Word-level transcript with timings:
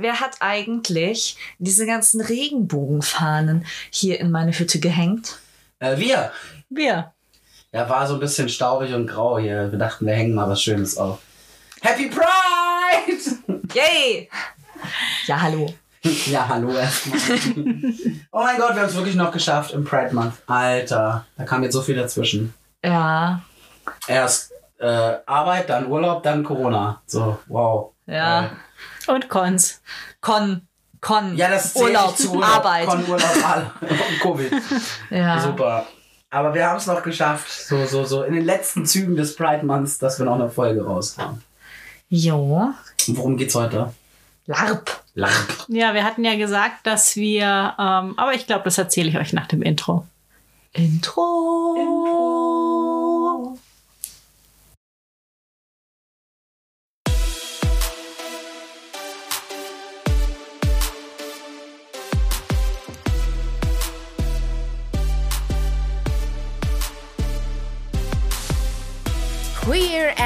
wer 0.00 0.20
hat 0.20 0.36
eigentlich 0.40 1.36
diese 1.58 1.86
ganzen 1.86 2.20
Regenbogenfahnen 2.20 3.66
hier 3.90 4.20
in 4.20 4.30
meine 4.30 4.52
Hütte 4.52 4.80
gehängt? 4.80 5.38
Äh, 5.78 5.98
wir. 5.98 6.32
Wir. 6.70 7.12
Ja, 7.72 7.88
war 7.88 8.06
so 8.06 8.14
ein 8.14 8.20
bisschen 8.20 8.48
staubig 8.48 8.94
und 8.94 9.06
grau 9.06 9.38
hier. 9.38 9.70
Wir 9.70 9.78
dachten, 9.78 10.06
wir 10.06 10.14
hängen 10.14 10.34
mal 10.34 10.48
was 10.48 10.62
Schönes 10.62 10.96
auf. 10.96 11.20
Happy 11.82 12.08
Pride! 12.08 13.60
Yay! 13.74 14.28
Ja, 15.26 15.40
hallo. 15.40 15.72
ja, 16.26 16.48
hallo 16.48 16.72
erstmal. 16.72 17.18
oh 18.32 18.42
mein 18.42 18.56
Gott, 18.56 18.74
wir 18.74 18.82
haben 18.82 18.88
es 18.88 18.94
wirklich 18.94 19.16
noch 19.16 19.32
geschafft 19.32 19.72
im 19.72 19.84
Pride 19.84 20.14
Month. 20.14 20.34
Alter, 20.46 21.26
da 21.36 21.44
kam 21.44 21.62
jetzt 21.62 21.74
so 21.74 21.82
viel 21.82 21.96
dazwischen. 21.96 22.54
Ja. 22.84 23.42
Erst 24.06 24.52
äh, 24.78 25.16
Arbeit, 25.26 25.68
dann 25.68 25.86
Urlaub, 25.86 26.22
dann 26.22 26.44
Corona. 26.44 27.02
So, 27.06 27.38
wow. 27.48 27.92
Ja. 28.06 28.44
Äh, 28.46 29.10
Und 29.10 29.28
Cons. 29.28 29.77
Con. 30.20 30.62
Con. 31.00 31.36
ja, 31.36 31.48
das 31.48 31.76
Urlaub, 31.76 32.18
Urlaub. 32.28 32.44
Arbeit. 32.44 32.86
Con 32.86 33.08
Urlaub, 33.08 33.72
und 33.80 34.20
Covid. 34.20 34.52
Ja. 35.10 35.40
Super. 35.40 35.86
Aber 36.30 36.52
wir 36.54 36.66
haben 36.66 36.76
es 36.76 36.86
noch 36.86 37.02
geschafft, 37.02 37.50
so, 37.50 37.86
so, 37.86 38.04
so 38.04 38.22
in 38.22 38.34
den 38.34 38.44
letzten 38.44 38.84
Zügen 38.84 39.16
des 39.16 39.34
Pride 39.34 39.64
Months, 39.64 39.98
dass 39.98 40.18
wir 40.18 40.26
noch 40.26 40.34
eine 40.34 40.50
Folge 40.50 40.84
raushauen. 40.84 41.42
Jo. 42.08 42.72
Und 43.06 43.16
worum 43.16 43.36
geht's 43.36 43.54
heute? 43.54 43.94
LARP. 44.46 45.02
LARP. 45.14 45.66
Ja, 45.68 45.94
wir 45.94 46.04
hatten 46.04 46.24
ja 46.24 46.36
gesagt, 46.36 46.86
dass 46.86 47.16
wir, 47.16 47.74
ähm, 47.78 48.18
aber 48.18 48.34
ich 48.34 48.46
glaube, 48.46 48.64
das 48.64 48.78
erzähle 48.78 49.08
ich 49.08 49.18
euch 49.18 49.32
nach 49.32 49.46
dem 49.46 49.62
Intro. 49.62 50.06
Intro. 50.72 51.74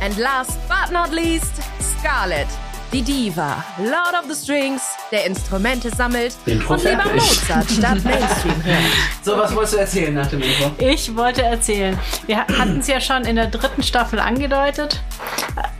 And 0.00 0.16
last 0.18 0.58
but 0.68 0.92
not 0.92 1.12
least, 1.12 1.52
Scarlett, 1.80 2.46
die 2.92 3.02
Diva, 3.02 3.64
Lord 3.78 4.14
of 4.14 4.32
the 4.32 4.34
Strings, 4.34 4.82
der 5.10 5.26
Instrumente 5.26 5.90
sammelt 5.90 6.36
Intro 6.46 6.74
und 6.74 6.84
lieber. 6.84 7.04
Mozart 7.14 7.70
statt 7.70 8.04
Mainstream 8.04 8.64
hört. 8.64 8.82
So, 9.22 9.36
was 9.36 9.54
wolltest 9.54 9.74
du 9.74 9.78
erzählen 9.78 10.14
nach 10.14 10.26
dem 10.28 10.40
Intro? 10.40 10.70
Ich 10.78 11.14
wollte 11.16 11.42
erzählen, 11.42 11.98
wir 12.26 12.38
hatten 12.38 12.78
es 12.78 12.86
ja 12.86 13.00
schon 13.00 13.24
in 13.24 13.36
der 13.36 13.48
dritten 13.48 13.82
Staffel 13.82 14.20
angedeutet, 14.20 15.00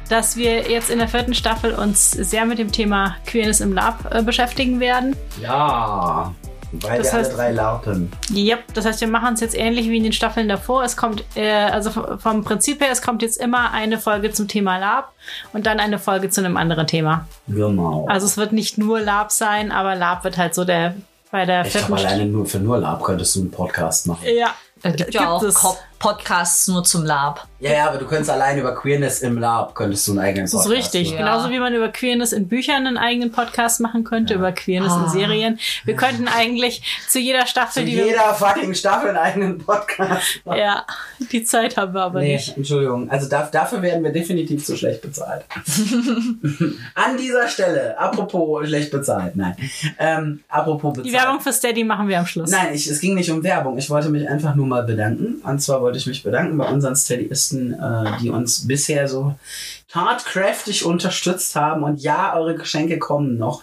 dass 0.08 0.36
wir 0.36 0.68
jetzt 0.68 0.90
in 0.90 0.98
der 0.98 1.08
vierten 1.08 1.34
Staffel 1.34 1.72
uns 1.74 2.10
sehr 2.10 2.44
mit 2.44 2.58
dem 2.58 2.72
Thema 2.72 3.16
Queerness 3.26 3.60
im 3.60 3.72
Lab 3.72 4.12
äh, 4.12 4.22
beschäftigen 4.22 4.80
werden. 4.80 5.16
Ja, 5.40 6.34
weil 6.72 6.98
Das 6.98 7.12
heißt- 7.12 7.16
alle 7.16 7.28
drei 7.34 7.52
larpen. 7.52 8.12
Yep, 8.34 8.74
das 8.74 8.84
heißt, 8.84 9.00
wir 9.00 9.08
machen 9.08 9.34
es 9.34 9.40
jetzt 9.40 9.56
ähnlich 9.56 9.88
wie 9.88 9.96
in 9.96 10.02
den 10.04 10.12
Staffeln 10.12 10.48
davor. 10.48 10.84
Es 10.84 10.96
kommt, 10.96 11.24
äh, 11.34 11.50
also 11.50 11.90
vom 12.18 12.44
Prinzip 12.44 12.80
her, 12.80 12.88
es 12.90 13.02
kommt 13.02 13.22
jetzt 13.22 13.40
immer 13.40 13.72
eine 13.72 13.98
Folge 13.98 14.30
zum 14.32 14.48
Thema 14.48 14.78
Lab 14.78 15.12
und 15.52 15.66
dann 15.66 15.80
eine 15.80 15.98
Folge 15.98 16.30
zu 16.30 16.40
einem 16.42 16.56
anderen 16.56 16.86
Thema. 16.86 17.26
Genau. 17.46 18.06
Also 18.08 18.26
es 18.26 18.36
wird 18.36 18.52
nicht 18.52 18.78
nur 18.78 19.00
Lab 19.00 19.32
sein, 19.32 19.72
aber 19.72 19.94
Lab 19.94 20.24
wird 20.24 20.36
halt 20.38 20.54
so 20.54 20.64
der 20.64 20.94
bei 21.30 21.44
der 21.44 21.66
ich 21.66 21.72
vierten 21.72 21.92
alleine 21.92 22.24
nur 22.24 22.46
für 22.46 22.58
nur 22.58 22.78
Lab 22.78 23.02
könntest 23.04 23.36
du 23.36 23.40
einen 23.40 23.50
Podcast 23.50 24.06
machen. 24.06 24.24
Ja, 24.34 24.48
Es 24.82 24.96
gibt 24.96 25.12
ja 25.12 25.28
auch 25.30 25.42
es. 25.42 25.54
Co- 25.56 25.76
Podcasts 25.98 26.68
nur 26.68 26.84
zum 26.84 27.04
Lab. 27.04 27.46
Ja, 27.60 27.72
ja, 27.72 27.88
aber 27.88 27.98
du 27.98 28.06
könntest 28.06 28.30
allein 28.30 28.56
über 28.56 28.72
Queerness 28.72 29.20
im 29.20 29.36
Lab 29.36 29.74
könntest 29.74 30.06
du 30.06 30.12
einen 30.12 30.20
eigenen 30.20 30.44
Das 30.44 30.54
ist 30.54 30.60
Podcast 30.62 30.94
richtig. 30.94 31.10
machen. 31.10 31.18
Ja. 31.18 31.32
Genauso 31.32 31.50
wie 31.50 31.58
man 31.58 31.74
über 31.74 31.88
Queerness 31.88 32.32
in 32.32 32.46
Büchern 32.46 32.86
einen 32.86 32.96
eigenen 32.96 33.32
Podcast 33.32 33.80
machen 33.80 34.04
könnte, 34.04 34.34
über 34.34 34.52
Queerness 34.52 34.92
in 34.92 35.02
Ah. 35.02 35.08
Serien. 35.08 35.58
Wir 35.84 35.96
könnten 35.96 36.28
eigentlich 36.28 36.82
zu 37.08 37.18
jeder 37.18 37.40
Zu 37.40 37.48
Staffel, 37.48 37.84
die 37.84 37.94
jeder 37.96 38.32
fucking 38.34 38.74
Staffel 38.74 39.08
einen 39.08 39.18
eigenen 39.18 39.58
Podcast 39.58 40.40
machen. 40.44 40.58
Ja, 40.58 40.86
die 41.32 41.42
Zeit 41.42 41.76
haben 41.76 41.94
wir 41.94 42.02
aber 42.02 42.20
Nee, 42.20 42.34
nicht. 42.34 42.56
Entschuldigung. 42.56 43.10
Also 43.10 43.28
da, 43.28 43.48
dafür 43.50 43.82
werden 43.82 44.04
wir 44.04 44.12
definitiv 44.12 44.64
zu 44.64 44.76
schlecht 44.76 45.02
bezahlt. 45.02 45.44
An 46.94 47.16
dieser 47.18 47.48
Stelle, 47.48 47.98
apropos 47.98 48.68
schlecht 48.68 48.92
bezahlt, 48.92 49.34
nein. 49.34 49.56
Ähm, 49.98 50.40
apropos 50.48 50.92
bezahlt. 50.92 51.06
Die 51.06 51.12
Werbung 51.12 51.40
für 51.40 51.52
Steady 51.52 51.82
machen 51.82 52.06
wir 52.06 52.20
am 52.20 52.26
Schluss. 52.26 52.50
Nein, 52.52 52.68
ich, 52.72 52.86
es 52.86 53.00
ging 53.00 53.14
nicht 53.16 53.30
um 53.32 53.42
Werbung. 53.42 53.76
Ich 53.78 53.90
wollte 53.90 54.10
mich 54.10 54.28
einfach 54.28 54.54
nur 54.54 54.66
mal 54.66 54.84
bedanken. 54.84 55.40
Und 55.44 55.58
zwar 55.60 55.80
wollte 55.88 55.98
ich 55.98 56.06
mich 56.06 56.22
bedanken 56.22 56.58
bei 56.58 56.66
unseren 56.68 56.94
Steadyisten, 56.94 57.72
äh, 57.72 58.18
die 58.20 58.28
uns 58.28 58.66
bisher 58.68 59.08
so 59.08 59.34
tatkräftig 59.90 60.84
unterstützt 60.84 61.56
haben. 61.56 61.82
Und 61.82 62.02
ja, 62.02 62.36
eure 62.36 62.56
Geschenke 62.56 62.98
kommen 62.98 63.38
noch. 63.38 63.62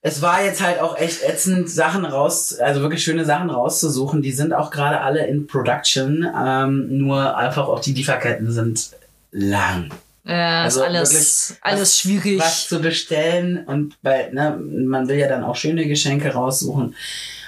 Es 0.00 0.22
war 0.22 0.42
jetzt 0.42 0.62
halt 0.62 0.80
auch 0.80 0.96
echt 0.96 1.22
ätzend, 1.22 1.68
Sachen 1.68 2.06
raus, 2.06 2.58
also 2.58 2.80
wirklich 2.80 3.04
schöne 3.04 3.26
Sachen 3.26 3.50
rauszusuchen. 3.50 4.22
Die 4.22 4.32
sind 4.32 4.54
auch 4.54 4.70
gerade 4.70 5.02
alle 5.02 5.26
in 5.26 5.46
Production. 5.46 6.26
Ähm, 6.34 6.86
nur 6.96 7.36
einfach 7.36 7.68
auch 7.68 7.80
die 7.80 7.92
Lieferketten 7.92 8.50
sind 8.50 8.92
lang. 9.32 9.90
Ja, 10.24 10.62
Also 10.62 10.80
ist 10.80 10.86
alles, 10.86 11.10
wirklich, 11.50 11.58
alles 11.62 11.80
was- 11.82 11.98
schwierig. 11.98 12.40
was 12.40 12.68
zu 12.68 12.80
bestellen 12.80 13.64
und 13.66 14.00
bei, 14.02 14.30
ne, 14.32 14.58
man 14.58 15.08
will 15.08 15.18
ja 15.18 15.28
dann 15.28 15.44
auch 15.44 15.56
schöne 15.56 15.86
Geschenke 15.86 16.32
raussuchen. 16.32 16.94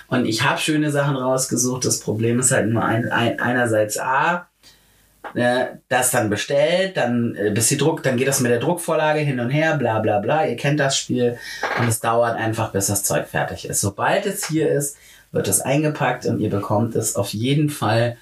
Und 0.08 0.26
ich 0.26 0.42
habe 0.42 0.58
schöne 0.58 0.90
Sachen 0.90 1.16
rausgesucht. 1.16 1.84
Das 1.84 2.00
Problem 2.00 2.40
ist 2.40 2.50
halt 2.50 2.68
nur 2.68 2.84
ein, 2.84 3.10
ein, 3.10 3.38
einerseits 3.40 3.98
A, 3.98 4.48
äh, 5.34 5.66
das 5.88 6.10
dann 6.10 6.30
bestellt, 6.30 6.96
dann 6.96 7.34
äh, 7.34 7.50
bis 7.50 7.68
die 7.68 7.76
Druck, 7.76 8.02
dann 8.02 8.16
geht 8.16 8.28
das 8.28 8.40
mit 8.40 8.50
der 8.50 8.60
Druckvorlage 8.60 9.20
hin 9.20 9.40
und 9.40 9.50
her, 9.50 9.76
bla 9.76 9.98
bla 9.98 10.18
bla. 10.20 10.46
Ihr 10.46 10.56
kennt 10.56 10.80
das 10.80 10.96
Spiel 10.96 11.38
und 11.78 11.88
es 11.88 12.00
dauert 12.00 12.36
einfach, 12.36 12.72
bis 12.72 12.86
das 12.86 13.02
Zeug 13.02 13.26
fertig 13.26 13.68
ist. 13.68 13.80
Sobald 13.80 14.24
es 14.24 14.46
hier 14.46 14.70
ist, 14.70 14.96
wird 15.30 15.48
es 15.48 15.60
eingepackt 15.60 16.24
und 16.24 16.40
ihr 16.40 16.50
bekommt 16.50 16.96
es 16.96 17.16
auf 17.16 17.34
jeden 17.34 17.68
Fall. 17.68 18.16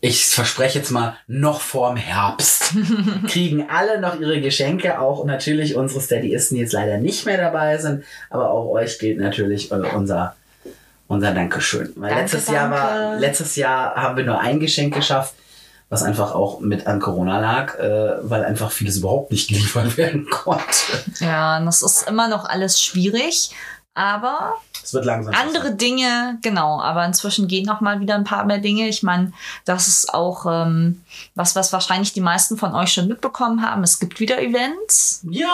Ich 0.00 0.24
verspreche 0.24 0.78
jetzt 0.78 0.90
mal 0.90 1.16
noch 1.26 1.60
vorm 1.60 1.96
Herbst. 1.96 2.74
Kriegen 3.28 3.68
alle 3.68 4.00
noch 4.00 4.18
ihre 4.18 4.40
Geschenke, 4.40 4.98
auch 4.98 5.24
natürlich 5.26 5.76
unsere 5.76 6.00
Steadyisten, 6.00 6.56
die 6.56 6.62
jetzt 6.62 6.72
leider 6.72 6.96
nicht 6.96 7.26
mehr 7.26 7.36
dabei 7.36 7.76
sind, 7.76 8.04
aber 8.30 8.50
auch 8.50 8.70
euch 8.70 8.98
gilt 8.98 9.18
natürlich 9.18 9.70
äh, 9.70 9.74
unser 9.74 10.34
unser 11.12 11.32
Dankeschön. 11.32 11.92
Weil 11.96 12.10
Danke, 12.10 12.22
letztes 12.36 12.48
Jahr 12.48 12.70
war, 12.70 12.94
danke. 12.98 13.18
letztes 13.18 13.56
Jahr 13.56 13.94
haben 13.94 14.16
wir 14.16 14.24
nur 14.24 14.40
ein 14.40 14.58
Geschenk 14.60 14.94
geschafft, 14.94 15.34
was 15.88 16.02
einfach 16.02 16.34
auch 16.34 16.60
mit 16.60 16.86
an 16.86 17.00
Corona 17.00 17.38
lag, 17.38 17.78
äh, 17.78 18.14
weil 18.22 18.44
einfach 18.44 18.70
vieles 18.70 18.96
überhaupt 18.96 19.30
nicht 19.30 19.48
geliefert 19.48 19.96
werden 19.96 20.28
konnte. 20.30 20.64
Ja, 21.20 21.58
und 21.58 21.66
das 21.66 21.82
ist 21.82 22.08
immer 22.08 22.28
noch 22.28 22.44
alles 22.44 22.80
schwierig. 22.82 23.50
Aber 23.94 24.54
Es 24.82 24.94
wird 24.94 25.04
langsam. 25.04 25.34
andere 25.34 25.74
Dinge, 25.74 26.38
genau, 26.40 26.80
aber 26.80 27.04
inzwischen 27.04 27.46
gehen 27.46 27.66
noch 27.66 27.82
mal 27.82 28.00
wieder 28.00 28.14
ein 28.14 28.24
paar 28.24 28.46
mehr 28.46 28.56
Dinge. 28.56 28.88
Ich 28.88 29.02
meine, 29.02 29.34
das 29.66 29.86
ist 29.86 30.14
auch 30.14 30.46
ähm, 30.46 31.04
was, 31.34 31.54
was 31.56 31.74
wahrscheinlich 31.74 32.14
die 32.14 32.22
meisten 32.22 32.56
von 32.56 32.74
euch 32.74 32.90
schon 32.90 33.06
mitbekommen 33.06 33.60
haben. 33.60 33.82
Es 33.82 33.98
gibt 33.98 34.18
wieder 34.18 34.40
Events. 34.40 35.20
Ja! 35.30 35.46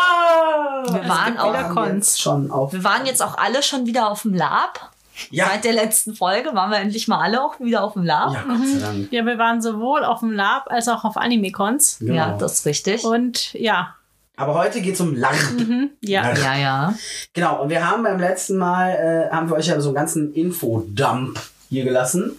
Wir 0.89 1.03
Es 1.03 1.09
waren 1.09 1.27
gibt 1.33 1.41
auch- 1.41 1.53
wieder 1.53 1.69
Cons. 1.71 2.21
schon 2.21 2.53
auf. 2.53 2.73
Wir 2.73 2.85
waren 2.85 3.07
jetzt 3.07 3.25
auch 3.25 3.37
alle 3.38 3.61
schon 3.65 3.87
wieder 3.87 4.09
auf 4.09 4.23
dem 4.23 4.35
Lab. 4.35 4.88
Ja. 5.31 5.47
Seit 5.49 5.65
der 5.65 5.73
letzten 5.73 6.15
Folge 6.15 6.55
waren 6.55 6.70
wir 6.70 6.79
endlich 6.79 7.09
mal 7.09 7.20
alle 7.20 7.43
auch 7.43 7.59
wieder 7.61 7.82
auf 7.82 7.94
dem 7.94 8.03
Lab. 8.05 8.32
Ja, 8.35 8.43
Gott 8.47 8.67
sei 8.67 8.79
Dank. 8.79 9.12
Ja, 9.12 9.25
wir 9.26 9.38
waren 9.38 9.61
sowohl 9.62 10.05
auf 10.05 10.20
dem 10.20 10.32
Lab 10.32 10.67
als 10.70 10.88
auch 10.88 11.05
auf 11.05 11.17
Animecons. 11.17 11.99
Genau. 12.00 12.15
Ja, 12.15 12.37
das 12.37 12.55
ist 12.61 12.67
richtig. 12.67 13.05
Und 13.05 13.53
ja, 13.55 13.94
Aber 14.37 14.55
heute 14.55 14.81
geht's 14.81 15.00
um 15.00 15.15
LARP. 15.17 15.35
mhm, 15.59 15.91
ja. 16.00 16.23
LARP. 16.23 16.38
Ja, 16.38 16.56
ja. 16.56 16.94
Genau, 17.32 17.62
und 17.62 17.69
wir 17.70 17.88
haben 17.91 18.03
beim 18.05 18.20
letzten 18.20 18.56
Mal, 18.56 18.91
äh, 19.31 19.35
haben 19.35 19.49
wir 19.50 19.56
euch 19.56 19.67
ja 19.67 19.81
so 19.81 19.88
einen 19.88 19.97
ganzen 19.97 20.32
Infodump 20.35 21.38
hier 21.69 21.85
gelassen. 21.85 22.38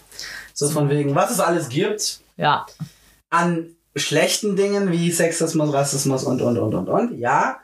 So 0.54 0.70
von 0.70 0.90
wegen, 0.90 1.16
was 1.16 1.32
es 1.32 1.40
alles 1.40 1.70
gibt 1.70 2.20
Ja. 2.38 2.66
an 3.30 3.68
schlechten 3.96 4.56
Dingen 4.56 4.92
wie 4.92 5.12
Sexismus, 5.12 5.74
Rassismus 5.74 6.24
und, 6.24 6.42
und, 6.42 6.58
und, 6.58 6.74
und, 6.74 6.88
und. 6.90 7.20
Ja, 7.20 7.58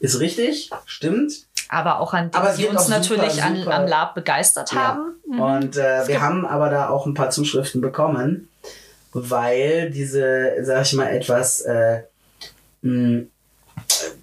ist 0.00 0.20
richtig, 0.20 0.70
stimmt. 0.86 1.32
Aber 1.68 2.00
auch 2.00 2.14
an 2.14 2.30
die 2.30 2.62
gibt 2.62 2.70
uns 2.72 2.90
auch 2.90 3.02
super, 3.02 3.22
natürlich 3.22 3.42
an, 3.42 3.68
am 3.68 3.86
Lab 3.86 4.14
begeistert 4.14 4.72
Ja. 4.72 4.80
haben. 4.80 5.14
Und 5.40 5.76
äh, 5.76 6.06
wir 6.08 6.20
haben 6.22 6.46
aber 6.46 6.70
da 6.70 6.88
auch 6.88 7.06
ein 7.06 7.14
paar 7.14 7.30
Zuschriften 7.30 7.80
bekommen, 7.80 8.48
weil 9.12 9.90
diese, 9.90 10.52
sag 10.62 10.82
ich 10.82 10.92
mal, 10.94 11.08
etwas 11.08 11.60
äh, 11.62 12.02
mh, 12.82 13.24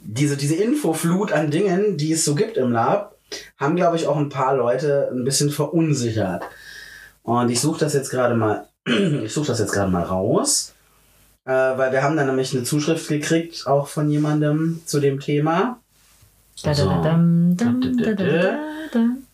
diese, 0.03 0.38
diese 0.38 0.56
Infoflut 0.56 1.31
an 1.31 1.51
Dingen, 1.51 1.97
die 1.97 2.12
es 2.13 2.25
so 2.25 2.36
gibt 2.36 2.57
im 2.57 2.71
Lab, 2.71 3.15
haben, 3.57 3.75
glaube 3.75 3.95
ich, 3.97 4.07
auch 4.07 4.18
ein 4.18 4.30
paar 4.30 4.56
Leute 4.56 5.09
ein 5.12 5.24
bisschen 5.24 5.50
verunsichert. 5.50 6.44
Und 7.24 7.50
ich 7.50 7.59
suche 7.59 7.80
das 7.80 7.94
jetzt 7.94 8.09
gerade 8.09 8.36
mal, 8.36 8.68
ich 8.86 9.33
suche 9.33 9.47
das 9.47 9.59
jetzt 9.59 9.71
gerade 9.74 9.92
mal 9.92 10.03
raus, 10.03 10.74
äh, 11.45 11.51
weil 11.51 11.92
wir 11.92 12.03
haben 12.03 12.15
da 12.18 12.24
nämlich 12.24 12.53
eine 12.53 12.63
Zuschrift 12.63 13.07
gekriegt, 13.07 13.65
auch 13.68 13.88
von 13.88 14.09
jemandem 14.09 14.81
zu 14.86 15.00
dem 15.00 15.19
Thema. 15.19 15.80
So. 16.56 16.90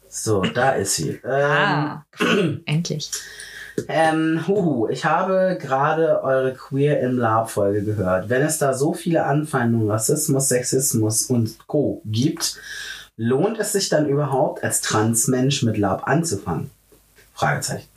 So, 0.10 0.42
da 0.42 0.72
ist 0.72 0.96
sie. 0.96 1.20
Ähm, 1.24 1.24
Ah, 1.24 2.06
endlich. 2.66 3.12
Ähm, 3.88 4.44
huhu, 4.48 4.90
ich 4.90 5.06
habe 5.06 5.58
gerade 5.60 6.22
eure 6.24 6.54
Queer 6.54 7.00
im 7.00 7.18
Lab 7.18 7.50
Folge 7.50 7.84
gehört. 7.84 8.28
Wenn 8.30 8.42
es 8.42 8.58
da 8.58 8.74
so 8.74 8.94
viele 8.94 9.24
Anfeindungen, 9.26 9.90
Rassismus, 9.90 10.50
Sexismus 10.50 11.28
und 11.28 11.68
Co. 11.68 12.02
gibt, 12.06 12.60
lohnt 13.16 13.60
es 13.60 13.72
sich 13.72 13.88
dann 13.88 14.08
überhaupt 14.10 14.64
als 14.64 14.82
Transmensch 14.82 15.64
mit 15.64 15.78
Lab 15.78 16.08
anzufangen? 16.08 16.70
Fragezeichen. 17.34 17.88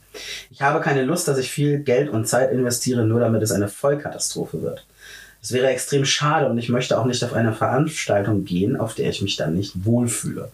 Ich 0.50 0.62
habe 0.62 0.80
keine 0.80 1.02
Lust, 1.02 1.26
dass 1.26 1.38
ich 1.38 1.50
viel 1.50 1.78
Geld 1.80 2.08
und 2.08 2.28
Zeit 2.28 2.52
investiere, 2.52 3.04
nur 3.04 3.18
damit 3.18 3.42
es 3.42 3.50
eine 3.50 3.68
Vollkatastrophe 3.68 4.62
wird. 4.62 4.86
Es 5.44 5.52
wäre 5.52 5.66
extrem 5.68 6.06
schade 6.06 6.48
und 6.48 6.56
ich 6.56 6.70
möchte 6.70 6.98
auch 6.98 7.04
nicht 7.04 7.22
auf 7.22 7.34
eine 7.34 7.52
Veranstaltung 7.52 8.46
gehen, 8.46 8.80
auf 8.80 8.94
der 8.94 9.10
ich 9.10 9.20
mich 9.20 9.36
dann 9.36 9.54
nicht 9.54 9.84
wohlfühle. 9.84 10.50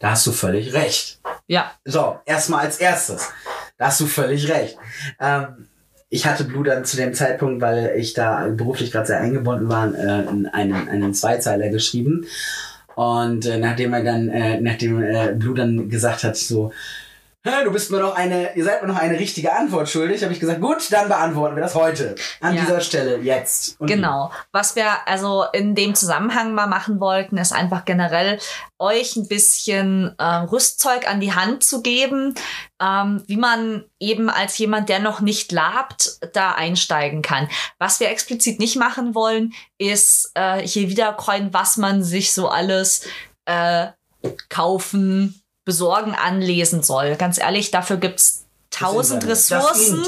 Da 0.00 0.10
hast 0.10 0.26
du 0.26 0.32
völlig 0.32 0.72
recht. 0.72 1.20
Ja, 1.46 1.70
So, 1.84 2.16
erstmal 2.26 2.64
als 2.66 2.78
erstes. 2.78 3.30
Da 3.78 3.86
hast 3.86 4.00
du 4.00 4.06
völlig 4.06 4.48
recht. 4.50 4.76
Ähm, 5.20 5.68
ich 6.08 6.26
hatte 6.26 6.42
Blue 6.42 6.64
dann 6.64 6.84
zu 6.84 6.96
dem 6.96 7.14
Zeitpunkt, 7.14 7.62
weil 7.62 7.94
ich 7.96 8.12
da 8.12 8.48
beruflich 8.48 8.90
gerade 8.90 9.06
sehr 9.06 9.20
eingebunden 9.20 9.68
war, 9.68 9.94
äh, 9.94 10.22
in 10.28 10.46
einen, 10.48 10.88
einen 10.88 11.14
Zweizeiler 11.14 11.68
geschrieben. 11.68 12.26
Und 12.96 13.46
äh, 13.46 13.56
nachdem 13.58 13.92
er 13.92 14.02
dann, 14.02 14.28
äh, 14.30 14.60
nachdem 14.60 15.00
äh, 15.00 15.32
Blue 15.36 15.54
dann 15.54 15.88
gesagt 15.88 16.24
hat, 16.24 16.36
so, 16.36 16.70
"Hä, 16.70 16.76
du 17.44 17.72
bist 17.72 17.90
mir 17.90 17.98
noch 17.98 18.14
eine, 18.14 18.54
ihr 18.56 18.64
seid 18.64 18.82
mir 18.82 18.88
noch 18.88 18.96
eine 18.96 19.18
richtige 19.18 19.52
Antwort 19.52 19.88
schuldig, 19.88 20.22
habe 20.22 20.32
ich 20.32 20.38
gesagt, 20.40 20.60
gut, 20.60 20.90
dann 20.92 21.08
beantworten 21.08 21.56
wir 21.56 21.62
das 21.62 21.74
heute. 21.74 22.14
An 22.40 22.54
Ja. 22.54 22.60
dieser 22.62 22.80
Stelle, 22.80 23.18
jetzt. 23.18 23.80
Und 23.80 23.88
Genau. 23.88 24.30
Was 24.52 24.76
wir 24.76 25.08
also 25.08 25.44
in 25.52 25.74
dem 25.74 25.94
Zusammenhang 25.94 26.54
mal 26.54 26.66
machen 26.68 27.00
wollten, 27.00 27.36
ist 27.38 27.52
einfach 27.52 27.84
generell 27.84 28.38
euch 28.78 29.16
ein 29.16 29.26
bisschen 29.26 30.14
äh, 30.18 30.24
Rüstzeug 30.24 31.08
an 31.08 31.20
die 31.20 31.32
Hand 31.34 31.64
zu 31.64 31.82
geben, 31.82 32.34
ähm, 32.80 33.22
wie 33.26 33.36
man 33.36 33.84
eben 33.98 34.30
als 34.30 34.58
jemand, 34.58 34.88
der 34.88 35.00
noch 35.00 35.20
nicht 35.20 35.50
labt, 35.52 36.18
da 36.34 36.52
einsteigen 36.52 37.22
kann. 37.22 37.48
Was 37.78 37.98
wir 38.00 38.08
explizit 38.10 38.60
nicht 38.60 38.76
machen 38.76 39.14
wollen, 39.14 39.52
ist 39.78 40.30
äh, 40.34 40.66
hier 40.66 40.88
wiedercoin, 40.88 41.52
was 41.52 41.76
man 41.76 42.02
sich 42.04 42.32
so 42.32 42.48
alles 42.48 43.06
äh, 43.46 43.88
kaufen, 44.48 45.41
besorgen, 45.64 46.14
anlesen 46.14 46.82
soll. 46.82 47.16
Ganz 47.16 47.38
ehrlich, 47.38 47.70
dafür 47.70 47.96
gibt's 47.96 48.42
das 48.72 48.80
tausend 48.80 49.26
Ressourcen. 49.26 50.02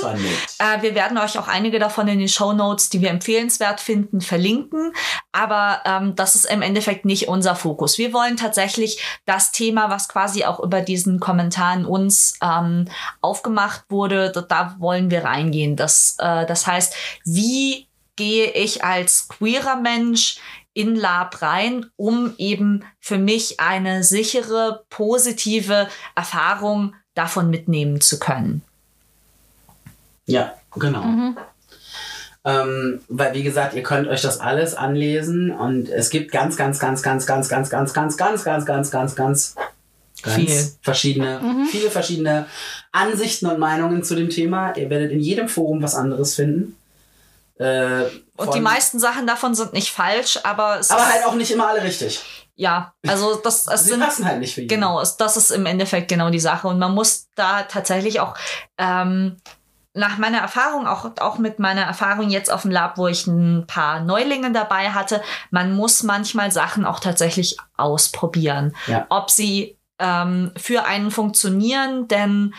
Äh, 0.59 0.83
wir 0.83 0.95
werden 0.95 1.19
euch 1.19 1.39
auch 1.39 1.49
einige 1.49 1.79
davon 1.79 2.09
in 2.09 2.19
den 2.19 2.29
Show 2.29 2.53
Notes, 2.53 2.89
die 2.89 3.01
wir 3.01 3.11
empfehlenswert 3.11 3.81
finden, 3.81 4.21
verlinken. 4.21 4.93
Aber 5.33 5.81
ähm, 5.85 6.17
das 6.17 6.35
ist 6.35 6.47
im 6.47 6.63
Endeffekt 6.63 7.05
nicht 7.05 7.29
unser 7.29 7.57
Fokus. 7.57 7.99
Wir 7.99 8.13
wollen 8.13 8.37
tatsächlich 8.37 9.03
das 9.27 9.53
Thema, 9.53 9.91
was 9.91 10.09
quasi 10.09 10.45
auch 10.45 10.61
über 10.61 10.81
diesen 10.81 11.21
Kommentaren 11.21 11.85
uns 11.85 12.35
ähm, 12.43 12.87
aufgemacht 13.21 13.85
wurde, 13.91 14.33
da, 14.33 14.41
da 14.41 14.77
wollen 14.79 15.11
wir 15.11 15.25
reingehen. 15.25 15.77
Das, 15.77 16.17
äh, 16.19 16.47
das 16.47 16.67
heißt, 16.67 16.95
wie 17.25 17.87
gehe 18.17 18.51
ich 18.51 18.85
als 18.85 19.29
queerer 19.29 19.77
Mensch 19.77 20.39
in 20.75 20.97
Lab 20.97 21.41
rein, 21.41 21.87
um 21.97 22.35
eben 22.37 22.85
für 23.01 23.19
mich 23.19 23.61
eine 23.61 24.05
sichere, 24.05 24.85
positive 24.91 25.89
Erfahrung 26.15 26.95
davon 27.15 27.49
mitnehmen 27.49 28.01
zu 28.01 28.19
können. 28.19 28.63
Ja, 30.27 30.55
genau. 30.75 31.35
Ähm, 32.47 33.01
weil, 33.09 33.33
wie 33.35 33.43
gesagt, 33.43 33.75
ihr 33.75 33.83
könnt 33.83 34.07
euch 34.09 34.21
das 34.21 34.41
alles 34.41 34.75
anlesen 34.75 35.51
und 35.51 35.89
es 35.89 36.11
gibt 36.11 36.31
ganz, 36.31 36.57
ganz, 36.57 36.79
ganz, 36.79 37.03
ganz, 37.03 37.27
ganz, 37.27 37.49
ganz, 37.49 37.71
ganz, 37.71 37.95
ganz, 37.95 38.17
ganz, 38.17 38.45
ganz, 38.45 38.65
ganz, 38.67 38.91
ganz, 38.91 39.15
ganz, 39.17 39.55
ganz 40.23 40.35
Viel. 40.35 40.73
verschiedene, 40.83 41.67
viele 41.71 41.91
verschiedene 41.91 42.47
Ansichten 42.93 43.47
und 43.47 43.59
Meinungen 43.59 44.03
zu 44.03 44.15
dem 44.15 44.29
Thema. 44.29 44.77
Ihr 44.77 44.91
werdet 44.91 45.13
in 45.13 45.21
jedem 45.21 45.49
Forum 45.49 45.83
was 45.83 45.95
anderes 45.95 46.35
finden. 46.35 46.77
Äh, 47.59 48.05
Und 48.37 48.55
die 48.55 48.61
meisten 48.61 48.99
Sachen 48.99 49.27
davon 49.27 49.55
sind 49.55 49.73
nicht 49.73 49.93
falsch, 49.93 50.39
aber 50.43 50.79
es 50.81 50.91
aber 50.91 51.03
ist, 51.03 51.13
halt 51.13 51.27
auch 51.27 51.35
nicht 51.35 51.51
immer 51.53 51.69
alle 51.69 51.83
richtig. 51.83 52.21
ja, 52.57 52.93
also 53.07 53.37
das 53.37 53.67
es 53.69 53.85
Sie 53.85 53.91
sind 53.91 54.01
passen 54.01 54.25
halt 54.27 54.41
nicht 54.41 54.55
für 54.55 54.63
jeden. 54.63 54.75
genau, 54.75 55.03
das 55.19 55.37
ist 55.37 55.51
im 55.51 55.67
Endeffekt 55.67 56.09
genau 56.09 56.31
die 56.31 56.41
Sache 56.41 56.67
und 56.69 56.79
man 56.81 56.93
muss 56.95 57.29
da 57.37 57.63
tatsächlich 57.63 58.19
auch 58.21 58.35
ähm, 58.77 59.37
nach 59.97 60.19
meiner 60.19 60.39
Erfahrung, 60.39 60.89
auch, 60.89 61.09
auch 61.21 61.39
mit 61.39 61.61
meiner 61.61 61.83
Erfahrung 61.83 62.29
jetzt 62.29 62.51
auf 62.51 62.63
dem 62.63 62.73
Lab, 62.73 62.99
wo 62.99 63.07
ich 63.07 63.29
ein 63.29 63.65
paar 63.69 64.01
Neulinge 64.01 64.51
dabei 64.51 64.91
hatte, 64.91 65.23
man 65.53 65.73
muss 65.73 66.03
manchmal 66.03 66.51
Sachen 66.51 66.85
auch 66.85 66.99
tatsächlich 66.99 67.57
ausprobieren. 67.77 68.75
Ja. 68.89 69.07
Ob 69.11 69.31
sie 69.31 69.79
ähm, 70.01 70.51
für 70.57 70.85
einen 70.87 71.13
funktionieren, 71.13 72.09
denn 72.09 72.53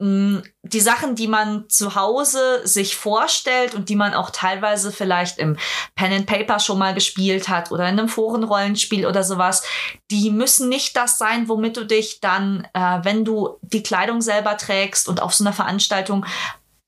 die 0.00 0.80
Sachen, 0.80 1.16
die 1.16 1.26
man 1.26 1.68
zu 1.68 1.96
Hause 1.96 2.60
sich 2.62 2.94
vorstellt 2.94 3.74
und 3.74 3.88
die 3.88 3.96
man 3.96 4.14
auch 4.14 4.30
teilweise 4.30 4.92
vielleicht 4.92 5.38
im 5.38 5.56
Pen 5.96 6.12
and 6.12 6.26
Paper 6.26 6.60
schon 6.60 6.78
mal 6.78 6.94
gespielt 6.94 7.48
hat 7.48 7.72
oder 7.72 7.88
in 7.88 7.98
einem 7.98 8.08
Forenrollenspiel 8.08 9.06
oder 9.06 9.24
sowas, 9.24 9.64
die 10.12 10.30
müssen 10.30 10.68
nicht 10.68 10.96
das 10.96 11.18
sein, 11.18 11.48
womit 11.48 11.76
du 11.76 11.84
dich 11.84 12.20
dann, 12.20 12.68
äh, 12.74 13.00
wenn 13.02 13.24
du 13.24 13.58
die 13.62 13.82
Kleidung 13.82 14.20
selber 14.20 14.56
trägst 14.56 15.08
und 15.08 15.20
auf 15.20 15.34
so 15.34 15.42
einer 15.42 15.52
Veranstaltung 15.52 16.24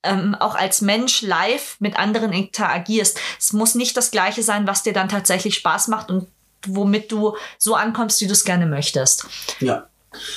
ähm, 0.04 0.36
auch 0.38 0.54
als 0.54 0.80
Mensch 0.80 1.22
live 1.22 1.76
mit 1.80 1.98
anderen 1.98 2.32
interagierst. 2.32 3.18
Es 3.40 3.52
muss 3.52 3.74
nicht 3.74 3.96
das 3.96 4.12
gleiche 4.12 4.44
sein, 4.44 4.68
was 4.68 4.84
dir 4.84 4.92
dann 4.92 5.08
tatsächlich 5.08 5.56
Spaß 5.56 5.88
macht 5.88 6.10
und 6.10 6.28
womit 6.64 7.10
du 7.10 7.36
so 7.58 7.74
ankommst, 7.74 8.20
wie 8.20 8.26
du 8.28 8.32
es 8.32 8.44
gerne 8.44 8.66
möchtest. 8.66 9.26
Ja. 9.58 9.86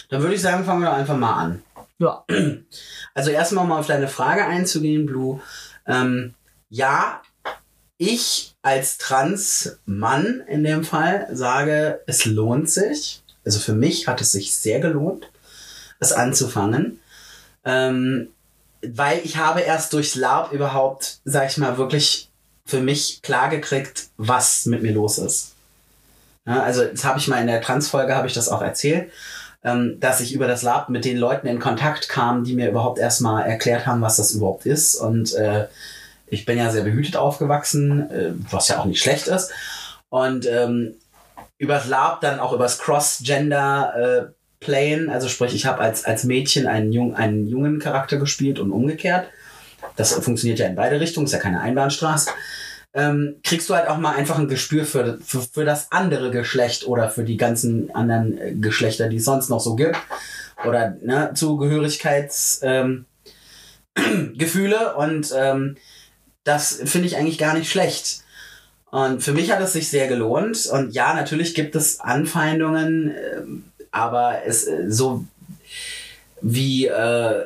Dann 0.09 0.21
würde 0.21 0.35
ich 0.35 0.41
sagen, 0.41 0.65
fangen 0.65 0.81
wir 0.81 0.93
einfach 0.93 1.17
mal 1.17 1.33
an. 1.33 1.63
Ja. 1.99 2.25
Also 3.15 3.29
erstmal 3.29 3.67
mal 3.67 3.79
auf 3.79 3.87
deine 3.87 4.07
Frage 4.07 4.45
einzugehen, 4.45 5.05
Blue. 5.05 5.39
Ähm, 5.85 6.33
ja, 6.69 7.21
ich 7.97 8.55
als 8.63 8.97
Trans-Mann 8.97 10.43
in 10.47 10.63
dem 10.63 10.83
Fall 10.83 11.27
sage, 11.31 12.01
es 12.07 12.25
lohnt 12.25 12.69
sich. 12.69 13.21
Also 13.45 13.59
für 13.59 13.73
mich 13.73 14.07
hat 14.07 14.21
es 14.21 14.31
sich 14.31 14.55
sehr 14.55 14.79
gelohnt, 14.79 15.29
es 16.00 16.12
anzufangen. 16.12 17.00
Ähm, 17.65 18.29
weil 18.81 19.21
ich 19.23 19.38
habe 19.38 19.62
erst 19.62 19.93
durchs 19.93 20.15
Lab 20.15 20.51
überhaupt, 20.51 21.19
sag 21.23 21.50
ich 21.50 21.57
mal, 21.57 21.77
wirklich 21.77 22.29
für 22.65 22.81
mich 22.81 23.21
klar 23.21 23.50
gekriegt, 23.50 24.07
was 24.17 24.65
mit 24.65 24.81
mir 24.81 24.93
los 24.93 25.19
ist. 25.19 25.51
Ja, 26.45 26.63
also 26.63 26.83
das 26.83 27.03
habe 27.03 27.19
ich 27.19 27.27
mal 27.27 27.39
in 27.39 27.47
der 27.47 27.62
Trans-Folge, 27.62 28.15
habe 28.15 28.27
ich 28.27 28.33
das 28.33 28.50
auch 28.50 28.62
erzählt 28.62 29.12
ähm, 29.63 30.00
dass 30.00 30.20
ich 30.20 30.34
über 30.34 30.48
das 30.48 30.62
Lab 30.62 30.89
mit 30.89 31.05
den 31.05 31.17
Leuten 31.17 31.48
in 31.48 31.60
Kontakt 31.60 32.10
kam, 32.10 32.43
die 32.43 32.55
mir 32.55 32.70
überhaupt 32.70 33.00
erstmal 33.00 33.46
erklärt 33.46 33.86
haben, 33.86 34.01
was 34.01 34.17
das 34.17 34.32
überhaupt 34.32 34.65
ist. 34.65 34.96
Und 34.96 35.34
äh, 35.36 35.67
ich 36.27 36.46
bin 36.46 36.58
ja 36.58 36.70
sehr 36.70 36.84
behütet 36.84 37.15
aufgewachsen, 37.15 38.10
äh, 38.10 38.32
was 38.51 38.67
ja 38.67 38.79
auch 38.79 38.86
nicht 38.86 39.01
schlecht 39.01 39.27
ist. 39.27 39.51
Und 40.10 40.46
ähm, 40.46 40.96
übers 41.58 41.88
Lab 41.88 42.22
dann 42.22 42.39
auch 42.39 42.53
übers 42.53 42.79
Cross-Gender 42.79 44.29
äh, 44.29 44.34
Plane, 44.60 45.12
also 45.12 45.27
sprich, 45.27 45.53
ich 45.53 45.65
habe 45.65 45.79
als, 45.82 46.05
als 46.05 46.24
Mädchen 46.24 46.67
einen, 46.67 46.91
jung, 46.91 47.15
einen 47.15 47.48
jungen 47.48 47.79
Charakter 47.79 48.17
gespielt 48.17 48.60
und 48.60 48.72
umgekehrt. 48.72 49.27
Das 49.96 50.13
funktioniert 50.13 50.60
ja 50.60 50.67
in 50.67 50.75
beide 50.75 51.00
Richtungen, 51.00 51.25
ist 51.25 51.34
ja 51.34 51.39
keine 51.39 51.62
Einbahnstraße. 51.62 52.32
Ähm, 52.95 53.38
kriegst 53.43 53.69
du 53.69 53.75
halt 53.75 53.88
auch 53.88 53.97
mal 53.97 54.15
einfach 54.15 54.38
ein 54.38 54.47
Gespür 54.47 54.85
für, 54.85 55.17
für, 55.17 55.41
für 55.41 55.65
das 55.65 55.91
andere 55.91 56.29
Geschlecht 56.29 56.85
oder 56.88 57.09
für 57.09 57.23
die 57.23 57.38
ganzen 57.38 57.93
anderen 57.95 58.38
äh, 58.38 58.53
Geschlechter, 58.53 59.09
die 59.09 59.17
es 59.17 59.25
sonst 59.25 59.50
noch 59.50 59.59
so 59.59 59.75
gibt. 59.75 59.97
Oder 60.65 60.95
ne, 61.01 61.31
Zugehörigkeitsgefühle. 61.33 63.05
Ähm, 63.95 64.91
und 64.97 65.33
ähm, 65.35 65.75
das 66.43 66.81
finde 66.85 67.07
ich 67.07 67.17
eigentlich 67.17 67.38
gar 67.38 67.55
nicht 67.55 67.71
schlecht. 67.71 68.23
Und 68.91 69.23
für 69.23 69.33
mich 69.33 69.51
hat 69.51 69.59
es 69.59 69.73
sich 69.73 69.89
sehr 69.89 70.07
gelohnt. 70.07 70.67
Und 70.67 70.93
ja, 70.93 71.15
natürlich 71.15 71.55
gibt 71.55 71.75
es 71.75 72.00
Anfeindungen, 72.00 73.12
ähm, 73.35 73.63
aber 73.89 74.45
es 74.45 74.67
äh, 74.67 74.91
so 74.91 75.25
wie 76.41 76.88
äh, 76.88 77.45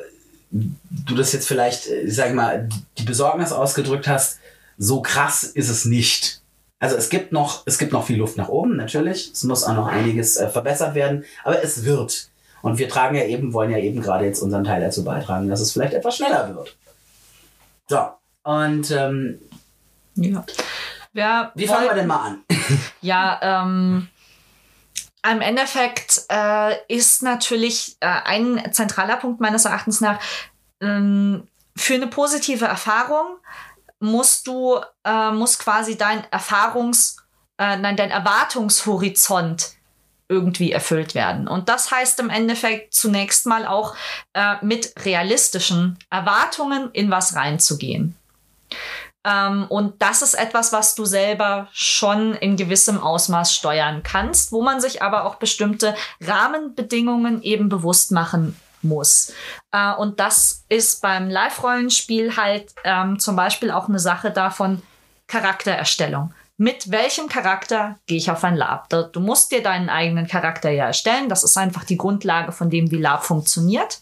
du 0.50 1.14
das 1.14 1.32
jetzt 1.32 1.48
vielleicht, 1.48 1.86
äh, 1.86 2.10
sag 2.10 2.28
ich 2.28 2.34
mal, 2.34 2.68
die 2.98 3.04
Besorgnis 3.04 3.52
ausgedrückt 3.52 4.08
hast, 4.08 4.37
so 4.78 5.02
krass 5.02 5.42
ist 5.42 5.68
es 5.68 5.84
nicht. 5.84 6.40
Also 6.78 6.96
es 6.96 7.10
gibt 7.10 7.32
noch, 7.32 7.64
es 7.66 7.78
gibt 7.78 7.92
noch 7.92 8.06
viel 8.06 8.16
Luft 8.16 8.36
nach 8.36 8.48
oben, 8.48 8.76
natürlich. 8.76 9.32
Es 9.32 9.42
muss 9.42 9.64
auch 9.64 9.74
noch 9.74 9.88
einiges 9.88 10.36
äh, 10.36 10.48
verbessert 10.48 10.94
werden, 10.94 11.24
aber 11.44 11.62
es 11.62 11.84
wird. 11.84 12.30
Und 12.62 12.78
wir 12.78 12.88
tragen 12.88 13.16
ja 13.16 13.24
eben, 13.24 13.52
wollen 13.52 13.70
ja 13.70 13.78
eben 13.78 14.00
gerade 14.00 14.24
jetzt 14.24 14.40
unseren 14.40 14.64
Teil 14.64 14.80
dazu 14.80 15.04
beitragen, 15.04 15.48
dass 15.48 15.60
es 15.60 15.72
vielleicht 15.72 15.94
etwas 15.94 16.16
schneller 16.16 16.54
wird. 16.54 16.76
So. 17.88 18.08
Und 18.44 18.90
ähm, 18.92 19.40
Ja. 20.14 20.44
Ja, 21.14 21.52
Wie 21.54 21.66
fangen 21.66 21.88
wir 21.88 21.94
denn 21.94 22.06
mal 22.06 22.26
an? 22.26 22.38
Ja, 23.00 23.64
ähm, 23.64 24.08
im 25.28 25.40
Endeffekt 25.40 26.22
äh, 26.30 26.76
ist 26.88 27.22
natürlich 27.22 27.96
äh, 28.00 28.06
ein 28.06 28.72
zentraler 28.72 29.16
Punkt 29.16 29.40
meines 29.40 29.64
Erachtens 29.64 30.00
nach, 30.00 30.20
ähm, 30.80 31.48
für 31.76 31.94
eine 31.94 32.08
positive 32.08 32.66
Erfahrung 32.66 33.38
musst 34.00 34.46
du, 34.46 34.80
äh, 35.04 35.30
muss 35.30 35.58
quasi 35.58 35.96
dein 35.96 36.24
Erfahrungs, 36.30 37.16
äh, 37.58 37.76
nein, 37.76 37.96
dein 37.96 38.10
Erwartungshorizont 38.10 39.72
irgendwie 40.28 40.72
erfüllt 40.72 41.14
werden. 41.14 41.48
Und 41.48 41.68
das 41.68 41.90
heißt 41.90 42.20
im 42.20 42.30
Endeffekt 42.30 42.94
zunächst 42.94 43.46
mal 43.46 43.66
auch 43.66 43.96
äh, 44.34 44.56
mit 44.62 44.92
realistischen 45.04 45.98
Erwartungen 46.10 46.90
in 46.92 47.10
was 47.10 47.34
reinzugehen. 47.34 48.14
Ähm, 49.24 49.66
und 49.68 50.00
das 50.02 50.22
ist 50.22 50.34
etwas, 50.34 50.72
was 50.72 50.94
du 50.94 51.06
selber 51.06 51.68
schon 51.72 52.34
in 52.34 52.56
gewissem 52.56 53.00
Ausmaß 53.00 53.54
steuern 53.54 54.02
kannst, 54.02 54.52
wo 54.52 54.62
man 54.62 54.80
sich 54.80 55.02
aber 55.02 55.24
auch 55.24 55.36
bestimmte 55.36 55.94
Rahmenbedingungen 56.20 57.42
eben 57.42 57.68
bewusst 57.68 58.12
machen 58.12 58.54
muss. 58.82 59.32
Äh, 59.72 59.94
und 59.94 60.20
das 60.20 60.64
ist 60.68 61.02
beim 61.02 61.28
Live-Rollenspiel 61.28 62.36
halt 62.36 62.74
ähm, 62.84 63.18
zum 63.18 63.36
Beispiel 63.36 63.70
auch 63.70 63.88
eine 63.88 63.98
Sache 63.98 64.30
davon, 64.30 64.82
Charaktererstellung. 65.26 66.32
Mit 66.56 66.90
welchem 66.90 67.28
Charakter 67.28 67.98
gehe 68.06 68.16
ich 68.16 68.30
auf 68.30 68.42
ein 68.42 68.56
Lab? 68.56 68.88
Du 68.88 69.20
musst 69.20 69.52
dir 69.52 69.62
deinen 69.62 69.88
eigenen 69.88 70.26
Charakter 70.26 70.70
ja 70.70 70.86
erstellen. 70.86 71.28
Das 71.28 71.44
ist 71.44 71.56
einfach 71.56 71.84
die 71.84 71.96
Grundlage 71.96 72.50
von 72.50 72.68
dem, 72.68 72.90
wie 72.90 72.96
Lab 72.96 73.24
funktioniert. 73.24 74.00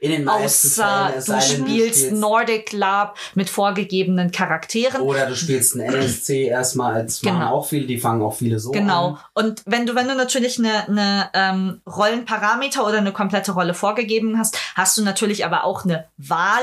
In 0.00 0.10
den 0.10 0.24
meisten 0.24 0.68
Außer 0.82 1.08
Fällen, 1.12 1.24
du 1.24 1.32
denn, 1.64 1.66
spielst 1.66 2.12
Nordic 2.12 2.72
Lab 2.72 3.16
mit 3.34 3.50
vorgegebenen 3.50 4.30
Charakteren. 4.30 5.00
Oder 5.02 5.26
du 5.26 5.36
spielst 5.36 5.74
einen 5.74 5.92
NSC 5.94 6.44
erstmal 6.46 6.94
als 6.94 7.22
machen 7.22 7.38
Genau. 7.40 7.50
auch 7.52 7.66
viele, 7.66 7.86
die 7.86 7.98
fangen 7.98 8.22
auch 8.22 8.34
viele 8.34 8.58
so 8.58 8.70
Genau. 8.70 9.08
an. 9.08 9.18
Und 9.34 9.62
wenn 9.66 9.86
du, 9.86 9.94
wenn 9.94 10.08
du 10.08 10.14
natürlich 10.14 10.58
eine, 10.58 10.86
eine 10.88 11.30
ähm, 11.34 11.80
Rollenparameter 11.86 12.86
oder 12.86 12.98
eine 12.98 13.12
komplette 13.12 13.52
Rolle 13.52 13.74
vorgegeben 13.74 14.38
hast, 14.38 14.58
hast 14.74 14.96
du 14.96 15.02
natürlich 15.02 15.44
aber 15.44 15.64
auch 15.64 15.84
eine 15.84 16.06
Wahl, 16.16 16.62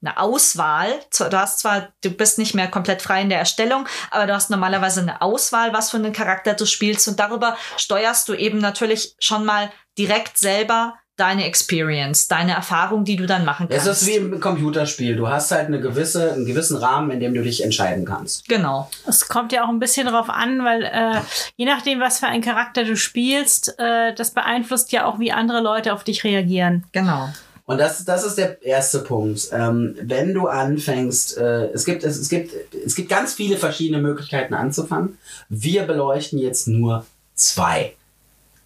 eine 0.00 0.16
Auswahl. 0.18 0.88
Du 1.18 1.36
hast 1.36 1.58
zwar, 1.60 1.88
du 2.02 2.10
bist 2.10 2.38
nicht 2.38 2.54
mehr 2.54 2.68
komplett 2.68 3.02
frei 3.02 3.22
in 3.22 3.30
der 3.30 3.38
Erstellung, 3.40 3.86
aber 4.12 4.26
du 4.26 4.32
hast 4.34 4.48
normalerweise 4.48 5.00
eine 5.00 5.20
Auswahl, 5.22 5.72
was 5.72 5.90
für 5.90 5.96
einen 5.96 6.12
Charakter 6.12 6.54
du 6.54 6.66
spielst 6.66 7.08
und 7.08 7.18
darüber 7.18 7.56
steuerst 7.76 8.28
du 8.28 8.34
eben 8.34 8.58
natürlich 8.58 9.16
schon 9.18 9.44
mal 9.44 9.72
direkt 9.98 10.38
selber 10.38 10.94
deine 11.18 11.44
Experience, 11.44 12.28
deine 12.28 12.52
Erfahrung, 12.52 13.04
die 13.04 13.16
du 13.16 13.26
dann 13.26 13.44
machen 13.44 13.66
Es 13.70 13.84
kannst. 13.84 14.02
ist 14.02 14.08
wie 14.08 14.14
im 14.16 14.40
Computerspiel. 14.40 15.16
Du 15.16 15.28
hast 15.28 15.50
halt 15.50 15.66
eine 15.66 15.80
gewisse, 15.80 16.32
einen 16.32 16.46
gewissen 16.46 16.76
Rahmen, 16.76 17.10
in 17.10 17.20
dem 17.20 17.34
du 17.34 17.42
dich 17.42 17.62
entscheiden 17.64 18.04
kannst. 18.04 18.48
genau. 18.48 18.90
Es 19.06 19.28
kommt 19.28 19.52
ja 19.52 19.64
auch 19.64 19.68
ein 19.68 19.78
bisschen 19.80 20.06
drauf 20.06 20.30
an, 20.30 20.64
weil 20.64 20.82
äh, 20.84 21.20
je 21.56 21.66
nachdem, 21.66 22.00
was 22.00 22.18
für 22.20 22.26
einen 22.26 22.42
Charakter 22.42 22.84
du 22.84 22.96
spielst, 22.96 23.78
äh, 23.78 24.14
das 24.14 24.30
beeinflusst 24.30 24.92
ja 24.92 25.06
auch, 25.06 25.18
wie 25.18 25.32
andere 25.32 25.60
Leute 25.60 25.92
auf 25.92 26.04
dich 26.04 26.24
reagieren. 26.24 26.84
Genau. 26.92 27.28
Und 27.64 27.78
das, 27.78 28.02
das 28.06 28.24
ist 28.24 28.38
der 28.38 28.62
erste 28.62 29.00
Punkt. 29.00 29.48
Ähm, 29.52 29.94
wenn 30.00 30.32
du 30.32 30.46
anfängst, 30.46 31.36
äh, 31.36 31.66
es, 31.72 31.84
gibt, 31.84 32.02
es, 32.02 32.16
es, 32.16 32.30
gibt, 32.30 32.52
es 32.86 32.94
gibt 32.94 33.10
ganz 33.10 33.34
viele 33.34 33.58
verschiedene 33.58 34.00
Möglichkeiten 34.00 34.54
anzufangen. 34.54 35.18
Wir 35.50 35.82
beleuchten 35.82 36.38
jetzt 36.38 36.66
nur 36.66 37.04
zwei. 37.34 37.94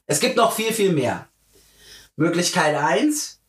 Es 0.06 0.21
gibt 0.21 0.37
noch 0.37 0.52
viel, 0.52 0.73
viel 0.73 0.92
mehr. 0.92 1.26
Möglichkeit 2.16 2.76
eins: 2.76 3.40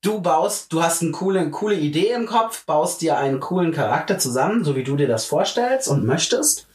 Du 0.00 0.20
baust, 0.20 0.72
du 0.72 0.82
hast 0.82 1.02
eine 1.02 1.12
coole, 1.12 1.40
eine 1.40 1.50
coole 1.50 1.76
Idee 1.76 2.12
im 2.12 2.26
Kopf, 2.26 2.64
baust 2.66 3.00
dir 3.00 3.16
einen 3.16 3.40
coolen 3.40 3.72
Charakter 3.72 4.18
zusammen, 4.18 4.64
so 4.64 4.76
wie 4.76 4.84
du 4.84 4.96
dir 4.96 5.08
das 5.08 5.24
vorstellst 5.24 5.88
und 5.88 6.04
möchtest, 6.04 6.66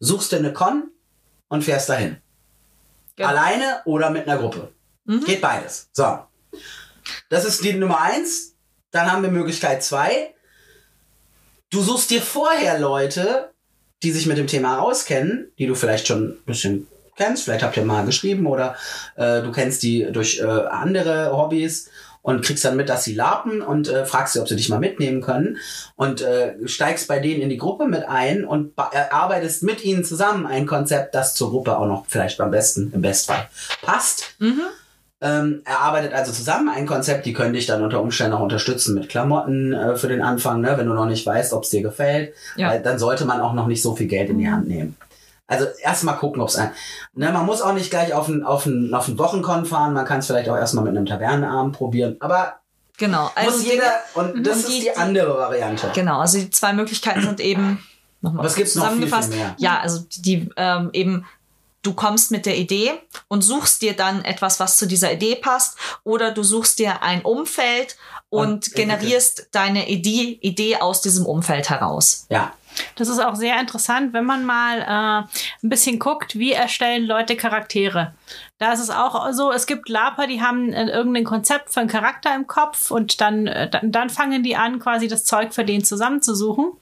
suchst 0.00 0.32
dir 0.32 0.38
eine 0.38 0.52
Con 0.52 0.90
und 1.48 1.64
fährst 1.64 1.88
dahin. 1.88 2.18
Genau. 3.16 3.28
Alleine 3.28 3.82
oder 3.84 4.10
mit 4.10 4.28
einer 4.28 4.38
Gruppe. 4.38 4.72
Geht 5.26 5.40
beides. 5.40 5.88
So. 5.92 6.18
Das 7.30 7.44
ist 7.44 7.64
die 7.64 7.72
Nummer 7.72 8.00
eins. 8.00 8.54
Dann 8.90 9.10
haben 9.10 9.22
wir 9.22 9.30
Möglichkeit 9.30 9.82
zwei. 9.82 10.34
Du 11.70 11.82
suchst 11.82 12.10
dir 12.10 12.22
vorher 12.22 12.78
Leute, 12.78 13.52
die 14.02 14.12
sich 14.12 14.26
mit 14.26 14.38
dem 14.38 14.46
Thema 14.46 14.80
auskennen, 14.80 15.50
die 15.58 15.66
du 15.66 15.74
vielleicht 15.74 16.06
schon 16.06 16.30
ein 16.30 16.44
bisschen 16.44 16.86
kennst. 17.18 17.44
Vielleicht 17.44 17.62
habt 17.62 17.76
ihr 17.76 17.84
mal 17.84 18.06
geschrieben 18.06 18.46
oder 18.46 18.76
äh, 19.16 19.42
du 19.42 19.52
kennst 19.52 19.82
die 19.82 20.06
durch 20.10 20.40
äh, 20.40 20.44
andere 20.44 21.36
Hobbys 21.36 21.90
und 22.22 22.44
kriegst 22.44 22.64
dann 22.64 22.76
mit, 22.76 22.88
dass 22.88 23.04
sie 23.04 23.14
lapen 23.14 23.62
und 23.62 23.88
äh, 23.88 24.04
fragst 24.04 24.32
sie, 24.34 24.40
ob 24.40 24.48
sie 24.48 24.56
dich 24.56 24.68
mal 24.68 24.80
mitnehmen 24.80 25.20
können 25.20 25.56
und 25.96 26.20
äh, 26.20 26.54
steigst 26.66 27.06
bei 27.08 27.20
denen 27.20 27.40
in 27.42 27.48
die 27.48 27.56
Gruppe 27.58 27.86
mit 27.86 28.04
ein 28.08 28.44
und 28.44 28.74
ba- 28.76 28.90
erarbeitest 28.92 29.62
mit 29.62 29.84
ihnen 29.84 30.04
zusammen 30.04 30.46
ein 30.46 30.66
Konzept, 30.66 31.14
das 31.14 31.34
zur 31.34 31.50
Gruppe 31.50 31.78
auch 31.78 31.86
noch 31.86 32.04
vielleicht 32.08 32.40
am 32.40 32.50
besten, 32.50 32.90
im 32.94 33.02
Bestfall 33.02 33.48
passt. 33.82 34.24
Ähm, 35.20 35.62
erarbeitet 35.64 36.12
also 36.12 36.30
zusammen 36.30 36.68
ein 36.68 36.86
Konzept, 36.86 37.26
die 37.26 37.32
können 37.32 37.52
dich 37.52 37.66
dann 37.66 37.82
unter 37.82 38.00
Umständen 38.00 38.34
auch 38.34 38.40
unterstützen 38.40 38.94
mit 38.94 39.08
Klamotten 39.08 39.72
äh, 39.72 39.96
für 39.96 40.06
den 40.06 40.22
Anfang, 40.22 40.60
ne? 40.60 40.74
wenn 40.76 40.86
du 40.86 40.94
noch 40.94 41.06
nicht 41.06 41.26
weißt, 41.26 41.52
ob 41.54 41.64
es 41.64 41.70
dir 41.70 41.82
gefällt. 41.82 42.34
Ja. 42.56 42.68
Weil 42.68 42.82
dann 42.82 43.00
sollte 43.00 43.24
man 43.24 43.40
auch 43.40 43.52
noch 43.52 43.66
nicht 43.66 43.82
so 43.82 43.96
viel 43.96 44.06
Geld 44.06 44.30
in 44.30 44.38
die 44.38 44.48
Hand 44.48 44.68
nehmen. 44.68 44.96
Also 45.48 45.66
erstmal 45.82 46.16
gucken, 46.16 46.40
ob 46.42 46.48
es 46.50 46.56
ein. 46.56 46.70
Ne, 47.14 47.32
man 47.32 47.44
muss 47.46 47.60
auch 47.62 47.72
nicht 47.72 47.90
gleich 47.90 48.12
auf 48.14 48.28
einen 48.28 48.44
auf 48.44 48.66
einen, 48.66 48.94
auf 48.94 49.08
einen 49.08 49.18
Wochenkon 49.18 49.64
fahren, 49.64 49.94
man 49.94 50.04
kann 50.04 50.20
es 50.20 50.26
vielleicht 50.26 50.48
auch 50.48 50.56
erstmal 50.56 50.84
mit 50.84 50.96
einem 50.96 51.06
Tavernenabend 51.06 51.74
probieren. 51.76 52.16
Aber 52.20 52.60
Genau. 52.98 53.30
muss 53.44 53.64
jeder, 53.64 53.84
und 54.14 54.46
das 54.46 54.56
und 54.56 54.60
ist 54.64 54.68
die- 54.68 54.80
die 54.82 54.96
andere 54.96 55.36
Variante. 55.38 55.90
Genau, 55.94 56.18
also 56.20 56.38
die 56.38 56.50
zwei 56.50 56.72
Möglichkeiten 56.72 57.22
sind 57.22 57.40
eben 57.40 57.82
nochmal 58.20 58.40
Aber 58.40 58.48
es 58.48 58.54
gibt 58.56 58.74
noch 58.76 58.82
viel, 58.90 58.98
viel 58.98 59.06
zusammengefasst. 59.08 59.30
mehr. 59.30 59.54
Ja, 59.58 59.80
also 59.80 60.04
die 60.18 60.48
ähm, 60.56 60.90
eben 60.92 61.24
du 61.82 61.94
kommst 61.94 62.32
mit 62.32 62.44
der 62.44 62.58
Idee 62.58 62.90
und 63.28 63.42
suchst 63.42 63.80
dir 63.82 63.94
dann 63.94 64.22
etwas, 64.24 64.58
was 64.60 64.76
zu 64.78 64.86
dieser 64.86 65.12
Idee 65.12 65.36
passt, 65.36 65.78
oder 66.04 66.32
du 66.32 66.42
suchst 66.42 66.80
dir 66.80 67.02
ein 67.02 67.22
Umfeld 67.22 67.96
und, 68.30 68.48
Und 68.50 68.74
generierst 68.74 69.48
deine 69.52 69.88
Idee, 69.88 70.38
Idee 70.42 70.76
aus 70.80 71.00
diesem 71.00 71.24
Umfeld 71.24 71.70
heraus. 71.70 72.26
Ja. 72.28 72.52
Das 72.96 73.08
ist 73.08 73.18
auch 73.18 73.34
sehr 73.34 73.60
interessant, 73.60 74.12
wenn 74.12 74.24
man 74.24 74.44
mal 74.44 74.80
äh, 74.80 75.26
ein 75.64 75.68
bisschen 75.68 75.98
guckt, 75.98 76.38
wie 76.38 76.52
erstellen 76.52 77.06
Leute 77.06 77.36
Charaktere. 77.36 78.14
Da 78.58 78.72
ist 78.72 78.80
es 78.80 78.90
auch 78.90 79.32
so, 79.32 79.52
es 79.52 79.66
gibt 79.66 79.88
Laper, 79.88 80.26
die 80.26 80.42
haben 80.42 80.72
äh, 80.72 80.86
irgendein 80.90 81.24
Konzept 81.24 81.72
für 81.72 81.80
einen 81.80 81.88
Charakter 81.88 82.34
im 82.34 82.46
Kopf 82.46 82.90
und 82.90 83.20
dann, 83.20 83.46
äh, 83.46 83.70
dann, 83.70 83.92
dann 83.92 84.10
fangen 84.10 84.42
die 84.42 84.56
an, 84.56 84.80
quasi 84.80 85.06
das 85.08 85.24
Zeug 85.24 85.54
für 85.54 85.64
den 85.64 85.84
zusammenzusuchen. 85.84 86.72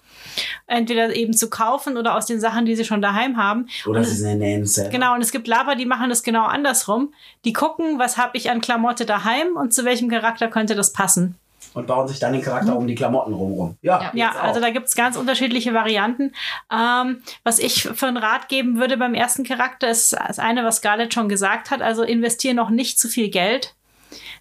Entweder 0.66 1.14
eben 1.14 1.32
zu 1.32 1.48
kaufen 1.48 1.96
oder 1.96 2.14
aus 2.14 2.26
den 2.26 2.40
Sachen, 2.40 2.66
die 2.66 2.76
sie 2.76 2.84
schon 2.84 3.00
daheim 3.00 3.36
haben. 3.36 3.68
Oder 3.86 4.04
sie 4.04 4.34
nennen 4.34 4.66
selber. 4.66 4.90
Genau, 4.90 5.14
und 5.14 5.22
es 5.22 5.32
gibt 5.32 5.46
Laber, 5.46 5.76
die 5.76 5.86
machen 5.86 6.10
das 6.10 6.22
genau 6.22 6.44
andersrum. 6.44 7.14
Die 7.44 7.52
gucken, 7.52 7.98
was 7.98 8.18
habe 8.18 8.36
ich 8.36 8.50
an 8.50 8.60
Klamotte 8.60 9.06
daheim 9.06 9.56
und 9.56 9.72
zu 9.72 9.84
welchem 9.84 10.10
Charakter 10.10 10.48
könnte 10.48 10.74
das 10.74 10.92
passen. 10.92 11.38
Und 11.76 11.86
bauen 11.86 12.08
sich 12.08 12.18
dann 12.18 12.32
den 12.32 12.40
Charakter 12.40 12.74
um 12.74 12.86
die 12.86 12.94
Klamotten 12.94 13.34
rumrum. 13.34 13.76
Ja, 13.82 14.00
Ja. 14.00 14.10
Ja, 14.14 14.30
also 14.40 14.60
da 14.60 14.70
gibt's 14.70 14.94
ganz 14.94 15.14
unterschiedliche 15.14 15.74
Varianten. 15.74 16.32
Ähm, 16.72 17.22
was 17.44 17.58
ich 17.58 17.82
für 17.82 18.06
einen 18.06 18.16
Rat 18.16 18.48
geben 18.48 18.78
würde 18.80 18.96
beim 18.96 19.12
ersten 19.12 19.44
Charakter 19.44 19.88
ist 19.88 20.14
das 20.14 20.38
eine, 20.38 20.64
was 20.64 20.76
Scarlett 20.76 21.12
schon 21.12 21.28
gesagt 21.28 21.70
hat. 21.70 21.82
Also 21.82 22.02
investiere 22.02 22.54
noch 22.54 22.70
nicht 22.70 22.98
zu 22.98 23.08
viel 23.08 23.28
Geld. 23.28 23.74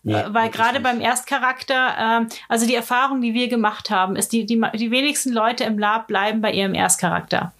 Nee, 0.03 0.13
Weil 0.13 0.33
wirklich 0.33 0.53
gerade 0.53 0.79
beim 0.79 1.01
Erstcharakter, 1.01 1.95
ähm, 1.99 2.29
also 2.47 2.65
die 2.65 2.75
Erfahrung, 2.75 3.19
die 3.19 3.33
wir 3.33 3.49
gemacht 3.49 3.89
haben, 3.89 4.15
ist, 4.15 4.31
die, 4.31 4.45
die, 4.45 4.63
die 4.75 4.91
wenigsten 4.91 5.33
Leute 5.33 5.65
im 5.65 5.77
Lab 5.77 6.07
bleiben 6.07 6.39
bei 6.39 6.51
ihrem 6.53 6.73
Erstcharakter. 6.73 7.51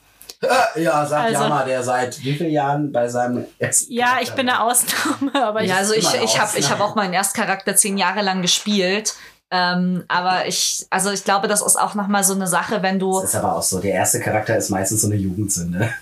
Ja, 0.75 1.05
sagt 1.05 1.25
Also- 1.27 1.43
Jama, 1.43 1.63
der 1.63 1.83
seit 1.83 2.23
wie 2.23 2.33
vielen 2.33 2.51
Jahren 2.51 2.91
bei 2.91 3.07
seinem 3.09 3.45
ersten 3.57 3.91
Ja, 3.91 4.19
ich 4.21 4.31
bin 4.31 4.47
eine 4.47 4.61
Ausnahme, 4.61 5.31
aber 5.43 5.63
ich, 5.63 5.69
Ja, 5.69 5.77
also 5.77 5.93
ich, 5.93 5.99
immer 6.05 6.13
eine 6.13 6.23
ich 6.23 6.39
habe 6.39 6.57
ich 6.57 6.69
hab 6.71 6.79
auch 6.81 6.95
meinen 6.95 7.13
Erstcharakter 7.13 7.75
zehn 7.75 7.97
Jahre 7.97 8.21
lang 8.21 8.41
gespielt. 8.41 9.15
Ähm, 9.51 10.03
aber 10.07 10.47
ich, 10.47 10.85
also 10.89 11.11
ich 11.11 11.23
glaube, 11.23 11.47
das 11.47 11.61
ist 11.61 11.75
auch 11.75 11.95
nochmal 11.95 12.23
so 12.23 12.33
eine 12.33 12.47
Sache, 12.47 12.81
wenn 12.81 12.99
du. 12.99 13.21
Das 13.21 13.29
ist 13.29 13.35
aber 13.35 13.55
auch 13.55 13.63
so. 13.63 13.79
Der 13.79 13.93
erste 13.93 14.19
Charakter 14.19 14.57
ist 14.57 14.69
meistens 14.69 15.01
so 15.01 15.07
eine 15.07 15.15
Jugendsünde. 15.15 15.93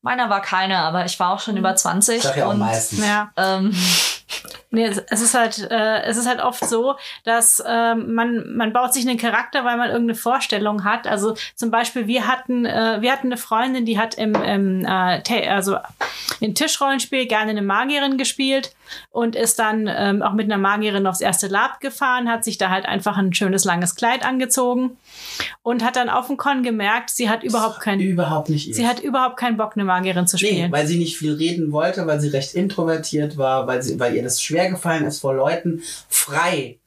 Meiner 0.00 0.30
war 0.30 0.40
keine, 0.40 0.78
aber 0.78 1.04
ich 1.04 1.18
war 1.18 1.32
auch 1.32 1.40
schon 1.40 1.56
über 1.56 1.74
20. 1.74 2.16
Ich 2.16 2.22
sag 2.22 2.36
ja 2.36 2.46
auch 2.46 2.50
und, 2.50 2.60
meistens. 2.60 3.04
ja. 3.04 3.30
ähm, 3.36 3.74
Nee, 4.70 4.84
es 4.84 5.22
ist 5.22 5.34
halt, 5.34 5.70
äh, 5.70 6.02
es 6.02 6.18
ist 6.18 6.26
halt 6.28 6.42
oft 6.42 6.66
so, 6.66 6.96
dass 7.24 7.62
ähm, 7.66 8.14
man, 8.14 8.54
man 8.54 8.72
baut 8.74 8.92
sich 8.92 9.08
einen 9.08 9.18
Charakter, 9.18 9.64
weil 9.64 9.78
man 9.78 9.88
irgendeine 9.88 10.14
Vorstellung 10.14 10.84
hat. 10.84 11.06
Also 11.06 11.34
zum 11.54 11.70
Beispiel, 11.70 12.06
wir 12.06 12.26
hatten, 12.26 12.66
äh, 12.66 12.98
wir 13.00 13.10
hatten 13.10 13.28
eine 13.28 13.38
Freundin, 13.38 13.86
die 13.86 13.98
hat 13.98 14.14
im, 14.16 14.34
im 14.34 14.84
äh, 14.84 15.48
also 15.48 15.78
in 16.40 16.54
Tischrollenspiel 16.54 17.26
gerne 17.26 17.52
eine 17.52 17.62
Magierin 17.62 18.18
gespielt 18.18 18.74
und 19.10 19.36
ist 19.36 19.58
dann 19.58 19.88
ähm, 19.92 20.22
auch 20.22 20.32
mit 20.32 20.46
einer 20.46 20.58
Magierin 20.58 21.06
aufs 21.06 21.20
erste 21.20 21.46
Lab 21.48 21.80
gefahren, 21.80 22.28
hat 22.28 22.44
sich 22.44 22.58
da 22.58 22.70
halt 22.70 22.86
einfach 22.86 23.16
ein 23.16 23.32
schönes 23.34 23.64
langes 23.64 23.94
Kleid 23.94 24.24
angezogen 24.24 24.96
und 25.62 25.84
hat 25.84 25.96
dann 25.96 26.08
auf 26.08 26.26
dem 26.28 26.36
Con 26.36 26.62
gemerkt, 26.62 27.10
sie 27.10 27.28
hat 27.28 27.42
überhaupt 27.42 27.80
keinen, 27.80 28.00
Überhaupt 28.00 28.48
nicht 28.48 28.74
sie 28.74 28.86
hat 28.86 29.00
überhaupt 29.00 29.36
keinen 29.36 29.56
Bock, 29.56 29.72
eine 29.74 29.84
Magierin 29.84 30.26
zu 30.26 30.36
Nee, 30.36 30.46
spielen. 30.46 30.72
weil 30.72 30.86
sie 30.86 30.98
nicht 30.98 31.16
viel 31.16 31.34
reden 31.34 31.72
wollte, 31.72 32.06
weil 32.06 32.20
sie 32.20 32.28
recht 32.28 32.54
introvertiert 32.54 33.36
war, 33.36 33.66
weil, 33.66 33.82
sie, 33.82 33.98
weil 33.98 34.14
ihr 34.14 34.22
das 34.22 34.42
schwer 34.42 34.70
gefallen 34.70 35.04
ist, 35.04 35.20
vor 35.20 35.34
Leuten 35.34 35.82
frei 36.08 36.78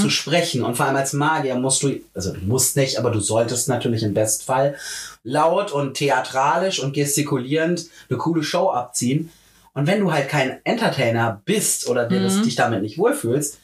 zu 0.00 0.08
sprechen. 0.08 0.62
Und 0.62 0.76
vor 0.78 0.86
allem 0.86 0.96
als 0.96 1.12
Magier 1.12 1.56
musst 1.56 1.82
du, 1.82 2.00
also 2.14 2.32
du 2.32 2.40
musst 2.40 2.74
nicht, 2.74 2.98
aber 2.98 3.10
du 3.10 3.20
solltest 3.20 3.68
natürlich 3.68 4.02
im 4.02 4.14
Bestfall 4.14 4.76
laut 5.24 5.72
und 5.72 5.92
theatralisch 5.94 6.78
und 6.82 6.94
gestikulierend 6.94 7.84
eine 8.08 8.16
coole 8.16 8.42
Show 8.42 8.70
abziehen. 8.70 9.30
Und 9.74 9.86
wenn 9.86 10.00
du 10.00 10.12
halt 10.12 10.28
kein 10.28 10.60
Entertainer 10.64 11.42
bist 11.44 11.88
oder 11.88 12.06
dir 12.06 12.22
das, 12.22 12.40
dich 12.42 12.54
damit 12.54 12.82
nicht 12.82 12.96
wohlfühlst, 12.96 13.58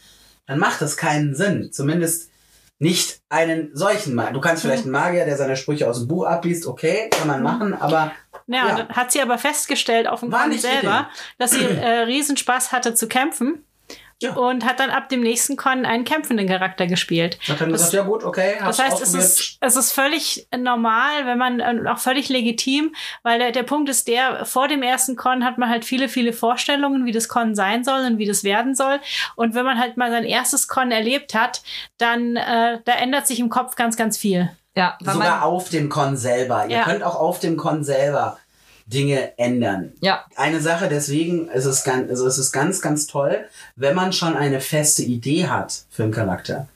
dann 0.47 0.59
macht 0.59 0.81
das 0.83 0.97
keinen 0.97 1.35
Sinn. 1.35 1.73
Zumindest 1.73 2.31
nicht 2.81 3.21
einen 3.29 3.71
solchen 3.75 4.15
Magier. 4.15 4.33
Du 4.33 4.41
kannst 4.41 4.63
vielleicht 4.63 4.83
einen 4.85 4.93
Magier, 4.93 5.25
der 5.25 5.37
seine 5.37 5.57
Sprüche 5.57 5.89
aus 5.89 5.99
dem 5.99 6.09
Buch 6.09 6.25
abliest, 6.25 6.67
okay, 6.67 7.09
kann 7.11 7.29
man 7.29 7.43
machen, 7.43 7.75
aber 7.75 8.13
Ja, 8.47 8.79
Ja. 8.79 8.89
hat 8.89 9.13
sie 9.13 9.21
aber 9.23 9.39
festgestellt 9.39 10.09
auf 10.09 10.21
dem 10.21 10.33
ihr 10.33 10.59
selber, 10.59 11.09
dass 11.39 11.53
sie 11.53 11.63
äh, 11.63 12.01
Riesenspaß 12.01 12.73
hatte 12.73 12.95
zu 12.95 13.07
kämpfen 13.07 13.65
Ja. 14.23 14.35
und 14.35 14.67
hat 14.67 14.81
dann 14.81 14.91
ab 14.91 15.09
dem 15.09 15.21
nächsten 15.21 15.57
Con 15.57 15.87
einen 15.87 16.05
kämpfenden 16.05 16.47
Charakter 16.47 16.87
gespielt. 16.87 17.39
hat 17.49 17.61
dann 17.61 17.71
Das- 17.71 17.81
gesagt, 17.81 17.95
ja 17.95 18.03
gut, 18.03 18.23
okay, 18.23 18.57
Das 18.63 18.79
heißt, 18.79 19.01
es 19.01 19.15
ist, 19.15 19.57
es 19.61 19.77
ist 19.77 19.93
völlig 19.93 20.47
normal, 20.57 21.25
wenn 21.25 21.39
man 21.39 21.61
äh, 21.61 21.89
auch 21.89 21.99
völlig 21.99 22.29
legitim, 22.29 22.95
weil 23.23 23.39
der, 23.39 23.51
der 23.53 23.63
Punkt 23.63 23.89
ist 23.89 24.09
der, 24.09 24.45
vor 24.45 24.69
dem 24.69 24.83
ersten 24.83 25.17
Con 25.17 25.45
hat 25.45 25.57
man 25.57 25.71
halt 25.71 25.85
viele, 25.87 26.09
viele 26.11 26.33
Vorstellungen, 26.35 27.07
wie 27.07 27.13
das 27.13 27.29
Con 27.29 27.55
sein 27.55 27.83
soll 27.83 28.05
und 28.05 28.19
wie 28.19 28.27
das 28.27 28.45
werden 28.45 28.75
soll. 28.75 29.01
Und 29.37 29.55
wenn 29.55 29.65
man 29.65 29.79
halt 29.79 29.97
mal 29.97 30.11
sein 30.11 30.25
erstes 30.25 30.69
Con 30.69 30.91
erlebt 30.93 31.33
hat, 31.35 31.63
dann 31.97 32.37
äh, 32.37 32.79
da 32.85 32.93
ändert 32.93 33.27
sich 33.27 33.41
im 33.41 33.49
Kopf 33.49 33.75
ganz, 33.75 33.97
ganz 33.97 34.19
viel. 34.19 34.51
Ja, 34.77 34.97
Sogar 35.01 35.17
man, 35.17 35.41
auf 35.41 35.69
dem 35.71 35.89
Con 35.89 36.17
selber. 36.17 36.67
Ihr 36.69 36.77
Ja. 36.77 36.85
könnt 36.85 37.03
auch 37.03 37.17
auf 37.17 37.41
dem 37.41 37.57
Con 37.57 37.83
selber 37.83 38.39
Dinge 38.91 39.39
ändern. 39.39 39.93
ja, 40.01 40.25
Eine 40.37 40.61
Sache, 40.61 40.89
deswegen 40.89 41.49
ist 41.49 41.65
es 41.65 41.85
ganz, 41.85 42.11
also 42.11 42.27
es 42.27 42.39
ist 42.39 42.53
ganz, 42.53 42.81
ganz 42.83 43.07
toll, 43.07 43.47
wenn 43.77 43.95
man 43.95 44.13
schon 44.13 44.37
eine 44.37 44.61
feste 44.61 45.03
Idee 45.03 45.47
hat 45.47 45.83
für 45.91 46.03
einen 46.03 46.13
Charakter. 46.13 46.67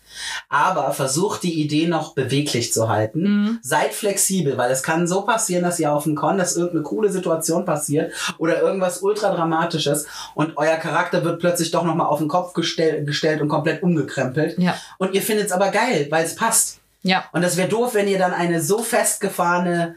Aber 0.49 0.92
versucht 0.92 1.42
die 1.42 1.61
Idee 1.61 1.88
noch 1.88 2.14
beweglich 2.14 2.73
zu 2.73 2.88
halten. 2.88 3.23
Mhm. 3.23 3.59
Seid 3.62 3.92
flexibel, 3.92 4.56
weil 4.56 4.71
es 4.71 4.85
kann 4.85 5.09
so 5.09 5.23
passieren, 5.23 5.64
dass 5.64 5.80
ihr 5.80 5.92
auf 5.92 6.04
dem 6.04 6.14
Con, 6.14 6.38
dass 6.38 6.54
irgendeine 6.54 6.85
coole 6.85 7.11
Situation 7.11 7.64
passiert 7.64 8.12
oder 8.38 8.62
irgendwas 8.62 9.02
ultra 9.02 9.35
dramatisches 9.35 10.06
und 10.37 10.56
euer 10.56 10.76
Charakter 10.76 11.25
wird 11.25 11.40
plötzlich 11.40 11.73
doch 11.73 11.83
nochmal 11.83 12.06
auf 12.06 12.21
den 12.21 12.28
Kopf 12.28 12.52
gestell, 12.54 13.04
gestellt 13.04 13.40
und 13.40 13.49
komplett 13.49 13.83
umgekrempelt. 13.83 14.56
ja, 14.59 14.76
Und 14.99 15.14
ihr 15.14 15.23
findet 15.23 15.47
es 15.47 15.52
aber 15.52 15.71
geil, 15.71 16.06
weil 16.11 16.25
es 16.25 16.37
passt. 16.37 16.78
ja. 17.02 17.25
Und 17.33 17.42
das 17.42 17.56
wäre 17.56 17.68
doof, 17.68 17.94
wenn 17.94 18.06
ihr 18.06 18.18
dann 18.18 18.33
eine 18.33 18.62
so 18.62 18.78
festgefahrene 18.78 19.97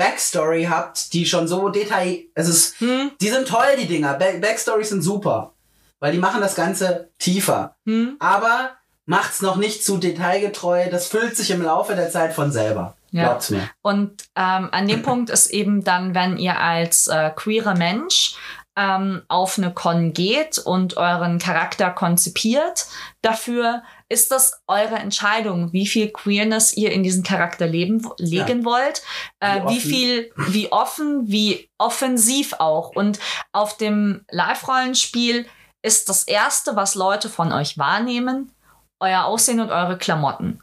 Backstory 0.00 0.64
habt, 0.64 1.12
die 1.12 1.26
schon 1.26 1.46
so 1.46 1.68
detail, 1.68 2.24
es 2.34 2.48
ist, 2.48 2.80
Hm, 2.80 3.10
die 3.20 3.28
sind 3.28 3.46
toll, 3.46 3.76
die 3.78 3.86
Dinger. 3.86 4.14
Back 4.14 4.40
Backstories 4.40 4.88
sind 4.88 5.02
super. 5.02 5.52
Weil 5.98 6.12
die 6.12 6.18
machen 6.18 6.40
das 6.40 6.54
Ganze 6.54 7.10
tiefer. 7.18 7.76
hm, 7.84 8.16
Aber 8.18 8.70
macht's 9.04 9.42
noch 9.42 9.56
nicht 9.56 9.84
zu 9.84 9.98
detailgetreu. 9.98 10.88
Das 10.90 11.06
füllt 11.08 11.36
sich 11.36 11.50
im 11.50 11.60
Laufe 11.62 11.94
der 11.94 12.10
Zeit 12.10 12.32
von 12.32 12.50
selber. 12.50 12.96
Ja. 13.12 13.24
Glaubt's 13.24 13.50
mir. 13.50 13.68
Und 13.82 14.12
ähm, 14.36 14.68
an 14.72 14.88
dem 14.88 15.02
Punkt 15.08 15.28
ist 15.30 15.48
eben 15.50 15.84
dann, 15.84 16.14
wenn 16.14 16.38
ihr 16.38 16.58
als 16.58 17.06
äh, 17.08 17.30
queerer 17.36 17.74
Mensch 17.76 18.36
ähm, 18.80 19.22
auf 19.28 19.58
eine 19.58 19.74
Con 19.74 20.14
geht 20.14 20.56
und 20.58 20.96
euren 20.96 21.38
Charakter 21.38 21.90
konzipiert, 21.90 22.86
dafür 23.20 23.82
ist 24.08 24.30
das 24.30 24.62
eure 24.66 24.96
Entscheidung, 24.96 25.72
wie 25.74 25.86
viel 25.86 26.10
Queerness 26.10 26.74
ihr 26.76 26.90
in 26.90 27.02
diesen 27.02 27.22
Charakter 27.22 27.66
leben, 27.66 28.08
legen 28.18 28.64
wollt, 28.64 29.02
äh, 29.40 29.60
Wie 29.64 29.68
wie 29.68 29.80
viel, 29.80 30.32
wie 30.48 30.72
offen, 30.72 31.28
wie 31.28 31.68
offensiv 31.78 32.54
auch. 32.58 32.90
Und 32.90 33.20
auf 33.52 33.76
dem 33.76 34.24
Live-Rollenspiel 34.30 35.46
ist 35.82 36.08
das 36.08 36.24
erste, 36.24 36.74
was 36.74 36.94
Leute 36.94 37.28
von 37.28 37.52
euch 37.52 37.76
wahrnehmen, 37.76 38.52
euer 38.98 39.24
Aussehen 39.24 39.60
und 39.60 39.70
eure 39.70 39.98
Klamotten. 39.98 40.62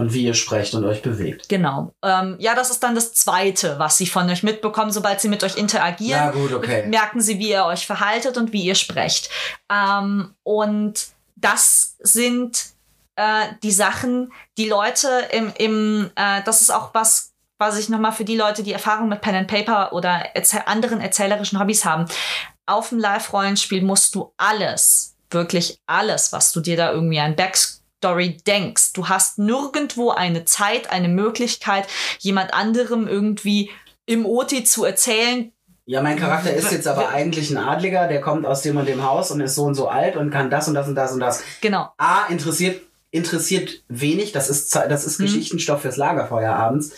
Und 0.00 0.14
wie 0.14 0.24
ihr 0.24 0.32
sprecht 0.32 0.72
und 0.72 0.86
euch 0.86 1.02
bewegt. 1.02 1.50
Genau. 1.50 1.92
Ähm, 2.02 2.36
ja, 2.38 2.54
das 2.54 2.70
ist 2.70 2.82
dann 2.82 2.94
das 2.94 3.12
Zweite, 3.12 3.78
was 3.78 3.98
sie 3.98 4.06
von 4.06 4.30
euch 4.30 4.42
mitbekommen, 4.42 4.90
sobald 4.90 5.20
sie 5.20 5.28
mit 5.28 5.44
euch 5.44 5.58
interagieren. 5.58 6.24
Ja, 6.24 6.30
gut, 6.30 6.54
okay. 6.54 6.86
Merken 6.86 7.20
sie, 7.20 7.38
wie 7.38 7.50
ihr 7.50 7.66
euch 7.66 7.86
verhaltet 7.86 8.38
und 8.38 8.54
wie 8.54 8.64
ihr 8.64 8.76
sprecht. 8.76 9.28
Ähm, 9.70 10.34
und 10.42 11.08
das 11.36 11.96
sind 11.98 12.64
äh, 13.16 13.48
die 13.62 13.72
Sachen, 13.72 14.32
die 14.56 14.70
Leute 14.70 15.08
im, 15.32 15.52
im 15.58 16.10
äh, 16.16 16.42
das 16.46 16.62
ist 16.62 16.70
auch 16.70 16.94
was, 16.94 17.34
was 17.58 17.78
ich 17.78 17.90
nochmal 17.90 18.12
für 18.12 18.24
die 18.24 18.38
Leute, 18.38 18.62
die 18.62 18.72
Erfahrung 18.72 19.10
mit 19.10 19.20
Pen 19.20 19.34
and 19.34 19.48
Paper 19.48 19.92
oder 19.92 20.30
erzähl 20.34 20.62
anderen 20.64 21.02
erzählerischen 21.02 21.60
Hobbys 21.60 21.84
haben. 21.84 22.06
Auf 22.64 22.88
dem 22.88 23.00
Live-Rollenspiel 23.00 23.82
musst 23.82 24.14
du 24.14 24.32
alles, 24.38 25.14
wirklich 25.28 25.78
alles, 25.86 26.32
was 26.32 26.52
du 26.52 26.60
dir 26.60 26.78
da 26.78 26.90
irgendwie 26.90 27.20
an 27.20 27.36
Backstory 28.00 28.38
denkst. 28.46 28.92
Du 28.94 29.08
hast 29.08 29.38
nirgendwo 29.38 30.10
eine 30.10 30.44
Zeit, 30.44 30.90
eine 30.90 31.08
Möglichkeit, 31.08 31.86
jemand 32.18 32.54
anderem 32.54 33.06
irgendwie 33.06 33.70
im 34.06 34.26
OT 34.26 34.66
zu 34.66 34.84
erzählen, 34.84 35.52
Ja, 35.86 36.02
mein 36.02 36.18
Charakter 36.18 36.52
ist 36.52 36.70
jetzt 36.72 36.86
aber 36.86 37.08
eigentlich 37.10 37.50
ein 37.50 37.56
Adliger, 37.58 38.06
der 38.08 38.20
kommt 38.20 38.46
aus 38.46 38.62
dem 38.62 38.76
und 38.76 38.86
dem 38.86 39.04
Haus 39.04 39.30
und 39.30 39.40
ist 39.40 39.54
so 39.54 39.64
und 39.64 39.74
so 39.74 39.88
alt 39.88 40.16
und 40.16 40.30
kann 40.30 40.48
das 40.50 40.68
und 40.68 40.74
das 40.74 40.86
und 40.88 40.94
das 40.94 41.12
und 41.12 41.20
das. 41.20 41.42
genau. 41.60 41.92
A, 41.98 42.26
interessiert, 42.28 42.82
interessiert 43.10 43.82
wenig, 43.88 44.32
das 44.32 44.48
ist, 44.50 44.74
das 44.74 45.04
ist 45.04 45.18
Mhm. 45.20 45.24
Geschichtenstoff 45.24 45.82
fürs 45.82 45.96
Lagerfeuer 45.96 46.52
abends. 46.54 46.92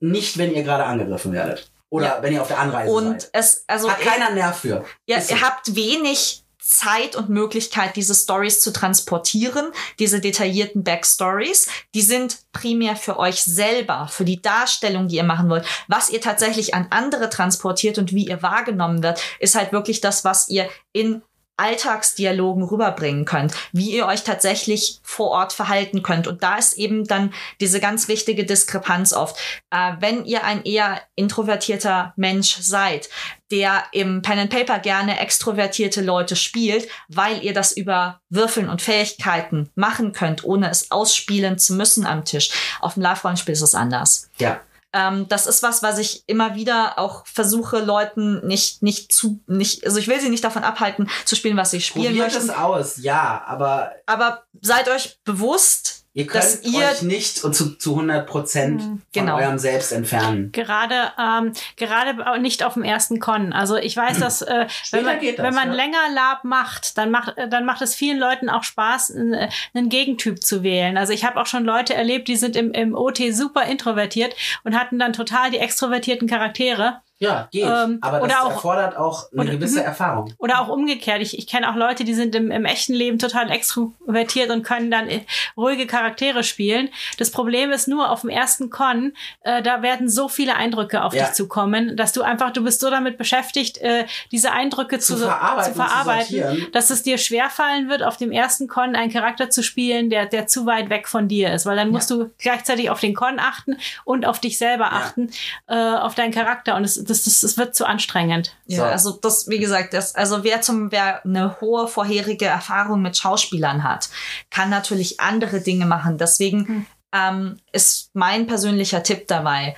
Nicht, 0.00 0.36
wenn 0.38 0.52
ihr 0.54 0.62
gerade 0.62 0.84
angegriffen 0.84 1.32
werdet. 1.32 1.70
Oder 1.90 2.06
Ja. 2.06 2.18
wenn 2.22 2.32
ihr 2.34 2.42
auf 2.42 2.48
der 2.48 2.58
Anreise 2.58 2.92
Und 2.92 3.22
seid. 3.22 3.30
es, 3.32 3.64
also 3.66 3.88
Hat 3.90 4.00
keiner 4.00 4.30
Nerv 4.30 4.58
für. 4.58 4.84
Ja, 5.06 5.20
so. 5.20 5.34
ihr 5.34 5.40
habt 5.40 5.74
wenig 5.74 6.43
Zeit 6.66 7.14
und 7.14 7.28
Möglichkeit, 7.28 7.94
diese 7.96 8.14
Stories 8.14 8.60
zu 8.60 8.72
transportieren, 8.72 9.66
diese 9.98 10.20
detaillierten 10.20 10.82
Backstories. 10.82 11.68
Die 11.94 12.02
sind 12.02 12.38
primär 12.52 12.96
für 12.96 13.18
euch 13.18 13.42
selber, 13.42 14.08
für 14.10 14.24
die 14.24 14.40
Darstellung, 14.40 15.08
die 15.08 15.16
ihr 15.16 15.24
machen 15.24 15.50
wollt. 15.50 15.66
Was 15.88 16.08
ihr 16.08 16.22
tatsächlich 16.22 16.74
an 16.74 16.86
andere 16.90 17.28
transportiert 17.28 17.98
und 17.98 18.12
wie 18.12 18.26
ihr 18.26 18.42
wahrgenommen 18.42 19.02
wird, 19.02 19.20
ist 19.40 19.54
halt 19.54 19.72
wirklich 19.72 20.00
das, 20.00 20.24
was 20.24 20.48
ihr 20.48 20.68
in 20.92 21.22
Alltagsdialogen 21.56 22.64
rüberbringen 22.64 23.24
könnt, 23.24 23.54
wie 23.72 23.90
ihr 23.90 24.06
euch 24.06 24.24
tatsächlich 24.24 25.00
vor 25.02 25.30
Ort 25.30 25.52
verhalten 25.52 26.02
könnt. 26.02 26.26
Und 26.26 26.42
da 26.42 26.56
ist 26.56 26.74
eben 26.74 27.04
dann 27.04 27.32
diese 27.60 27.80
ganz 27.80 28.08
wichtige 28.08 28.44
Diskrepanz 28.44 29.12
oft. 29.12 29.36
Äh, 29.70 29.92
wenn 30.00 30.24
ihr 30.24 30.44
ein 30.44 30.64
eher 30.64 31.00
introvertierter 31.14 32.12
Mensch 32.16 32.56
seid, 32.60 33.08
der 33.50 33.84
im 33.92 34.22
Pen 34.22 34.38
and 34.38 34.50
Paper 34.50 34.80
gerne 34.80 35.20
extrovertierte 35.20 36.00
Leute 36.00 36.34
spielt, 36.34 36.88
weil 37.08 37.44
ihr 37.44 37.54
das 37.54 37.72
über 37.72 38.20
Würfeln 38.28 38.68
und 38.68 38.82
Fähigkeiten 38.82 39.70
machen 39.76 40.12
könnt, 40.12 40.44
ohne 40.44 40.70
es 40.70 40.90
ausspielen 40.90 41.58
zu 41.58 41.74
müssen 41.74 42.04
am 42.04 42.24
Tisch. 42.24 42.50
Auf 42.80 42.94
dem 42.94 43.02
Live-Rollenspiel 43.02 43.52
ist 43.52 43.62
es 43.62 43.74
anders. 43.74 44.28
Ja. 44.38 44.60
Ähm, 44.94 45.26
das 45.28 45.46
ist 45.46 45.64
was, 45.64 45.82
was 45.82 45.98
ich 45.98 46.22
immer 46.28 46.54
wieder 46.54 47.00
auch 47.00 47.26
versuche, 47.26 47.80
Leuten 47.80 48.46
nicht, 48.46 48.80
nicht 48.82 49.12
zu, 49.12 49.40
nicht, 49.48 49.84
also 49.84 49.98
ich 49.98 50.06
will 50.06 50.20
sie 50.20 50.30
nicht 50.30 50.44
davon 50.44 50.62
abhalten, 50.62 51.10
zu 51.24 51.34
spielen, 51.34 51.56
was 51.56 51.72
sie 51.72 51.80
spielen 51.80 52.06
Probiert 52.06 52.32
möchten. 52.32 52.48
es 52.48 52.56
aus, 52.56 52.96
ja, 52.98 53.42
aber 53.46 53.92
Aber 54.06 54.44
seid 54.62 54.88
euch 54.88 55.18
bewusst, 55.24 56.03
ihr 56.14 56.26
könnt 56.26 56.44
dass 56.44 56.62
ihr 56.62 56.78
euch 56.88 57.02
nicht 57.02 57.36
zu, 57.36 57.50
zu 57.50 57.90
100 57.90 58.26
Prozent 58.26 58.80
von 58.82 59.02
Genau. 59.12 59.36
eurem 59.36 59.58
Selbst 59.58 59.92
entfernen. 59.92 60.50
Gerade, 60.52 61.12
ähm, 61.18 61.52
gerade 61.76 62.40
nicht 62.40 62.62
auf 62.62 62.74
dem 62.74 62.84
ersten 62.84 63.18
Con. 63.20 63.52
Also 63.52 63.76
ich 63.76 63.96
weiß, 63.96 64.18
dass 64.20 64.40
äh, 64.42 64.66
wenn 64.92 65.04
man, 65.04 65.18
das, 65.20 65.38
wenn 65.38 65.54
man 65.54 65.68
ja. 65.68 65.74
länger 65.74 66.10
Lab 66.14 66.44
macht, 66.44 66.96
dann 66.98 67.10
macht, 67.10 67.36
äh, 67.36 67.48
dann 67.48 67.64
macht 67.64 67.82
es 67.82 67.94
vielen 67.94 68.18
Leuten 68.18 68.48
auch 68.48 68.62
Spaß, 68.62 69.10
n- 69.10 69.48
einen 69.74 69.88
Gegentyp 69.88 70.42
zu 70.42 70.62
wählen. 70.62 70.96
Also 70.96 71.12
ich 71.12 71.24
habe 71.24 71.40
auch 71.40 71.46
schon 71.46 71.64
Leute 71.64 71.94
erlebt, 71.94 72.28
die 72.28 72.36
sind 72.36 72.56
im, 72.56 72.70
im 72.72 72.94
OT 72.94 73.20
super 73.32 73.64
introvertiert 73.66 74.34
und 74.62 74.78
hatten 74.78 74.98
dann 74.98 75.12
total 75.12 75.50
die 75.50 75.58
extrovertierten 75.58 76.28
Charaktere. 76.28 77.00
Ja, 77.18 77.48
geht. 77.52 77.62
Ähm, 77.64 77.98
aber 78.00 78.18
das 78.18 78.24
oder 78.26 78.42
auch- 78.44 78.50
erfordert 78.50 78.96
auch 78.96 79.30
eine 79.32 79.42
oder- 79.42 79.50
gewisse 79.52 79.78
mhm. 79.80 79.86
Erfahrung. 79.86 80.34
Oder 80.38 80.60
auch 80.60 80.68
umgekehrt. 80.68 81.22
Ich, 81.22 81.38
ich 81.38 81.46
kenne 81.46 81.70
auch 81.70 81.76
Leute, 81.76 82.04
die 82.04 82.12
sind 82.14 82.34
im, 82.34 82.50
im 82.50 82.64
echten 82.64 82.92
Leben 82.92 83.18
total 83.18 83.50
extrovertiert 83.52 84.50
und 84.50 84.62
können 84.64 84.90
dann 84.90 85.08
äh, 85.08 85.20
ruhige 85.56 85.86
Charaktere 85.86 86.42
spielen. 86.42 86.88
Das 87.18 87.30
Problem 87.30 87.70
ist 87.70 87.86
nur, 87.88 88.10
auf 88.10 88.22
dem 88.22 88.30
ersten 88.30 88.68
Con, 88.68 89.12
äh, 89.42 89.62
da 89.62 89.82
werden 89.82 90.08
so 90.08 90.28
viele 90.28 90.56
Eindrücke 90.56 91.04
auf 91.04 91.14
Ja. 91.14 91.24
dich 91.26 91.34
zukommen, 91.34 91.96
dass 91.96 92.12
du 92.12 92.22
einfach, 92.22 92.50
du 92.52 92.64
bist 92.64 92.80
so 92.80 92.90
damit 92.90 93.16
beschäftigt, 93.16 93.78
äh, 93.78 94.06
diese 94.32 94.50
Eindrücke 94.52 94.98
zu, 94.98 95.14
Zu 95.14 95.20
verarbeiten, 95.26 95.72
zu 95.72 95.78
verarbeiten 95.80 96.26
zu 96.64 96.70
dass 96.72 96.90
es 96.90 97.02
dir 97.04 97.18
schwerfallen 97.18 97.88
wird, 97.88 98.02
auf 98.02 98.16
dem 98.16 98.32
ersten 98.32 98.66
Con 98.68 98.96
einen 98.96 99.12
Charakter 99.12 99.50
zu 99.50 99.62
spielen, 99.62 100.10
der, 100.10 100.26
der 100.26 100.46
zu 100.48 100.66
weit 100.66 100.90
weg 100.90 101.06
von 101.08 101.28
dir 101.28 101.52
ist. 101.54 101.64
Weil 101.64 101.76
dann 101.76 101.90
musst 101.90 102.10
du 102.10 102.30
gleichzeitig 102.38 102.90
auf 102.90 103.00
den 103.00 103.14
Con 103.14 103.38
achten 103.38 103.76
und 104.04 104.26
auf 104.26 104.40
dich 104.40 104.58
selber 104.58 104.92
achten, 104.92 105.30
äh, 105.68 105.76
auf 105.76 106.14
deinen 106.16 106.32
Charakter. 106.32 106.74
Und 106.76 106.84
es, 106.84 107.03
das, 107.04 107.24
das, 107.24 107.40
das 107.40 107.56
wird 107.56 107.74
zu 107.74 107.86
anstrengend. 107.86 108.56
Ja, 108.66 108.78
So. 108.78 108.84
also 108.84 109.10
das, 109.12 109.48
wie 109.48 109.58
gesagt, 109.58 109.94
das, 109.94 110.14
also 110.14 110.44
wer 110.44 110.60
zum, 110.60 110.90
wer 110.92 111.24
eine 111.24 111.60
hohe 111.60 111.88
vorherige 111.88 112.46
Erfahrung 112.46 113.02
mit 113.02 113.16
Schauspielern 113.16 113.84
hat, 113.84 114.08
kann 114.50 114.70
natürlich 114.70 115.20
andere 115.20 115.60
Dinge 115.60 115.86
machen. 115.86 116.18
Deswegen 116.18 116.86
ähm, 117.12 117.58
ist 117.72 118.10
mein 118.14 118.46
persönlicher 118.46 119.02
Tipp 119.02 119.28
dabei, 119.28 119.76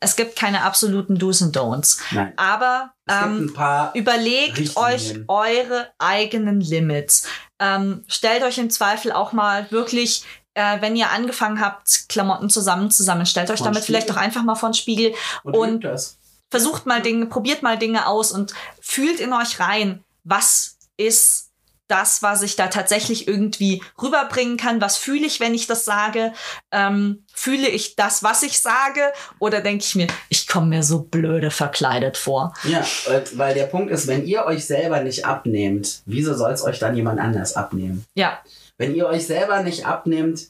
es 0.00 0.14
gibt 0.14 0.36
keine 0.36 0.62
absoluten 0.62 1.18
Do's 1.18 1.42
und 1.42 1.56
Don'ts. 1.56 2.00
Nein. 2.12 2.32
Aber 2.36 2.92
ähm, 3.08 3.46
ein 3.46 3.52
paar. 3.52 3.92
überlegt 3.96 4.56
Richtlinien. 4.58 4.74
euch 4.76 5.18
eure 5.26 5.88
eigenen 5.98 6.60
Limits. 6.60 7.26
Ähm, 7.58 8.04
stellt 8.06 8.44
euch 8.44 8.58
im 8.58 8.70
Zweifel 8.70 9.10
auch 9.10 9.32
mal 9.32 9.68
wirklich, 9.72 10.24
äh, 10.54 10.80
wenn 10.80 10.94
ihr 10.94 11.10
angefangen 11.10 11.60
habt, 11.60 12.08
Klamotten 12.08 12.48
zusammenzusammeln, 12.48 13.26
stellt 13.26 13.50
euch 13.50 13.58
Vor 13.58 13.64
damit 13.64 13.80
den 13.82 13.86
vielleicht 13.86 14.04
Spiegel. 14.04 14.14
doch 14.20 14.22
einfach 14.22 14.44
mal 14.44 14.54
vor 14.54 14.68
den 14.68 14.74
Spiegel 14.74 15.14
Und, 15.42 15.56
und 15.56 15.74
übt 15.74 15.88
das. 15.88 16.16
Versucht 16.50 16.86
mal 16.86 17.02
Dinge, 17.02 17.26
probiert 17.26 17.62
mal 17.62 17.78
Dinge 17.78 18.06
aus 18.06 18.32
und 18.32 18.54
fühlt 18.80 19.20
in 19.20 19.32
euch 19.32 19.60
rein, 19.60 20.04
was 20.24 20.76
ist 20.96 21.48
das, 21.88 22.22
was 22.22 22.42
ich 22.42 22.54
da 22.54 22.68
tatsächlich 22.68 23.26
irgendwie 23.26 23.82
rüberbringen 24.00 24.58
kann. 24.58 24.80
Was 24.80 24.98
fühle 24.98 25.26
ich, 25.26 25.40
wenn 25.40 25.54
ich 25.54 25.66
das 25.66 25.86
sage? 25.86 26.32
Ähm, 26.70 27.24
fühle 27.32 27.68
ich 27.68 27.96
das, 27.96 28.22
was 28.22 28.42
ich 28.42 28.60
sage? 28.60 29.10
Oder 29.38 29.62
denke 29.62 29.84
ich 29.84 29.94
mir, 29.94 30.06
ich 30.28 30.46
komme 30.46 30.66
mir 30.66 30.82
so 30.82 31.00
blöde 31.00 31.50
verkleidet 31.50 32.18
vor? 32.18 32.52
Ja, 32.64 32.84
weil 33.32 33.54
der 33.54 33.64
Punkt 33.66 33.90
ist, 33.90 34.06
wenn 34.06 34.26
ihr 34.26 34.44
euch 34.44 34.66
selber 34.66 35.00
nicht 35.00 35.24
abnehmt, 35.24 36.02
wieso 36.04 36.34
soll 36.34 36.52
es 36.52 36.62
euch 36.62 36.78
dann 36.78 36.94
jemand 36.94 37.20
anders 37.20 37.56
abnehmen? 37.56 38.04
Ja, 38.14 38.38
Wenn 38.76 38.94
ihr 38.94 39.06
euch 39.06 39.26
selber 39.26 39.62
nicht 39.62 39.86
abnehmt, 39.86 40.48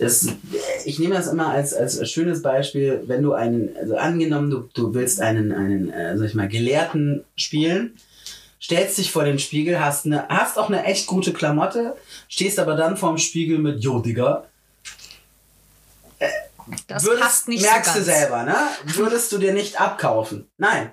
ist, 0.00 0.32
ich 0.84 0.98
nehme 0.98 1.14
das 1.14 1.26
immer 1.26 1.48
als, 1.48 1.74
als 1.74 2.10
schönes 2.10 2.42
Beispiel, 2.42 3.02
wenn 3.06 3.22
du 3.22 3.32
einen, 3.32 3.76
also 3.76 3.96
angenommen, 3.96 4.50
du, 4.50 4.68
du 4.74 4.94
willst 4.94 5.20
einen, 5.20 5.52
einen 5.52 5.90
äh, 5.90 6.16
sag 6.16 6.26
ich 6.26 6.34
mal, 6.34 6.48
Gelehrten 6.48 7.24
spielen, 7.36 7.96
stellst 8.60 8.98
dich 8.98 9.12
vor 9.12 9.24
den 9.24 9.38
Spiegel, 9.38 9.80
hast, 9.80 10.06
eine, 10.06 10.28
hast 10.28 10.58
auch 10.58 10.68
eine 10.68 10.84
echt 10.84 11.06
gute 11.06 11.32
Klamotte, 11.32 11.96
stehst 12.28 12.58
aber 12.58 12.76
dann 12.76 12.96
vorm 12.96 13.18
Spiegel 13.18 13.58
mit, 13.58 13.82
Jo, 13.82 14.00
Digga, 14.00 14.44
das 16.86 17.04
würdest, 17.04 17.22
passt 17.22 17.48
nicht 17.48 17.62
merkst 17.62 17.94
so 17.94 17.98
du 17.98 18.04
selber, 18.04 18.44
ne? 18.44 18.56
Würdest 18.84 19.32
du 19.32 19.38
dir 19.38 19.52
nicht 19.52 19.80
abkaufen. 19.80 20.48
Nein. 20.56 20.92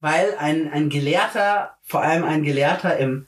Weil 0.00 0.36
ein, 0.38 0.70
ein 0.70 0.90
Gelehrter, 0.90 1.76
vor 1.82 2.02
allem 2.02 2.24
ein 2.24 2.42
Gelehrter 2.42 2.96
im, 2.98 3.26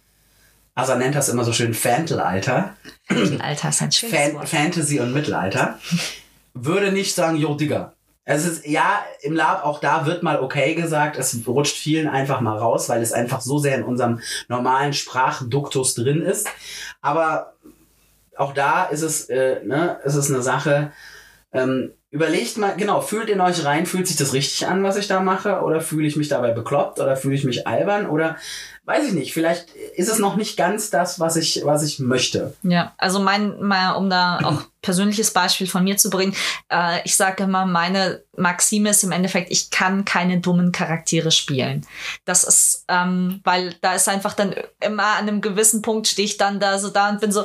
er 0.89 0.97
nennt 0.97 1.15
das 1.15 1.29
immer 1.29 1.45
so 1.45 1.53
schön 1.53 1.75
Fantalalter, 1.75 2.75
Alter, 3.41 3.69
ist 3.69 3.83
ein 3.83 3.93
schönes 3.93 4.15
Fan 4.15 4.35
Wort. 4.35 4.49
Fantasy 4.49 5.01
und 5.01 5.13
Mittelalter, 5.13 5.79
würde 6.55 6.93
nicht 6.93 7.15
sagen, 7.15 7.37
jo, 7.37 7.55
Digga. 7.55 7.95
Es 8.25 8.47
ist, 8.47 8.67
ja, 8.67 9.05
im 9.23 9.35
Lab, 9.35 9.65
auch 9.65 9.81
da 9.81 10.07
wird 10.07 10.23
mal 10.23 10.41
okay 10.41 10.75
gesagt, 10.75 11.17
es 11.17 11.37
rutscht 11.47 11.77
vielen 11.77 12.07
einfach 12.07 12.41
mal 12.41 12.59
raus, 12.59 12.89
weil 12.89 13.03
es 13.03 13.13
einfach 13.13 13.41
so 13.41 13.59
sehr 13.59 13.77
in 13.77 13.83
unserem 13.83 14.21
normalen 14.47 14.93
Sprachduktus 14.93 15.95
drin 15.95 16.23
ist. 16.23 16.49
Aber 17.01 17.55
auch 18.37 18.55
da 18.55 18.85
ist 18.85 19.03
es, 19.03 19.29
äh, 19.31 19.65
ne, 19.65 19.99
ist 20.05 20.15
es 20.15 20.31
eine 20.31 20.43
Sache, 20.43 20.93
ähm, 21.53 21.93
überlegt 22.11 22.57
mal, 22.59 22.77
genau, 22.77 23.01
fühlt 23.01 23.29
in 23.29 23.41
euch 23.41 23.65
rein, 23.65 23.87
fühlt 23.87 24.07
sich 24.07 24.17
das 24.17 24.33
richtig 24.33 24.67
an, 24.67 24.83
was 24.83 24.97
ich 24.97 25.09
da 25.09 25.21
mache? 25.21 25.61
Oder 25.63 25.81
fühle 25.81 26.07
ich 26.07 26.17
mich 26.17 26.29
dabei 26.29 26.53
bekloppt? 26.53 27.01
Oder 27.01 27.17
fühle 27.17 27.35
ich 27.35 27.45
mich 27.45 27.67
albern? 27.67 28.07
Oder 28.07 28.37
weiß 28.85 29.07
ich 29.07 29.13
nicht, 29.13 29.33
vielleicht 29.33 29.71
ist 29.71 30.09
es 30.09 30.19
noch 30.19 30.37
nicht 30.37 30.57
ganz 30.57 30.91
das, 30.91 31.21
was 31.21 31.37
ich, 31.37 31.63
was 31.65 31.83
ich 31.83 31.99
möchte. 31.99 32.57
Ja, 32.63 32.95
also 32.99 33.21
mein, 33.21 33.61
mal, 33.61 33.93
um 33.93 34.11
da 34.11 34.41
auch 34.43 34.63
persönliches 34.83 35.33
Beispiel 35.33 35.67
von 35.67 35.85
mir 35.85 35.97
zu 35.97 36.11
bringen, 36.11 36.35
äh, 36.71 37.01
ich 37.05 37.15
sage 37.15 37.45
immer, 37.45 37.67
meine 37.67 38.25
Maxime 38.37 38.91
ist 38.91 39.05
im 39.05 39.13
Endeffekt, 39.13 39.51
ich 39.51 39.71
kann 39.71 40.05
keine 40.05 40.41
dummen 40.41 40.73
Charaktere 40.73 41.31
spielen. 41.31 41.87
Das 42.25 42.45
ist, 42.45 42.85
ähm, 42.89 43.41
weil 43.45 43.75
da 43.83 43.95
ist 43.95 44.09
einfach 44.09 44.35
dann 44.35 44.55
immer 44.81 45.05
an 45.05 45.29
einem 45.29 45.41
gewissen 45.41 45.83
Punkt 45.83 46.09
stehe 46.09 46.27
ich 46.27 46.37
dann 46.37 46.59
da 46.59 46.79
so 46.79 46.89
da 46.89 47.11
und 47.11 47.21
bin 47.21 47.33
so, 47.33 47.45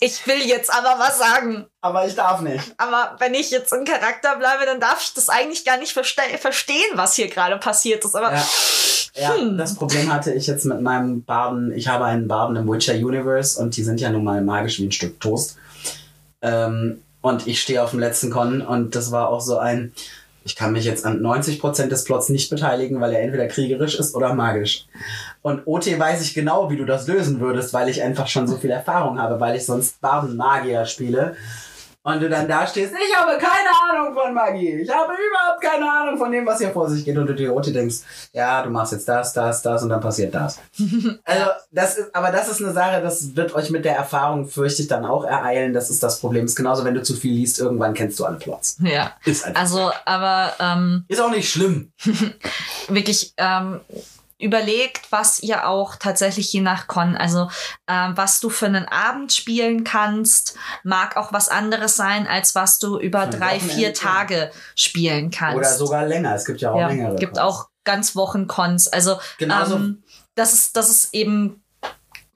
ich 0.00 0.26
will 0.26 0.42
jetzt 0.42 0.70
aber 0.70 0.98
was 0.98 1.18
sagen. 1.18 1.66
Aber 1.80 2.06
ich 2.06 2.14
darf 2.14 2.40
nicht. 2.40 2.74
Aber 2.76 3.16
wenn 3.20 3.32
ich 3.32 3.50
jetzt 3.50 3.72
im 3.72 3.84
Charakter 3.84 4.36
bleibe, 4.36 4.66
dann 4.66 4.80
darf 4.80 5.02
ich 5.02 5.14
das 5.14 5.30
eigentlich 5.30 5.64
gar 5.64 5.78
nicht 5.78 5.92
verste 5.92 6.22
verstehen, 6.38 6.90
was 6.94 7.14
hier 7.14 7.28
gerade 7.28 7.56
passiert 7.58 8.04
ist. 8.04 8.14
Aber 8.14 8.34
Ja. 8.34 8.46
Ja, 9.16 9.34
Hm. 9.36 9.56
das 9.58 9.76
Problem 9.76 10.12
hatte 10.12 10.32
ich 10.32 10.46
jetzt 10.46 10.64
mit 10.64 10.80
meinem 10.80 11.22
Baden. 11.22 11.72
Ich 11.72 11.88
habe 11.88 12.04
einen 12.04 12.26
Baden 12.28 12.56
im 12.56 12.68
Witcher 12.68 12.94
Universe 12.94 13.60
und 13.60 13.76
die 13.76 13.84
sind 13.84 14.00
ja 14.00 14.10
nun 14.10 14.24
mal 14.24 14.42
magisch 14.42 14.78
wie 14.80 14.86
ein 14.86 14.92
Stück 14.92 15.20
Toast. 15.20 15.56
Ähm, 16.42 16.98
und 17.20 17.46
ich 17.46 17.60
stehe 17.62 17.82
auf 17.82 17.90
dem 17.90 18.00
letzten 18.00 18.30
Con 18.30 18.60
und 18.60 18.94
das 18.96 19.10
war 19.12 19.28
auch 19.28 19.40
so 19.40 19.58
ein. 19.58 19.92
Ich 20.46 20.56
kann 20.56 20.72
mich 20.72 20.84
jetzt 20.84 21.06
an 21.06 21.22
90% 21.22 21.86
des 21.86 22.04
Plots 22.04 22.28
nicht 22.28 22.50
beteiligen, 22.50 23.00
weil 23.00 23.14
er 23.14 23.22
entweder 23.22 23.46
kriegerisch 23.46 23.94
ist 23.94 24.14
oder 24.14 24.34
magisch. 24.34 24.84
Und 25.40 25.62
OT 25.66 25.98
weiß 25.98 26.20
ich 26.20 26.34
genau, 26.34 26.68
wie 26.68 26.76
du 26.76 26.84
das 26.84 27.06
lösen 27.06 27.40
würdest, 27.40 27.72
weil 27.72 27.88
ich 27.88 28.02
einfach 28.02 28.26
schon 28.26 28.46
so 28.46 28.58
viel 28.58 28.68
Erfahrung 28.68 29.18
habe, 29.18 29.40
weil 29.40 29.56
ich 29.56 29.64
sonst 29.64 30.02
Baden-Magier 30.02 30.84
spiele. 30.84 31.34
Und 32.06 32.20
du 32.20 32.28
dann 32.28 32.46
da 32.46 32.66
stehst, 32.66 32.92
ich 32.92 33.16
habe 33.16 33.32
keine 33.38 33.70
Ahnung 33.90 34.14
von 34.14 34.34
Magie. 34.34 34.74
Ich 34.82 34.90
habe 34.90 35.14
überhaupt 35.14 35.62
keine 35.62 35.90
Ahnung 35.90 36.18
von 36.18 36.30
dem, 36.30 36.44
was 36.44 36.58
hier 36.58 36.68
vor 36.68 36.90
sich 36.90 37.02
geht. 37.02 37.16
Und 37.16 37.26
du 37.26 37.34
dir 37.34 37.54
OT 37.54 37.74
denkst, 37.74 37.96
ja, 38.34 38.62
du 38.62 38.68
machst 38.68 38.92
jetzt 38.92 39.08
das, 39.08 39.32
das, 39.32 39.62
das 39.62 39.82
und 39.82 39.88
dann 39.88 40.02
passiert 40.02 40.34
das. 40.34 40.60
also, 41.24 41.46
das 41.70 41.96
ist, 41.96 42.14
aber 42.14 42.30
das 42.30 42.48
ist 42.48 42.62
eine 42.62 42.74
Sache, 42.74 43.00
das 43.00 43.34
wird 43.34 43.54
euch 43.54 43.70
mit 43.70 43.86
der 43.86 43.96
Erfahrung, 43.96 44.46
fürchte 44.46 44.82
ich, 44.82 44.88
dann 44.88 45.06
auch 45.06 45.24
ereilen. 45.24 45.72
Das 45.72 45.88
ist 45.88 46.02
das 46.02 46.20
Problem. 46.20 46.44
Ist 46.44 46.56
genauso, 46.56 46.84
wenn 46.84 46.94
du 46.94 47.02
zu 47.02 47.14
viel 47.14 47.32
liest, 47.32 47.58
irgendwann 47.58 47.94
kennst 47.94 48.18
du 48.18 48.26
alle 48.26 48.36
Plots. 48.36 48.76
ja, 48.80 49.12
Ist 49.24 49.46
einfach. 49.46 49.62
also, 49.62 49.90
aber 50.04 50.52
ähm, 50.60 51.06
ist 51.08 51.22
auch 51.22 51.30
nicht 51.30 51.50
schlimm. 51.50 51.90
wirklich 52.88 53.32
ähm, 53.38 53.80
überlegt, 54.44 55.10
was 55.10 55.40
ihr 55.40 55.66
auch 55.66 55.96
tatsächlich 55.96 56.52
je 56.52 56.60
nach 56.60 56.86
Con, 56.86 57.16
also 57.16 57.50
ähm, 57.88 58.12
was 58.16 58.40
du 58.40 58.50
für 58.50 58.66
einen 58.66 58.86
Abend 58.86 59.32
spielen 59.32 59.82
kannst, 59.82 60.56
mag 60.84 61.16
auch 61.16 61.32
was 61.32 61.48
anderes 61.48 61.96
sein, 61.96 62.26
als 62.26 62.54
was 62.54 62.78
du 62.78 62.98
über 62.98 63.26
drei, 63.26 63.58
vier. 63.58 63.94
Tage 63.94 64.50
spielen 64.76 65.30
kannst. 65.30 65.56
Oder 65.56 65.72
sogar 65.74 66.06
länger. 66.06 66.34
Es 66.34 66.44
gibt 66.44 66.60
ja 66.60 66.70
auch 66.72 66.78
ja, 66.78 66.88
längere. 66.88 67.16
gibt 67.16 67.34
Cons. 67.34 67.38
auch 67.38 67.68
ganz 67.84 68.14
Wochen-Cons. 68.16 68.88
Also 68.88 69.18
Genauso- 69.38 69.76
ähm, 69.76 70.02
das 70.34 70.52
ist 70.52 70.76
das 70.76 70.90
ist 70.90 71.14
eben 71.14 71.62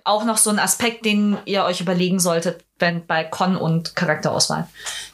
auch 0.04 0.24
noch 0.24 0.38
so 0.38 0.50
ein 0.50 0.58
Aspekt, 0.58 1.04
den 1.04 1.36
ihr 1.44 1.64
euch 1.64 1.80
überlegen 1.80 2.18
solltet, 2.18 2.64
wenn 2.78 3.06
bei 3.06 3.24
Con 3.24 3.56
und 3.56 3.94
Charakterauswahl. 3.94 4.66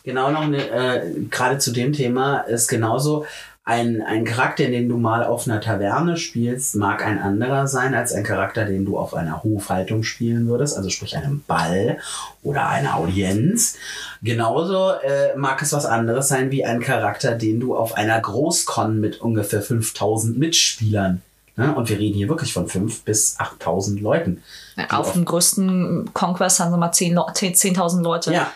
Genau 0.04 0.30
noch 0.30 0.42
eine, 0.42 0.68
äh, 0.68 1.20
gerade 1.30 1.59
zu 1.59 1.72
dem 1.72 1.92
Thema 1.92 2.40
ist 2.40 2.68
genauso 2.68 3.26
ein, 3.66 4.03
ein 4.03 4.24
Charakter, 4.24 4.66
den 4.66 4.88
du 4.90 4.98
mal 4.98 5.24
auf 5.24 5.46
einer 5.48 5.61
Taverne 5.61 6.18
spielst, 6.18 6.77
mag 6.77 7.05
ein 7.05 7.18
anderer 7.18 7.66
sein 7.66 7.94
als 7.94 8.12
ein 8.12 8.22
Charakter, 8.22 8.66
den 8.66 8.85
du 8.85 8.98
auf 8.98 9.14
einer 9.14 9.42
Hofhaltung 9.42 10.03
spielen 10.03 10.46
würdest, 10.46 10.77
also 10.77 10.90
sprich 10.90 11.16
einem 11.16 11.42
Ball 11.46 11.98
oder 12.42 12.68
einer 12.68 12.96
Audienz. 12.96 13.77
Genauso 14.22 14.90
äh, 14.90 15.35
mag 15.37 15.62
es 15.62 15.72
was 15.72 15.87
anderes 15.87 16.29
sein 16.29 16.50
wie 16.50 16.64
ein 16.64 16.81
Charakter, 16.81 17.35
den 17.35 17.59
du 17.59 17.74
auf 17.74 17.94
einer 17.96 18.20
Großcon 18.20 19.00
mit 19.00 19.20
ungefähr 19.22 19.62
5000 19.62 20.38
Mitspielern 20.38 21.22
Ne? 21.57 21.72
Und 21.74 21.88
wir 21.88 21.98
reden 21.98 22.16
hier 22.16 22.29
wirklich 22.29 22.53
von 22.53 22.66
5.000 22.66 23.05
bis 23.05 23.38
8.000 23.38 24.00
Leuten. 24.00 24.42
die 24.77 24.90
Auf 24.90 25.12
dem 25.12 25.24
größten 25.24 26.11
Conquest 26.12 26.59
haben 26.59 26.72
wir 26.72 26.79
mal 26.79 26.90
10 26.90 27.14
Leu- 27.14 27.31
10 27.33 27.55
10.000 27.55 28.03
Leute. 28.03 28.33
Ja. 28.33 28.50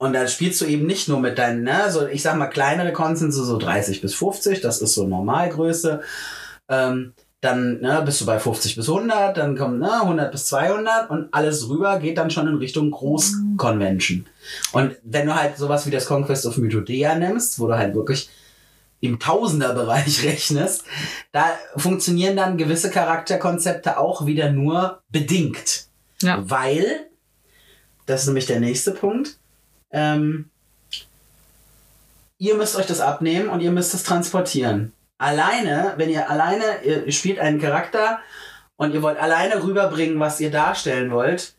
Und 0.00 0.14
da 0.14 0.26
spielst 0.26 0.58
du 0.62 0.64
eben 0.64 0.86
nicht 0.86 1.08
nur 1.08 1.20
mit 1.20 1.36
deinen, 1.36 1.62
ne, 1.62 1.90
so 1.90 2.06
ich 2.06 2.22
sag 2.22 2.34
mal, 2.38 2.46
kleinere 2.46 2.90
so, 3.30 3.44
so 3.44 3.58
30 3.58 4.00
bis 4.00 4.14
50, 4.14 4.62
das 4.62 4.80
ist 4.80 4.94
so 4.94 5.06
Normalgröße. 5.06 6.00
Ähm, 6.70 7.12
dann 7.42 7.80
ne, 7.82 8.00
bist 8.02 8.18
du 8.22 8.24
bei 8.24 8.38
50 8.38 8.76
bis 8.76 8.88
100, 8.88 9.36
dann 9.36 9.58
kommt 9.58 9.78
ne, 9.78 10.00
100 10.00 10.32
bis 10.32 10.46
200 10.46 11.10
und 11.10 11.28
alles 11.32 11.68
rüber 11.68 11.98
geht 11.98 12.16
dann 12.16 12.30
schon 12.30 12.48
in 12.48 12.54
Richtung 12.54 12.90
Großconvention. 12.90 14.24
Und 14.72 14.96
wenn 15.02 15.26
du 15.26 15.34
halt 15.34 15.58
sowas 15.58 15.86
wie 15.86 15.90
das 15.90 16.06
Conquest 16.06 16.46
of 16.46 16.56
Mythodea 16.56 17.14
nimmst, 17.16 17.60
wo 17.60 17.66
du 17.66 17.76
halt 17.76 17.94
wirklich 17.94 18.30
im 19.00 19.18
Tausenderbereich 19.18 20.24
rechnest, 20.24 20.84
da 21.32 21.44
funktionieren 21.76 22.36
dann 22.36 22.56
gewisse 22.56 22.90
Charakterkonzepte 22.90 23.98
auch 23.98 24.24
wieder 24.24 24.50
nur 24.50 25.02
bedingt. 25.10 25.88
Ja. 26.22 26.42
Weil, 26.48 27.06
das 28.06 28.22
ist 28.22 28.28
nämlich 28.28 28.46
der 28.46 28.60
nächste 28.60 28.92
Punkt, 28.92 29.39
ähm, 29.90 30.50
ihr 32.38 32.54
müsst 32.54 32.76
euch 32.76 32.86
das 32.86 33.00
abnehmen 33.00 33.48
und 33.48 33.60
ihr 33.60 33.70
müsst 33.70 33.94
es 33.94 34.02
transportieren. 34.02 34.92
Alleine, 35.18 35.94
wenn 35.96 36.08
ihr 36.08 36.30
alleine, 36.30 36.82
ihr 36.82 37.12
spielt 37.12 37.38
einen 37.38 37.60
Charakter 37.60 38.20
und 38.76 38.94
ihr 38.94 39.02
wollt 39.02 39.18
alleine 39.18 39.62
rüberbringen, 39.62 40.18
was 40.18 40.40
ihr 40.40 40.50
darstellen 40.50 41.10
wollt, 41.10 41.54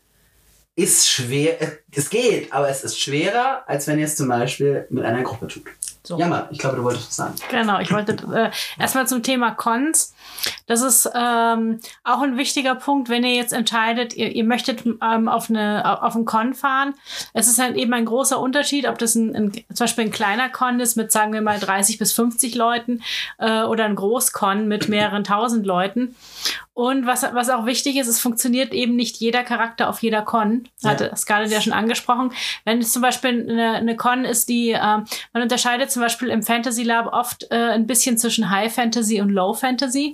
ist 0.74 1.08
schwer, 1.08 1.60
äh, 1.60 1.78
es 1.94 2.10
geht, 2.10 2.52
aber 2.52 2.68
es 2.68 2.82
ist 2.82 2.98
schwerer, 2.98 3.62
als 3.66 3.86
wenn 3.86 3.98
ihr 3.98 4.06
es 4.06 4.16
zum 4.16 4.28
Beispiel 4.28 4.86
mit 4.90 5.04
einer 5.04 5.22
Gruppe 5.22 5.46
tut. 5.46 5.64
So. 6.02 6.18
Jammer, 6.18 6.48
ich 6.50 6.58
glaube, 6.58 6.76
du 6.76 6.82
wolltest 6.82 7.08
was 7.08 7.16
sagen. 7.16 7.34
Genau, 7.50 7.78
ich 7.78 7.92
wollte 7.92 8.16
äh, 8.34 8.50
erstmal 8.80 9.06
zum 9.06 9.22
Thema 9.22 9.52
Cons. 9.52 10.11
Das 10.66 10.80
ist 10.82 11.10
ähm, 11.14 11.80
auch 12.04 12.22
ein 12.22 12.36
wichtiger 12.36 12.74
Punkt, 12.74 13.08
wenn 13.08 13.24
ihr 13.24 13.34
jetzt 13.34 13.52
entscheidet, 13.52 14.14
ihr, 14.14 14.34
ihr 14.34 14.44
möchtet 14.44 14.84
ähm, 14.86 15.28
auf, 15.28 15.50
eine, 15.50 16.02
auf 16.02 16.14
einen 16.14 16.24
Con 16.24 16.54
fahren. 16.54 16.94
Es 17.32 17.48
ist 17.48 17.58
halt 17.58 17.76
eben 17.76 17.92
ein 17.92 18.04
großer 18.04 18.40
Unterschied, 18.40 18.88
ob 18.88 18.98
das 18.98 19.14
ein, 19.14 19.34
ein, 19.34 19.52
zum 19.52 19.84
Beispiel 19.84 20.04
ein 20.04 20.10
kleiner 20.10 20.48
Con 20.48 20.80
ist 20.80 20.96
mit, 20.96 21.12
sagen 21.12 21.32
wir 21.32 21.42
mal, 21.42 21.58
30 21.58 21.98
bis 21.98 22.12
50 22.12 22.54
Leuten 22.54 23.02
äh, 23.38 23.62
oder 23.62 23.84
ein 23.84 23.96
Großcon 23.96 24.68
mit 24.68 24.88
mehreren 24.88 25.24
tausend 25.24 25.66
Leuten. 25.66 26.14
Und 26.74 27.04
was, 27.04 27.22
was 27.22 27.50
auch 27.50 27.66
wichtig 27.66 27.96
ist, 27.96 28.08
es 28.08 28.18
funktioniert 28.18 28.72
eben 28.72 28.96
nicht 28.96 29.18
jeder 29.18 29.44
Charakter 29.44 29.90
auf 29.90 30.02
jeder 30.02 30.22
Con. 30.22 30.68
Ja. 30.80 30.90
Hatte 30.90 31.12
Scarlett 31.16 31.52
ja 31.52 31.60
schon 31.60 31.74
angesprochen. 31.74 32.32
Wenn 32.64 32.78
es 32.78 32.92
zum 32.92 33.02
Beispiel 33.02 33.46
eine, 33.48 33.72
eine 33.72 33.96
Con 33.96 34.24
ist, 34.24 34.48
die, 34.48 34.70
äh, 34.70 34.78
man 34.80 35.42
unterscheidet 35.42 35.90
zum 35.90 36.00
Beispiel 36.00 36.28
im 36.28 36.42
Fantasy 36.42 36.82
Lab 36.82 37.12
oft 37.12 37.46
äh, 37.50 37.56
ein 37.56 37.86
bisschen 37.86 38.16
zwischen 38.16 38.48
High 38.48 38.74
Fantasy 38.74 39.20
und 39.20 39.28
Low 39.28 39.52
Fantasy. 39.52 40.11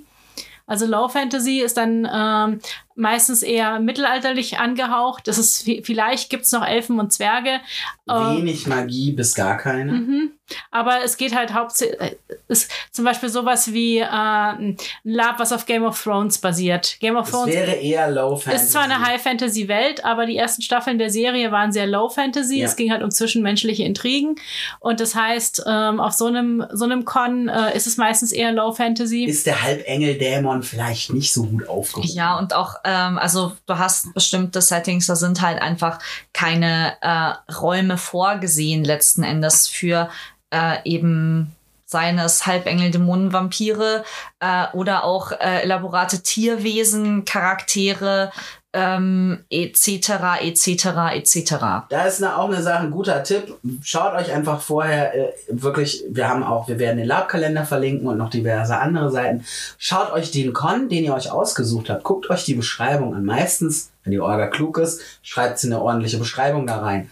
Also 0.69 0.87
Low 0.87 1.09
Fantasy 1.09 1.61
ist 1.61 1.77
dann 1.77 2.09
ähm, 2.11 2.61
meistens 2.99 3.43
eher 3.43 3.79
mittelalterlich 3.81 4.59
angehaucht. 4.59 5.29
Das 5.29 5.39
ist 5.39 5.69
vielleicht 5.83 6.31
gibt's 6.31 6.53
noch 6.53 6.67
Elfen 6.67 6.99
und 7.01 7.13
Zwerge. 7.13 7.61
Äh, 8.09 8.13
Wenig 8.13 8.67
Magie 8.67 9.13
bis 9.13 9.35
gar 9.35 9.57
keine. 9.57 9.93
Mhm. 9.93 10.33
Aber 10.71 11.05
es 11.05 11.17
geht 11.17 11.35
halt 11.35 11.53
hauptsächlich, 11.53 12.17
ist 12.49 12.71
zum 12.91 13.05
Beispiel 13.05 13.29
sowas 13.29 13.73
wie 13.73 13.99
äh, 13.99 14.07
ein 14.07 14.77
Lab, 15.05 15.39
was 15.39 15.53
auf 15.53 15.67
Game 15.67 15.85
of 15.85 16.03
Thrones 16.03 16.39
basiert. 16.39 16.97
Game 17.01 17.17
of 17.17 17.27
Es 17.27 17.33
Thrones 17.33 17.53
wäre 17.55 17.73
eher 17.73 18.11
Low 18.11 18.37
Fantasy. 18.37 18.65
ist 18.65 18.73
zwar 18.73 18.85
eine 18.85 19.01
High-Fantasy-Welt, 19.01 20.05
aber 20.05 20.27
die 20.27 20.37
ersten 20.37 20.63
Staffeln 20.63 20.99
der 20.99 21.11
Serie 21.11 21.53
waren 21.53 21.71
sehr 21.73 21.87
Low-Fantasy. 21.87 22.61
Ja. 22.61 22.67
Es 22.67 22.77
ging 22.77 22.91
halt 22.91 23.03
um 23.03 23.11
zwischenmenschliche 23.11 23.85
Intrigen. 23.85 24.37
Und 24.81 25.01
das 25.01 25.15
heißt, 25.15 25.65
ähm, 25.67 26.01
auf 26.01 26.15
so 26.15 26.27
einem, 26.27 26.65
so 26.73 26.85
einem 26.87 27.05
Con 27.05 27.49
äh, 27.49 27.77
ist 27.77 27.87
es 27.87 27.99
meistens 27.99 28.33
eher 28.33 28.51
Low-Fantasy. 28.53 29.25
Ist 29.25 29.47
der 29.47 29.63
Halbengel-Dämon 29.63 30.63
vielleicht 30.63 31.13
nicht 31.13 31.33
so 31.33 31.45
gut 31.45 31.69
aufgehoben? 31.69 32.09
Ja, 32.09 32.39
und 32.39 32.55
auch, 32.55 32.77
ähm, 32.89 33.19
also 33.19 33.53
du 33.67 33.79
hast 33.79 34.15
bestimmte 34.15 34.63
Settings, 34.63 35.07
da 35.07 35.17
sind 35.17 35.43
halt 35.43 35.61
einfach 35.61 35.99
keine 36.33 36.97
äh, 37.03 37.53
Räume 37.53 37.99
vorgesehen 37.99 38.83
letzten 38.83 39.25
Endes 39.25 39.69
für 39.69 40.09
äh, 40.51 40.79
eben 40.85 41.55
seines 41.89 42.47
Halbengel, 42.47 42.91
Dämonen, 42.91 43.33
Vampire 43.33 44.05
äh, 44.41 44.67
oder 44.75 45.05
auch 45.05 45.33
äh, 45.33 45.63
elaborate 45.63 46.23
Tierwesen, 46.23 47.25
Charaktere, 47.25 48.31
ähm, 48.75 49.45
etc., 49.49 50.43
etc., 50.43 50.87
etc. 51.15 51.55
Da 51.89 52.03
ist 52.07 52.23
eine, 52.23 52.37
auch 52.37 52.49
eine 52.49 52.63
Sache, 52.63 52.83
ein 52.83 52.91
guter 52.91 53.23
Tipp. 53.23 53.55
Schaut 53.83 54.13
euch 54.13 54.31
einfach 54.31 54.61
vorher 54.61 55.15
äh, 55.15 55.33
wirklich, 55.49 56.05
wir 56.11 56.29
haben 56.29 56.43
auch, 56.43 56.69
wir 56.69 56.79
werden 56.79 56.99
den 56.99 57.07
Labkalender 57.07 57.65
verlinken 57.65 58.07
und 58.07 58.19
noch 58.19 58.29
diverse 58.29 58.77
andere 58.77 59.11
Seiten. 59.11 59.47
Schaut 59.79 60.13
euch 60.13 60.31
den 60.31 60.53
Con, 60.53 60.91
den 60.91 61.05
ihr 61.05 61.15
euch 61.15 61.31
ausgesucht 61.31 61.89
habt, 61.89 62.05
guckt 62.05 62.29
euch 62.29 62.45
die 62.45 62.55
Beschreibung 62.55 63.15
an. 63.15 63.25
Meistens, 63.25 63.93
wenn 64.05 64.11
die 64.11 64.21
Orga 64.21 64.49
klug 64.49 64.77
ist, 64.77 65.01
schreibt 65.23 65.59
sie 65.59 65.69
eine 65.69 65.81
ordentliche 65.81 66.19
Beschreibung 66.19 66.67
da 66.67 66.81
rein. 66.81 67.11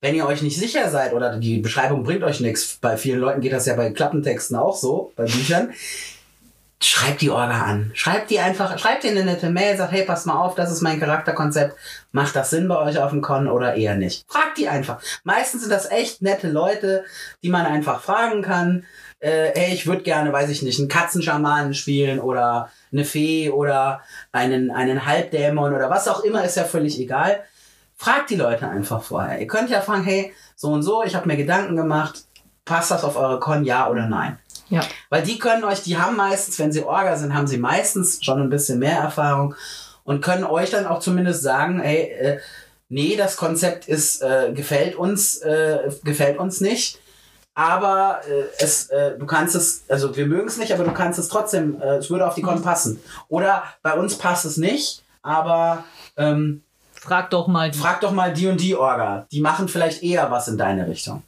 Wenn 0.00 0.14
ihr 0.14 0.26
euch 0.26 0.42
nicht 0.42 0.58
sicher 0.58 0.90
seid 0.90 1.14
oder 1.14 1.36
die 1.38 1.58
Beschreibung 1.58 2.04
bringt 2.04 2.22
euch 2.22 2.40
nichts, 2.40 2.78
bei 2.80 2.96
vielen 2.96 3.20
Leuten 3.20 3.40
geht 3.40 3.52
das 3.52 3.66
ja 3.66 3.74
bei 3.74 3.90
Klappentexten 3.90 4.56
auch 4.56 4.76
so, 4.76 5.12
bei 5.16 5.24
Büchern, 5.24 5.72
schreibt 6.82 7.22
die 7.22 7.30
Orga 7.30 7.62
an. 7.62 7.90
Schreibt 7.94 8.30
die 8.30 8.38
einfach, 8.38 8.78
schreibt 8.78 9.04
ihr 9.04 9.10
eine 9.10 9.24
nette 9.24 9.48
Mail, 9.48 9.76
sagt, 9.76 9.92
hey, 9.92 10.04
pass 10.04 10.26
mal 10.26 10.38
auf, 10.38 10.54
das 10.54 10.70
ist 10.70 10.82
mein 10.82 11.00
Charakterkonzept. 11.00 11.76
Macht 12.12 12.36
das 12.36 12.50
Sinn 12.50 12.68
bei 12.68 12.76
euch 12.76 12.98
auf 12.98 13.10
dem 13.10 13.22
Con 13.22 13.48
oder 13.48 13.74
eher 13.74 13.96
nicht? 13.96 14.24
Fragt 14.28 14.58
die 14.58 14.68
einfach. 14.68 15.00
Meistens 15.24 15.62
sind 15.62 15.72
das 15.72 15.90
echt 15.90 16.20
nette 16.20 16.48
Leute, 16.48 17.04
die 17.42 17.48
man 17.48 17.64
einfach 17.64 18.02
fragen 18.02 18.42
kann. 18.42 18.84
Äh, 19.20 19.52
hey, 19.54 19.72
ich 19.72 19.86
würde 19.86 20.02
gerne, 20.02 20.30
weiß 20.30 20.50
ich 20.50 20.60
nicht, 20.60 20.78
einen 20.78 20.88
Katzenschamanen 20.88 21.72
spielen 21.72 22.20
oder 22.20 22.70
eine 22.92 23.06
Fee 23.06 23.48
oder 23.48 24.02
einen, 24.32 24.70
einen 24.70 25.06
Halbdämon 25.06 25.72
oder 25.72 25.88
was 25.88 26.06
auch 26.06 26.22
immer, 26.22 26.44
ist 26.44 26.58
ja 26.58 26.64
völlig 26.64 27.00
egal. 27.00 27.42
Fragt 27.96 28.30
die 28.30 28.36
Leute 28.36 28.68
einfach 28.68 29.02
vorher. 29.02 29.40
Ihr 29.40 29.46
könnt 29.46 29.70
ja 29.70 29.80
fragen, 29.80 30.04
hey, 30.04 30.32
so 30.54 30.68
und 30.68 30.82
so, 30.82 31.02
ich 31.02 31.14
habe 31.14 31.26
mir 31.26 31.36
Gedanken 31.36 31.76
gemacht, 31.76 32.24
passt 32.64 32.90
das 32.90 33.04
auf 33.04 33.16
eure 33.16 33.40
Con, 33.40 33.64
ja 33.64 33.88
oder 33.88 34.06
nein? 34.06 34.38
Ja. 34.68 34.82
Weil 35.08 35.22
die 35.22 35.38
können 35.38 35.64
euch, 35.64 35.82
die 35.82 35.96
haben 35.96 36.16
meistens, 36.16 36.58
wenn 36.58 36.72
sie 36.72 36.84
Orga 36.84 37.16
sind, 37.16 37.34
haben 37.34 37.46
sie 37.46 37.58
meistens 37.58 38.22
schon 38.22 38.40
ein 38.40 38.50
bisschen 38.50 38.78
mehr 38.78 38.98
Erfahrung 38.98 39.54
und 40.04 40.22
können 40.22 40.44
euch 40.44 40.70
dann 40.70 40.86
auch 40.86 41.00
zumindest 41.00 41.42
sagen, 41.42 41.80
ey, 41.80 42.02
äh, 42.02 42.38
nee, 42.88 43.16
das 43.16 43.36
Konzept 43.36 43.88
ist, 43.88 44.22
äh, 44.22 44.52
gefällt 44.52 44.96
uns, 44.96 45.38
äh, 45.38 45.90
gefällt 46.04 46.38
uns 46.38 46.60
nicht. 46.60 47.00
Aber 47.54 48.20
äh, 48.28 48.44
es, 48.58 48.90
äh, 48.90 49.16
du 49.18 49.24
kannst 49.24 49.54
es, 49.54 49.84
also 49.88 50.14
wir 50.14 50.26
mögen 50.26 50.46
es 50.46 50.58
nicht, 50.58 50.74
aber 50.74 50.84
du 50.84 50.92
kannst 50.92 51.18
es 51.18 51.28
trotzdem, 51.28 51.80
äh, 51.80 51.96
es 51.96 52.10
würde 52.10 52.26
auf 52.26 52.34
die 52.34 52.42
Con 52.42 52.60
passen. 52.60 53.00
Oder 53.28 53.64
bei 53.82 53.94
uns 53.94 54.18
passt 54.18 54.44
es 54.44 54.58
nicht, 54.58 55.02
aber 55.22 55.84
ähm, 56.18 56.62
Frag 57.06 57.30
doch 57.30 57.46
mal 57.46 57.70
die. 57.70 57.78
frag 57.78 58.00
doch 58.00 58.12
mal 58.12 58.32
die 58.32 58.48
und 58.48 58.60
die 58.60 58.74
Orga. 58.74 59.26
Die 59.30 59.40
machen 59.40 59.68
vielleicht 59.68 60.02
eher 60.02 60.30
was 60.30 60.48
in 60.48 60.58
deine 60.58 60.88
Richtung. 60.88 61.22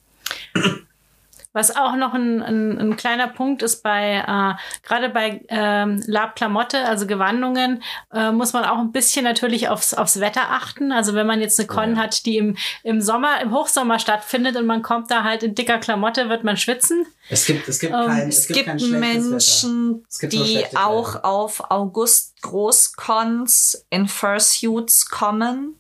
Was 1.59 1.75
auch 1.75 1.97
noch 1.97 2.15
ein, 2.15 2.41
ein, 2.41 2.79
ein 2.79 2.97
kleiner 2.97 3.27
Punkt 3.27 3.63
ist 3.63 3.83
bei, 3.83 4.23
äh, 4.27 4.55
gerade 4.87 5.09
bei 5.09 5.45
ähm, 5.49 6.01
Lab 6.07 6.37
Klamotte, 6.37 6.85
also 6.85 7.07
Gewandungen, 7.09 7.83
äh, 8.13 8.31
muss 8.31 8.53
man 8.53 8.65
auch 8.65 8.79
ein 8.79 8.93
bisschen 8.93 9.25
natürlich 9.25 9.69
aufs, 9.69 9.93
aufs 9.93 10.21
Wetter 10.21 10.51
achten. 10.51 10.93
Also 10.93 11.15
wenn 11.15 11.27
man 11.27 11.41
jetzt 11.41 11.59
eine 11.59 11.67
Con 11.67 11.97
Ja. 11.97 12.03
hat, 12.03 12.25
die 12.27 12.37
im, 12.37 12.57
im 12.85 13.01
Sommer, 13.01 13.41
im 13.43 13.53
Hochsommer 13.53 13.99
stattfindet 13.99 14.55
und 14.57 14.67
man 14.67 14.83
kommt 14.83 15.11
da 15.11 15.25
halt 15.25 15.43
in 15.43 15.57
dicker 15.57 15.79
Klamotte, 15.79 16.29
wird 16.29 16.45
man 16.45 16.57
schwitzen. 16.57 17.07
Es 17.29 17.45
gibt, 17.45 17.67
es 17.69 17.81
gibt 17.81 17.93
Ähm, 17.93 18.07
kein, 18.07 18.29
Es, 18.29 18.39
es 18.39 18.47
gibt, 18.47 18.65
kein 18.65 18.79
gibt 18.79 18.91
Wetter. 18.93 19.01
Menschen, 19.01 20.05
gibt 20.21 20.33
die 20.35 20.65
auch 20.77 21.11
Kleider. 21.11 21.25
auf 21.27 21.71
August 21.73 22.41
Großcons 22.43 23.85
in 23.91 24.07
Fursuits 24.07 25.09
kommen. 25.11 25.75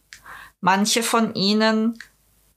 Manche 0.61 1.05
von 1.05 1.35
ihnen 1.35 1.99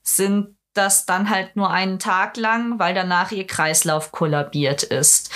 sind 0.02 0.56
das 0.74 1.06
dann 1.06 1.30
halt 1.30 1.56
nur 1.56 1.70
einen 1.70 1.98
Tag 1.98 2.36
lang, 2.36 2.78
weil 2.78 2.94
danach 2.94 3.32
ihr 3.32 3.46
Kreislauf 3.46 4.12
kollabiert 4.12 4.82
ist. 4.82 5.30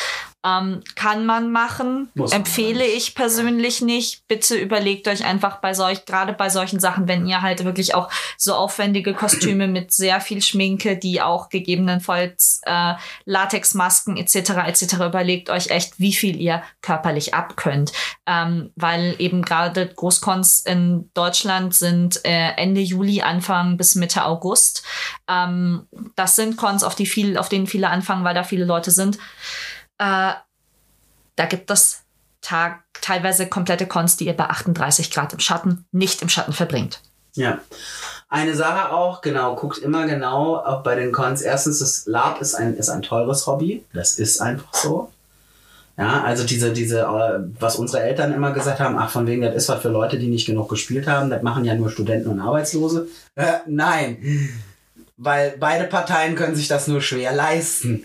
Ähm, 0.47 0.83
kann 0.95 1.27
man 1.27 1.51
machen, 1.51 2.09
Muss 2.15 2.31
man 2.31 2.41
empfehle 2.41 2.85
nicht. 2.85 2.97
ich 2.97 3.15
persönlich 3.17 3.83
nicht. 3.83 4.29
Bitte 4.29 4.55
überlegt 4.55 5.09
euch 5.09 5.25
einfach 5.25 5.57
bei 5.57 5.75
solch, 5.75 6.05
gerade 6.05 6.35
bei 6.35 6.51
solchen 6.51 6.79
Sachen, 6.79 7.09
wenn 7.09 7.27
ihr 7.27 7.43
halt 7.43 7.65
wirklich 7.65 7.97
auch 7.97 8.09
so 8.39 8.55
aufwendige 8.55 9.15
Kostüme 9.15 9.67
mit 9.69 9.93
sehr 9.93 10.21
viel 10.21 10.43
Schminke, 10.43 10.97
die 10.97 11.21
auch 11.21 11.49
gegebenenfalls 11.49 12.61
äh, 12.65 12.95
Latexmasken 13.25 14.17
etc. 14.17 14.51
etc. 14.67 14.95
überlegt 15.07 15.51
euch 15.51 15.71
echt, 15.71 15.99
wie 15.99 16.13
viel 16.13 16.37
ihr 16.37 16.63
körperlich 16.81 17.35
abkönnt. 17.35 17.93
Ähm, 18.27 18.71
weil 18.77 19.17
eben 19.19 19.43
gerade 19.43 19.89
Großcons 19.89 20.61
in 20.61 21.11
Deutschland 21.15 21.75
sind 21.75 22.25
äh, 22.25 22.53
Ende 22.57 22.83
Juli, 22.83 23.23
Anfang 23.23 23.77
bis 23.77 23.97
Mitte 23.97 24.25
August. 24.25 24.85
Ähm, 25.29 25.89
das 26.15 26.37
sind 26.37 26.57
Cons, 26.57 26.85
auf 26.85 26.95
die 26.95 27.07
viel, 27.07 27.37
auf 27.37 27.49
denen 27.49 27.67
viele 27.67 27.91
anfangen, 27.91 28.23
weil 28.23 28.35
da 28.35 28.45
viele 28.45 28.65
Leute 28.65 28.93
sind. 28.93 29.19
Äh, 29.99 30.33
da 31.37 31.47
gibt 31.49 31.71
es 31.71 32.03
Tag, 32.41 32.85
teilweise 33.01 33.49
komplette 33.49 33.87
Cons, 33.87 34.17
die 34.17 34.27
ihr 34.27 34.37
bei 34.37 34.45
38 34.45 35.11
Grad 35.11 35.33
im 35.33 35.41
Schatten 35.41 35.85
nicht 35.91 36.23
im 36.23 36.29
Schatten 36.29 36.53
verbringt. 36.53 37.01
Ja. 37.35 37.59
Eine 38.29 38.55
Sache 38.55 38.93
auch, 38.93 39.21
genau, 39.21 39.55
guckt 39.57 39.79
immer 39.79 40.07
genau, 40.07 40.57
auch 40.57 40.83
bei 40.83 40.95
den 40.95 41.13
Cons. 41.13 41.43
Erstens, 41.43 41.81
das 41.81 42.07
Lab 42.07 42.41
ist 42.41 42.55
ein, 42.55 42.75
ist 42.77 42.89
ein 42.89 43.03
teures 43.03 43.47
Hobby. 43.47 43.85
Das 43.93 44.13
ist 44.13 44.41
einfach 44.41 44.73
so. 44.75 45.13
Ja, 45.99 46.23
also 46.25 46.45
diese, 46.45 46.73
diese, 46.73 47.01
äh, 47.01 47.41
was 47.59 47.77
unsere 47.77 48.03
Eltern 48.03 48.33
immer 48.33 48.53
gesagt 48.53 48.81
haben, 48.81 48.99
ach, 48.99 49.11
von 49.11 49.27
wegen, 49.27 49.43
das 49.43 49.55
ist 49.55 49.69
was 49.69 49.81
für 49.81 49.89
Leute, 49.89 50.19
die 50.19 50.29
nicht 50.29 50.47
genug 50.47 50.69
gespielt 50.69 51.07
haben, 51.07 51.31
das 51.31 51.43
machen 51.43 51.65
ja 51.65 51.75
nur 51.75 51.91
Studenten 51.91 52.29
und 52.29 52.41
Arbeitslose. 52.41 53.09
Äh, 53.35 53.61
nein. 53.67 54.19
Weil 55.17 55.57
beide 55.59 55.85
Parteien 55.85 56.35
können 56.35 56.55
sich 56.55 56.69
das 56.69 56.87
nur 56.87 57.01
schwer 57.01 57.33
leisten. 57.33 58.05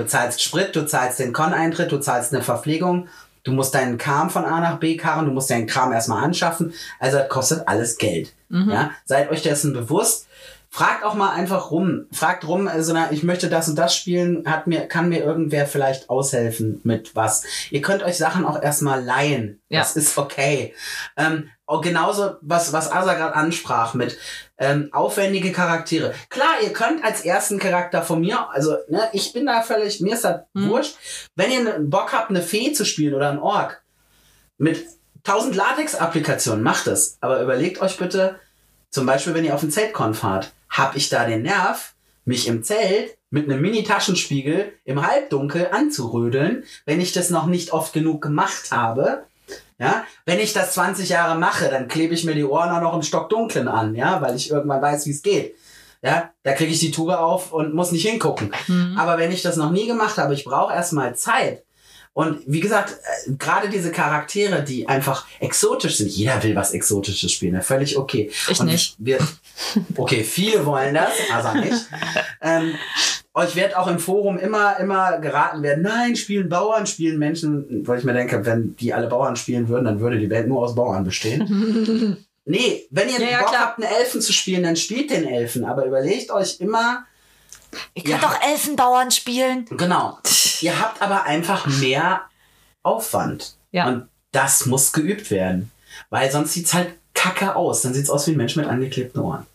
Du 0.00 0.06
zahlst 0.06 0.42
Sprit, 0.42 0.74
du 0.74 0.86
zahlst 0.86 1.18
den 1.18 1.34
Con-Eintritt, 1.34 1.92
du 1.92 1.98
zahlst 1.98 2.32
eine 2.32 2.42
Verpflegung, 2.42 3.08
du 3.42 3.52
musst 3.52 3.74
deinen 3.74 3.98
Kram 3.98 4.30
von 4.30 4.46
A 4.46 4.58
nach 4.60 4.78
B 4.78 4.96
karren, 4.96 5.26
du 5.26 5.30
musst 5.30 5.50
deinen 5.50 5.66
Kram 5.66 5.92
erstmal 5.92 6.24
anschaffen. 6.24 6.72
Also 6.98 7.18
das 7.18 7.28
kostet 7.28 7.68
alles 7.68 7.98
Geld. 7.98 8.32
Ja? 8.48 8.92
Seid 9.04 9.30
euch 9.30 9.42
dessen 9.42 9.74
bewusst. 9.74 10.26
Fragt 10.70 11.04
auch 11.04 11.12
mal 11.14 11.32
einfach 11.32 11.70
rum. 11.70 12.06
Fragt 12.12 12.48
rum, 12.48 12.66
also 12.66 12.94
na, 12.94 13.12
ich 13.12 13.24
möchte 13.24 13.50
das 13.50 13.68
und 13.68 13.76
das 13.76 13.94
spielen, 13.94 14.44
hat 14.46 14.66
mir, 14.66 14.86
kann 14.86 15.10
mir 15.10 15.22
irgendwer 15.22 15.66
vielleicht 15.66 16.08
aushelfen 16.08 16.80
mit 16.82 17.14
was. 17.14 17.42
Ihr 17.70 17.82
könnt 17.82 18.02
euch 18.02 18.16
Sachen 18.16 18.46
auch 18.46 18.62
erstmal 18.62 19.04
leihen. 19.04 19.60
Ja. 19.68 19.80
Das 19.80 19.96
ist 19.96 20.16
okay. 20.16 20.72
Ähm, 21.18 21.50
genauso, 21.82 22.36
was, 22.40 22.72
was 22.72 22.90
Asa 22.90 23.14
gerade 23.14 23.34
ansprach 23.34 23.92
mit 23.94 24.16
ähm, 24.60 24.90
aufwendige 24.92 25.50
Charaktere. 25.52 26.14
Klar, 26.28 26.60
ihr 26.62 26.72
könnt 26.72 27.02
als 27.02 27.22
ersten 27.24 27.58
Charakter 27.58 28.02
von 28.02 28.20
mir, 28.20 28.48
also 28.50 28.76
ne, 28.88 29.08
ich 29.12 29.32
bin 29.32 29.46
da 29.46 29.62
völlig, 29.62 30.00
mir 30.00 30.14
ist 30.14 30.24
das 30.24 30.42
Mhm. 30.54 30.68
wurscht. 30.68 30.94
Wenn 31.34 31.50
ihr 31.50 31.64
ne- 31.64 31.76
Bock 31.80 32.12
habt, 32.12 32.30
eine 32.30 32.42
Fee 32.42 32.72
zu 32.72 32.84
spielen 32.84 33.14
oder 33.14 33.30
ein 33.30 33.38
Ork 33.38 33.82
mit 34.58 34.86
1000 35.24 35.56
Latex-Applikationen, 35.56 36.62
macht 36.62 36.86
es. 36.86 37.16
Aber 37.20 37.40
überlegt 37.42 37.80
euch 37.80 37.96
bitte, 37.96 38.38
zum 38.90 39.06
Beispiel, 39.06 39.34
wenn 39.34 39.44
ihr 39.44 39.54
auf 39.54 39.60
den 39.60 39.70
Zeltcon 39.70 40.14
fahrt, 40.14 40.52
hab 40.68 40.94
ich 40.96 41.08
da 41.08 41.24
den 41.24 41.42
Nerv, 41.42 41.94
mich 42.24 42.46
im 42.46 42.62
Zelt 42.62 43.16
mit 43.30 43.44
einem 43.44 43.60
Mini-Taschenspiegel 43.62 44.72
im 44.84 45.06
Halbdunkel 45.06 45.68
anzurödeln, 45.72 46.64
wenn 46.84 47.00
ich 47.00 47.12
das 47.12 47.30
noch 47.30 47.46
nicht 47.46 47.72
oft 47.72 47.92
genug 47.92 48.20
gemacht 48.22 48.72
habe. 48.72 49.24
Ja, 49.80 50.04
wenn 50.26 50.38
ich 50.38 50.52
das 50.52 50.74
20 50.74 51.08
Jahre 51.08 51.38
mache, 51.38 51.70
dann 51.70 51.88
klebe 51.88 52.12
ich 52.12 52.24
mir 52.24 52.34
die 52.34 52.44
Ohren 52.44 52.68
auch 52.68 52.82
noch 52.82 52.94
im 52.94 53.02
Stockdunklen 53.02 53.66
an, 53.66 53.94
ja, 53.94 54.20
weil 54.20 54.36
ich 54.36 54.50
irgendwann 54.50 54.82
weiß, 54.82 55.06
wie 55.06 55.10
es 55.10 55.22
geht. 55.22 55.56
Ja, 56.02 56.30
da 56.42 56.52
kriege 56.52 56.70
ich 56.70 56.80
die 56.80 56.90
Tube 56.90 57.10
auf 57.10 57.52
und 57.52 57.74
muss 57.74 57.90
nicht 57.90 58.06
hingucken. 58.06 58.52
Aber 58.98 59.18
wenn 59.18 59.32
ich 59.32 59.42
das 59.42 59.56
noch 59.56 59.70
nie 59.70 59.86
gemacht 59.86 60.18
habe, 60.18 60.34
ich 60.34 60.44
brauche 60.44 60.74
erstmal 60.74 61.16
Zeit. 61.16 61.64
Und 62.12 62.40
wie 62.46 62.60
gesagt, 62.60 62.92
äh, 62.92 63.32
gerade 63.38 63.68
diese 63.68 63.92
Charaktere, 63.92 64.62
die 64.62 64.88
einfach 64.88 65.26
exotisch 65.38 65.96
sind. 65.96 66.10
Jeder 66.10 66.42
will 66.42 66.56
was 66.56 66.72
Exotisches 66.72 67.30
spielen, 67.30 67.52
ne? 67.52 67.62
völlig 67.62 67.96
okay. 67.96 68.30
Ich 68.48 68.60
Und 68.60 68.66
nicht. 68.66 68.96
Wir, 68.98 69.18
okay, 69.96 70.24
viele 70.24 70.66
wollen 70.66 70.94
das, 70.94 71.12
also 71.32 71.56
nicht. 71.58 71.86
ähm, 72.42 72.74
euch 73.34 73.54
wird 73.56 73.76
auch 73.76 73.86
im 73.86 73.98
Forum 73.98 74.38
immer, 74.38 74.78
immer 74.78 75.18
geraten 75.18 75.62
werden, 75.62 75.82
nein, 75.84 76.16
spielen 76.16 76.48
Bauern, 76.48 76.86
spielen 76.86 77.18
Menschen. 77.18 77.86
Weil 77.86 77.98
ich 77.98 78.04
mir 78.04 78.12
denke, 78.12 78.44
wenn 78.44 78.74
die 78.76 78.92
alle 78.92 79.06
Bauern 79.08 79.36
spielen 79.36 79.68
würden, 79.68 79.84
dann 79.84 80.00
würde 80.00 80.18
die 80.18 80.30
Welt 80.30 80.48
nur 80.48 80.62
aus 80.62 80.74
Bauern 80.74 81.04
bestehen. 81.04 82.16
nee, 82.44 82.86
wenn 82.90 83.08
ihr 83.08 83.20
Ja, 83.20 83.28
ja, 83.30 83.38
Bock 83.40 83.48
klar. 83.50 83.60
habt, 83.66 83.82
einen 83.82 83.92
Elfen 83.92 84.20
zu 84.20 84.32
spielen, 84.32 84.62
dann 84.64 84.76
spielt 84.76 85.10
den 85.10 85.26
Elfen. 85.28 85.64
Aber 85.64 85.84
überlegt 85.86 86.30
euch 86.30 86.58
immer, 86.60 87.04
Ihr 87.94 88.02
Ja. 88.02 88.18
könnt 88.18 88.24
doch 88.24 88.42
Elfenbauern 88.42 89.12
spielen. 89.12 89.64
Genau. 89.70 90.18
Ihr 90.60 90.80
habt 90.80 91.00
aber 91.00 91.22
einfach 91.22 91.66
mehr 91.68 92.22
Aufwand. 92.82 93.54
Ja. 93.70 93.86
Und 93.86 94.08
das 94.32 94.66
muss 94.66 94.92
geübt 94.92 95.30
werden. 95.30 95.70
Weil 96.08 96.32
sonst 96.32 96.52
sieht's 96.54 96.74
halt 96.74 96.88
kacke 97.14 97.54
aus. 97.54 97.82
Dann 97.82 97.94
sieht's 97.94 98.10
aus 98.10 98.26
wie 98.26 98.32
ein 98.32 98.36
Mensch 98.38 98.56
mit 98.56 98.66
angeklebten 98.66 99.20
Ohren. 99.22 99.46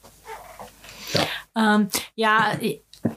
Ähm, 1.58 1.88
ja, 2.16 2.52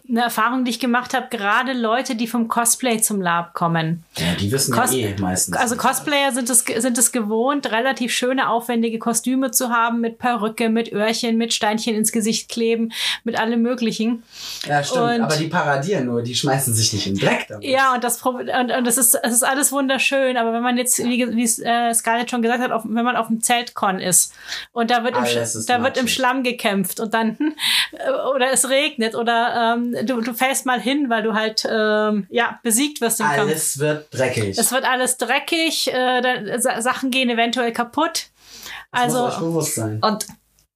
eine 0.09 0.23
Erfahrung, 0.23 0.65
die 0.65 0.71
ich 0.71 0.81
gemacht 0.81 1.15
habe, 1.15 1.27
gerade 1.31 1.73
Leute, 1.73 2.15
die 2.17 2.27
vom 2.27 2.49
Cosplay 2.49 3.01
zum 3.01 3.21
Lab 3.21 3.55
kommen. 3.55 4.05
Ja, 4.17 4.35
die 4.39 4.51
wissen 4.53 4.75
Cos- 4.75 4.93
ja 4.93 5.09
eh 5.09 5.17
meistens. 5.21 5.57
Also 5.57 5.77
Cosplayer 5.77 6.33
sind 6.33 6.51
es, 6.51 6.65
sind 6.65 6.99
es 6.99 7.13
gewohnt, 7.13 7.71
relativ 7.71 8.13
schöne, 8.13 8.49
aufwendige 8.51 8.99
Kostüme 8.99 9.51
zu 9.51 9.71
haben, 9.71 10.01
mit 10.01 10.19
Perücke, 10.19 10.69
mit 10.69 10.93
Öhrchen, 10.93 11.37
mit 11.37 11.53
Steinchen 11.55 11.95
ins 11.95 12.13
Gesicht 12.13 12.49
kleben, 12.49 12.93
mit 13.25 13.39
allem 13.39 13.63
Möglichen. 13.63 14.23
Ja, 14.67 14.83
stimmt. 14.83 15.03
und- 15.03 15.21
aber 15.23 15.37
die 15.37 15.49
paradieren 15.49 16.07
nur, 16.07 16.23
die 16.23 16.35
schmeißen 16.35 16.75
sich 16.75 16.93
nicht 16.93 17.07
in 17.07 17.15
den 17.15 17.27
Dreck 17.27 17.47
damit. 17.49 17.65
Ja, 17.65 17.95
und 17.95 18.05
das 18.05 18.21
und, 18.23 18.49
und 18.51 18.85
das 18.87 18.99
ist, 18.99 19.15
es 19.23 19.33
ist 19.33 19.43
alles 19.43 19.73
wunderschön, 19.73 20.37
aber 20.37 20.53
wenn 20.53 20.63
man 20.63 20.77
jetzt, 20.79 20.99
wie, 21.05 21.27
wie 21.37 21.63
äh, 21.63 21.95
Scarlett 21.95 22.31
schon 22.31 22.43
gesagt 22.43 22.63
hat, 22.63 22.73
auf, 22.73 22.83
wenn 22.85 23.05
man 23.05 23.17
auf 23.17 23.29
dem 23.29 23.41
Zeltcon 23.41 24.01
ist 24.01 24.33
und 24.73 24.91
da 24.91 25.05
wird 25.05 25.17
im, 25.17 25.23
Alles 25.23 25.55
ist 25.55 25.69
da 25.71 25.83
wird 25.83 25.97
im. 25.97 26.09
Schlamm 26.09 26.43
gekämpft 26.43 27.01
und 27.01 27.13
dann 27.15 27.37
oder 28.35 28.51
es 28.53 28.69
regnet 28.69 29.15
oder 29.15 29.75
ähm, 29.77 29.78
du, 29.79 30.21
du 30.21 30.35
fällst 30.35 30.67
mal 30.67 30.81
hin, 30.81 31.11
weil 31.11 31.23
du 31.23 31.35
halt 31.35 31.67
ähm, 31.71 32.27
ja 32.31 32.59
besiegt 32.63 33.01
wirst 33.01 33.21
im 33.21 33.27
Kampf. 33.27 33.41
Alles 33.41 33.79
wird 33.79 34.07
dreckig. 34.13 34.59
Es 34.59 34.73
wird 34.73 34.85
alles 34.85 35.17
dreckig, 35.17 35.93
äh, 35.93 36.59
Sa 36.59 36.81
Sachen 36.81 37.11
gehen 37.11 37.31
eventuell 37.31 37.73
kaputt. 37.73 38.27
Das 38.93 39.03
Also 39.03 39.25
muss 39.25 39.35
euch 39.35 39.41
bewusst 39.41 39.75
sein. 39.75 40.01
Und 40.03 40.27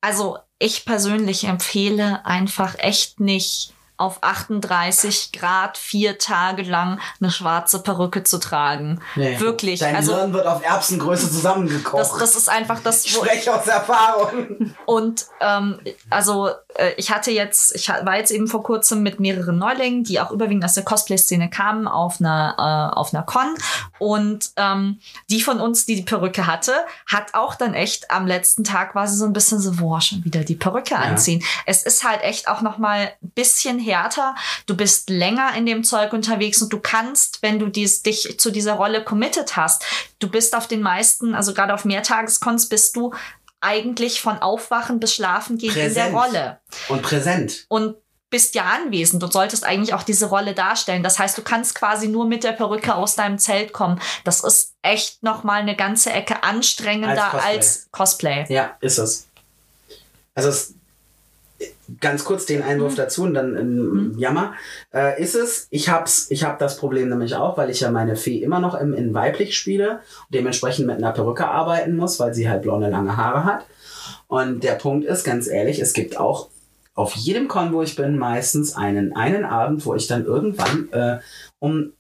also 0.01 0.39
ich 0.59 0.85
persönlich 0.85 1.45
empfehle 1.45 2.25
einfach 2.25 2.77
echt 2.79 3.21
nicht 3.21 3.72
auf 4.03 4.19
38 4.23 5.31
Grad 5.33 5.79
vier 5.79 6.19
Tage 6.19 6.63
lang 6.63 6.99
eine 7.21 7.31
schwarze 7.31 7.81
Perücke 7.83 8.25
zu 8.25 8.39
tragen. 8.39 9.01
Nee. 9.15 9.39
Wirklich. 9.39 9.79
Dein 9.79 9.95
also 9.95 10.17
Hirn 10.17 10.33
wird 10.33 10.47
auf 10.47 10.65
Erbsengröße 10.65 11.31
zusammengekocht. 11.31 12.01
das, 12.01 12.19
das 12.19 12.35
ist 12.35 12.49
einfach 12.49 12.81
das, 12.81 13.05
ich 13.05 13.13
spreche 13.13 13.55
aus 13.55 13.67
Erfahrung. 13.69 14.75
Und 14.87 15.27
ähm, 15.41 15.79
also 16.11 16.51
äh, 16.75 16.95
ich 16.97 17.13
hatte 17.13 17.31
jetzt, 17.31 17.77
ich 17.77 17.89
war 17.89 18.17
jetzt 18.17 18.33
eben 18.33 18.49
vor 18.49 18.65
kurzem 18.65 19.05
mit 19.05 19.21
mehreren 19.21 19.57
Neulingen, 19.57 20.03
die 20.03 20.21
auch 20.21 20.33
überwiegend 20.33 20.65
aus 20.65 20.75
der 20.75 20.85
Cosplay-Szene 20.85 21.49
kamen, 21.49 21.87
auf 21.87 22.21
einer, 22.21 22.57
äh, 22.59 22.97
auf 22.99 23.15
einer 23.15 23.23
Con. 23.23 23.55
Und 23.99 24.51
ähm, 24.57 24.99
die 25.31 25.43
von 25.43 25.61
uns, 25.61 25.87
die 25.87 25.95
die 25.95 26.03
Perücke 26.03 26.49
hatte, 26.49 26.73
hat 27.07 27.35
auch 27.35 27.55
dann 27.55 27.75
echt 27.75 28.11
am 28.11 28.27
letzten 28.27 28.65
Tag 28.65 28.97
war 28.97 29.07
sie 29.07 29.17
so 29.17 29.27
ein 29.27 29.33
bisschen 29.33 29.61
so, 29.61 29.73
boah, 29.73 30.01
schon 30.01 30.25
wieder 30.25 30.43
die 30.43 30.57
Perücke 30.57 30.97
anziehen. 30.97 31.45
Es 31.67 31.85
ist 31.85 32.03
halt 32.03 32.23
echt 32.23 32.49
auch 32.49 32.63
noch 32.63 32.79
mal 32.79 33.13
ein 33.23 33.31
bisschen 33.31 33.79
härter. 33.95 34.35
Du 34.67 34.77
bist 34.77 35.11
länger 35.11 35.55
in 35.57 35.67
dem 35.67 35.85
Zeug 35.85 36.13
unterwegs 36.13 36.63
und 36.63 36.73
du 36.73 36.81
kannst, 36.81 37.43
wenn 37.43 37.59
du 37.59 37.69
dies, 37.69 38.03
dich 38.03 38.39
zu 38.39 38.51
dieser 38.51 38.75
Rolle 38.75 39.05
committed 39.05 39.57
hast, 39.57 39.85
du 40.19 40.29
bist 40.29 40.55
auf 40.57 40.67
den 40.67 40.83
meisten, 40.83 41.35
also 41.35 41.55
gerade 41.55 41.75
auf 41.75 41.85
Mehrtageskons, 41.85 42.69
bist 42.69 42.97
du 42.97 43.13
eigentlich 43.61 44.21
von 44.21 44.39
Aufwachen 44.39 44.99
bis 45.01 45.15
Schlafen 45.15 45.57
gehen 45.57 45.75
in 45.75 45.95
der. 45.95 46.13
Rolle. 46.13 46.61
Und 46.89 47.03
präsent. 47.03 47.65
Und 47.69 47.97
bist 48.33 48.55
ja 48.55 48.65
anwesend 48.65 49.23
und 49.23 49.33
solltest 49.33 49.65
eigentlich 49.65 49.95
auch 49.95 50.03
diese 50.03 50.27
Rolle 50.27 50.55
darstellen. 50.55 51.03
Das 51.03 51.19
heißt, 51.19 51.37
du 51.37 51.43
kannst 51.43 51.75
quasi 51.75 52.09
nur 52.09 52.27
mit 52.27 52.45
der 52.45 52.53
Perücke 52.53 52.95
aus 52.95 53.15
deinem 53.15 53.39
Zelt 53.39 53.75
kommen. 53.75 54.01
Das 54.25 54.43
ist 54.43 54.75
echt 54.81 55.23
noch 55.23 55.45
mal 55.45 55.61
eine 55.61 55.77
ganze 55.77 56.11
Ecke 56.11 56.43
anstrengender 56.43 57.35
Als 57.35 57.45
als 57.45 57.89
Cosplay. 57.93 58.47
Ja, 58.49 58.77
ist 58.81 58.99
es. 58.99 59.29
Also 60.35 60.49
es, 60.49 60.75
ganz 62.01 62.25
kurz 62.25 62.47
den 62.47 62.63
Einwurf 62.63 62.95
dazu 62.95 63.23
und 63.25 63.35
dann 63.35 63.57
ähm, 63.57 64.15
Jammer. 64.17 64.55
Äh, 64.93 65.21
ist 65.23 65.35
es, 65.35 65.67
ich 65.71 65.89
hab's, 65.89 66.27
ich 66.31 66.45
hab 66.45 66.59
das 66.59 66.77
Problem 66.77 67.09
nämlich 67.09 67.35
auch, 67.35 67.57
weil 67.57 67.71
ich 67.71 67.81
ja 67.81 67.91
meine 67.91 68.17
Fee 68.17 68.43
immer 68.43 68.61
noch 68.61 68.75
im, 68.75 68.95
in 68.95 69.15
weiblich 69.15 69.57
spiele 69.57 70.01
und 70.27 70.35
dementsprechend 70.35 70.87
mit 70.87 70.97
einer 70.97 71.13
Perücke 71.13 71.47
arbeiten 71.47 71.97
muss, 71.97 72.19
weil 72.21 72.35
sie 72.35 72.49
halt 72.49 72.63
blonde 72.63 72.89
lange 72.89 73.17
Haare 73.17 73.45
hat. 73.45 73.67
Und 74.29 74.65
der 74.65 74.73
Punkt 74.73 75.05
ist, 75.05 75.25
ganz 75.25 75.47
ehrlich, 75.47 75.81
es 75.81 75.93
gibt 75.93 76.19
auch 76.19 76.49
auf 76.95 77.15
jedem 77.15 77.49
Con, 77.49 77.73
wo 77.73 77.83
ich 77.83 77.97
bin, 77.97 78.19
meistens 78.19 78.77
einen, 78.77 79.15
einen 79.15 79.45
Abend, 79.45 79.85
wo 79.87 79.95
ich 79.95 80.07
dann 80.07 80.25
irgendwann 80.25 80.89
äh, 80.93 81.19
um 81.59 81.93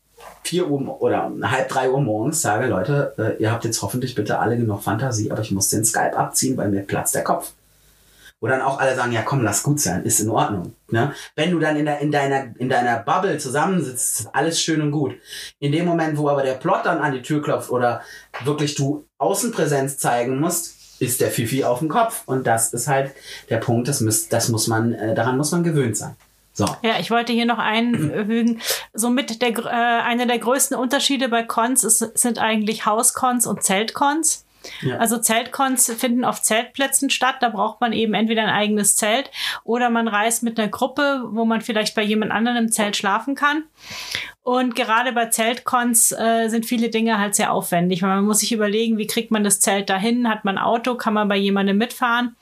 4 0.44 0.68
Uhr 0.68 1.00
oder 1.00 1.26
um 1.26 1.50
halb 1.50 1.68
drei 1.68 1.90
Uhr 1.90 2.00
morgens 2.00 2.42
sage, 2.42 2.66
Leute, 2.66 3.14
äh, 3.18 3.42
ihr 3.42 3.50
habt 3.50 3.64
jetzt 3.64 3.82
hoffentlich 3.82 4.14
bitte 4.14 4.38
alle 4.38 4.56
genug 4.56 4.82
Fantasie, 4.82 5.30
aber 5.30 5.42
ich 5.42 5.50
muss 5.50 5.68
den 5.68 5.84
Skype 5.84 6.16
abziehen, 6.16 6.56
weil 6.56 6.68
mir 6.68 6.82
platzt 6.82 7.14
der 7.14 7.24
Kopf. 7.24 7.52
Wo 8.42 8.48
dann 8.48 8.60
auch 8.60 8.80
alle 8.80 8.96
sagen, 8.96 9.12
ja 9.12 9.22
komm, 9.22 9.44
lass 9.44 9.62
gut 9.62 9.78
sein, 9.78 10.02
ist 10.02 10.18
in 10.18 10.28
Ordnung. 10.28 10.74
Ne? 10.90 11.14
Wenn 11.36 11.52
du 11.52 11.60
dann 11.60 11.76
in, 11.76 11.84
der, 11.84 12.00
in, 12.00 12.10
deiner, 12.10 12.48
in 12.58 12.68
deiner 12.68 12.98
Bubble 12.98 13.38
zusammensitzt, 13.38 14.20
ist 14.20 14.34
alles 14.34 14.60
schön 14.60 14.82
und 14.82 14.90
gut. 14.90 15.14
In 15.60 15.70
dem 15.70 15.86
Moment, 15.86 16.18
wo 16.18 16.28
aber 16.28 16.42
der 16.42 16.54
Plot 16.54 16.80
dann 16.84 16.98
an 16.98 17.12
die 17.12 17.22
Tür 17.22 17.40
klopft 17.40 17.70
oder 17.70 18.02
wirklich 18.42 18.74
du 18.74 19.06
Außenpräsenz 19.18 19.98
zeigen 19.98 20.40
musst, 20.40 20.74
ist 21.00 21.20
der 21.20 21.30
Fifi 21.30 21.62
auf 21.62 21.78
dem 21.78 21.88
Kopf. 21.88 22.22
Und 22.26 22.48
das 22.48 22.72
ist 22.72 22.88
halt 22.88 23.12
der 23.48 23.58
Punkt, 23.58 23.86
das, 23.86 24.00
muss, 24.00 24.28
das 24.28 24.48
muss 24.48 24.66
man, 24.66 24.92
äh, 24.92 25.14
daran 25.14 25.36
muss 25.36 25.52
man 25.52 25.62
gewöhnt 25.62 25.96
sein. 25.96 26.16
So. 26.52 26.66
Ja, 26.82 26.98
ich 26.98 27.12
wollte 27.12 27.32
hier 27.32 27.46
noch 27.46 27.58
einfügen, 27.58 28.60
somit 28.92 29.40
der, 29.40 29.50
äh, 29.50 29.68
einer 29.68 30.26
der 30.26 30.40
größten 30.40 30.76
Unterschiede 30.76 31.28
bei 31.28 31.44
Cons 31.44 31.84
ist, 31.84 32.18
sind 32.18 32.40
eigentlich 32.40 32.86
Hauscons 32.86 33.46
und 33.46 33.62
Zeltcons. 33.62 34.41
Ja. 34.82 34.98
Also 34.98 35.18
Zeltcons 35.18 35.92
finden 35.92 36.24
auf 36.24 36.42
Zeltplätzen 36.42 37.10
statt. 37.10 37.36
Da 37.40 37.48
braucht 37.48 37.80
man 37.80 37.92
eben 37.92 38.14
entweder 38.14 38.42
ein 38.42 38.50
eigenes 38.50 38.96
Zelt 38.96 39.30
oder 39.64 39.90
man 39.90 40.08
reist 40.08 40.42
mit 40.42 40.58
einer 40.58 40.68
Gruppe, 40.68 41.24
wo 41.30 41.44
man 41.44 41.60
vielleicht 41.60 41.94
bei 41.94 42.02
jemand 42.02 42.32
anderem 42.32 42.64
im 42.64 42.72
Zelt 42.72 42.96
schlafen 42.96 43.34
kann. 43.34 43.64
Und 44.44 44.74
gerade 44.74 45.12
bei 45.12 45.26
Zeltcons 45.26 46.10
äh, 46.12 46.48
sind 46.48 46.66
viele 46.66 46.88
Dinge 46.88 47.18
halt 47.18 47.36
sehr 47.36 47.52
aufwendig, 47.52 48.02
weil 48.02 48.10
man 48.10 48.24
muss 48.24 48.40
sich 48.40 48.52
überlegen, 48.52 48.98
wie 48.98 49.06
kriegt 49.06 49.30
man 49.30 49.44
das 49.44 49.60
Zelt 49.60 49.88
dahin? 49.88 50.28
Hat 50.28 50.44
man 50.44 50.58
ein 50.58 50.64
Auto? 50.64 50.96
Kann 50.96 51.14
man 51.14 51.28
bei 51.28 51.36
jemandem 51.36 51.78
mitfahren? 51.78 52.34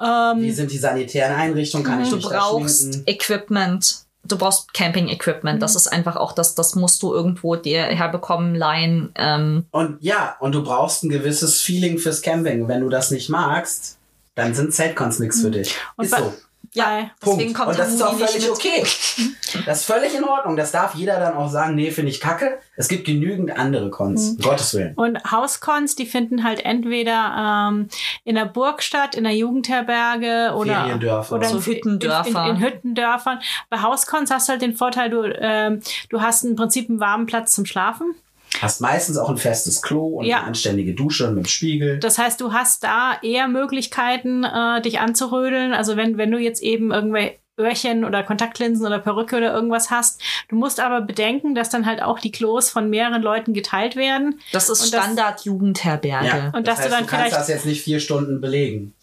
Ähm, 0.00 0.42
Wie 0.42 0.50
sind 0.50 0.72
die 0.72 0.78
sanitären 0.78 1.36
Einrichtungen? 1.36 1.86
Kann 1.86 2.02
ich 2.02 2.10
Du 2.10 2.20
brauchst? 2.20 3.06
Equipment. 3.06 4.09
Du 4.24 4.36
brauchst 4.36 4.74
Camping-Equipment. 4.74 5.62
Das 5.62 5.76
ist 5.76 5.88
einfach 5.88 6.16
auch 6.16 6.32
das, 6.32 6.54
das 6.54 6.74
musst 6.74 7.02
du 7.02 7.12
irgendwo 7.14 7.56
dir 7.56 7.84
herbekommen, 7.84 8.54
leihen. 8.54 9.12
Ähm, 9.16 9.64
Und 9.70 9.96
ja, 10.02 10.36
und 10.40 10.52
du 10.52 10.62
brauchst 10.62 11.04
ein 11.04 11.08
gewisses 11.08 11.60
Feeling 11.60 11.98
fürs 11.98 12.22
Camping. 12.22 12.68
Wenn 12.68 12.80
du 12.80 12.88
das 12.88 13.10
nicht 13.10 13.28
magst, 13.28 13.98
dann 14.34 14.54
sind 14.54 14.74
Zeltcons 14.74 15.18
nichts 15.18 15.40
für 15.40 15.50
dich. 15.50 15.74
Und 15.96 16.04
ist 16.04 16.16
so. 16.16 16.32
Ja, 16.72 17.10
Punkt. 17.18 17.40
deswegen 17.40 17.54
kommt 17.54 17.70
und 17.70 17.78
das 17.78 17.94
ist 17.94 18.02
auch 18.02 18.14
völlig 18.14 18.48
okay. 18.48 18.84
Das 19.66 19.80
ist 19.80 19.86
völlig 19.86 20.14
in 20.14 20.22
Ordnung. 20.22 20.56
Das 20.56 20.70
darf 20.70 20.94
jeder 20.94 21.18
dann 21.18 21.34
auch 21.34 21.50
sagen, 21.50 21.74
nee, 21.74 21.90
finde 21.90 22.12
ich 22.12 22.20
kacke. 22.20 22.60
Es 22.76 22.86
gibt 22.86 23.04
genügend 23.04 23.58
andere 23.58 23.90
Cons. 23.90 24.30
Um 24.30 24.38
Gottes 24.38 24.74
Willen. 24.74 24.94
Und 24.94 25.18
Hauscons, 25.28 25.96
die 25.96 26.06
finden 26.06 26.44
halt 26.44 26.64
entweder 26.64 27.68
ähm, 27.68 27.88
in 28.22 28.36
der 28.36 28.44
Burg 28.44 28.82
statt, 28.82 29.16
in 29.16 29.24
der 29.24 29.34
Jugendherberge 29.34 30.54
oder, 30.54 30.96
oder 31.30 31.48
So 31.48 31.56
in, 31.58 31.66
Hüttendörfer. 31.66 32.44
In, 32.44 32.50
in, 32.50 32.56
in 32.56 32.62
Hüttendörfern. 32.62 33.40
Bei 33.68 33.82
Hauscons 33.82 34.30
hast 34.30 34.48
du 34.48 34.52
halt 34.52 34.62
den 34.62 34.76
Vorteil, 34.76 35.10
du, 35.10 35.24
ähm, 35.24 35.80
du 36.08 36.20
hast 36.20 36.44
im 36.44 36.54
Prinzip 36.54 36.88
einen 36.88 37.00
warmen 37.00 37.26
Platz 37.26 37.52
zum 37.52 37.66
Schlafen. 37.66 38.14
Hast 38.60 38.80
meistens 38.80 39.16
auch 39.16 39.30
ein 39.30 39.36
festes 39.36 39.80
Klo 39.82 40.18
und 40.18 40.24
Ja. 40.26 40.38
eine 40.38 40.48
anständige 40.48 40.94
Dusche 40.94 41.28
mit 41.28 41.44
dem 41.44 41.48
Spiegel. 41.48 41.98
Das 42.00 42.18
heißt, 42.18 42.40
du 42.40 42.52
hast 42.52 42.82
da 42.84 43.16
eher 43.22 43.48
Möglichkeiten, 43.48 44.44
äh, 44.44 44.82
dich 44.82 44.98
anzurödeln. 45.00 45.72
Also 45.72 45.96
wenn, 45.96 46.18
wenn 46.18 46.30
du 46.30 46.38
jetzt 46.38 46.62
eben 46.62 46.90
irgendwelche 46.92 47.38
Öhrchen 47.58 48.04
oder 48.06 48.22
Kontaktlinsen 48.22 48.86
oder 48.86 48.98
Perücke 48.98 49.36
oder 49.36 49.52
irgendwas 49.52 49.90
hast. 49.90 50.22
Du 50.48 50.56
musst 50.56 50.80
aber 50.80 51.02
bedenken, 51.02 51.54
dass 51.54 51.68
dann 51.68 51.84
halt 51.84 52.00
auch 52.02 52.18
die 52.18 52.32
Klos 52.32 52.70
von 52.70 52.88
mehreren 52.88 53.20
Leuten 53.20 53.52
geteilt 53.52 53.96
werden. 53.96 54.40
Das 54.52 54.70
ist 54.70 54.88
Standard-Jugendherberge. 54.88 56.26
ja. 56.26 56.50
Und 56.54 56.66
das 56.66 56.76
dass 56.76 56.76
du 56.76 56.82
heißt, 56.84 56.92
dann 56.92 57.00
du 57.04 57.06
kannst 57.10 57.26
vielleicht- 57.26 57.36
das 57.36 57.48
jetzt 57.48 57.66
nicht 57.66 57.82
vier 57.82 58.00
Stunden 58.00 58.40
belegen. 58.40 58.94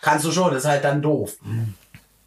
Kannst 0.00 0.24
du 0.24 0.32
schon, 0.32 0.52
das 0.54 0.62
ist 0.64 0.68
halt 0.70 0.84
dann 0.84 1.02
doof. 1.02 1.36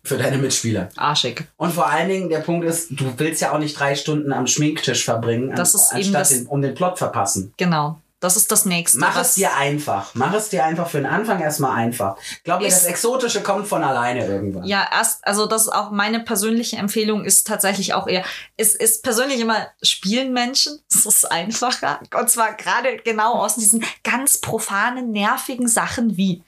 Für 0.10 0.18
deine 0.18 0.38
Mitspieler. 0.40 0.90
Arschig. 0.98 1.48
Und 1.58 1.72
vor 1.74 1.88
allen 1.88 2.10
Dingen, 2.10 2.30
der 2.30 2.40
Punkt 2.40 2.66
ist, 2.66 2.88
du 2.92 3.14
willst 3.18 3.42
ja 3.42 3.52
auch 3.54 3.60
nicht 3.60 3.80
drei 3.80 3.96
Stunden 3.96 4.34
am 4.34 4.48
Schminktisch 4.48 5.06
verbringen, 5.06 5.54
Das 5.56 5.76
ist 5.76 5.92
eben 5.92 5.98
anstatt 6.00 6.22
das- 6.22 6.30
den, 6.30 6.48
um 6.48 6.62
den 6.62 6.74
Plot 6.74 6.98
verpassen. 6.98 7.54
Genau. 7.58 8.00
Das 8.22 8.36
ist 8.36 8.52
das 8.52 8.66
nächste. 8.66 8.98
Mach 9.00 9.18
es 9.22 9.36
dir 9.36 9.56
einfach. 9.56 10.12
Mach 10.14 10.34
es 10.34 10.50
dir 10.50 10.66
einfach 10.66 10.90
für 10.90 10.98
den 10.98 11.06
Anfang 11.06 11.40
erstmal 11.40 11.78
einfach. 11.78 12.18
Glaub 12.44 12.60
mir, 12.60 12.68
Ist- 12.68 12.80
das 12.80 12.86
Exotische 12.88 13.40
kommt 13.42 13.66
von 13.66 13.82
alleine 13.82 14.26
irgendwann. 14.26 14.66
Ja, 14.66 14.86
erst, 14.92 15.26
also 15.26 15.46
das 15.46 15.62
ist 15.68 15.70
auch 15.70 15.92
meine 15.92 16.20
persönliche 16.20 16.76
Empfehlung 16.76 17.24
ist 17.24 17.48
tatsächlich 17.48 17.94
auch 17.94 18.08
eher, 18.08 18.26
es 18.58 18.76
ist 18.76 19.04
persönlich 19.04 19.40
immer 19.40 19.68
spielen 19.82 20.34
Menschen, 20.34 20.80
es 20.92 21.06
ist 21.06 21.32
einfacher. 21.32 22.02
Und 22.20 22.30
zwar 22.30 22.56
gerade 22.56 22.98
genau 22.98 23.36
aus 23.36 23.56
diesen 23.56 23.86
ganz 24.04 24.40
profanen, 24.40 25.12
nervigen 25.12 25.70
Sachen 25.70 26.18
wie 26.18 26.44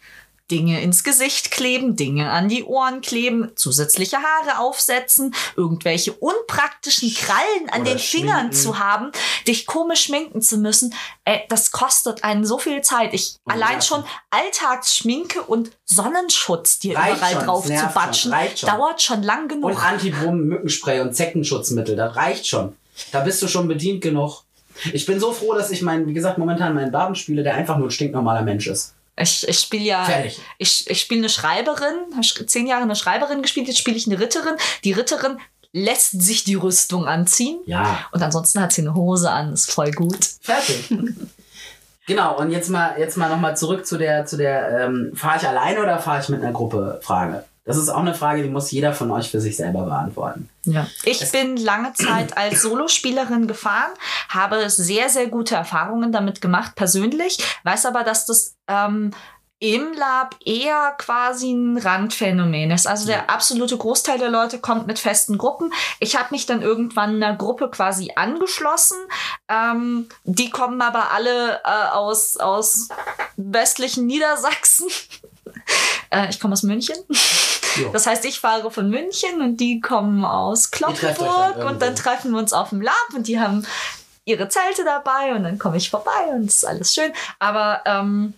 Dinge 0.51 0.81
ins 0.81 1.03
Gesicht 1.03 1.49
kleben, 1.49 1.95
Dinge 1.95 2.29
an 2.29 2.49
die 2.49 2.63
Ohren 2.63 3.01
kleben, 3.01 3.51
zusätzliche 3.55 4.17
Haare 4.17 4.59
aufsetzen, 4.59 5.33
irgendwelche 5.55 6.13
unpraktischen 6.13 7.13
Krallen 7.13 7.69
an 7.71 7.81
Oder 7.81 7.91
den 7.91 7.99
Fingern 7.99 8.37
schminken. 8.39 8.53
zu 8.53 8.77
haben, 8.79 9.11
dich 9.47 9.65
komisch 9.65 10.03
schminken 10.03 10.41
zu 10.41 10.57
müssen, 10.57 10.93
äh, 11.25 11.39
das 11.49 11.71
kostet 11.71 12.23
einen 12.23 12.45
so 12.45 12.57
viel 12.57 12.81
Zeit. 12.81 13.13
Ich 13.13 13.37
Und 13.45 13.53
allein 13.53 13.71
nerven. 13.73 13.81
schon 13.81 14.03
Alltagsschminke 14.29 15.41
und 15.41 15.71
Sonnenschutz 15.85 16.79
dir 16.79 16.97
Reicht 16.97 17.17
überall 17.17 17.33
schon, 17.33 17.45
drauf 17.45 17.65
zu 17.65 17.89
batschen, 17.93 18.33
schon, 18.55 18.69
dauert 18.69 19.01
schon 19.01 19.23
lang 19.23 19.47
genug. 19.47 19.71
Und 19.71 19.77
Antibrummen, 19.77 20.47
Mückenspray 20.47 20.99
und 20.99 21.15
Zeckenschutzmittel, 21.15 21.95
das 21.95 22.15
reicht 22.15 22.45
schon. 22.47 22.75
Da 23.11 23.21
bist 23.21 23.41
du 23.41 23.47
schon 23.47 23.67
bedient 23.67 24.01
genug. 24.01 24.43
Ich 24.93 25.05
bin 25.05 25.19
so 25.19 25.31
froh, 25.31 25.53
dass 25.53 25.71
ich 25.71 25.81
meinen, 25.81 26.07
wie 26.07 26.13
gesagt, 26.13 26.37
momentan 26.37 26.73
meinen 26.73 26.91
Baden 26.91 27.15
spiele, 27.15 27.43
der 27.43 27.55
einfach 27.55 27.77
nur 27.77 27.87
ein 27.87 27.91
stinknormaler 27.91 28.41
Mensch 28.41 28.67
ist. 28.67 28.93
Ich, 29.21 29.47
ich 29.47 29.59
spiele 29.59 29.83
ja, 29.83 30.03
Fertig. 30.05 30.39
ich, 30.57 30.89
ich 30.89 31.01
spiele 31.01 31.21
eine 31.21 31.29
Schreiberin, 31.29 31.93
habe 32.13 32.45
zehn 32.47 32.67
Jahre 32.67 32.83
eine 32.83 32.95
Schreiberin 32.95 33.41
gespielt, 33.41 33.67
jetzt 33.67 33.79
spiele 33.79 33.97
ich 33.97 34.07
eine 34.07 34.19
Ritterin. 34.19 34.55
Die 34.83 34.91
Ritterin 34.93 35.37
lässt 35.73 36.21
sich 36.21 36.43
die 36.43 36.55
Rüstung 36.55 37.05
anziehen 37.07 37.59
Ja, 37.65 38.05
und 38.11 38.21
ansonsten 38.21 38.59
hat 38.61 38.73
sie 38.73 38.81
eine 38.81 38.93
Hose 38.93 39.31
an, 39.31 39.53
ist 39.53 39.71
voll 39.71 39.91
gut. 39.91 40.19
fertig. 40.41 40.89
genau, 42.07 42.37
und 42.37 42.51
jetzt 42.51 42.69
mal, 42.69 42.95
jetzt 42.99 43.15
mal 43.17 43.29
nochmal 43.29 43.55
zurück 43.55 43.85
zu 43.85 43.97
der, 43.97 44.25
zu 44.25 44.37
der, 44.37 44.81
ähm, 44.85 45.11
fahre 45.15 45.37
ich 45.37 45.47
alleine 45.47 45.81
oder 45.81 45.99
fahre 45.99 46.21
ich 46.21 46.29
mit 46.29 46.41
einer 46.41 46.51
Gruppe 46.51 46.99
Frage. 47.01 47.45
Das 47.63 47.77
ist 47.77 47.89
auch 47.89 47.99
eine 47.99 48.15
Frage, 48.15 48.41
die 48.41 48.49
muss 48.49 48.71
jeder 48.71 48.91
von 48.91 49.11
euch 49.11 49.29
für 49.29 49.39
sich 49.39 49.55
selber 49.55 49.83
beantworten. 49.83 50.49
Ja. 50.63 50.87
Ich 51.03 51.31
bin 51.31 51.57
lange 51.57 51.93
Zeit 51.93 52.35
als 52.35 52.63
Solospielerin 52.63 53.47
gefahren, 53.47 53.91
habe 54.29 54.67
sehr, 54.69 55.09
sehr 55.09 55.27
gute 55.27 55.55
Erfahrungen 55.55 56.11
damit 56.11 56.41
gemacht, 56.41 56.75
persönlich, 56.75 57.37
weiß 57.63 57.85
aber, 57.85 58.03
dass 58.03 58.25
das 58.25 58.55
ähm, 58.67 59.11
im 59.61 59.93
Lab 59.93 60.37
eher 60.43 60.95
quasi 60.97 61.51
ein 61.51 61.77
Randphänomen 61.77 62.71
ist. 62.71 62.87
Also 62.87 63.05
der 63.05 63.29
absolute 63.29 63.77
Großteil 63.77 64.17
der 64.17 64.31
Leute 64.31 64.57
kommt 64.57 64.87
mit 64.87 64.97
festen 64.97 65.37
Gruppen. 65.37 65.71
Ich 65.99 66.17
habe 66.17 66.29
mich 66.31 66.47
dann 66.47 66.63
irgendwann 66.63 67.21
einer 67.21 67.35
Gruppe 67.35 67.69
quasi 67.69 68.11
angeschlossen. 68.15 68.97
Ähm, 69.47 70.09
die 70.23 70.49
kommen 70.49 70.81
aber 70.81 71.11
alle 71.11 71.61
äh, 71.63 71.89
aus, 71.91 72.37
aus 72.37 72.89
westlichen 73.37 74.07
Niedersachsen. 74.07 74.87
äh, 76.09 76.29
ich 76.29 76.39
komme 76.39 76.53
aus 76.53 76.63
München. 76.63 76.95
Jo. 77.77 77.89
Das 77.93 78.05
heißt, 78.05 78.25
ich 78.25 78.39
fahre 78.39 78.69
von 78.69 78.89
München 78.89 79.41
und 79.41 79.57
die 79.57 79.79
kommen 79.79 80.25
aus 80.25 80.71
euch 80.73 80.79
dann 80.79 80.95
Kloppenburg 80.95 81.57
und 81.65 81.81
dann 81.81 81.95
treffen 81.95 82.31
wir 82.31 82.39
uns 82.39 82.53
auf 82.53 82.69
dem 82.69 82.81
Lab 82.81 82.93
und 83.15 83.27
die 83.27 83.39
haben 83.39 83.65
ihre 84.25 84.49
Zelte 84.49 84.83
dabei 84.83 85.33
und 85.35 85.43
dann 85.43 85.57
komme 85.57 85.77
ich 85.77 85.89
vorbei 85.89 86.31
und 86.33 86.45
es 86.45 86.57
ist 86.57 86.65
alles 86.65 86.93
schön. 86.93 87.11
Aber 87.39 87.81
ähm, 87.85 88.33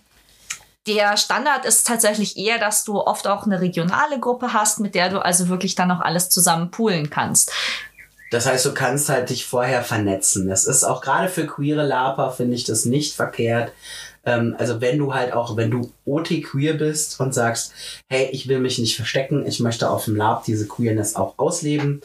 der 0.86 1.16
Standard 1.16 1.64
ist 1.64 1.86
tatsächlich 1.86 2.36
eher, 2.36 2.58
dass 2.58 2.84
du 2.84 3.00
oft 3.00 3.26
auch 3.26 3.44
eine 3.44 3.60
regionale 3.60 4.20
Gruppe 4.20 4.52
hast, 4.52 4.80
mit 4.80 4.94
der 4.94 5.08
du 5.08 5.18
also 5.18 5.48
wirklich 5.48 5.74
dann 5.74 5.90
auch 5.90 6.00
alles 6.00 6.30
zusammen 6.30 6.70
poolen 6.70 7.10
kannst. 7.10 7.52
Das 8.30 8.46
heißt, 8.46 8.64
du 8.66 8.74
kannst 8.74 9.08
halt 9.08 9.30
dich 9.30 9.46
vorher 9.46 9.82
vernetzen. 9.82 10.48
Das 10.48 10.64
ist 10.64 10.84
auch 10.84 11.00
gerade 11.00 11.28
für 11.28 11.46
queere 11.46 11.86
Laper, 11.86 12.32
finde 12.32 12.56
ich 12.56 12.64
das 12.64 12.84
nicht 12.84 13.14
verkehrt. 13.14 13.72
Ähm, 14.26 14.54
also 14.58 14.80
wenn 14.80 14.98
du 14.98 15.14
halt 15.14 15.32
auch, 15.32 15.56
wenn 15.56 15.70
du 15.70 15.92
OT 16.04 16.42
queer 16.42 16.74
bist 16.74 17.20
und 17.20 17.34
sagst, 17.34 17.72
hey, 18.08 18.28
ich 18.32 18.48
will 18.48 18.60
mich 18.60 18.78
nicht 18.78 18.96
verstecken, 18.96 19.46
ich 19.46 19.60
möchte 19.60 19.90
auf 19.90 20.04
dem 20.04 20.16
Lab 20.16 20.44
diese 20.44 20.66
Queerness 20.66 21.16
auch 21.16 21.34
ausleben, 21.38 22.00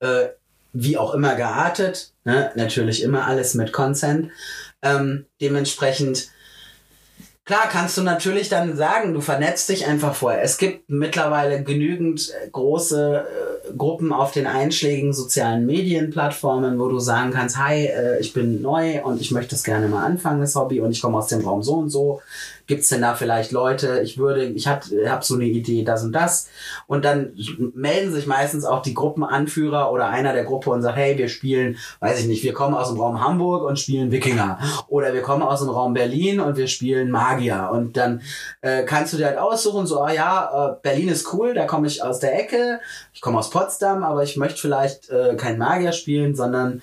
äh, 0.00 0.26
wie 0.72 0.96
auch 0.96 1.14
immer 1.14 1.36
geartet, 1.36 2.12
ne? 2.24 2.50
natürlich 2.56 3.02
immer 3.02 3.26
alles 3.26 3.54
mit 3.54 3.72
Consent. 3.72 4.30
Ähm, 4.82 5.26
dementsprechend 5.40 6.28
Klar, 7.46 7.68
kannst 7.70 7.98
du 7.98 8.02
natürlich 8.02 8.48
dann 8.48 8.74
sagen, 8.74 9.12
du 9.12 9.20
vernetzt 9.20 9.68
dich 9.68 9.86
einfach 9.86 10.14
vorher. 10.14 10.40
Es 10.40 10.56
gibt 10.56 10.88
mittlerweile 10.88 11.62
genügend 11.62 12.30
äh, 12.30 12.48
große 12.48 13.26
äh, 13.68 13.72
Gruppen 13.76 14.14
auf 14.14 14.32
den 14.32 14.46
einschlägigen 14.46 15.12
sozialen 15.12 15.66
Medienplattformen, 15.66 16.78
wo 16.78 16.88
du 16.88 16.98
sagen 17.00 17.32
kannst, 17.32 17.58
hi, 17.58 17.84
äh, 17.84 18.18
ich 18.18 18.32
bin 18.32 18.62
neu 18.62 19.04
und 19.04 19.20
ich 19.20 19.30
möchte 19.30 19.50
das 19.50 19.62
gerne 19.62 19.88
mal 19.88 20.06
anfangen, 20.06 20.40
das 20.40 20.54
Hobby, 20.54 20.80
und 20.80 20.92
ich 20.92 21.02
komme 21.02 21.18
aus 21.18 21.26
dem 21.26 21.42
Raum 21.42 21.62
so 21.62 21.74
und 21.74 21.90
so. 21.90 22.22
Gibt's 22.66 22.88
denn 22.88 23.02
da 23.02 23.14
vielleicht 23.14 23.52
Leute, 23.52 24.00
ich 24.00 24.16
würde, 24.16 24.44
ich 24.44 24.66
hab, 24.66 24.84
hab 25.06 25.22
so 25.22 25.34
eine 25.34 25.44
Idee, 25.44 25.84
das 25.84 26.02
und 26.02 26.12
das. 26.12 26.48
Und 26.86 27.04
dann 27.04 27.36
melden 27.74 28.12
sich 28.12 28.26
meistens 28.26 28.64
auch 28.64 28.82
die 28.82 28.94
Gruppenanführer 28.94 29.92
oder 29.92 30.08
einer 30.08 30.32
der 30.32 30.44
Gruppe 30.44 30.70
und 30.70 30.80
sagt, 30.80 30.96
hey, 30.96 31.18
wir 31.18 31.28
spielen, 31.28 31.76
weiß 32.00 32.20
ich 32.20 32.26
nicht, 32.26 32.42
wir 32.42 32.54
kommen 32.54 32.74
aus 32.74 32.88
dem 32.88 32.98
Raum 32.98 33.22
Hamburg 33.22 33.64
und 33.64 33.78
spielen 33.78 34.10
Wikinger. 34.10 34.58
Oder 34.88 35.12
wir 35.12 35.22
kommen 35.22 35.42
aus 35.42 35.60
dem 35.60 35.68
Raum 35.68 35.92
Berlin 35.92 36.40
und 36.40 36.56
wir 36.56 36.68
spielen 36.68 37.10
Magier. 37.10 37.68
Und 37.72 37.96
dann 37.96 38.22
äh, 38.62 38.84
kannst 38.84 39.12
du 39.12 39.18
dir 39.18 39.26
halt 39.26 39.38
aussuchen, 39.38 39.86
so, 39.86 40.00
ah 40.00 40.12
ja, 40.12 40.72
äh, 40.72 40.76
Berlin 40.82 41.08
ist 41.08 41.32
cool, 41.34 41.54
da 41.54 41.66
komme 41.66 41.86
ich 41.86 42.02
aus 42.02 42.18
der 42.18 42.38
Ecke, 42.38 42.80
ich 43.12 43.20
komme 43.20 43.38
aus 43.38 43.50
Potsdam, 43.50 44.02
aber 44.04 44.22
ich 44.22 44.36
möchte 44.36 44.60
vielleicht 44.60 45.10
äh, 45.10 45.34
kein 45.36 45.58
Magier 45.58 45.92
spielen, 45.92 46.34
sondern 46.34 46.82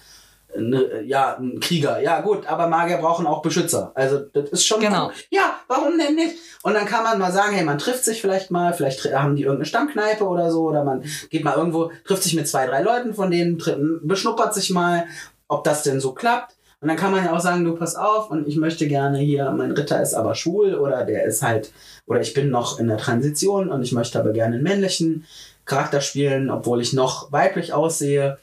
ne, 0.57 1.03
ja, 1.03 1.37
ein 1.37 1.59
Krieger. 1.59 2.01
Ja, 2.01 2.21
gut, 2.21 2.47
aber 2.47 2.67
Magier 2.67 2.97
brauchen 2.97 3.27
auch 3.27 3.41
Beschützer. 3.41 3.91
Also, 3.95 4.19
das 4.19 4.49
ist 4.49 4.65
schon. 4.65 4.79
Genau. 4.79 5.07
cool. 5.07 5.13
Ja, 5.29 5.55
warum 5.67 5.97
denn 5.97 6.15
nicht? 6.15 6.35
Und 6.63 6.73
dann 6.73 6.85
kann 6.85 7.03
man 7.03 7.19
mal 7.19 7.31
sagen, 7.31 7.53
hey, 7.53 7.63
man 7.63 7.77
trifft 7.77 8.03
sich 8.05 8.21
vielleicht 8.21 8.51
mal, 8.51 8.73
vielleicht 8.73 9.03
haben 9.13 9.35
die 9.35 9.43
irgendeine 9.43 9.65
Stammkneipe 9.65 10.23
oder 10.23 10.51
so, 10.51 10.63
oder 10.63 10.83
man 10.83 11.03
geht 11.29 11.43
mal 11.43 11.55
irgendwo, 11.55 11.91
trifft 12.05 12.23
sich 12.23 12.35
mit 12.35 12.47
zwei, 12.47 12.67
drei 12.67 12.81
Leuten 12.81 13.13
von 13.13 13.31
denen, 13.31 13.61
beschnuppert 14.03 14.53
sich 14.53 14.69
mal, 14.69 15.05
ob 15.47 15.63
das 15.63 15.83
denn 15.83 15.99
so 15.99 16.13
klappt. 16.13 16.55
Und 16.81 16.87
dann 16.87 16.97
kann 16.97 17.11
man 17.11 17.23
ja 17.23 17.35
auch 17.35 17.39
sagen, 17.39 17.63
du 17.63 17.75
pass 17.75 17.95
auf 17.95 18.31
und 18.31 18.47
ich 18.47 18.57
möchte 18.57 18.87
gerne 18.87 19.19
hier, 19.19 19.51
mein 19.51 19.71
Ritter 19.71 20.01
ist 20.01 20.15
aber 20.15 20.33
schwul 20.33 20.73
oder 20.73 21.05
der 21.05 21.25
ist 21.25 21.43
halt, 21.43 21.71
oder 22.07 22.21
ich 22.21 22.33
bin 22.33 22.49
noch 22.49 22.79
in 22.79 22.87
der 22.87 22.97
Transition 22.97 23.69
und 23.69 23.83
ich 23.83 23.91
möchte 23.91 24.19
aber 24.19 24.31
gerne 24.31 24.55
einen 24.55 24.63
männlichen 24.63 25.25
Charakter 25.65 26.01
spielen, 26.01 26.49
obwohl 26.49 26.81
ich 26.81 26.93
noch 26.93 27.31
weiblich 27.31 27.71
aussehe. 27.71 28.39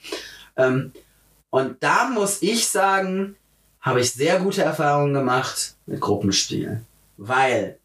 Ähm, 0.57 0.93
und 1.51 1.83
da 1.83 2.09
muss 2.09 2.43
ich 2.43 2.69
sagen, 2.69 3.37
habe 3.81 4.01
ich 4.01 4.13
sehr 4.13 4.39
gute 4.41 4.63
Erfahrungen 4.63 5.15
gemacht 5.15 5.75
mit 5.87 6.01
Gruppenspielen. 6.01 6.85
Weil 7.17 7.79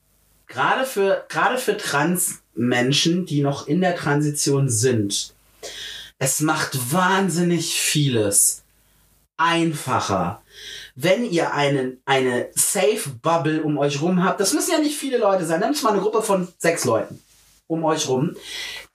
gerade 0.48 0.86
für, 0.86 1.26
gerade 1.30 1.58
für 1.58 1.78
Trans-Menschen, 1.78 3.26
die 3.26 3.42
noch 3.42 3.68
in 3.68 3.82
der 3.82 3.96
Transition 3.96 4.70
sind, 4.70 5.34
es 6.20 6.42
macht 6.42 6.92
wahnsinnig 6.92 7.80
vieles 7.80 8.64
einfacher. 9.38 10.42
Wenn 10.96 11.26
ihr 11.26 11.54
einen, 11.54 12.00
eine 12.06 12.50
Safe 12.54 13.10
Bubble 13.22 13.64
um 13.64 13.78
euch 13.78 14.02
rum 14.02 14.24
habt, 14.24 14.40
das 14.40 14.54
müssen 14.54 14.72
ja 14.72 14.80
nicht 14.80 14.98
viele 14.98 15.18
Leute 15.18 15.46
sein, 15.46 15.60
nehmt 15.60 15.82
mal 15.84 15.94
eine 15.94 16.02
Gruppe 16.02 16.22
von 16.22 16.48
sechs 16.58 16.86
Leuten 16.86 17.20
um 17.68 17.84
euch 17.86 18.08
rum, 18.08 18.36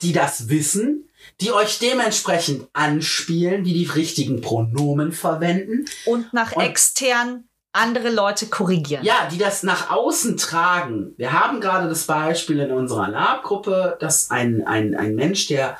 die 0.01 0.13
das 0.13 0.47
wissen, 0.47 1.08
die 1.41 1.51
euch 1.51 1.79
dementsprechend 1.79 2.67
anspielen, 2.73 3.63
die 3.63 3.73
die 3.73 3.85
richtigen 3.85 4.41
Pronomen 4.41 5.11
verwenden, 5.11 5.85
Und 6.05 6.33
nach 6.33 6.53
Und- 6.53 6.63
extern 6.63 7.45
andere 7.71 8.09
Leute 8.09 8.47
korrigieren. 8.47 9.03
ja, 9.05 9.27
die 9.31 9.37
das 9.37 9.61
nach 9.63 9.91
außen 9.91 10.37
tragen. 10.37 11.13
Wir 11.17 11.31
haben 11.33 11.61
gerade 11.61 11.87
das 11.87 12.05
Beispiel 12.05 12.59
in 12.59 12.71
unserer 12.71 13.07
Lab-Gruppe, 13.09 13.95
dass 13.99 14.31
ein, 14.31 14.65
ein, 14.65 14.95
ein 14.95 15.13
Mensch, 15.15 15.47
der 15.47 15.77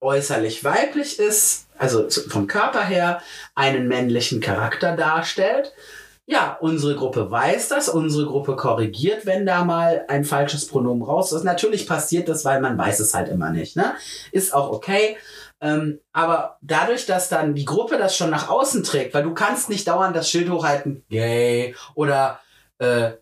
äußerlich 0.00 0.64
weiblich 0.64 1.18
ist, 1.18 1.66
also 1.76 2.08
vom 2.10 2.46
Körper 2.46 2.84
her, 2.84 3.20
einen 3.54 3.86
männlichen 3.88 4.40
Charakter 4.40 4.96
darstellt. 4.96 5.72
Ja, 6.30 6.58
unsere 6.60 6.94
Gruppe 6.94 7.30
weiß 7.30 7.68
das, 7.68 7.88
unsere 7.88 8.26
Gruppe 8.26 8.54
korrigiert, 8.54 9.24
wenn 9.24 9.46
da 9.46 9.64
mal 9.64 10.04
ein 10.08 10.24
falsches 10.24 10.66
Pronomen 10.66 11.02
raus 11.02 11.32
ist. 11.32 11.42
Natürlich 11.42 11.86
passiert 11.86 12.28
das, 12.28 12.44
weil 12.44 12.60
man 12.60 12.76
weiß 12.76 13.00
es 13.00 13.14
halt 13.14 13.30
immer 13.30 13.48
nicht. 13.48 13.76
Ne? 13.76 13.94
Ist 14.30 14.54
auch 14.54 14.70
okay. 14.70 15.16
Ähm, 15.62 16.00
aber 16.12 16.58
dadurch, 16.60 17.06
dass 17.06 17.30
dann 17.30 17.54
die 17.54 17.64
Gruppe 17.64 17.96
das 17.96 18.14
schon 18.14 18.28
nach 18.28 18.50
außen 18.50 18.84
trägt, 18.84 19.14
weil 19.14 19.22
du 19.22 19.32
kannst 19.32 19.70
nicht 19.70 19.88
dauernd 19.88 20.14
das 20.14 20.30
Schild 20.30 20.50
hochhalten, 20.50 21.02
gay, 21.08 21.74
oder 21.94 22.40
äh, 22.78 23.12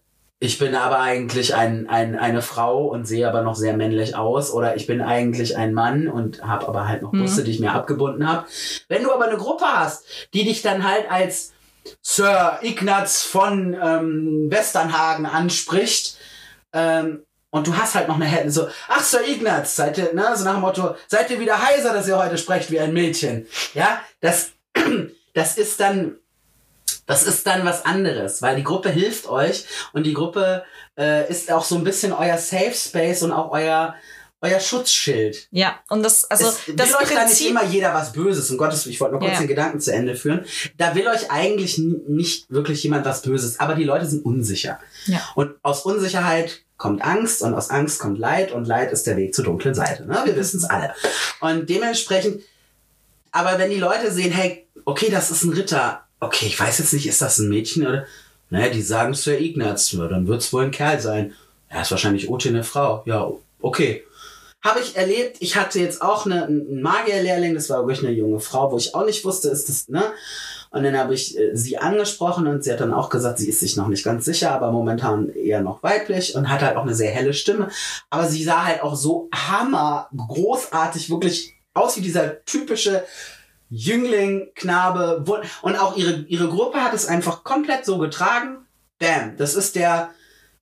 ich 0.41 0.59
bin 0.59 0.75
aber 0.75 0.99
eigentlich 0.99 1.55
ein, 1.55 1.89
ein, 1.89 2.19
eine 2.19 2.43
Frau 2.43 2.89
und 2.89 3.07
sehe 3.07 3.29
aber 3.29 3.43
noch 3.43 3.55
sehr 3.55 3.77
männlich 3.77 4.17
aus, 4.17 4.53
oder 4.53 4.75
ich 4.75 4.89
bin 4.89 5.01
eigentlich 5.01 5.57
ein 5.57 5.73
Mann 5.73 6.09
und 6.09 6.43
habe 6.43 6.67
aber 6.67 6.89
halt 6.89 7.03
noch 7.03 7.13
Mhm. 7.13 7.21
Brüste, 7.21 7.45
die 7.45 7.53
ich 7.53 7.61
mir 7.61 7.73
abgebunden 7.73 8.29
habe. 8.29 8.47
Wenn 8.89 9.05
du 9.05 9.13
aber 9.13 9.27
eine 9.27 9.39
Gruppe 9.39 9.65
hast, 9.65 10.05
die 10.35 10.45
dich 10.45 10.61
dann 10.61 10.83
halt 10.87 11.09
als 11.09 11.53
Sir 12.03 12.59
Ignaz 12.63 13.23
von 13.23 13.75
ähm, 13.75 14.47
Westernhagen 14.51 15.27
anspricht, 15.27 16.19
ähm, 16.73 17.23
und 17.51 17.67
du 17.67 17.77
hast 17.77 17.95
halt 17.95 18.09
noch 18.09 18.17
eine 18.17 18.27
Hände 18.27 18.51
so, 18.51 18.69
ach 18.89 19.03
Sir 19.03 19.27
Ignaz, 19.27 19.77
seid 19.77 19.97
ihr, 19.97 20.13
ne, 20.13 20.35
so 20.37 20.45
nach 20.45 20.55
dem 20.55 20.61
Motto, 20.61 20.95
seid 21.07 21.31
ihr 21.31 21.41
wieder 21.41 21.65
heiser, 21.65 21.95
dass 21.95 22.09
ihr 22.09 22.19
heute 22.19 22.37
sprecht 22.37 22.71
wie 22.71 22.81
ein 22.81 22.93
Mädchen. 22.93 23.47
Ja, 23.73 24.01
das, 24.21 24.51
das 25.35 25.57
ist 25.57 25.81
dann, 25.81 26.17
Das 27.07 27.23
ist 27.23 27.47
dann 27.47 27.65
was 27.65 27.85
anderes, 27.85 28.43
weil 28.43 28.57
die 28.57 28.65
Gruppe 28.65 28.91
hilft 28.91 29.29
euch 29.29 29.65
und 29.93 30.05
die 30.05 30.13
Gruppe 30.13 30.65
äh, 30.99 31.31
ist 31.31 31.51
auch 31.53 31.65
so 31.65 31.77
ein 31.77 31.85
bisschen 31.85 32.13
euer 32.13 32.37
Safe 32.37 32.75
Space 32.75 33.23
und 33.23 33.33
auch 33.33 33.53
euer 33.53 33.95
euer 34.53 34.61
Schutzschild. 34.61 35.49
Ja, 35.51 35.79
und 35.89 36.03
das, 36.03 36.25
also 36.31 36.47
es 36.49 36.59
das 36.75 36.89
will 36.89 36.97
euch 36.97 37.15
da 37.15 37.25
nicht 37.25 37.49
immer 37.49 37.65
jeder 37.65 37.93
was 37.95 38.13
Böses. 38.13 38.51
Um 38.51 38.57
Gottes 38.59 38.85
Willen, 38.85 38.93
ich 38.95 39.01
wollte 39.01 39.13
nur 39.13 39.21
kurz 39.21 39.33
Ja. 39.35 39.39
den 39.41 39.49
Gedanken 39.49 39.81
zu 39.81 39.93
Ende 39.93 40.15
führen. 40.17 40.45
Da 40.77 40.95
will 40.95 41.07
euch 41.09 41.31
eigentlich 41.31 41.79
nicht 41.79 42.51
wirklich 42.51 42.83
jemand 42.83 43.05
was 43.05 43.23
Böses, 43.23 43.61
aber 43.61 43.75
die 43.75 43.85
Leute 43.85 44.07
sind 44.07 44.25
unsicher. 44.25 44.79
Ja. 45.07 45.21
Und 45.35 45.53
aus 45.63 45.83
Unsicherheit 45.83 46.63
kommt 46.77 47.03
Angst 47.03 47.43
und 47.43 47.55
aus 47.55 47.71
Angst 47.71 47.99
kommt 48.01 48.19
Leid 48.19 48.53
und 48.53 48.67
Leid 48.67 48.93
ist 48.93 49.07
der 49.07 49.17
Weg 49.17 49.35
zur 49.35 49.45
dunklen 49.45 49.75
Seite. 49.75 50.05
Ne? 50.07 50.21
Wir 50.25 50.37
wissen 50.37 50.59
es 50.59 50.65
alle. 50.65 50.93
Und 51.41 51.69
dementsprechend, 51.71 52.43
aber 53.33 53.59
wenn 53.59 53.71
die 53.71 53.79
Leute 53.79 54.11
sehen, 54.13 54.33
hey, 54.33 54.67
okay, 54.85 55.09
das 55.11 55.31
ist 55.31 55.45
ein 55.45 55.53
Ritter, 55.53 56.03
okay, 56.21 56.47
ich 56.47 56.59
weiß 56.59 56.79
jetzt 56.79 56.93
nicht, 56.93 57.07
ist 57.07 57.23
das 57.23 57.39
ein 57.39 57.49
Mädchen 57.49 57.87
oder, 57.87 58.07
naja, 58.51 58.69
die 58.69 58.83
sagen 58.83 59.15
Sir 59.15 59.41
Ignaz, 59.41 59.93
ja, 59.93 60.07
dann 60.07 60.27
wird 60.29 60.43
es 60.43 60.53
wohl 60.53 60.65
ein 60.65 60.71
Kerl 60.71 61.01
sein. 61.01 61.33
Ja, 61.73 61.83
ist 61.83 61.91
wahrscheinlich 61.91 62.29
Ute 62.31 62.49
eine 62.51 62.63
Frau. 62.63 63.03
Ja, 63.07 63.29
okay. 63.61 64.05
Habe 64.67 64.81
ich 64.81 64.97
erlebt, 64.97 65.37
ich 65.39 65.55
hatte 65.55 65.79
jetzt 65.79 66.03
auch 66.03 66.27
eine, 66.27 66.47
einen 66.47 66.83
Magierlehrling, 66.83 67.55
das 67.55 67.71
war 67.71 67.87
wirklich 67.87 68.05
eine 68.05 68.17
junge 68.17 68.41
Frau, 68.41 68.73
wo 68.73 68.77
ich 68.79 68.97
auch 68.97 69.05
nicht 69.05 69.25
wusste, 69.25 69.49
ist 69.49 69.69
das, 69.69 69.89
ne? 69.89 70.13
Und 70.71 70.83
dann 70.83 70.99
habe 70.99 71.15
ich 71.15 71.39
äh, 71.39 71.55
sie 71.55 71.79
angesprochen 71.79 72.49
und 72.49 72.65
sie 72.65 72.73
hat 72.73 72.81
dann 72.81 72.93
auch 72.93 73.09
gesagt, 73.09 73.39
sie 73.39 73.49
ist 73.49 73.61
sich 73.61 73.77
noch 73.77 73.87
nicht 73.87 74.05
ganz 74.05 74.25
sicher, 74.25 74.51
aber 74.51 74.73
momentan 74.73 75.29
eher 75.29 75.61
noch 75.61 75.85
weiblich 75.85 76.35
und 76.35 76.51
hat 76.51 76.63
halt 76.63 76.77
auch 76.77 76.83
eine 76.83 76.97
sehr 76.97 77.13
helle 77.13 77.33
Stimme. 77.33 77.69
Aber 78.11 78.27
sie 78.27 78.43
sah 78.43 78.65
halt 78.65 78.83
auch 78.83 78.97
so 78.97 79.29
hammer 79.33 80.11
großartig, 80.17 81.11
wirklich 81.11 81.55
aus 81.73 81.97
wie 81.97 82.03
dieser 82.03 82.45
typische 82.45 83.05
Jüngling, 83.71 84.49
Knabe. 84.57 85.25
Und 85.63 85.77
auch 85.77 85.97
ihre, 85.97 86.25
ihre 86.27 86.49
Gruppe 86.49 86.79
hat 86.79 86.93
es 86.93 87.07
einfach 87.07 87.45
komplett 87.45 87.85
so 87.85 87.99
getragen. 87.99 88.67
Bam, 88.99 89.37
das 89.37 89.55
ist 89.55 89.77
der, 89.77 90.11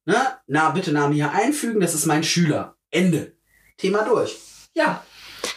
ne? 0.04 0.16
Na, 0.46 0.70
bitte 0.70 0.92
Name 0.92 1.14
hier 1.14 1.32
einfügen, 1.32 1.80
das 1.80 1.94
ist 1.94 2.04
mein 2.04 2.22
Schüler. 2.22 2.76
Ende. 2.90 3.33
Thema 3.76 4.02
durch. 4.02 4.36
Ja. 4.74 5.02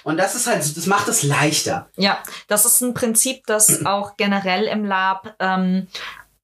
Und 0.03 0.18
das 0.18 0.36
ist 0.36 0.47
halt, 0.47 0.78
das 0.78 0.86
macht 0.86 1.07
es 1.07 1.24
leichter. 1.24 1.89
ja, 1.95 2.22
das 2.47 2.65
ist 2.65 2.82
ein 2.82 2.93
Prinzip, 2.93 3.45
das 3.45 3.82
auch 3.86 4.18
generell 4.18 4.65
im 4.65 4.86
Lab 4.86 5.36
ähm, 5.39 5.88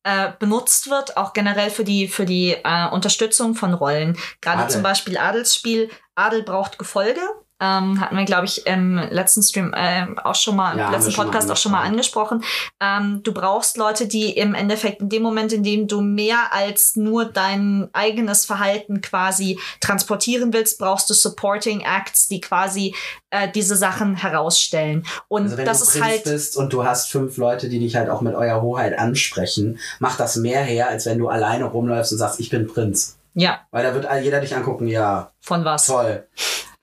äh, 0.03 0.31
benutzt 0.39 0.89
wird, 0.89 1.17
auch 1.17 1.33
generell 1.33 1.69
für 1.69 1.83
die, 1.83 2.07
für 2.07 2.25
die 2.25 2.51
äh, 2.51 2.89
Unterstützung 2.89 3.55
von 3.55 3.73
Rollen. 3.73 4.17
Gerade 4.41 4.63
Adel. 4.63 4.71
zum 4.71 4.83
Beispiel 4.83 5.17
Adelsspiel. 5.17 5.89
Adel 6.15 6.43
braucht 6.43 6.77
Gefolge. 6.77 7.21
Ähm, 7.63 8.01
hatten 8.01 8.17
wir, 8.17 8.25
glaube 8.25 8.45
ich, 8.45 8.67
im 8.67 8.97
letzten 8.97 9.41
Stream 9.41 9.73
äh, 9.73 10.05
auch 10.21 10.35
schon 10.35 10.57
mal, 10.57 10.77
Ja, 10.77 10.87
im 10.87 10.91
letzten 10.91 11.13
Podcast 11.13 11.49
auch 11.49 11.55
schon 11.55 11.71
mal 11.71 11.83
angesprochen. 11.83 12.43
Ähm, 12.81 13.21
du 13.23 13.33
brauchst 13.33 13.77
Leute, 13.77 14.05
die 14.05 14.31
im 14.31 14.53
Endeffekt 14.53 15.01
in 15.01 15.07
dem 15.07 15.23
Moment, 15.23 15.53
in 15.53 15.63
dem 15.63 15.87
du 15.87 16.01
mehr 16.01 16.51
als 16.51 16.97
nur 16.97 17.23
dein 17.23 17.87
eigenes 17.93 18.43
Verhalten 18.43 18.99
quasi 18.99 19.57
transportieren 19.79 20.51
willst, 20.51 20.77
brauchst 20.77 21.09
du 21.09 21.13
Supporting 21.13 21.81
Acts, 21.81 22.27
die 22.27 22.41
quasi 22.41 22.93
äh, 23.29 23.47
diese 23.49 23.77
Sachen 23.77 24.17
herausstellen. 24.17 25.05
Und 25.29 25.43
Also 25.43 25.57
wenn 25.57 25.65
das 25.65 25.77
du 25.79 25.83
ist 25.85 25.91
Prinz 25.91 26.05
halt. 26.05 26.23
bist 26.25 26.57
und 26.57 26.73
du 26.73 26.83
hast 26.83 27.09
fünf 27.09 27.37
Leute, 27.37 27.69
die 27.69 27.79
dich 27.79 27.95
halt 27.95 28.09
auch 28.09 28.19
mit 28.19 28.35
eurer 28.35 28.61
Hoheit 28.61 28.99
ansprechen, 28.99 29.79
macht 29.99 30.19
das 30.19 30.35
mehr 30.35 30.63
her, 30.63 30.89
als 30.89 31.05
wenn 31.05 31.17
du 31.17 31.29
alleine 31.29 31.63
rumläufst 31.63 32.11
und 32.11 32.17
sagst, 32.17 32.41
ich 32.41 32.49
bin 32.49 32.67
Prinz. 32.67 33.17
Ja, 33.35 33.61
Weil 33.71 33.83
da 33.83 33.93
wird 33.93 34.07
jeder 34.23 34.39
dich 34.41 34.55
angucken, 34.55 34.87
ja, 34.87 35.31
von 35.41 35.65
was? 35.65 35.87
toll. 35.87 36.27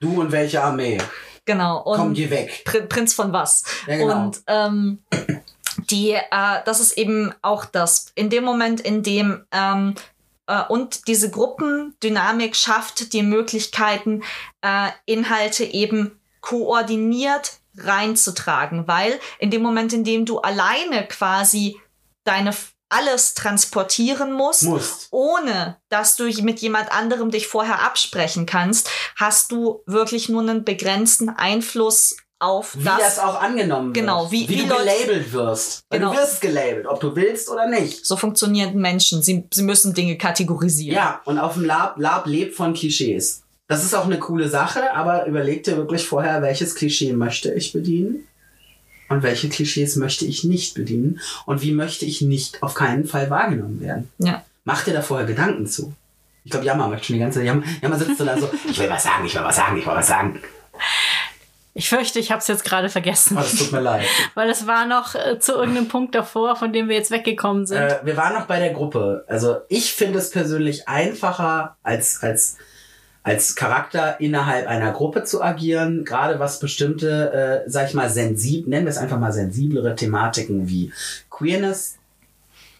Du 0.00 0.20
und 0.20 0.32
welche 0.32 0.62
Armee? 0.62 0.98
Genau. 1.44 1.82
Und 1.82 1.96
Komm, 1.96 2.14
geh 2.14 2.30
weg. 2.30 2.62
Prin- 2.64 2.88
Prinz 2.88 3.14
von 3.14 3.32
was? 3.32 3.64
Ja, 3.86 3.96
genau. 3.96 4.24
Und 4.24 4.42
ähm, 4.46 4.98
die, 5.90 6.12
äh, 6.12 6.20
das 6.64 6.80
ist 6.80 6.96
eben 6.98 7.32
auch 7.42 7.64
das. 7.64 8.12
In 8.14 8.30
dem 8.30 8.44
Moment, 8.44 8.80
in 8.80 9.02
dem 9.02 9.44
ähm, 9.52 9.94
äh, 10.46 10.62
und 10.68 11.06
diese 11.06 11.30
Gruppendynamik 11.30 12.56
schafft 12.56 13.12
die 13.12 13.22
Möglichkeiten, 13.22 14.22
äh, 14.62 14.88
Inhalte 15.06 15.64
eben 15.64 16.18
koordiniert 16.40 17.58
reinzutragen, 17.76 18.88
weil 18.88 19.18
in 19.38 19.50
dem 19.50 19.62
Moment, 19.62 19.92
in 19.92 20.04
dem 20.04 20.24
du 20.26 20.38
alleine 20.40 21.06
quasi 21.06 21.78
deine 22.24 22.52
alles 22.90 23.34
transportieren 23.34 24.32
musst, 24.32 24.64
Musst. 24.64 25.08
ohne 25.10 25.76
dass 25.88 26.16
du 26.16 26.24
mit 26.42 26.60
jemand 26.60 26.92
anderem 26.92 27.30
dich 27.30 27.46
vorher 27.46 27.82
absprechen 27.82 28.46
kannst, 28.46 28.90
hast 29.16 29.52
du 29.52 29.82
wirklich 29.86 30.28
nur 30.28 30.42
einen 30.42 30.64
begrenzten 30.64 31.30
Einfluss 31.30 32.16
auf 32.38 32.74
Wie 32.76 32.84
das, 32.84 33.18
auch 33.18 33.40
angenommen 33.40 33.92
Genau, 33.92 34.22
wird. 34.22 34.32
wie- 34.32 34.48
wie, 34.48 34.54
wie 34.64 34.66
du 34.66 34.74
gelabelt 34.76 35.32
wirst. 35.32 35.82
Genau. 35.90 36.12
du 36.12 36.18
wirst 36.18 36.40
gelabelt, 36.40 36.86
ob 36.86 36.98
du 37.00 37.14
willst 37.14 37.48
oder 37.50 37.68
nicht. 37.68 38.04
So 38.06 38.16
funktionieren 38.16 38.74
Menschen. 38.76 39.22
Sie, 39.22 39.44
sie 39.52 39.62
müssen 39.62 39.92
Dinge 39.94 40.16
kategorisieren. 40.16 40.96
Ja, 40.96 41.20
und 41.26 41.38
auf 41.38 41.54
dem 41.54 41.64
Lab, 41.66 41.98
Lab 41.98 42.26
lebt 42.26 42.54
von 42.56 42.72
Klischees. 42.74 43.42
Das 43.68 43.84
ist 43.84 43.94
auch 43.94 44.06
eine 44.06 44.18
coole 44.18 44.48
Sache, 44.48 44.94
aber 44.96 45.26
überleg 45.26 45.62
dir 45.64 45.76
wirklich 45.76 46.04
vorher, 46.04 46.42
welches 46.42 46.74
Klischee 46.74 47.12
möchte 47.12 47.52
ich 47.52 47.72
bedienen 47.72 48.26
und 49.10 49.22
welche 49.22 49.50
Klischees 49.50 49.96
möchte 49.96 50.24
ich 50.24 50.44
nicht 50.44 50.74
bedienen 50.74 51.20
und 51.44 51.60
wie 51.60 51.72
möchte 51.72 52.06
ich 52.06 52.22
nicht 52.22 52.62
auf 52.62 52.74
keinen 52.74 53.04
Fall 53.04 53.28
wahrgenommen 53.28 53.80
werden. 53.80 54.10
Ja. 54.18 54.44
Mach 54.64 54.84
dir 54.84 54.94
da 54.94 55.02
vorher 55.02 55.26
Gedanken 55.26 55.66
zu. 55.66 55.92
Ich 56.44 56.50
glaube, 56.50 56.64
Jammer 56.64 56.88
möchte 56.88 57.08
schon 57.08 57.14
die 57.14 57.20
ganze 57.20 57.40
Zeit. 57.40 57.46
Jammer, 57.46 57.64
Jammer 57.82 57.98
sitzt 57.98 58.16
so 58.16 58.24
da 58.24 58.38
so, 58.38 58.48
ich 58.70 58.78
will 58.78 58.88
was 58.88 59.02
sagen, 59.02 59.26
ich 59.26 59.34
will 59.34 59.42
was 59.42 59.56
sagen, 59.56 59.76
ich 59.76 59.86
will 59.86 59.94
was 59.94 60.06
sagen. 60.06 60.40
Ich 61.74 61.88
fürchte, 61.88 62.18
ich 62.18 62.30
habe 62.30 62.40
es 62.40 62.48
jetzt 62.48 62.64
gerade 62.64 62.88
vergessen. 62.88 63.36
Oh, 63.36 63.40
das 63.40 63.56
tut 63.56 63.72
mir 63.72 63.80
leid. 63.80 64.06
Weil 64.34 64.48
es 64.48 64.66
war 64.66 64.86
noch 64.86 65.14
äh, 65.14 65.38
zu 65.38 65.52
irgendeinem 65.52 65.88
Punkt 65.88 66.14
davor, 66.14 66.56
von 66.56 66.72
dem 66.72 66.88
wir 66.88 66.96
jetzt 66.96 67.10
weggekommen 67.10 67.66
sind. 67.66 67.78
Äh, 67.78 68.00
wir 68.04 68.16
waren 68.16 68.34
noch 68.34 68.46
bei 68.46 68.58
der 68.58 68.72
Gruppe. 68.72 69.24
Also 69.28 69.58
ich 69.68 69.92
finde 69.92 70.18
es 70.18 70.30
persönlich 70.30 70.88
einfacher 70.88 71.76
als, 71.82 72.22
als, 72.22 72.56
als 73.22 73.54
Charakter 73.54 74.20
innerhalb 74.20 74.66
einer 74.66 74.92
Gruppe 74.92 75.24
zu 75.24 75.42
agieren, 75.42 76.04
gerade 76.04 76.38
was 76.38 76.58
bestimmte, 76.58 77.64
äh, 77.66 77.70
sag 77.70 77.88
ich 77.88 77.94
mal, 77.94 78.08
sensib, 78.08 78.66
nennen 78.66 78.86
wir 78.86 78.90
es 78.90 78.98
einfach 78.98 79.18
mal 79.18 79.32
sensiblere 79.32 79.94
Thematiken 79.94 80.68
wie 80.68 80.92
Queerness 81.28 81.98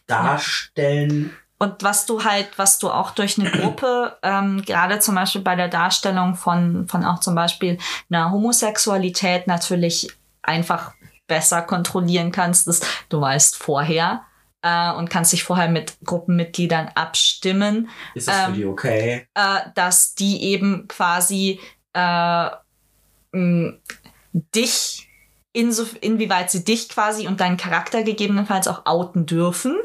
darstellen. 0.07 1.32
Und 1.59 1.82
was 1.82 2.07
du 2.07 2.24
halt, 2.24 2.49
was 2.57 2.78
du 2.78 2.91
auch 2.91 3.11
durch 3.11 3.38
eine 3.38 3.51
Gruppe, 3.51 4.16
ähm, 4.22 4.62
gerade 4.64 4.99
zum 4.99 5.14
Beispiel 5.14 5.43
bei 5.43 5.57
der 5.57 5.68
Darstellung 5.68 6.34
von, 6.34 6.88
von 6.88 7.05
auch 7.05 7.20
zum 7.20 7.34
Beispiel 7.34 7.76
einer 8.09 8.30
Homosexualität 8.30 9.47
natürlich 9.47 10.09
einfach 10.43 10.95
besser 11.26 11.61
kontrollieren 11.62 12.32
kannst, 12.32 12.66
ist, 12.66 12.86
du 13.11 13.20
weißt 13.20 13.57
vorher 13.57 14.22
äh, 14.63 14.93
und 14.93 15.11
kannst 15.11 15.33
dich 15.33 15.45
vorher 15.45 15.69
mit 15.69 15.95
Gruppenmitgliedern 16.05 16.91
abstimmen, 16.95 17.89
Ist 18.15 18.29
das 18.29 18.37
für 18.37 18.49
Ähm, 18.51 18.55
die 18.55 18.67
okay? 18.67 19.27
äh, 19.35 19.61
dass 19.75 20.15
die 20.15 20.43
eben 20.45 20.87
quasi 20.89 21.61
äh, 21.95 22.49
mh, 23.33 23.73
dich, 24.55 25.09
inso, 25.53 25.85
inwieweit 26.01 26.51
sie 26.51 26.65
dich 26.65 26.89
quasi 26.89 27.27
und 27.27 27.41
deinen 27.41 27.57
Charakter 27.57 28.03
gegebenenfalls 28.03 28.69
auch 28.69 28.87
outen 28.87 29.27
dürfen 29.27 29.77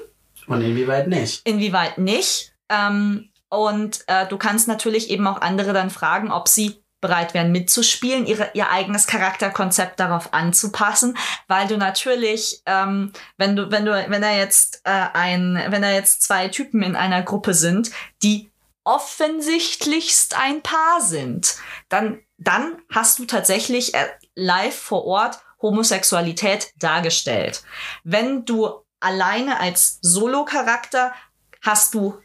Und 0.48 0.62
inwieweit 0.62 1.08
nicht? 1.08 1.42
inwieweit 1.48 1.98
nicht. 1.98 2.54
Ähm, 2.70 3.30
und 3.50 4.04
äh, 4.08 4.28
du 4.28 4.38
kannst 4.38 4.68
natürlich 4.68 5.10
eben 5.10 5.26
auch 5.28 5.42
andere 5.42 5.72
dann 5.74 5.90
fragen, 5.90 6.32
ob 6.32 6.48
sie 6.48 6.84
bereit 7.06 7.36
wären 7.36 7.52
mitzuspielen, 7.52 8.26
ihre, 8.26 8.50
ihr 8.56 8.72
eigenes 8.72 9.06
Charakterkonzept 9.06 10.00
darauf 10.00 10.34
anzupassen, 10.34 11.16
weil 11.48 11.68
du 11.68 11.78
natürlich, 11.78 12.64
ähm, 12.66 13.14
wenn 13.38 13.56
du, 13.56 13.70
wenn 13.70 13.86
du, 13.86 13.92
wenn 13.92 14.22
da 14.24 14.32
jetzt 14.32 14.82
äh, 14.86 14.90
ein, 15.14 15.64
wenn 15.70 15.84
da 15.84 15.92
jetzt 15.92 16.24
zwei 16.24 16.48
Typen 16.48 16.82
in 16.82 16.96
einer 16.96 17.22
Gruppe 17.22 17.54
sind, 17.54 17.92
die 18.24 18.52
offensichtlichst 18.84 20.36
ein 20.36 20.64
Paar 20.64 21.00
sind, 21.02 21.58
dann, 21.90 22.22
dann 22.38 22.82
hast 22.92 23.20
du 23.20 23.26
tatsächlich 23.26 23.94
äh, 23.94 24.08
live 24.34 24.76
vor 24.76 25.06
Ort 25.06 25.40
Homosexualität 25.62 26.74
dargestellt. 26.78 27.64
Wenn 28.04 28.46
du 28.46 28.84
alleine 29.00 29.60
als 29.60 30.00
Solo-Charakter 30.02 31.14
hast 31.62 31.94
du 31.94 32.20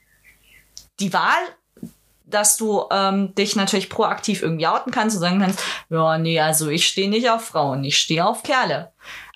die 1.01 1.13
Wahl, 1.13 1.43
dass 2.31 2.57
du 2.57 2.85
ähm, 2.91 3.35
dich 3.35 3.57
natürlich 3.57 3.91
proaktiv 3.91 4.43
irgendwie 4.43 4.67
outen 4.67 4.93
kannst 4.93 5.17
und 5.17 5.21
sagen 5.23 5.41
kannst, 5.41 5.61
ja, 5.89 6.19
nee, 6.19 6.41
also 6.41 6.69
ich 6.69 6.87
stehe 6.87 7.11
nicht 7.11 7.29
auf 7.31 7.45
Frauen, 7.45 7.85
ich 7.85 7.99
stehe 7.99 8.25
auf 8.25 8.43
Kerle. 8.43 8.93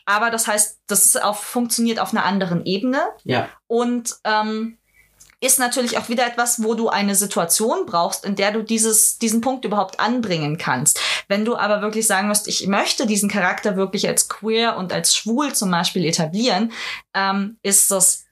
Aber 0.07 0.31
das 0.31 0.47
heißt, 0.47 0.81
das 0.87 1.07
ist 1.07 1.23
auf, 1.23 1.41
funktioniert 1.41 1.99
auf 1.99 2.13
einer 2.13 2.25
anderen 2.25 2.65
Ebene 2.67 3.03
Ja. 3.25 3.49
und 3.67 4.15
ähm, 4.25 4.79
ist 5.41 5.59
natürlich 5.59 5.99
auch 5.99 6.09
wieder 6.09 6.27
etwas, 6.27 6.63
wo 6.63 6.75
du 6.75 6.89
eine 6.89 7.15
Situation 7.15 7.85
brauchst, 7.85 8.25
in 8.25 8.35
der 8.35 8.53
du 8.53 8.63
dieses, 8.63 9.19
diesen 9.19 9.43
Punkt 9.43 9.65
überhaupt 9.67 10.01
anbringen 10.01 10.57
kannst. 10.57 10.99
Wenn 11.29 11.45
du 11.45 11.57
aber 11.57 11.83
wirklich 11.83 12.07
sagen 12.07 12.29
musst, 12.29 12.49
ich 12.49 12.67
möchte 12.67 13.07
diesen 13.07 13.29
Charakter 13.29 13.77
wirklich 13.77 14.09
als 14.09 14.29
queer 14.31 14.77
und 14.77 14.93
als 14.93 15.15
schwul 15.15 15.53
zum 15.53 15.71
Beispiel 15.71 16.07
etablieren, 16.07 16.73
ähm, 17.13 17.59
ist 17.63 17.91
das 17.91 18.25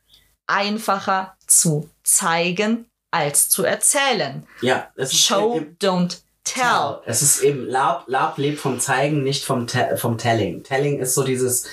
einfacher 0.46 1.36
zu 1.46 1.90
zeigen 2.02 2.86
als 3.12 3.48
zu 3.48 3.62
erzählen. 3.62 4.44
Ja. 4.60 4.88
Es 4.96 5.12
ist 5.12 5.24
Show, 5.24 5.54
im- 5.58 5.76
don't 5.80 6.18
tell. 6.42 6.98
Es 7.06 7.22
ist 7.22 7.42
eben, 7.42 7.66
Lab, 7.68 8.04
Lab 8.08 8.36
lebt 8.38 8.58
vom 8.58 8.80
Zeigen, 8.80 9.22
nicht 9.22 9.44
vom, 9.44 9.68
Te 9.68 9.96
vom 9.96 10.18
Telling. 10.18 10.64
Telling 10.64 10.98
ist 10.98 11.14
so 11.14 11.22
dieses, 11.22 11.66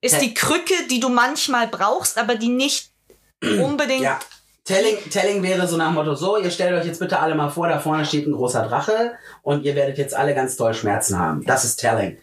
ist 0.00 0.20
die 0.20 0.34
Krücke, 0.34 0.74
die 0.90 1.00
du 1.00 1.08
manchmal 1.08 1.66
brauchst, 1.66 2.16
aber 2.18 2.36
die 2.36 2.48
nicht 2.50 2.90
unbedingt. 3.42 4.02
Ja. 4.02 4.20
Telling, 4.66 4.96
Telling 5.10 5.42
wäre 5.42 5.66
so 5.68 5.76
nach 5.76 5.88
dem 5.88 5.94
Motto, 5.94 6.14
so, 6.14 6.38
ihr 6.38 6.50
stellt 6.50 6.72
euch 6.72 6.86
jetzt 6.86 6.98
bitte 7.00 7.18
alle 7.18 7.34
mal 7.34 7.50
vor, 7.50 7.68
da 7.68 7.78
vorne 7.80 8.06
steht 8.06 8.26
ein 8.26 8.32
großer 8.32 8.66
Drache 8.66 9.12
und 9.42 9.62
ihr 9.64 9.74
werdet 9.74 9.98
jetzt 9.98 10.14
alle 10.14 10.34
ganz 10.34 10.56
toll 10.56 10.72
Schmerzen 10.72 11.18
haben. 11.18 11.44
Das 11.44 11.64
ist 11.66 11.76
Telling. 11.76 12.16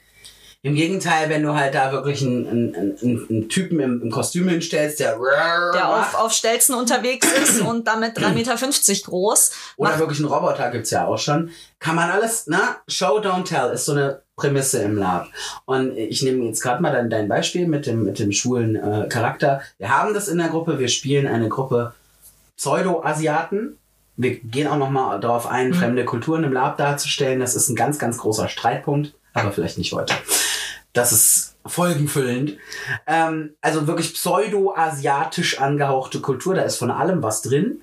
Im 0.64 0.76
Gegenteil, 0.76 1.28
wenn 1.30 1.41
du 1.41 1.55
halt 1.55 1.74
da 1.74 1.91
wirklich 1.91 2.22
einen, 2.22 2.47
einen, 2.47 2.76
einen, 2.76 3.28
einen 3.28 3.49
Typen 3.49 3.80
im, 3.80 3.99
im 4.03 4.12
Kostüm 4.12 4.47
hinstellst, 4.47 4.99
der, 4.99 5.18
der 5.74 5.89
auf, 5.89 6.14
auf 6.20 6.34
Stelzen 6.34 6.76
unterwegs 6.76 7.28
ist 7.32 7.62
und 7.62 7.88
damit 7.88 8.16
3,50 8.16 8.34
Meter 8.34 8.55
groß. 9.05 9.51
Oder 9.78 9.97
wirklich 9.97 10.20
einen 10.20 10.28
Roboter 10.28 10.70
gibt's 10.70 10.91
ja 10.91 11.07
auch 11.07 11.18
schon. 11.18 11.49
Kann 11.80 11.95
man 11.95 12.12
alles, 12.12 12.43
na, 12.45 12.78
Show, 12.88 13.20
don't 13.20 13.45
tell 13.45 13.72
ist 13.72 13.86
so 13.86 13.93
eine 13.93 14.22
Prämisse 14.36 14.84
im 14.84 14.97
Lab. 14.97 15.30
Und 15.66 15.97
ich 15.97 16.22
nehme 16.22 16.45
jetzt 16.45 16.62
gerade 16.62 16.80
mal 16.80 16.91
dein, 16.91 17.09
dein 17.09 17.28
Beispiel 17.28 17.68
mit 17.68 17.88
dem, 17.88 18.03
mit 18.03 18.20
dem 18.20 18.32
schwulen 18.32 18.76
äh, 18.76 19.07
Charakter. 19.09 19.62
Wir 19.80 19.89
haben 19.89 20.14
das 20.14 20.28
in 20.28 20.38
der 20.38 20.49
Gruppe, 20.49 20.78
wir 20.78 20.89
spielen 20.89 21.26
eine 21.26 21.49
Gruppe 21.49 21.93
Pseudo-Asiaten. 22.57 23.80
Wir 24.16 24.36
gehen 24.36 24.68
auch 24.68 24.78
nochmal 24.78 25.20
darauf 25.20 25.47
ein, 25.47 25.74
fremde 25.74 26.05
Kulturen 26.05 26.43
im 26.43 26.53
Lab 26.53 26.78
darzustellen. 26.78 27.39
Das 27.39 27.55
ist 27.55 27.70
ein 27.70 27.76
ganz, 27.76 27.97
ganz 27.97 28.20
großer 28.20 28.47
Streitpunkt, 28.47 29.14
aber 29.34 29.51
vielleicht 29.51 29.80
nicht 29.80 29.93
heute. 29.93 30.14
Das 30.94 31.12
ist 31.12 31.56
folgenfüllend. 31.66 32.58
Ähm, 33.08 33.56
also 33.62 33.88
wirklich 33.88 34.14
pseudo-asiatisch 34.14 35.60
angehauchte 35.60 36.20
Kultur, 36.20 36.56
da 36.56 36.64
ist 36.64 36.78
von 36.78 36.92
allem 36.92 37.24
was 37.24 37.42
drin. 37.42 37.82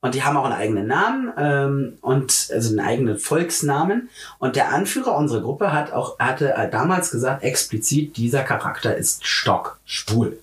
Und 0.00 0.14
die 0.14 0.22
haben 0.22 0.36
auch 0.36 0.44
einen 0.44 0.54
eigenen 0.54 0.86
Namen 0.86 1.32
ähm, 1.36 1.98
und 2.02 2.50
also 2.52 2.68
einen 2.70 2.80
eigenen 2.80 3.18
Volksnamen. 3.18 4.08
Und 4.38 4.54
der 4.54 4.72
Anführer 4.72 5.16
unserer 5.16 5.40
Gruppe 5.40 5.72
hat 5.72 5.92
auch 5.92 6.18
hatte 6.20 6.54
damals 6.70 7.10
gesagt 7.10 7.42
explizit, 7.42 8.16
dieser 8.16 8.44
Charakter 8.44 8.96
ist 8.96 9.26
stockschwul. 9.26 10.38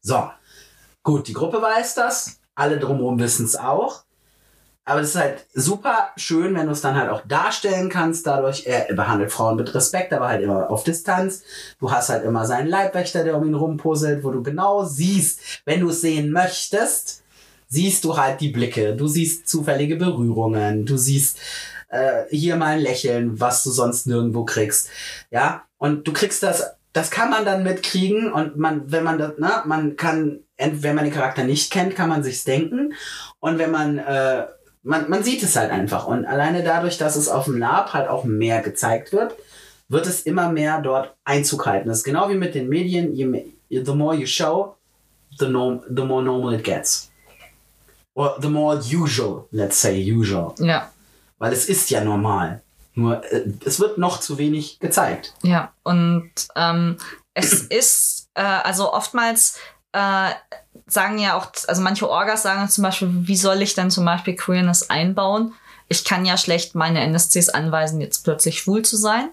So, 0.00 0.30
gut, 1.02 1.26
die 1.26 1.32
Gruppe 1.32 1.60
weiß 1.60 1.96
das, 1.96 2.38
alle 2.54 2.78
drumherum 2.78 3.18
wissen 3.18 3.46
es 3.46 3.56
auch. 3.56 4.04
Aber 4.90 5.02
es 5.02 5.10
ist 5.10 5.20
halt 5.20 5.46
super 5.54 6.10
schön, 6.16 6.56
wenn 6.56 6.66
du 6.66 6.72
es 6.72 6.80
dann 6.80 6.96
halt 6.96 7.10
auch 7.10 7.22
darstellen 7.24 7.90
kannst. 7.90 8.26
Dadurch, 8.26 8.66
er 8.66 8.92
behandelt 8.92 9.30
Frauen 9.30 9.54
mit 9.54 9.72
Respekt, 9.72 10.12
aber 10.12 10.26
halt 10.26 10.42
immer 10.42 10.68
auf 10.68 10.82
Distanz. 10.82 11.44
Du 11.78 11.92
hast 11.92 12.08
halt 12.08 12.24
immer 12.24 12.44
seinen 12.44 12.66
Leibwächter, 12.66 13.22
der 13.22 13.36
um 13.36 13.46
ihn 13.46 13.54
rumpuzzelt, 13.54 14.24
wo 14.24 14.32
du 14.32 14.42
genau 14.42 14.84
siehst, 14.84 15.62
wenn 15.64 15.78
du 15.78 15.90
es 15.90 16.00
sehen 16.00 16.32
möchtest, 16.32 17.22
siehst 17.68 18.02
du 18.02 18.16
halt 18.16 18.40
die 18.40 18.48
Blicke. 18.48 18.96
Du 18.96 19.06
siehst 19.06 19.48
zufällige 19.48 19.94
Berührungen. 19.94 20.86
Du 20.86 20.96
siehst 20.96 21.38
äh, 21.90 22.24
hier 22.28 22.56
mal 22.56 22.74
ein 22.74 22.80
Lächeln, 22.80 23.38
was 23.38 23.62
du 23.62 23.70
sonst 23.70 24.08
nirgendwo 24.08 24.44
kriegst. 24.44 24.88
Ja, 25.30 25.66
und 25.78 26.08
du 26.08 26.12
kriegst 26.12 26.42
das, 26.42 26.64
das 26.92 27.12
kann 27.12 27.30
man 27.30 27.44
dann 27.44 27.62
mitkriegen 27.62 28.32
und 28.32 28.56
man, 28.56 28.90
wenn 28.90 29.04
man 29.04 29.18
das, 29.20 29.38
ne, 29.38 29.62
man 29.66 29.94
kann, 29.94 30.40
wenn 30.58 30.96
man 30.96 31.04
den 31.04 31.14
Charakter 31.14 31.44
nicht 31.44 31.72
kennt, 31.72 31.94
kann 31.94 32.08
man 32.08 32.24
sich's 32.24 32.42
denken 32.42 32.94
und 33.38 33.58
wenn 33.58 33.70
man, 33.70 33.98
äh, 33.98 34.46
man, 34.82 35.10
man 35.10 35.22
sieht 35.22 35.42
es 35.42 35.56
halt 35.56 35.70
einfach 35.70 36.06
und 36.06 36.24
alleine 36.26 36.62
dadurch, 36.62 36.98
dass 36.98 37.16
es 37.16 37.28
auf 37.28 37.44
dem 37.44 37.58
Lab 37.58 37.92
halt 37.92 38.08
auch 38.08 38.24
mehr 38.24 38.62
gezeigt 38.62 39.12
wird, 39.12 39.34
wird 39.88 40.06
es 40.06 40.22
immer 40.22 40.50
mehr 40.50 40.80
dort 40.80 41.14
Einzug 41.24 41.66
halten. 41.66 41.88
Das 41.88 41.98
ist 41.98 42.04
genau 42.04 42.28
wie 42.28 42.36
mit 42.36 42.54
den 42.54 42.68
Medien, 42.68 43.14
mehr, 43.30 43.44
the 43.68 43.92
more 43.92 44.14
you 44.14 44.26
show, 44.26 44.76
the, 45.38 45.48
norm, 45.48 45.80
the 45.88 46.02
more 46.02 46.22
normal 46.22 46.54
it 46.54 46.64
gets. 46.64 47.10
Or 48.14 48.36
the 48.40 48.48
more 48.48 48.76
usual, 48.76 49.46
let's 49.50 49.80
say 49.80 50.12
usual. 50.12 50.54
Ja, 50.58 50.90
Weil 51.38 51.52
es 51.52 51.68
ist 51.68 51.90
ja 51.90 52.02
normal. 52.02 52.62
Nur 52.94 53.24
äh, 53.32 53.44
es 53.64 53.78
wird 53.80 53.98
noch 53.98 54.20
zu 54.20 54.38
wenig 54.38 54.78
gezeigt. 54.80 55.34
ja. 55.42 55.72
Und 55.84 56.32
ähm, 56.56 56.96
es 57.34 57.62
ist, 57.62 58.28
äh, 58.34 58.42
also 58.42 58.92
oftmals 58.92 59.58
äh, 59.92 60.30
sagen 60.92 61.18
ja 61.18 61.36
auch, 61.36 61.48
also 61.66 61.82
manche 61.82 62.08
Orgas 62.08 62.42
sagen 62.42 62.68
zum 62.68 62.82
Beispiel, 62.82 63.08
wie 63.12 63.36
soll 63.36 63.62
ich 63.62 63.74
denn 63.74 63.90
zum 63.90 64.04
Beispiel 64.04 64.36
Queerness 64.36 64.90
einbauen? 64.90 65.54
Ich 65.88 66.04
kann 66.04 66.24
ja 66.24 66.36
schlecht 66.36 66.74
meine 66.74 67.00
NSCs 67.00 67.48
anweisen, 67.48 68.00
jetzt 68.00 68.24
plötzlich 68.24 68.60
schwul 68.60 68.82
zu 68.82 68.96
sein. 68.96 69.30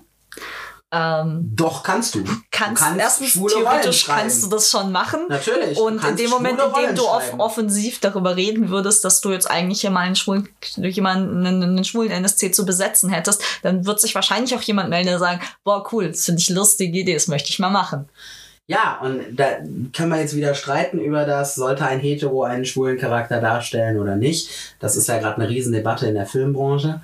Ähm, 0.89 1.51
Doch 1.53 1.83
kannst 1.83 2.15
du. 2.15 2.23
kannst, 2.49 2.81
du 2.81 2.85
kannst 2.85 2.99
erstens 2.99 3.33
theoretisch 3.33 4.05
kannst 4.05 4.43
du 4.43 4.47
das 4.47 4.71
schon 4.71 4.93
machen. 4.93 5.19
Natürlich. 5.27 5.77
Und 5.77 6.01
in 6.01 6.15
dem 6.15 6.29
Moment, 6.29 6.61
in 6.61 6.85
dem 6.85 6.95
du 6.95 7.05
off 7.05 7.33
offensiv 7.37 7.99
darüber 7.99 8.37
reden 8.37 8.69
würdest, 8.69 9.03
dass 9.03 9.19
du 9.19 9.31
jetzt 9.31 9.51
eigentlich 9.51 9.81
hier 9.81 9.89
mal 9.89 10.01
einen 10.01 10.15
schwulen, 10.15 10.47
jemanden, 10.77 11.45
einen, 11.45 11.61
einen 11.61 11.83
schwulen 11.83 12.09
NSC 12.09 12.51
zu 12.51 12.65
besetzen 12.65 13.09
hättest, 13.09 13.43
dann 13.63 13.85
wird 13.85 13.99
sich 13.99 14.15
wahrscheinlich 14.15 14.55
auch 14.55 14.61
jemand 14.61 14.89
melden, 14.89 15.09
der 15.09 15.19
sagen, 15.19 15.41
boah, 15.65 15.85
cool, 15.91 16.07
das 16.07 16.23
finde 16.23 16.39
ich 16.39 16.49
lustige 16.49 16.97
Idee, 16.97 17.15
das 17.15 17.27
möchte 17.27 17.49
ich 17.49 17.59
mal 17.59 17.69
machen. 17.69 18.07
Ja, 18.69 18.99
und 19.01 19.21
da 19.37 19.45
können 19.95 20.09
wir 20.11 20.19
jetzt 20.19 20.35
wieder 20.35 20.53
streiten 20.53 20.99
über 20.99 21.25
das, 21.25 21.55
sollte 21.55 21.85
ein 21.85 21.99
Hetero 21.99 22.43
einen 22.43 22.65
schwulen 22.65 22.97
Charakter 22.97 23.39
darstellen 23.39 23.97
oder 23.99 24.17
nicht. 24.17 24.49
Das 24.79 24.97
ist 24.97 25.07
ja 25.07 25.19
gerade 25.19 25.37
eine 25.37 25.49
Riesendebatte 25.49 26.05
in 26.07 26.15
der 26.15 26.25
Filmbranche. 26.25 27.01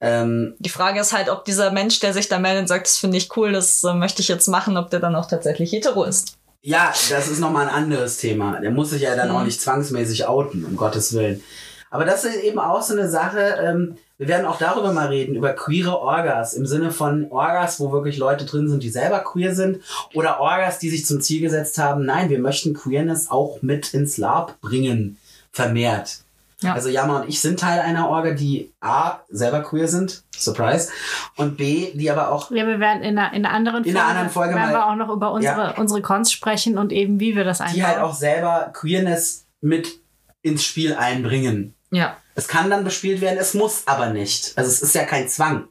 Ähm, 0.00 0.54
Die 0.58 0.68
Frage 0.70 0.98
ist 1.00 1.12
halt, 1.12 1.28
ob 1.28 1.44
dieser 1.44 1.70
Mensch, 1.70 2.00
der 2.00 2.12
sich 2.12 2.28
da 2.28 2.38
meldet 2.38 2.62
und 2.62 2.66
sagt, 2.68 2.86
das 2.86 2.96
finde 2.96 3.18
ich 3.18 3.36
cool, 3.36 3.52
das 3.52 3.84
äh, 3.84 3.94
möchte 3.94 4.22
ich 4.22 4.28
jetzt 4.28 4.48
machen, 4.48 4.76
ob 4.76 4.90
der 4.90 4.98
dann 5.00 5.14
auch 5.14 5.26
tatsächlich 5.26 5.72
hetero 5.72 6.04
ist. 6.04 6.36
ja, 6.62 6.92
das 7.10 7.28
ist 7.28 7.38
nochmal 7.38 7.68
ein 7.68 7.74
anderes 7.74 8.16
Thema. 8.18 8.58
Der 8.60 8.70
muss 8.70 8.90
sich 8.90 9.02
ja 9.02 9.14
dann 9.14 9.28
Mhm. 9.30 9.36
auch 9.36 9.44
nicht 9.44 9.60
zwangsmäßig 9.60 10.26
outen, 10.26 10.64
um 10.64 10.76
Gottes 10.76 11.12
Willen. 11.14 11.42
Aber 11.90 12.04
das 12.04 12.24
ist 12.24 12.36
eben 12.42 12.58
auch 12.58 12.82
so 12.82 12.94
eine 12.94 13.08
Sache, 13.08 13.58
ähm, 13.62 13.96
wir 14.20 14.28
werden 14.28 14.44
auch 14.44 14.58
darüber 14.58 14.92
mal 14.92 15.06
reden, 15.08 15.34
über 15.34 15.54
queere 15.54 15.98
Orgas, 15.98 16.52
im 16.52 16.66
Sinne 16.66 16.90
von 16.92 17.28
Orgas, 17.30 17.80
wo 17.80 17.90
wirklich 17.90 18.18
Leute 18.18 18.44
drin 18.44 18.68
sind, 18.68 18.82
die 18.82 18.90
selber 18.90 19.20
queer 19.20 19.54
sind, 19.54 19.82
oder 20.12 20.40
Orgas, 20.40 20.78
die 20.78 20.90
sich 20.90 21.06
zum 21.06 21.22
Ziel 21.22 21.40
gesetzt 21.40 21.78
haben, 21.78 22.04
nein, 22.04 22.28
wir 22.28 22.38
möchten 22.38 22.74
Queerness 22.74 23.30
auch 23.30 23.62
mit 23.62 23.94
ins 23.94 24.18
Lab 24.18 24.60
bringen, 24.60 25.16
vermehrt. 25.52 26.18
Ja. 26.60 26.74
Also 26.74 26.90
Jama 26.90 27.20
und 27.20 27.28
ich 27.30 27.40
sind 27.40 27.58
Teil 27.60 27.80
einer 27.80 28.10
Orga, 28.10 28.32
die 28.32 28.70
A, 28.80 29.20
selber 29.30 29.60
queer 29.62 29.88
sind, 29.88 30.22
Surprise, 30.36 30.90
und 31.36 31.56
B, 31.56 31.90
die 31.94 32.10
aber 32.10 32.30
auch 32.30 32.50
Ja, 32.50 32.66
wir 32.66 32.78
werden 32.78 33.02
in 33.02 33.18
einer, 33.18 33.32
in 33.32 33.46
einer 33.46 33.54
anderen 33.54 33.84
In 33.84 33.96
einer 33.96 34.06
anderen 34.06 34.28
Folge 34.28 34.54
werden 34.54 34.70
mal- 34.70 34.74
wir 34.74 34.86
auch 34.86 34.96
noch 34.96 35.08
über 35.08 35.32
unsere, 35.32 35.68
Ja. 35.68 35.74
unsere 35.78 36.02
Cons 36.02 36.30
sprechen 36.30 36.76
und 36.76 36.92
eben 36.92 37.18
wie 37.20 37.34
wir 37.36 37.44
das 37.44 37.62
einbauen. 37.62 37.74
die 37.76 37.84
halt 37.86 37.98
auch 38.00 38.12
selber 38.14 38.70
Queerness 38.74 39.46
mit 39.62 39.98
ins 40.42 40.62
Spiel 40.62 40.92
einbringen. 40.94 41.72
Ja. 41.90 42.18
Es 42.34 42.48
kann 42.48 42.70
dann 42.70 42.84
bespielt 42.84 43.20
werden, 43.20 43.38
es 43.38 43.54
muss 43.54 43.82
aber 43.86 44.10
nicht. 44.10 44.52
Also 44.56 44.70
es 44.70 44.82
ist 44.82 44.94
ja 44.94 45.04
kein 45.04 45.28
Zwang. 45.28 45.68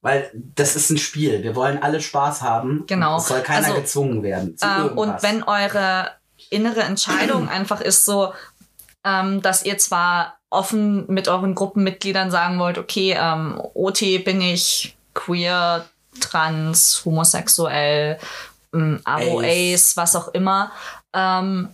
Weil 0.00 0.30
das 0.56 0.74
ist 0.74 0.90
ein 0.90 0.98
Spiel. 0.98 1.42
Wir 1.42 1.54
wollen 1.54 1.80
alle 1.80 2.00
Spaß 2.00 2.42
haben. 2.42 2.84
Genau. 2.88 3.18
Es 3.18 3.28
soll 3.28 3.40
keiner 3.40 3.68
Also, 3.68 3.80
gezwungen 3.80 4.22
werden. 4.22 4.56
Zu 4.58 4.66
Ähm, 4.66 4.98
und 4.98 5.22
wenn 5.22 5.44
eure 5.44 6.10
innere 6.50 6.82
Entscheidung 6.82 7.48
einfach 7.48 7.80
ist 7.80 8.04
so, 8.04 8.32
ähm, 9.04 9.42
dass 9.42 9.64
ihr 9.64 9.78
zwar 9.78 10.38
offen 10.50 11.06
mit 11.06 11.28
euren 11.28 11.54
Gruppenmitgliedern 11.54 12.30
sagen 12.30 12.58
wollt, 12.58 12.78
okay, 12.78 13.16
ähm, 13.18 13.60
OT 13.74 14.24
bin 14.24 14.40
ich 14.40 14.96
queer, 15.14 15.86
trans, 16.20 17.02
homosexuell, 17.04 18.18
ähm, 18.74 19.00
AOAs, 19.04 19.96
was 19.96 20.16
auch 20.16 20.28
immer. 20.28 20.72
Ähm, 21.12 21.68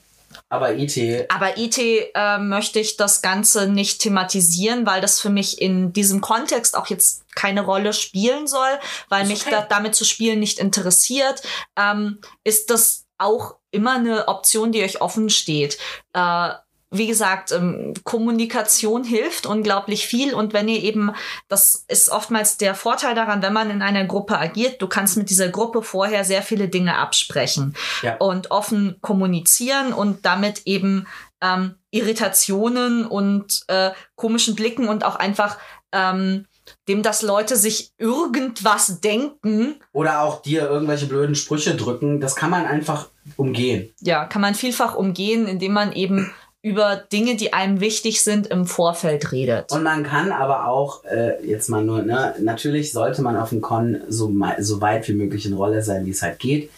aber 0.49 0.74
IT, 0.74 1.26
aber 1.30 1.59
IT 1.59 1.78
äh, 1.78 2.38
möchte 2.38 2.80
ich 2.80 2.96
das 2.96 3.20
Ganze 3.20 3.68
nicht 3.68 4.01
thematisieren, 4.01 4.86
weil 4.86 5.01
das 5.01 5.20
für 5.20 5.30
mich 5.30 5.61
in 5.61 5.92
diesem 5.92 6.20
Kontext 6.20 6.76
auch 6.76 6.86
jetzt 6.86 7.24
keine 7.34 7.61
Rolle 7.61 7.92
spielen 7.92 8.46
soll, 8.46 8.78
weil 9.09 9.24
Ist 9.24 9.28
mich 9.28 9.42
okay. 9.42 9.51
da, 9.51 9.62
damit 9.62 9.94
zu 9.94 10.05
spielen 10.05 10.40
nicht 10.40 10.59
interessiert, 10.59 11.42
ähm, 11.76 12.20
ist 12.44 12.70
das 12.70 13.07
auch 13.18 13.57
immer 13.70 13.96
eine 13.96 14.28
Option, 14.28 14.72
die 14.72 14.82
euch 14.82 15.01
offen 15.03 15.28
steht. 15.28 15.78
Äh, 16.14 16.51
wie 16.91 17.07
gesagt, 17.07 17.53
ähm, 17.53 17.93
Kommunikation 18.05 19.05
hilft 19.05 19.45
unglaublich 19.47 20.07
viel 20.07 20.32
und 20.34 20.53
wenn 20.55 20.68
ihr 20.68 20.82
eben, 20.82 21.12
das 21.49 21.84
ist 21.89 22.09
oftmals 22.11 22.57
der 22.57 22.74
Vorteil 22.74 23.14
daran, 23.14 23.43
wenn 23.43 23.53
man 23.53 23.70
in 23.70 23.82
einer 23.82 24.05
Gruppe 24.07 24.39
agiert, 24.39 24.80
du 24.80 24.86
kannst 24.86 25.16
mit 25.16 25.28
dieser 25.28 25.49
Gruppe 25.51 25.82
vorher 25.82 26.24
sehr 26.24 26.43
viele 26.43 26.68
Dinge 26.68 26.97
absprechen 26.97 27.74
Ja. 28.03 28.16
und 28.16 28.51
offen 28.51 28.97
kommunizieren 29.03 29.93
und 29.93 30.24
damit 30.24 30.62
eben 30.66 31.07
ähm, 31.43 31.74
Irritationen 31.91 33.07
und 33.07 33.62
äh, 33.68 33.91
komischen 34.16 34.55
Blicken 34.55 34.89
und 34.89 35.05
auch 35.05 35.16
einfach 35.16 35.59
ähm, 35.93 36.47
dem, 36.86 37.03
dass 37.03 37.22
Leute 37.22 37.57
sich 37.57 37.93
irgendwas 37.99 39.01
denken, 39.01 39.76
oder 39.93 40.20
auch 40.22 40.43
dir 40.43 40.68
irgendwelche 40.68 41.07
blöden 41.07 41.34
Sprüche 41.34 41.74
drücken, 41.76 42.20
das 42.20 42.34
kann 42.36 42.51
man 42.51 42.66
einfach 42.66 43.09
umgehen. 43.36 43.93
ja, 44.01 44.24
kann 44.24 44.43
man 44.43 44.55
vielfach 44.55 44.95
umgehen, 44.95 45.47
indem 45.47 45.72
man 45.72 45.93
eben 45.93 46.32
über 46.62 46.96
Dinge, 46.96 47.36
die 47.36 47.52
einem 47.52 47.80
wichtig 47.80 48.22
sind, 48.22 48.48
im 48.48 48.66
Vorfeld 48.66 49.30
redet. 49.32 49.70
Und 49.72 49.84
man 49.84 50.02
kann 50.02 50.32
aber 50.32 50.66
auch, 50.66 51.04
äh, 51.04 51.44
jetzt 51.46 51.68
mal 51.68 51.84
nur, 51.84 52.02
ne, 52.02 52.34
natürlich 52.40 52.92
sollte 52.92 53.22
man 53.22 53.36
auf 53.36 53.50
dem 53.50 53.61
Con 53.61 54.00
so, 54.09 54.32
so 54.59 54.80
weit 54.80 55.06
wie 55.09 55.12
möglich 55.14 55.46
in 55.46 55.52
Rolle 55.54 55.82
sein, 55.82 56.04
wie 56.04 56.11
es 56.11 56.22
halt 56.22 56.38
geht. 56.40 56.70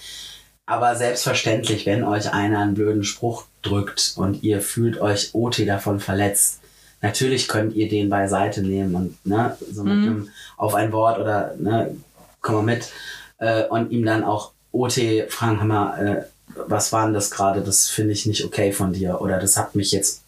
Aber 0.66 0.94
selbstverständlich, 0.94 1.86
wenn 1.86 2.04
euch 2.04 2.32
einer 2.32 2.60
einen 2.60 2.74
blöden 2.74 3.04
Spruch 3.04 3.44
drückt 3.62 4.12
und 4.16 4.42
ihr 4.42 4.60
fühlt 4.60 5.00
euch 5.00 5.30
OT 5.34 5.66
davon 5.66 5.98
verletzt, 5.98 6.60
natürlich 7.02 7.48
könnt 7.48 7.74
ihr 7.74 7.88
den 7.88 8.10
beiseite 8.10 8.62
nehmen 8.62 8.94
und 8.94 9.26
ne, 9.26 9.56
so 9.72 9.82
mit 9.82 9.94
Mhm. 9.94 10.02
einem 10.04 10.28
auf 10.58 10.74
ein 10.74 10.92
Wort 10.92 11.18
oder 11.18 11.54
ne, 11.58 11.96
komm 12.42 12.56
mal 12.56 12.62
mit 12.62 12.90
äh, 13.38 13.64
und 13.64 13.90
ihm 13.90 14.04
dann 14.04 14.22
auch 14.22 14.52
OT, 14.72 15.24
Frank, 15.28 15.58
hör 15.60 15.66
mal, 15.66 16.06
äh, 16.06 16.24
was 16.55 16.92
war 16.92 17.05
denn 17.05 17.14
das 17.14 17.30
gerade? 17.30 17.61
Das 17.62 17.88
finde 17.88 18.12
ich 18.12 18.26
nicht 18.26 18.44
okay 18.44 18.72
von 18.72 18.92
dir. 18.92 19.20
Oder 19.20 19.38
das 19.38 19.57
hat 19.57 19.74
mich 19.74 19.92
jetzt 19.92 20.22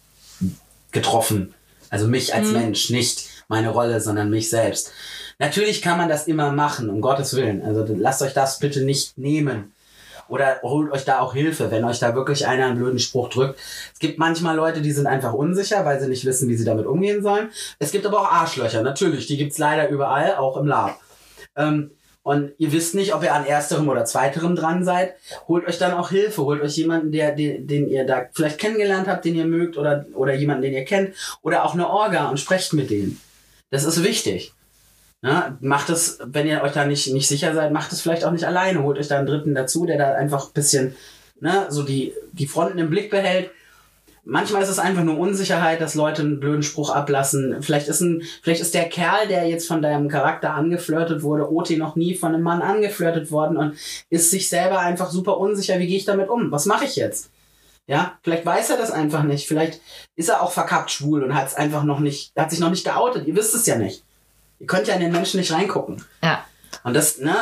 getroffen. 0.91 1.53
Also 1.89 2.07
mich 2.07 2.33
als 2.33 2.49
Mensch, 2.49 2.89
nicht 2.89 3.27
meine 3.47 3.69
Rolle, 3.69 4.01
sondern 4.01 4.29
mich 4.29 4.49
selbst. 4.49 4.91
Natürlich 5.39 5.81
kann 5.81 5.97
man 5.97 6.09
das 6.09 6.27
immer 6.27 6.51
machen, 6.51 6.89
um 6.89 7.01
Gottes 7.01 7.35
Willen. 7.35 7.61
Also 7.63 7.85
lasst 7.97 8.21
euch 8.21 8.33
das 8.33 8.59
bitte 8.59 8.81
nicht 8.83 9.17
nehmen. 9.17 9.73
Oder 10.29 10.61
holt 10.63 10.91
euch 10.91 11.03
da 11.03 11.19
auch 11.19 11.33
Hilfe, 11.33 11.69
wenn 11.69 11.83
euch 11.83 11.99
da 11.99 12.15
wirklich 12.15 12.47
einer 12.47 12.67
einen 12.67 12.77
blöden 12.77 12.99
Spruch 12.99 13.29
drückt. 13.29 13.59
Es 13.93 13.99
gibt 13.99 14.17
manchmal 14.17 14.55
Leute, 14.55 14.81
die 14.81 14.91
sind 14.91 15.05
einfach 15.05 15.33
unsicher, 15.33 15.83
weil 15.85 15.99
sie 15.99 16.07
nicht 16.07 16.25
wissen, 16.25 16.47
wie 16.47 16.55
sie 16.55 16.65
damit 16.65 16.85
umgehen 16.85 17.21
sollen. 17.21 17.49
Es 17.77 17.91
gibt 17.91 18.05
aber 18.05 18.21
auch 18.21 18.31
Arschlöcher, 18.31 18.81
natürlich. 18.81 19.27
Die 19.27 19.37
gibt's 19.37 19.57
leider 19.57 19.89
überall, 19.89 20.35
auch 20.35 20.57
im 20.57 20.65
Lab. 20.65 20.99
Ähm, 21.55 21.91
und 22.23 22.53
ihr 22.57 22.71
wisst 22.71 22.95
nicht, 22.95 23.13
ob 23.13 23.21
ihr 23.21 23.33
an 23.33 23.45
ersterem 23.45 23.89
oder 23.89 24.05
zweiterem 24.05 24.55
dran 24.55 24.85
seid, 24.85 25.15
holt 25.47 25.67
euch 25.67 25.77
dann 25.77 25.93
auch 25.93 26.09
Hilfe, 26.09 26.43
holt 26.43 26.61
euch 26.61 26.77
jemanden, 26.77 27.11
der, 27.11 27.33
den, 27.35 27.67
den 27.67 27.89
ihr 27.89 28.05
da 28.05 28.25
vielleicht 28.33 28.59
kennengelernt 28.59 29.07
habt, 29.07 29.25
den 29.25 29.35
ihr 29.35 29.45
mögt, 29.45 29.77
oder, 29.77 30.05
oder 30.13 30.33
jemanden, 30.33 30.63
den 30.63 30.73
ihr 30.73 30.85
kennt, 30.85 31.13
oder 31.41 31.65
auch 31.65 31.73
eine 31.73 31.89
Orga 31.89 32.29
und 32.29 32.39
sprecht 32.39 32.73
mit 32.73 32.89
denen. 32.89 33.19
Das 33.69 33.83
ist 33.83 34.03
wichtig. 34.03 34.53
Ja, 35.21 35.57
macht 35.61 35.89
es, 35.89 36.19
wenn 36.25 36.47
ihr 36.47 36.61
euch 36.63 36.73
da 36.73 36.85
nicht, 36.85 37.13
nicht 37.13 37.27
sicher 37.27 37.53
seid, 37.53 37.71
macht 37.71 37.91
es 37.91 38.01
vielleicht 38.01 38.25
auch 38.25 38.31
nicht 38.31 38.45
alleine. 38.45 38.83
Holt 38.83 38.97
euch 38.97 39.07
da 39.07 39.17
einen 39.17 39.27
Dritten 39.27 39.55
dazu, 39.55 39.85
der 39.85 39.97
da 39.97 40.13
einfach 40.13 40.47
ein 40.47 40.53
bisschen 40.53 40.95
ne, 41.39 41.67
so 41.69 41.83
die, 41.83 42.13
die 42.31 42.47
Fronten 42.47 42.77
im 42.77 42.89
Blick 42.89 43.09
behält. 43.09 43.51
Manchmal 44.25 44.63
ist 44.63 44.69
es 44.69 44.79
einfach 44.79 45.03
nur 45.03 45.17
Unsicherheit, 45.17 45.81
dass 45.81 45.95
Leute 45.95 46.21
einen 46.21 46.39
blöden 46.39 46.63
Spruch 46.63 46.89
ablassen. 46.89 47.61
Vielleicht 47.61 47.89
ist, 47.89 47.99
ein, 47.99 48.23
vielleicht 48.41 48.61
ist 48.61 48.73
der 48.73 48.87
Kerl, 48.87 49.27
der 49.27 49.49
jetzt 49.49 49.67
von 49.67 49.81
deinem 49.81 50.07
Charakter 50.07 50.53
angeflirtet 50.53 51.23
wurde, 51.23 51.51
OT 51.51 51.71
noch 51.71 51.97
nie 51.97 52.15
von 52.15 52.33
einem 52.33 52.43
Mann 52.43 52.61
angeflirtet 52.61 53.31
worden 53.31 53.57
und 53.57 53.75
ist 54.09 54.31
sich 54.31 54.47
selber 54.47 54.79
einfach 54.79 55.09
super 55.09 55.37
unsicher, 55.37 55.77
wie 55.79 55.87
gehe 55.87 55.97
ich 55.97 56.05
damit 56.05 56.29
um? 56.29 56.51
Was 56.51 56.65
mache 56.65 56.85
ich 56.85 56.95
jetzt? 56.95 57.31
Ja, 57.85 58.17
vielleicht 58.23 58.45
weiß 58.45 58.69
er 58.69 58.77
das 58.77 58.91
einfach 58.91 59.23
nicht. 59.23 59.45
Vielleicht 59.45 59.81
ist 60.15 60.29
er 60.29 60.41
auch 60.41 60.51
verkappt 60.51 60.89
schwul 60.89 61.21
und 61.21 61.35
hat 61.35 61.47
es 61.47 61.55
einfach 61.55 61.83
noch 61.83 61.99
nicht, 61.99 62.31
hat 62.37 62.49
sich 62.49 62.61
noch 62.61 62.69
nicht 62.69 62.85
geoutet. 62.85 63.27
Ihr 63.27 63.35
wisst 63.35 63.55
es 63.55 63.65
ja 63.65 63.75
nicht. 63.75 64.03
Ihr 64.59 64.67
könnt 64.67 64.87
ja 64.87 64.95
in 64.95 65.01
den 65.01 65.11
Menschen 65.11 65.37
nicht 65.37 65.51
reingucken. 65.51 66.01
Ja. 66.23 66.45
Und 66.85 66.95
das, 66.95 67.17
ne, 67.17 67.35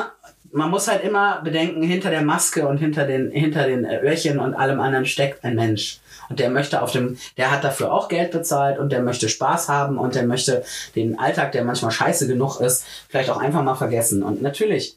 man 0.52 0.72
muss 0.72 0.88
halt 0.88 1.04
immer 1.04 1.42
bedenken, 1.42 1.84
hinter 1.84 2.10
der 2.10 2.24
Maske 2.24 2.68
und 2.68 2.78
hinter 2.78 3.06
den, 3.06 3.30
hinter 3.30 3.68
den 3.68 3.86
Öhrchen 3.86 4.40
und 4.40 4.56
allem 4.56 4.80
anderen 4.80 5.06
steckt 5.06 5.44
ein 5.44 5.56
Mensch. 5.56 6.00
Und 6.32 6.40
der 6.40 6.50
möchte 6.50 6.82
auf 6.82 6.94
dem, 6.94 7.18
der 7.36 7.52
hat 7.52 7.66
dafür 7.66 7.92
auch 7.92 8.08
Geld 8.08 8.32
bezahlt 8.32 8.80
und 8.80 8.90
der 8.90 9.02
möchte 9.02 9.28
Spaß 9.28 9.68
haben 9.68 9.98
und 9.98 10.16
der 10.16 10.24
möchte 10.24 10.64
den 10.96 11.20
Alltag, 11.20 11.52
der 11.52 11.66
manchmal 11.66 11.92
scheiße 11.92 12.26
genug 12.26 12.62
ist, 12.62 12.86
vielleicht 13.10 13.30
auch 13.30 13.36
einfach 13.38 13.62
mal 13.64 13.76
vergessen. 13.76 14.24
Und 14.24 14.42
natürlich, 14.42 14.96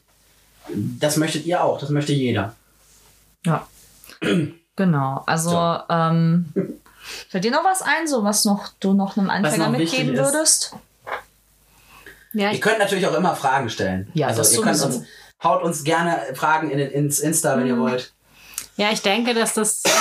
das 0.73 1.17
möchtet 1.17 1.45
ihr 1.45 1.61
auch, 1.61 1.77
das 1.77 1.89
möchte 1.89 2.13
jeder. 2.13 2.55
Ja. 3.45 3.67
genau. 4.77 5.23
Also, 5.25 5.49
So. 5.49 5.79
ähm, 5.89 6.53
fällt 7.29 7.43
dir 7.43 7.51
noch 7.51 7.65
was 7.65 7.81
ein, 7.81 8.07
so 8.07 8.23
was 8.23 8.45
noch 8.45 8.69
du 8.79 8.93
noch 8.93 9.17
einem 9.17 9.29
Anfänger 9.29 9.69
noch 9.69 9.77
mitgeben 9.77 10.13
ist? 10.13 10.19
würdest? 10.33 10.73
Ja, 12.31 12.51
Ihr 12.51 12.61
könnt 12.61 12.79
natürlich 12.79 13.07
auch 13.07 13.13
immer 13.15 13.35
Fragen 13.35 13.69
stellen. 13.69 14.09
Ja, 14.13 14.27
also 14.27 14.41
ihr 14.57 14.61
könnt 14.63 14.81
uns, 14.81 15.01
haut 15.43 15.63
uns 15.63 15.83
gerne 15.83 16.17
Fragen 16.33 16.69
in, 16.69 16.79
ins 16.79 17.19
Insta, 17.19 17.57
wenn 17.57 17.67
ihr 17.67 17.77
wollt. 17.77 18.13
ja, 18.77 18.89
ich 18.93 19.01
denke, 19.01 19.33
dass 19.33 19.53
das. 19.53 19.83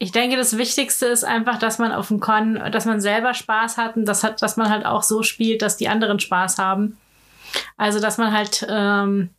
Ich 0.00 0.12
denke, 0.12 0.36
das 0.36 0.56
Wichtigste 0.56 1.06
ist 1.06 1.24
einfach, 1.24 1.58
dass 1.58 1.78
man 1.78 1.92
auf 1.92 2.08
dem 2.08 2.20
Con, 2.20 2.54
dass 2.70 2.84
man 2.84 3.00
selber 3.00 3.34
Spaß 3.34 3.76
hat 3.76 3.96
und 3.96 4.04
das 4.04 4.22
hat, 4.22 4.40
dass 4.42 4.56
man 4.56 4.70
halt 4.70 4.86
auch 4.86 5.02
so 5.02 5.24
spielt, 5.24 5.60
dass 5.60 5.76
die 5.76 5.88
anderen 5.88 6.20
Spaß 6.20 6.58
haben. 6.58 6.96
Also, 7.76 7.98
dass 7.98 8.16
man 8.16 8.32
halt 8.32 8.64
ähm, 8.70 9.30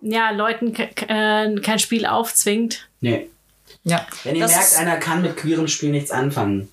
ja 0.00 0.30
Leuten 0.30 0.74
äh, 0.74 1.60
kein 1.60 1.78
Spiel 1.78 2.06
aufzwingt. 2.06 2.88
Nee. 3.00 3.28
Ja. 3.84 4.04
Wenn 4.24 4.34
ihr 4.36 4.42
Das 4.42 4.52
merkt, 4.52 4.76
einer 4.78 4.96
kann 4.96 5.22
mit 5.22 5.36
queerem 5.36 5.68
Spiel 5.68 5.90
nichts 5.90 6.10
anfangen, 6.10 6.68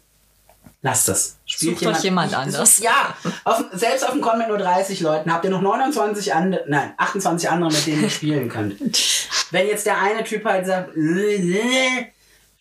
lasst 0.82 1.08
es. 1.10 1.38
Spielt 1.46 1.80
Sucht 1.80 1.96
euch 1.98 2.04
jemand 2.04 2.34
anders. 2.34 2.80
Ja, 2.80 3.16
auf, 3.44 3.66
selbst 3.74 4.04
auf 4.04 4.12
dem 4.12 4.22
Con 4.22 4.38
mit 4.38 4.48
nur 4.48 4.58
30 4.58 5.00
Leuten 5.02 5.32
habt 5.32 5.46
ihr 5.46 5.52
noch 5.52 5.62
29 5.62 6.34
andere, 6.34 6.64
nein, 6.68 6.94
28 6.98 7.50
andere, 7.50 7.72
mit 7.72 7.86
denen 7.86 8.04
ihr 8.04 8.10
spielen 8.10 8.50
könnt. 8.50 8.80
Wenn 9.52 9.68
jetzt 9.68 9.86
der 9.86 10.02
eine 10.02 10.24
Typ 10.24 10.44
halt 10.46 10.66
sagt, 10.66 10.90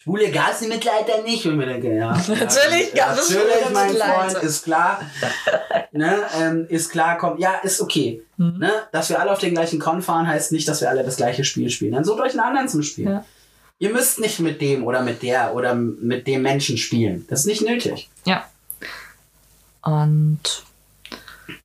äh, 0.04 0.10
äh, 0.10 0.18
schwule 0.18 0.30
Gasmitleiter 0.30 1.22
nicht, 1.22 1.46
und 1.46 1.52
ich 1.52 1.58
mir 1.58 1.66
denke, 1.66 1.96
ja. 1.96 2.12
Natürlich 2.28 2.94
ja, 2.94 3.06
gab 3.06 3.18
es 3.18 3.30
Natürlich, 3.30 3.54
schwule 3.62 3.74
mein. 3.74 3.96
Freund, 3.96 4.44
ist 4.44 4.64
klar. 4.64 5.00
ne, 5.92 6.22
ähm, 6.38 6.66
ist 6.68 6.90
klar, 6.90 7.18
kommt, 7.18 7.40
ja, 7.40 7.54
ist 7.62 7.80
okay. 7.80 8.22
Mhm. 8.36 8.58
Ne, 8.58 8.72
dass 8.92 9.08
wir 9.08 9.20
alle 9.20 9.32
auf 9.32 9.38
den 9.38 9.54
gleichen 9.54 9.78
Con 9.78 10.02
fahren, 10.02 10.26
heißt 10.26 10.52
nicht, 10.52 10.68
dass 10.68 10.80
wir 10.80 10.90
alle 10.90 11.04
das 11.04 11.16
gleiche 11.16 11.44
Spiel 11.44 11.70
spielen. 11.70 11.92
Dann 11.92 12.04
sucht 12.04 12.20
euch 12.20 12.32
einen 12.32 12.40
anderen 12.40 12.68
zum 12.68 12.82
Spielen. 12.82 13.12
Ja. 13.12 13.24
Ihr 13.78 13.92
müsst 13.92 14.20
nicht 14.20 14.40
mit 14.40 14.60
dem 14.60 14.84
oder 14.84 15.02
mit 15.02 15.22
der 15.22 15.54
oder 15.54 15.74
mit 15.74 16.26
dem 16.26 16.42
Menschen 16.42 16.78
spielen. 16.78 17.26
Das 17.28 17.40
ist 17.40 17.46
nicht 17.46 17.62
nötig. 17.62 18.08
Ja. 18.24 18.44
Und 19.82 20.64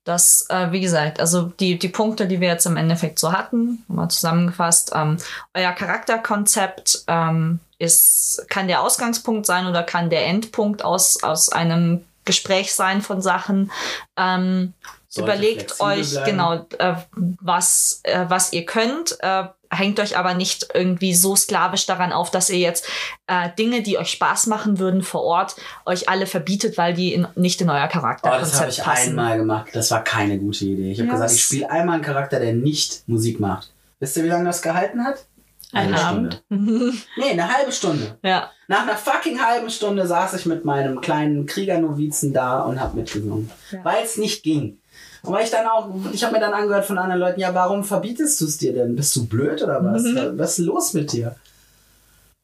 das, 0.04 0.48
äh, 0.50 0.72
wie 0.72 0.82
gesagt, 0.82 1.20
also 1.20 1.44
die, 1.60 1.78
die 1.78 1.88
Punkte, 1.88 2.28
die 2.28 2.42
wir 2.42 2.48
jetzt 2.48 2.66
im 2.66 2.78
Endeffekt 2.78 3.20
so 3.20 3.32
hatten, 3.32 3.84
mal 3.88 4.10
zusammengefasst, 4.10 4.92
ähm, 4.96 5.18
euer 5.54 5.72
Charakterkonzept 5.72 7.04
ähm, 7.08 7.60
ist, 7.80 8.46
kann 8.50 8.68
der 8.68 8.82
Ausgangspunkt 8.82 9.46
sein 9.46 9.66
oder 9.66 9.82
kann 9.84 10.10
der 10.12 10.28
Endpunkt 10.28 10.84
aus, 10.84 11.24
aus 11.24 11.50
einem 11.50 12.06
Gespräch 12.26 12.74
sein 12.76 13.02
von 13.02 13.22
Sachen. 13.22 13.72
Ähm, 14.16 14.74
überlegt 15.18 15.80
euch 15.80 16.12
bleiben. 16.12 16.26
genau, 16.30 16.54
äh, 16.78 16.94
was, 17.42 18.02
äh, 18.04 18.26
was 18.28 18.54
ihr 18.54 18.66
könnt. 18.66 19.18
Äh, 19.22 19.46
hängt 19.72 20.00
euch 20.00 20.18
aber 20.18 20.34
nicht 20.34 20.68
irgendwie 20.74 21.14
so 21.14 21.36
sklavisch 21.36 21.86
daran 21.86 22.12
auf, 22.12 22.32
dass 22.32 22.50
ihr 22.50 22.58
jetzt 22.58 22.88
äh, 23.28 23.50
Dinge, 23.58 23.82
die 23.82 23.98
euch 23.98 24.10
Spaß 24.12 24.48
machen 24.48 24.80
würden 24.80 25.04
vor 25.04 25.24
Ort, 25.24 25.56
euch 25.86 26.10
alle 26.10 26.26
verbietet, 26.26 26.78
weil 26.78 26.94
die 26.94 27.14
in, 27.14 27.28
nicht 27.36 27.62
in 27.62 27.70
euer 27.70 27.88
Oh, 27.94 28.28
das 28.40 28.60
habe 28.60 28.70
ich 28.70 28.82
passen. 28.82 29.10
einmal 29.10 29.38
gemacht. 29.38 29.70
Das 29.74 29.92
war 29.92 30.04
keine 30.04 30.38
gute 30.40 30.66
Idee. 30.66 30.92
Ich 30.92 31.00
habe 31.00 31.08
Ja, 31.08 31.14
gesagt, 31.14 31.32
ich 31.32 31.44
spiele 31.44 31.70
einmal 31.70 31.96
einen 31.96 32.04
Charakter, 32.04 32.40
der 32.40 32.54
nicht 32.54 33.08
Musik 33.08 33.40
macht. 33.40 33.72
Wisst 34.00 34.16
ihr, 34.18 34.24
wie 34.24 34.30
lange 34.30 34.46
das 34.46 34.62
gehalten 34.62 35.04
hat? 35.04 35.26
Einen 35.72 35.94
Eine 35.94 36.04
Abend. 36.04 36.44
Stunde. 36.48 36.94
Nee, 37.18 37.30
eine 37.32 37.56
halbe 37.56 37.72
Stunde. 37.72 38.18
Ja, 38.24 38.50
Nach 38.68 38.82
einer 38.84 38.98
fucking 38.98 39.40
halben 39.40 39.70
Stunde 39.70 40.08
saß 40.08 40.34
ich 40.34 40.46
mit 40.48 40.66
meinem 40.66 41.00
kleinen 41.02 41.46
Kriegernovizen 41.46 42.34
da 42.34 42.62
und 42.62 42.80
hab 42.82 42.96
mitgesungen. 42.96 43.52
Ja. 43.72 43.80
Weil 43.84 44.04
es 44.04 44.18
nicht 44.18 44.42
ging. 44.44 44.80
Und 45.22 45.34
weil 45.34 45.44
ich 45.44 45.52
dann 45.52 45.68
auch, 45.68 45.90
ich 46.12 46.24
habe 46.24 46.34
mir 46.34 46.40
dann 46.40 46.54
angehört 46.54 46.86
von 46.86 46.98
anderen 46.98 47.20
Leuten, 47.22 47.40
ja, 47.40 47.54
warum 47.54 47.84
verbietest 47.84 48.40
du 48.42 48.46
es 48.46 48.58
dir 48.58 48.74
denn? 48.74 48.96
Bist 48.96 49.16
du 49.16 49.28
blöd 49.28 49.62
oder 49.62 49.84
was? 49.84 50.02
Mhm. 50.04 50.40
Was 50.40 50.58
ist 50.58 50.66
los 50.66 50.94
mit 50.94 51.12
dir? 51.12 51.36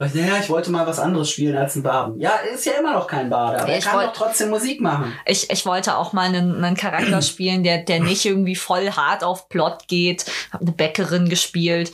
Ich, 0.03 0.13
naja, 0.13 0.33
ich 0.41 0.49
wollte 0.49 0.71
mal 0.71 0.85
was 0.85 0.99
anderes 0.99 1.29
spielen 1.29 1.55
als 1.57 1.75
ein 1.77 1.83
Baden. 1.83 2.19
Ja, 2.19 2.31
ist 2.53 2.65
ja 2.65 2.73
immer 2.73 2.93
noch 2.93 3.07
kein 3.07 3.29
Bade, 3.29 3.59
aber 3.59 3.67
Ja, 3.69 3.73
er 3.73 3.79
ich 3.79 3.85
kann 3.85 3.95
wollt- 3.97 4.07
doch 4.09 4.13
trotzdem 4.13 4.49
Musik 4.49 4.81
machen. 4.81 5.13
ich, 5.25 5.49
ich 5.49 5.65
wollte 5.65 5.95
auch 5.95 6.11
mal 6.11 6.23
einen, 6.27 6.61
einen 6.63 6.75
Charakter 6.75 7.21
spielen, 7.23 7.63
der, 7.63 7.77
der 7.79 8.01
nicht 8.01 8.25
irgendwie 8.25 8.57
voll 8.57 8.91
hart 8.91 9.23
auf 9.23 9.47
Plot 9.47 9.87
geht. 9.87 10.25
Hab 10.51 10.61
eine 10.61 10.73
Bäckerin 10.73 11.29
gespielt. 11.29 11.93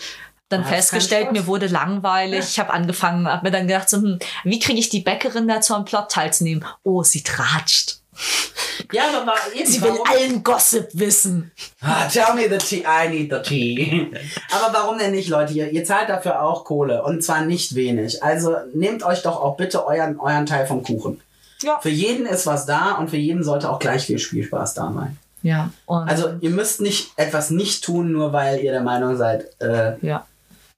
Dann 0.52 0.66
festgestellt, 0.66 1.32
mir 1.32 1.48
wurde 1.48 1.68
langweilig. 1.68 2.40
Ich 2.50 2.60
habe 2.60 2.72
angefangen, 2.72 3.28
habe 3.28 3.46
mir 3.46 3.52
dann 3.52 3.68
gedacht, 3.68 3.90
so, 3.90 3.98
hm, 3.98 4.20
wie 4.44 4.60
kriege 4.60 4.80
ich 4.80 4.90
die 4.90 5.00
Bäckerin 5.00 5.48
dazu 5.48 5.74
am 5.76 5.86
Plot 5.86 6.10
teilzunehmen? 6.12 6.66
Oh, 6.84 7.04
sie 7.04 7.24
tratscht. 7.24 7.98
Ja, 8.92 9.04
aber 9.10 9.28
war 9.28 9.36
eben, 9.56 9.66
Sie 9.70 9.82
will 9.82 9.92
warum- 9.92 10.08
allen 10.08 10.44
Gossip 10.44 10.90
wissen. 10.94 11.52
Ah, 11.82 12.06
tell 12.08 12.34
me 12.36 12.50
the 12.50 12.58
tea, 12.58 12.84
I 12.86 13.08
need 13.10 13.32
the 13.32 13.42
tea. 13.42 14.12
Aber 14.52 14.74
warum 14.74 14.98
denn 14.98 15.12
nicht, 15.12 15.30
Leute? 15.30 15.54
Ihr, 15.54 15.72
ihr 15.72 15.86
zahlt 15.86 16.10
dafür 16.10 16.42
auch 16.42 16.66
Kohle 16.66 17.04
und 17.04 17.24
zwar 17.24 17.42
nicht 17.42 17.74
wenig. 17.76 18.22
Also 18.22 18.56
nehmt 18.74 19.04
euch 19.04 19.22
doch 19.22 19.42
auch 19.42 19.56
bitte 19.56 19.86
euren, 19.88 20.20
euren 20.20 20.46
Teil 20.46 20.68
vom 20.68 20.84
Kuchen. 20.84 21.22
Ja. 21.64 21.80
Für 21.80 21.90
jeden 21.90 22.26
ist 22.26 22.46
was 22.48 22.66
da 22.66 22.94
und 22.94 23.10
für 23.10 23.18
jeden 23.18 23.44
sollte 23.44 23.70
auch 23.70 23.80
gleich 23.80 24.06
viel 24.06 24.20
Spielspaß 24.20 24.74
da 24.74 24.92
sein. 24.94 25.18
Ja. 25.44 25.72
Und, 25.86 26.08
Also 26.10 26.34
ihr 26.42 26.50
müsst 26.52 26.82
nicht 26.82 27.12
etwas 27.16 27.50
nicht 27.50 27.84
tun, 27.84 28.12
nur 28.12 28.34
weil 28.34 28.60
ihr 28.60 28.72
der 28.72 28.82
Meinung 28.82 29.16
seid, 29.16 29.46
äh, 29.60 29.94
ja. 30.06 30.26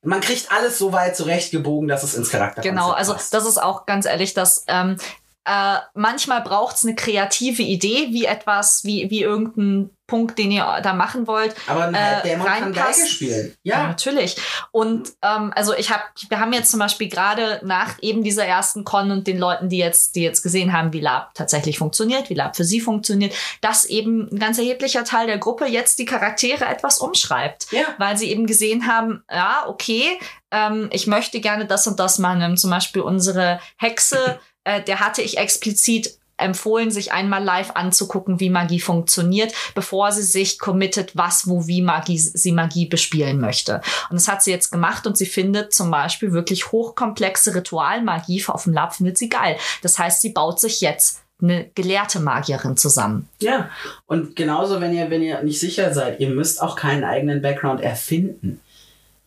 Man 0.04 0.22
kriegt 0.22 0.52
alles 0.52 0.78
so 0.78 0.92
weit 0.92 1.16
zurechtgebogen, 1.16 1.88
dass 1.88 2.04
es 2.04 2.14
ins 2.14 2.30
Charakter 2.30 2.62
Genau, 2.62 2.92
also 2.92 3.14
das 3.14 3.46
ist 3.46 3.62
auch 3.62 3.86
ganz 3.86 4.06
ehrlich, 4.06 4.34
dass 4.34 4.66
ähm, 4.68 4.98
äh, 5.46 5.78
manchmal 5.94 6.42
braucht 6.42 6.76
es 6.76 6.86
eine 6.86 6.96
kreative 6.96 7.64
Idee, 7.64 8.08
wie 8.12 8.26
etwas, 8.26 8.84
wie, 8.84 9.10
wie 9.10 9.22
irgendein 9.22 9.90
Punkt, 10.14 10.38
den 10.38 10.52
ihr 10.52 10.80
da 10.84 10.94
machen 10.94 11.26
wollt. 11.26 11.56
Aber 11.66 11.86
ein 11.86 11.96
äh, 11.96 12.30
kann 12.36 12.42
reinpasst. 12.44 13.00
Geige 13.00 13.10
spielen. 13.10 13.58
Ja, 13.64 13.78
Ja. 13.82 13.88
natürlich. 13.88 14.38
Und 14.70 15.10
ähm, 15.24 15.52
also 15.56 15.74
ich 15.74 15.90
habe, 15.90 16.04
wir 16.30 16.40
haben 16.40 16.54
jetzt 16.54 16.70
zum 16.70 16.80
Beispiel 16.80 17.10
gerade 17.10 17.60
nach 17.64 17.96
eben 18.02 18.24
dieser 18.24 18.46
ersten 18.46 18.84
Con 18.84 19.10
und 19.10 19.26
den 19.26 19.40
Leuten, 19.40 19.70
die 19.70 19.80
jetzt, 19.80 20.16
die 20.16 20.22
jetzt 20.22 20.44
gesehen 20.44 20.72
haben, 20.72 20.94
wie 20.94 21.00
Lab 21.00 21.34
tatsächlich 21.34 21.80
funktioniert, 21.80 22.30
wie 22.30 22.36
Lab 22.36 22.56
für 22.56 22.64
sie 22.64 22.80
funktioniert, 22.80 23.34
dass 23.62 23.86
eben 23.86 24.30
ein 24.32 24.38
ganz 24.38 24.60
erheblicher 24.60 25.04
Teil 25.04 25.26
der 25.26 25.40
Gruppe 25.40 25.66
jetzt 25.66 25.98
die 25.98 26.06
Charaktere 26.06 26.66
etwas 26.66 27.00
umschreibt 27.00 27.72
Ja. 27.72 27.86
weil 27.98 28.16
sie 28.18 28.30
eben 28.30 28.46
gesehen 28.46 28.86
haben, 28.88 29.24
ja, 29.32 29.64
okay, 29.68 30.20
ähm, 30.52 30.90
ich 30.92 31.08
möchte 31.08 31.40
gerne 31.40 31.66
das 31.66 31.88
und 31.88 32.00
das 32.00 32.20
machen. 32.20 32.56
Zum 32.58 32.70
Beispiel 32.70 33.02
unsere 33.02 33.60
Hexe, 33.78 34.40
äh, 34.64 34.82
der 34.84 35.00
hatte 35.00 35.24
ich 35.24 35.38
explizit 35.40 36.20
empfohlen, 36.44 36.92
sich 36.92 37.12
einmal 37.12 37.44
live 37.44 37.72
anzugucken, 37.76 38.40
wie 38.40 38.50
Magie 38.50 38.80
funktioniert, 38.80 39.54
bevor 39.76 40.12
sie 40.12 40.24
sich 40.24 40.60
committet, 40.60 41.16
was, 41.16 41.48
wo, 41.48 41.68
wie 41.68 41.82
Magie, 41.82 42.18
sie 42.18 42.52
Magie 42.52 42.86
bespielen 42.86 43.40
möchte. 43.40 43.82
Und 44.10 44.16
das 44.16 44.28
hat 44.28 44.44
sie 44.44 44.52
jetzt 44.52 44.72
gemacht 44.72 45.08
und 45.08 45.18
sie 45.18 45.26
findet 45.26 45.74
zum 45.74 45.90
Beispiel 45.92 46.34
wirklich 46.34 46.72
hochkomplexe 46.72 47.56
Ritualmagie 47.56 48.44
auf 48.48 48.64
dem 48.64 48.74
Lab, 48.74 48.96
findet 48.96 49.18
sie 49.18 49.30
geil. 49.30 49.58
Das 49.82 49.98
heißt, 49.98 50.22
sie 50.22 50.30
baut 50.30 50.60
sich 50.60 50.82
jetzt 50.82 51.22
eine 51.42 51.70
gelehrte 51.76 52.20
Magierin 52.20 52.78
zusammen. 52.78 53.28
Ja, 53.42 53.70
und 54.06 54.36
genauso, 54.36 54.82
wenn 54.82 54.94
ihr, 54.94 55.10
wenn 55.10 55.22
ihr 55.22 55.42
nicht 55.44 55.60
sicher 55.60 55.94
seid, 55.94 56.20
ihr 56.20 56.30
müsst 56.30 56.62
auch 56.62 56.76
keinen 56.76 57.04
eigenen 57.04 57.42
Background 57.42 57.82
erfinden. 57.82 58.62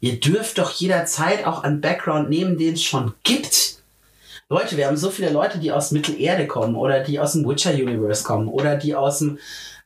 Ihr 0.00 0.20
dürft 0.20 0.58
doch 0.58 0.70
jederzeit 0.72 1.46
auch 1.46 1.62
einen 1.62 1.80
Background 1.80 2.28
nehmen, 2.28 2.58
den 2.58 2.74
es 2.74 2.82
schon 2.82 3.14
gibt. 3.22 3.75
Leute, 4.49 4.76
wir 4.76 4.86
haben 4.86 4.97
so 4.97 5.11
viele 5.11 5.30
Leute, 5.30 5.59
die 5.59 5.72
aus 5.72 5.90
Mittelerde 5.90 6.47
kommen 6.47 6.76
oder 6.76 7.01
die 7.01 7.18
aus 7.18 7.32
dem 7.32 7.49
Witcher-Universe 7.49 8.22
kommen 8.22 8.47
oder 8.47 8.76
die 8.76 8.94
aus 8.94 9.18
dem 9.18 9.38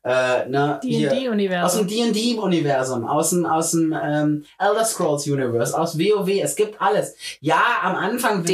äh, 0.04 0.46
ne, 0.48 0.78
D&D-Universum. 0.82 1.64
aus 1.64 1.76
dem 1.76 1.86
D&D-Universum, 1.86 3.06
aus 3.06 3.30
dem, 3.30 3.46
aus 3.46 3.70
dem 3.70 3.92
ähm, 3.92 4.44
Elder 4.58 4.84
Scrolls-Universe, 4.84 5.78
aus 5.78 5.98
WoW, 5.98 6.28
es 6.42 6.56
gibt 6.56 6.80
alles. 6.80 7.16
Ja, 7.40 7.62
am 7.82 7.96
Anfang... 7.96 8.44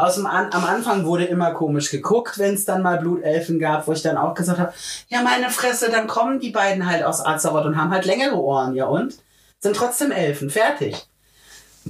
Aus 0.00 0.14
dem 0.14 0.26
An 0.26 0.50
am 0.52 0.64
Anfang 0.64 1.04
wurde 1.04 1.24
immer 1.24 1.52
komisch 1.52 1.90
geguckt, 1.90 2.38
wenn 2.38 2.54
es 2.54 2.64
dann 2.64 2.82
mal 2.82 2.98
Blutelfen 2.98 3.58
gab, 3.58 3.86
wo 3.86 3.92
ich 3.92 4.02
dann 4.02 4.16
auch 4.16 4.32
gesagt 4.32 4.58
habe, 4.58 4.72
ja 5.08 5.22
meine 5.22 5.50
Fresse, 5.50 5.90
dann 5.90 6.06
kommen 6.06 6.40
die 6.40 6.50
beiden 6.50 6.86
halt 6.86 7.04
aus 7.04 7.24
Azeroth 7.24 7.66
und 7.66 7.76
haben 7.76 7.90
halt 7.90 8.06
längere 8.06 8.36
Ohren, 8.36 8.74
ja 8.74 8.86
und? 8.86 9.18
Sind 9.60 9.76
trotzdem 9.76 10.12
Elfen, 10.12 10.48
fertig. 10.48 11.06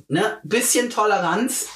Ne? 0.09 0.22
Bisschen 0.42 0.90
Toleranz. 0.90 1.68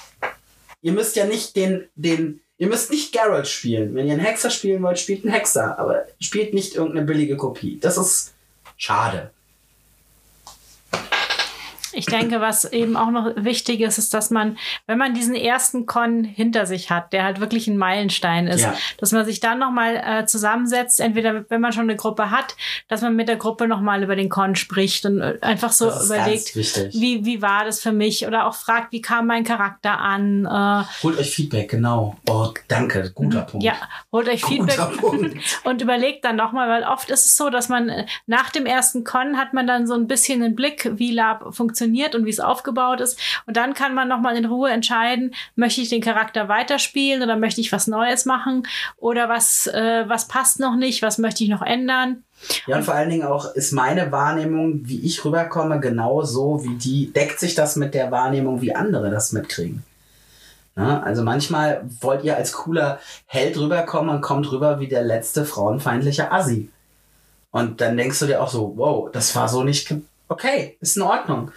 Ihr 0.83 0.93
müsst 0.93 1.17
ja 1.17 1.25
nicht 1.25 1.57
den, 1.57 1.89
den, 1.95 2.41
ihr 2.59 2.67
müsst 2.67 2.91
nicht 2.91 3.13
Geralt 3.13 3.47
spielen. 3.47 3.95
Wenn 3.95 4.07
ihr 4.07 4.13
einen 4.13 4.25
Hexer 4.25 4.51
spielen 4.51 4.83
wollt, 4.83 4.99
spielt 4.99 5.25
einen 5.25 5.33
Hexer, 5.33 5.79
aber 5.79 6.05
spielt 6.21 6.53
nicht 6.53 6.75
irgendeine 6.75 7.07
billige 7.07 7.37
Kopie. 7.37 7.79
Das 7.81 7.97
ist 7.97 8.35
schade. 8.77 9.31
Ich 11.93 12.07
denke, 12.07 12.41
was 12.41 12.65
eben 12.65 12.97
auch 12.97 13.11
noch 13.11 13.33
wichtig 13.37 13.81
ist, 13.81 13.99
ist, 13.99 14.15
dass 14.15 14.31
man, 14.31 14.57
wenn 14.87 14.99
man 14.99 15.15
diesen 15.15 15.35
ersten 15.35 15.87
Con 15.87 16.25
hinter 16.25 16.67
sich 16.67 16.91
hat, 16.91 17.13
der 17.13 17.25
halt 17.25 17.41
wirklich 17.41 17.67
ein 17.69 17.77
Meilenstein 17.77 18.47
ist, 18.47 18.63
Ja. 18.63 18.75
dass 18.99 19.13
man 19.13 19.25
sich 19.25 19.41
dann 19.41 19.59
nochmal 19.59 19.97
äh, 19.97 20.27
zusammensetzt, 20.27 21.01
entweder 21.01 21.45
wenn 21.51 21.61
man 21.61 21.73
schon 21.73 21.83
eine 21.85 21.97
Gruppe 21.97 22.31
hat, 22.31 22.57
dass 22.89 23.03
man 23.03 23.15
mit 23.15 23.29
der 23.29 23.37
Gruppe 23.37 23.69
nochmal 23.69 24.03
über 24.03 24.17
den 24.17 24.29
Con 24.29 24.57
spricht 24.57 25.05
und 25.05 25.21
äh, 25.21 25.39
einfach 25.43 25.73
so 25.73 25.91
überlegt, 25.91 26.55
wie, 26.57 27.25
wie 27.25 27.43
war 27.43 27.65
das 27.65 27.81
für 27.81 27.93
mich 27.93 28.27
oder 28.27 28.47
auch 28.47 28.55
fragt, 28.55 28.93
wie 28.93 29.03
kam 29.03 29.27
mein 29.27 29.45
Charakter 29.45 30.01
an. 30.01 30.47
Äh, 30.47 30.85
Holt 31.03 31.19
euch 31.19 31.31
Feedback, 31.31 31.71
genau. 31.71 32.17
Oh, 32.29 32.49
danke, 32.69 33.11
guter 33.15 33.43
Punkt. 33.43 33.65
ja, 33.65 33.75
holt 34.11 34.29
euch 34.29 34.45
Feedback 34.45 34.79
und 35.65 35.83
überlegt 35.83 36.25
dann 36.25 36.37
nochmal, 36.37 36.69
weil 36.69 36.85
oft 36.85 37.11
ist 37.11 37.27
es 37.27 37.37
so, 37.37 37.51
dass 37.51 37.69
man 37.69 37.89
äh, 37.89 38.07
nach 38.27 38.51
dem 38.51 38.65
ersten 38.67 39.05
Con 39.05 39.37
hat 39.37 39.53
man 39.53 39.67
dann 39.67 39.87
so 39.87 39.95
ein 39.95 40.07
bisschen 40.07 40.43
einen 40.43 40.55
Blick, 40.57 40.91
wie 40.95 41.13
Lab 41.13 41.55
funktioniert 41.55 41.82
und 42.15 42.25
wie 42.25 42.31
es 42.31 42.41
aufgebaut 42.41 43.01
ist. 43.01 43.19
Und 43.47 43.57
dann 43.57 43.75
kann 43.75 43.95
man 43.95 44.09
nochmal 44.09 44.37
in 44.37 44.45
Ruhe 44.45 44.71
entscheiden, 44.71 45.35
möchte 45.57 45.81
ich 45.81 45.89
den 45.89 46.03
Charakter 46.03 46.49
weiterspielen 46.49 47.23
oder 47.23 47.37
möchte 47.37 47.61
ich 47.61 47.73
was 47.73 47.87
Neues 47.87 48.25
machen 48.25 48.67
oder 48.97 49.29
was, 49.29 49.67
äh, 49.67 50.05
was 50.07 50.29
passt 50.29 50.61
noch 50.61 50.77
nicht, 50.77 51.03
was 51.03 51.19
möchte 51.19 51.45
ich 51.45 51.51
noch 51.51 51.63
ändern. 51.63 52.25
Ja, 52.67 52.77
und 52.77 52.83
vor 52.83 52.95
allen 52.95 53.11
Dingen 53.11 53.25
auch 53.25 53.55
ist 53.55 53.73
meine 53.73 54.11
Wahrnehmung, 54.11 54.81
wie 54.85 55.01
ich 55.01 55.25
rüberkomme, 55.25 55.81
genau 55.81 56.23
so 56.23 56.65
wie 56.65 56.75
die, 56.75 57.13
deckt 57.13 57.39
sich 57.39 57.55
das 57.55 57.77
mit 57.77 57.95
der 57.95 58.11
Wahrnehmung, 58.11 58.61
wie 58.61 58.75
andere 58.75 59.11
das 59.11 59.33
mitkriegen. 59.33 59.85
Ja, 60.77 61.01
also 61.01 61.23
manchmal 61.23 61.85
wollt 62.01 62.25
ihr 62.25 62.37
als 62.37 62.53
cooler 62.53 62.99
Held 63.27 63.59
rüberkommen 63.59 64.15
und 64.15 64.23
kommt 64.23 64.51
rüber 64.51 64.81
wie 64.81 64.89
der 64.89 65.03
letzte 65.03 65.45
frauenfeindliche 65.45 66.33
Assi. 66.33 66.71
Und 67.51 67.83
dann 67.83 67.97
denkst 67.97 68.19
du 68.21 68.27
dir 68.27 68.43
auch 68.43 68.49
so, 68.49 68.73
wow, 68.77 69.11
das 69.13 69.37
war 69.37 69.49
so 69.49 69.63
nicht, 69.63 69.95
okay, 70.29 70.79
ist 70.81 70.97
in 70.97 71.03
Ordnung. 71.03 71.53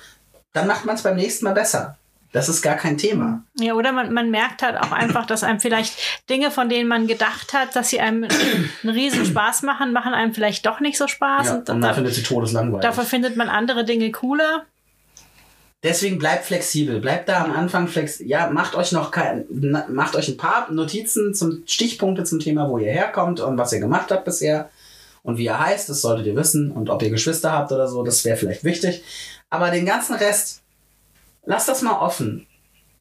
Dann 0.56 0.68
macht 0.68 0.86
man 0.86 0.96
es 0.96 1.04
beim 1.04 1.18
nächsten 1.18 1.44
Mal 1.44 1.54
besser. 1.54 1.98
Das 2.32 2.48
ist 2.48 2.62
gar 2.62 2.76
kein 2.76 2.98
Thema. 2.98 3.44
Ja, 3.60 3.74
oder 3.74 3.92
man, 3.92 4.14
man 4.14 4.32
merkt 4.32 4.62
halt 4.62 4.78
auch 4.78 4.94
einfach, 4.94 5.26
dass 5.26 5.44
einem 5.44 5.60
vielleicht 5.60 5.98
Dinge, 6.30 6.50
von 6.50 6.70
denen 6.70 6.88
man 6.88 7.08
gedacht 7.08 7.54
hat, 7.54 7.76
dass 7.76 7.90
sie 7.90 8.00
einem 8.00 8.24
einen 8.24 8.94
riesen 8.94 9.26
Spaß 9.26 9.64
machen, 9.64 9.92
machen 9.92 10.14
einem 10.14 10.34
vielleicht 10.34 10.66
doch 10.66 10.80
nicht 10.80 10.98
so 10.98 11.08
Spaß. 11.08 11.48
Ja, 11.48 11.56
und 11.56 11.70
und 11.70 11.80
man 11.82 11.94
findet 11.94 12.14
sie 12.14 12.24
todeslangweilig. 12.24 12.84
dafür 12.84 13.04
findet 13.04 13.36
man 13.36 13.50
andere 13.50 13.84
Dinge 13.84 14.12
cooler. 14.12 14.64
Deswegen 15.84 16.20
bleibt 16.20 16.46
flexibel. 16.46 17.02
Bleibt 17.02 17.28
da 17.28 17.44
am 17.44 17.52
Anfang 17.52 17.90
flexibel. 17.90 18.32
Ja, 18.32 18.50
macht 18.50 18.76
euch 18.76 18.94
noch 18.94 19.12
kein, 19.12 19.44
macht 19.90 20.16
euch 20.16 20.30
ein 20.30 20.38
paar 20.38 20.72
Notizen 20.72 21.34
zum 21.34 21.64
Stichpunkte 21.66 22.24
zum 22.24 22.40
Thema, 22.40 22.70
wo 22.70 22.78
ihr 22.78 22.92
herkommt 22.92 23.42
und 23.42 23.58
was 23.58 23.74
ihr 23.74 23.80
gemacht 23.82 24.10
habt 24.10 24.24
bisher 24.24 24.70
und 25.22 25.38
wie 25.38 25.46
ihr 25.46 25.60
heißt. 25.60 25.90
Das 25.90 26.02
solltet 26.02 26.28
ihr 26.28 26.36
wissen 26.36 26.72
und 26.72 26.90
ob 26.90 27.04
ihr 27.04 27.10
Geschwister 27.10 27.52
habt 27.52 27.72
oder 27.74 27.88
so. 27.88 28.04
Das 28.04 28.24
wäre 28.24 28.38
vielleicht 28.38 28.64
wichtig. 28.64 29.04
Aber 29.50 29.72
den 29.72 29.86
ganzen 29.86 30.16
Rest, 30.16 30.62
lasst 31.46 31.70
das 31.70 31.82
mal 31.82 32.00
offen. 32.00 32.48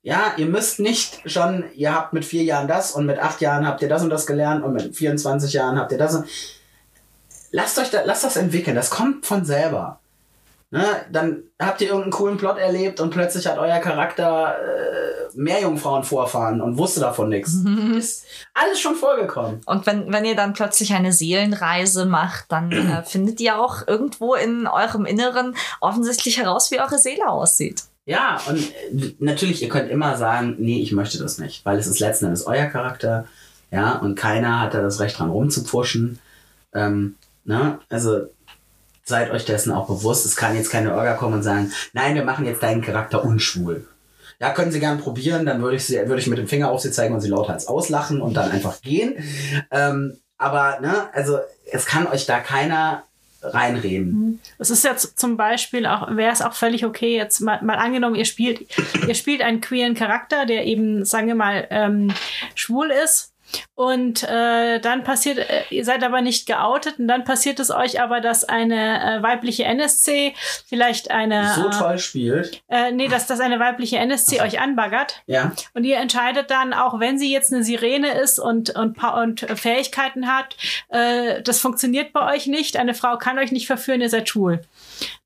Ja, 0.03 0.34
ihr 0.36 0.47
müsst 0.47 0.80
nicht 0.80 1.22
schon, 1.30 1.64
ihr 1.74 1.95
habt 1.95 2.12
mit 2.12 2.24
vier 2.24 2.45
Jahren 2.45 2.68
das 2.68 2.92
und 2.92 3.07
mit 3.07 3.18
acht 3.18 3.40
Jahren 3.40 3.66
habt 3.66 3.80
ihr 3.80 3.88
das 3.88 4.03
und 4.03 4.11
das 4.11 4.26
gelernt 4.26 4.62
und 4.62 4.74
mit 4.74 4.95
24 4.95 5.53
Jahren 5.55 5.78
habt 5.78 5.92
ihr 5.92 5.99
das 5.99 6.14
und 6.14 6.28
lasst 7.53 7.78
euch 7.78 7.90
da, 7.90 8.03
lasst 8.05 8.24
das 8.24 8.36
entwickeln. 8.36 8.76
Das 8.76 8.90
kommt 8.90 9.24
von 9.24 9.47
selber. 9.47 10.01
Ne, 10.75 11.07
dann 11.09 11.45
habt 11.62 11.81
ihr 11.83 11.87
irgendeinen 11.87 12.11
coolen 12.11 12.37
Plot 12.37 12.59
erlebt 12.59 12.99
und 12.99 13.11
plötzlich 13.11 13.47
hat 13.47 13.59
euer 13.59 13.79
Charakter 13.79 14.57
äh, 14.59 15.37
Meerjungfrauen-Vorfahren 15.37 16.61
und 16.61 16.79
wusste 16.79 16.99
davon 16.99 17.29
nichts. 17.29 17.55
Ist 17.97 18.27
alles 18.55 18.81
schon 18.81 18.97
vorgekommen. 18.97 19.61
Und 19.66 19.87
wenn, 19.87 20.12
wenn 20.12 20.25
ihr 20.25 20.35
dann 20.35 20.53
plötzlich 20.53 20.93
eine 20.93 21.12
Seelenreise 21.12 22.07
macht, 22.07 22.47
dann 22.49 22.72
äh, 22.72 23.03
findet 23.07 23.41
ihr 23.41 23.57
auch 23.57 23.87
irgendwo 23.87 24.35
in 24.35 24.66
eurem 24.66 25.05
Inneren 25.05 25.55
offensichtlich 25.81 26.39
heraus, 26.39 26.72
wie 26.72 26.81
eure 26.81 26.99
Seele 26.99 27.29
aussieht. 27.29 27.85
Ja, 28.05 28.41
und 28.49 28.59
äh, 28.59 29.14
natürlich, 29.20 29.62
ihr 29.62 29.68
könnt 29.68 29.93
immer 29.93 30.16
sagen, 30.16 30.57
nee, 30.59 30.81
ich 30.81 30.91
möchte 30.91 31.18
das 31.18 31.39
nicht, 31.39 31.64
weil 31.64 31.79
es 31.79 31.87
ist 31.87 32.01
letzten 32.01 32.25
Endes 32.25 32.49
euer 32.49 32.66
Charakter, 32.66 33.29
ja, 33.70 33.93
und 33.99 34.16
keiner 34.16 34.59
hat 34.59 34.75
da 34.75 34.83
das 34.83 34.99
Recht 34.99 35.20
dran 35.20 35.31
rumzupfuschen. 35.31 36.18
Ähm, 36.75 37.14
ne? 37.45 37.79
Also 37.89 38.22
seid 39.05 39.31
euch 39.31 39.45
dessen 39.45 39.73
auch 39.73 39.87
bewusst. 39.87 40.27
Es 40.27 40.37
kann 40.37 40.57
jetzt 40.57 40.71
keine 40.71 40.95
Orga 40.95 41.15
kommen 41.15 41.35
und 41.35 41.43
sagen, 41.43 41.73
nein, 41.93 42.15
wir 42.15 42.25
machen 42.25 42.47
jetzt 42.47 42.63
deinen 42.63 42.83
Charakter 42.83 43.25
unschwul. 43.25 43.87
Ja, 44.41 44.51
können 44.51 44.73
Sie 44.73 44.81
gern 44.81 44.99
probieren, 44.99 45.47
dann 45.47 45.63
würde 45.63 45.77
ich, 45.77 45.85
sie, 45.85 45.97
würde 46.09 46.19
ich 46.21 46.27
mit 46.27 46.39
dem 46.39 46.49
Finger 46.49 46.71
auf 46.71 46.81
sie 46.81 46.91
zeigen 46.91 47.15
und 47.15 47.21
sie 47.21 47.29
lauthals 47.29 47.69
auslachen 47.69 48.21
und 48.21 48.35
dann 48.35 48.51
einfach 48.51 48.81
gehen. 48.81 49.15
Ähm, 49.71 50.19
aber, 50.39 50.81
ne, 50.81 51.09
also 51.13 51.39
es 51.71 51.87
kann 51.87 52.07
euch 52.07 52.27
da 52.27 52.41
keiner 52.41 53.05
reinreden. 53.43 54.41
Es 54.59 54.71
ist 54.71 54.85
jetzt 54.85 55.19
zum 55.19 55.37
Beispiel 55.37 55.87
auch, 55.87 56.17
wäre 56.17 56.33
es 56.33 56.43
auch 56.43 56.55
völlig 56.55 56.85
okay, 56.85 57.17
jetzt 57.17 57.41
mal, 57.41 57.63
mal 57.63 57.77
angenommen, 57.77 58.17
ihr 58.17 58.25
spielt, 58.25 58.67
ihr 59.07 59.15
spielt 59.15 59.43
einen 59.43 59.61
queeren 59.61 59.95
Charakter, 59.95 60.47
der 60.47 60.65
eben, 60.65 61.05
sagen 61.05 61.27
wir 61.27 61.35
mal, 61.35 61.67
ähm, 61.71 62.13
schwul 62.55 62.91
ist. 62.91 63.34
Und 63.75 64.23
äh, 64.25 64.79
dann 64.81 65.05
passiert, 65.05 65.39
äh, 65.39 65.63
ihr 65.71 65.85
seid 65.85 66.03
aber 66.05 66.21
nicht 66.21 66.47
geoutet 66.47 66.99
und 66.99 67.09
dann 67.09 67.25
passiert 67.25 67.59
es 67.61 67.71
euch 67.71 68.01
aber, 68.01 68.21
dass 68.21 68.45
eine 68.45 69.19
äh, 69.19 69.23
weibliche 69.23 69.65
NSC 69.65 70.35
vielleicht 70.67 71.11
eine 71.11 71.53
So 71.55 71.69
toll 71.71 71.99
spielt. 71.99 72.63
äh, 72.69 72.93
nee, 72.93 73.09
dass, 73.09 73.27
dass 73.27 73.41
eine 73.41 73.59
weibliche 73.59 73.99
NSC 73.99 74.41
euch 74.41 74.61
anbaggert 74.61 75.23
Ja. 75.27 75.53
und 75.75 75.85
ihr 75.85 75.97
entscheidet 75.99 76.51
dann, 76.51 76.73
auch 76.73 77.01
wenn 77.01 77.19
sie 77.19 77.33
jetzt 77.33 77.53
eine 77.53 77.65
Sirene 77.65 78.13
ist 78.21 78.39
und, 78.39 78.71
und, 78.77 78.97
und 79.03 79.41
Fähigkeiten 79.41 80.27
hat, 80.29 80.57
äh, 80.89 81.43
das 81.43 81.61
funktioniert 81.61 82.13
bei 82.13 82.35
euch 82.35 82.47
nicht, 82.47 82.77
eine 82.77 82.95
Frau 82.95 83.17
kann 83.19 83.39
euch 83.39 83.53
nicht 83.53 83.67
verführen, 83.67 84.01
ihr 84.01 84.11
seid 84.11 84.29
schwul. 84.29 84.61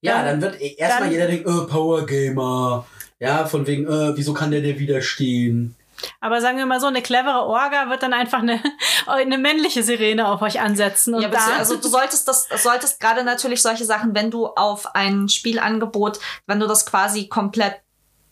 Ja, 0.01 0.23
Dann- 0.23 0.41
dann 0.41 0.53
wird 0.53 0.61
erstmal 0.79 1.03
dann- 1.05 1.13
jeder 1.13 1.27
denken, 1.27 1.49
äh, 1.49 1.67
Power 1.71 2.07
Gamer. 2.07 2.87
Ja, 3.21 3.47
von 3.47 3.67
wegen, 3.67 3.85
äh, 3.87 4.17
wieso 4.17 4.33
kann 4.33 4.53
der 4.53 4.61
dir 4.61 4.79
widerstehen? 4.79 5.75
Aber 6.21 6.41
sagen 6.41 6.59
wir 6.59 6.67
mal 6.67 6.81
so, 6.81 6.87
eine 6.87 7.03
clevere 7.03 7.45
Orga 7.47 7.91
wird 7.91 8.03
dann 8.03 8.13
einfach 8.13 8.39
eine, 8.41 8.61
eine 9.07 9.39
männliche 9.39 9.83
Sirene 9.83 10.29
auf 10.29 10.43
euch 10.43 10.61
ansetzen. 10.61 11.15
Und 11.15 11.23
Ja, 11.23 11.29
da, 11.29 11.57
also 11.59 11.77
du 11.77 11.89
solltest 11.89 12.29
das, 12.29 12.49
solltest 12.63 13.01
gerade 13.01 13.25
natürlich 13.25 13.63
solche 13.63 13.85
Sachen, 13.85 14.15
wenn 14.15 14.31
du 14.31 14.47
auf 14.47 14.95
ein 14.95 15.29
Spielangebot, 15.29 16.19
wenn 16.47 16.61
du 16.61 16.67
das 16.67 16.87
quasi 16.87 17.29
komplett 17.29 17.77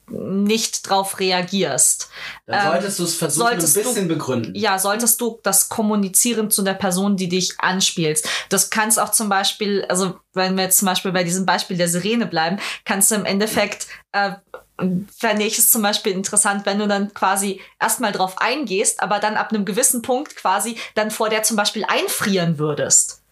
nicht 0.09 0.89
drauf 0.89 1.19
reagierst. 1.19 2.11
Dann 2.47 2.61
Ähm, 2.65 2.73
solltest 2.73 2.99
du 3.01 3.03
es 3.05 3.15
versuchen, 3.17 3.47
ein 3.49 3.51
solltest 3.61 3.77
du- 3.77 3.81
bisschen 3.83 4.07
begründen. 4.07 4.55
Ja, 4.55 4.79
solltest 4.79 5.21
du 5.21 5.41
das 5.43 5.69
kommunizieren 5.69 6.49
zu 6.51 6.63
der 6.63 6.75
Person, 6.75 7.17
die 7.17 7.29
dich 7.29 7.55
anspielst. 7.59 8.29
Das 8.49 8.71
kannst 8.71 9.01
auch 9.01 9.11
zum 9.11 9.29
Beispiel, 9.29 9.85
also 9.89 10.21
wenn 10.33 10.57
wir 10.57 10.63
jetzt 10.63 10.79
zum 10.79 10.87
Beispiel 10.87 11.11
bei 11.11 11.25
diesem 11.25 11.45
Beispiel 11.45 11.77
der 11.77 11.89
Sirene 11.89 12.27
bleiben, 12.27 12.59
kannst 12.85 13.11
du 13.11 13.17
im 13.17 13.25
Endeffekt, 13.25 13.89
äh, 14.13 14.33
fände 15.17 15.45
ich 15.45 15.59
es 15.59 15.71
zum 15.71 15.83
Beispiel 15.83 16.13
interessant, 16.13 16.67
wenn 16.67 16.79
du 16.79 16.87
dann 16.87 17.15
quasi 17.15 17.61
erstmal 17.81 18.13
drauf 18.13 18.39
eingehst, 18.39 19.03
aber 19.03 19.19
dann 19.19 19.37
ab 19.37 19.51
einem 19.51 19.65
gewissen 19.65 20.03
Punkt 20.03 20.37
quasi 20.37 20.77
dann 20.95 21.11
vor 21.11 21.29
der 21.29 21.43
zum 21.43 21.57
Beispiel 21.57 21.85
einfrieren 21.85 22.59
würdest. 22.59 23.23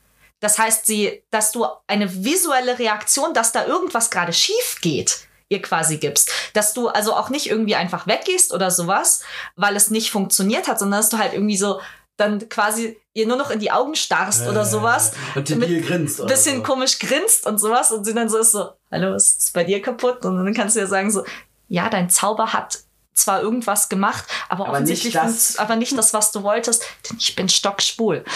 Das 0.40 0.58
heißt, 0.58 0.86
sie, 0.86 1.22
dass 1.30 1.52
du 1.52 1.66
eine 1.86 2.24
visuelle 2.24 2.78
Reaktion, 2.78 3.32
dass 3.34 3.52
da 3.52 3.66
irgendwas 3.66 4.10
gerade 4.10 4.32
schief 4.32 4.78
geht, 4.80 5.26
ihr 5.48 5.62
quasi 5.62 5.98
gibst. 5.98 6.30
Dass 6.52 6.74
du 6.74 6.88
also 6.88 7.14
auch 7.14 7.30
nicht 7.30 7.48
irgendwie 7.48 7.76
einfach 7.76 8.06
weggehst 8.06 8.52
oder 8.52 8.70
sowas, 8.70 9.22
weil 9.56 9.76
es 9.76 9.90
nicht 9.90 10.10
funktioniert 10.10 10.68
hat, 10.68 10.78
sondern 10.78 11.00
dass 11.00 11.08
du 11.08 11.18
halt 11.18 11.32
irgendwie 11.32 11.56
so 11.56 11.80
dann 12.16 12.48
quasi 12.48 12.96
ihr 13.12 13.26
nur 13.26 13.36
noch 13.36 13.50
in 13.50 13.60
die 13.60 13.70
Augen 13.70 13.94
starrst 13.94 14.48
oder 14.48 14.64
sowas. 14.64 15.12
Und 15.34 15.48
debil 15.48 15.82
grinst. 15.82 16.20
Ein 16.20 16.26
bisschen 16.26 16.56
so. 16.58 16.62
komisch 16.62 16.98
grinst 16.98 17.46
und 17.46 17.58
sowas 17.58 17.92
und 17.92 18.04
sie 18.04 18.14
dann 18.14 18.28
so 18.28 18.38
ist 18.38 18.52
so, 18.52 18.70
hallo, 18.90 19.14
ist 19.14 19.40
es 19.40 19.50
bei 19.50 19.64
dir 19.64 19.80
kaputt? 19.80 20.24
Und 20.24 20.44
dann 20.44 20.54
kannst 20.54 20.76
du 20.76 20.80
ja 20.80 20.86
sagen 20.86 21.10
so, 21.10 21.24
ja, 21.68 21.88
dein 21.88 22.10
Zauber 22.10 22.52
hat 22.52 22.80
zwar 23.14 23.40
irgendwas 23.40 23.88
gemacht, 23.88 24.24
aber, 24.48 24.64
Aber 24.64 24.72
offensichtlich 24.72 25.14
nicht 25.14 25.60
aber 25.60 25.76
nicht 25.76 25.96
das, 25.96 26.12
was 26.12 26.32
du 26.32 26.42
wolltest, 26.42 26.84
denn 27.08 27.16
ich 27.18 27.34
bin 27.36 27.48
stockschwul. 27.48 28.24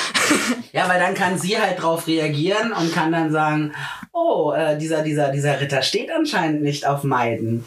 Ja, 0.72 0.86
weil 0.86 1.00
dann 1.00 1.14
kann 1.14 1.38
sie 1.38 1.58
halt 1.58 1.82
drauf 1.82 2.06
reagieren 2.06 2.72
und 2.72 2.94
kann 2.94 3.10
dann 3.10 3.32
sagen, 3.32 3.74
oh, 4.12 4.52
äh, 4.52 4.76
dieser, 4.76 5.02
dieser, 5.02 5.30
dieser 5.30 5.60
Ritter 5.60 5.82
steht 5.82 6.10
anscheinend 6.10 6.62
nicht 6.62 6.86
auf 6.86 7.04
Meiden. 7.04 7.64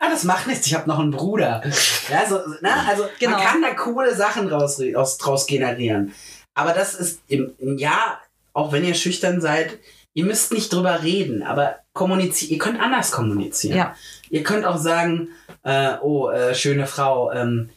Ah, 0.00 0.10
das 0.10 0.24
macht 0.24 0.46
nichts, 0.46 0.66
ich 0.66 0.74
habe 0.74 0.88
noch 0.88 0.98
einen 0.98 1.10
Bruder. 1.10 1.62
Ja, 2.10 2.26
so, 2.26 2.36
ne? 2.62 2.70
Also 2.88 3.04
Genau. 3.18 3.36
man 3.36 3.44
kann 3.46 3.60
da 3.60 3.74
coole 3.74 4.14
Sachen 4.14 4.48
raus, 4.48 4.80
aus, 4.94 5.18
draus 5.18 5.46
generieren. 5.46 6.14
Aber 6.54 6.72
das 6.72 6.94
ist 6.94 7.20
im, 7.28 7.52
im 7.58 7.76
Jahr, 7.76 8.20
auch 8.54 8.72
wenn 8.72 8.84
ihr 8.84 8.94
schüchtern 8.94 9.40
seid, 9.42 9.78
ihr 10.14 10.24
müsst 10.24 10.52
nicht 10.52 10.72
drüber 10.72 11.02
reden, 11.02 11.42
aber 11.42 11.76
kommunizieren, 11.92 12.52
ihr 12.52 12.58
könnt 12.58 12.80
anders 12.80 13.10
kommunizieren. 13.12 13.76
Ja. 13.76 13.94
Ihr 14.30 14.42
könnt 14.42 14.64
auch 14.64 14.78
sagen, 14.78 15.28
äh, 15.64 15.96
oh, 16.00 16.30
äh, 16.30 16.54
schöne 16.54 16.86
Frau, 16.86 17.30
ähm, 17.32 17.68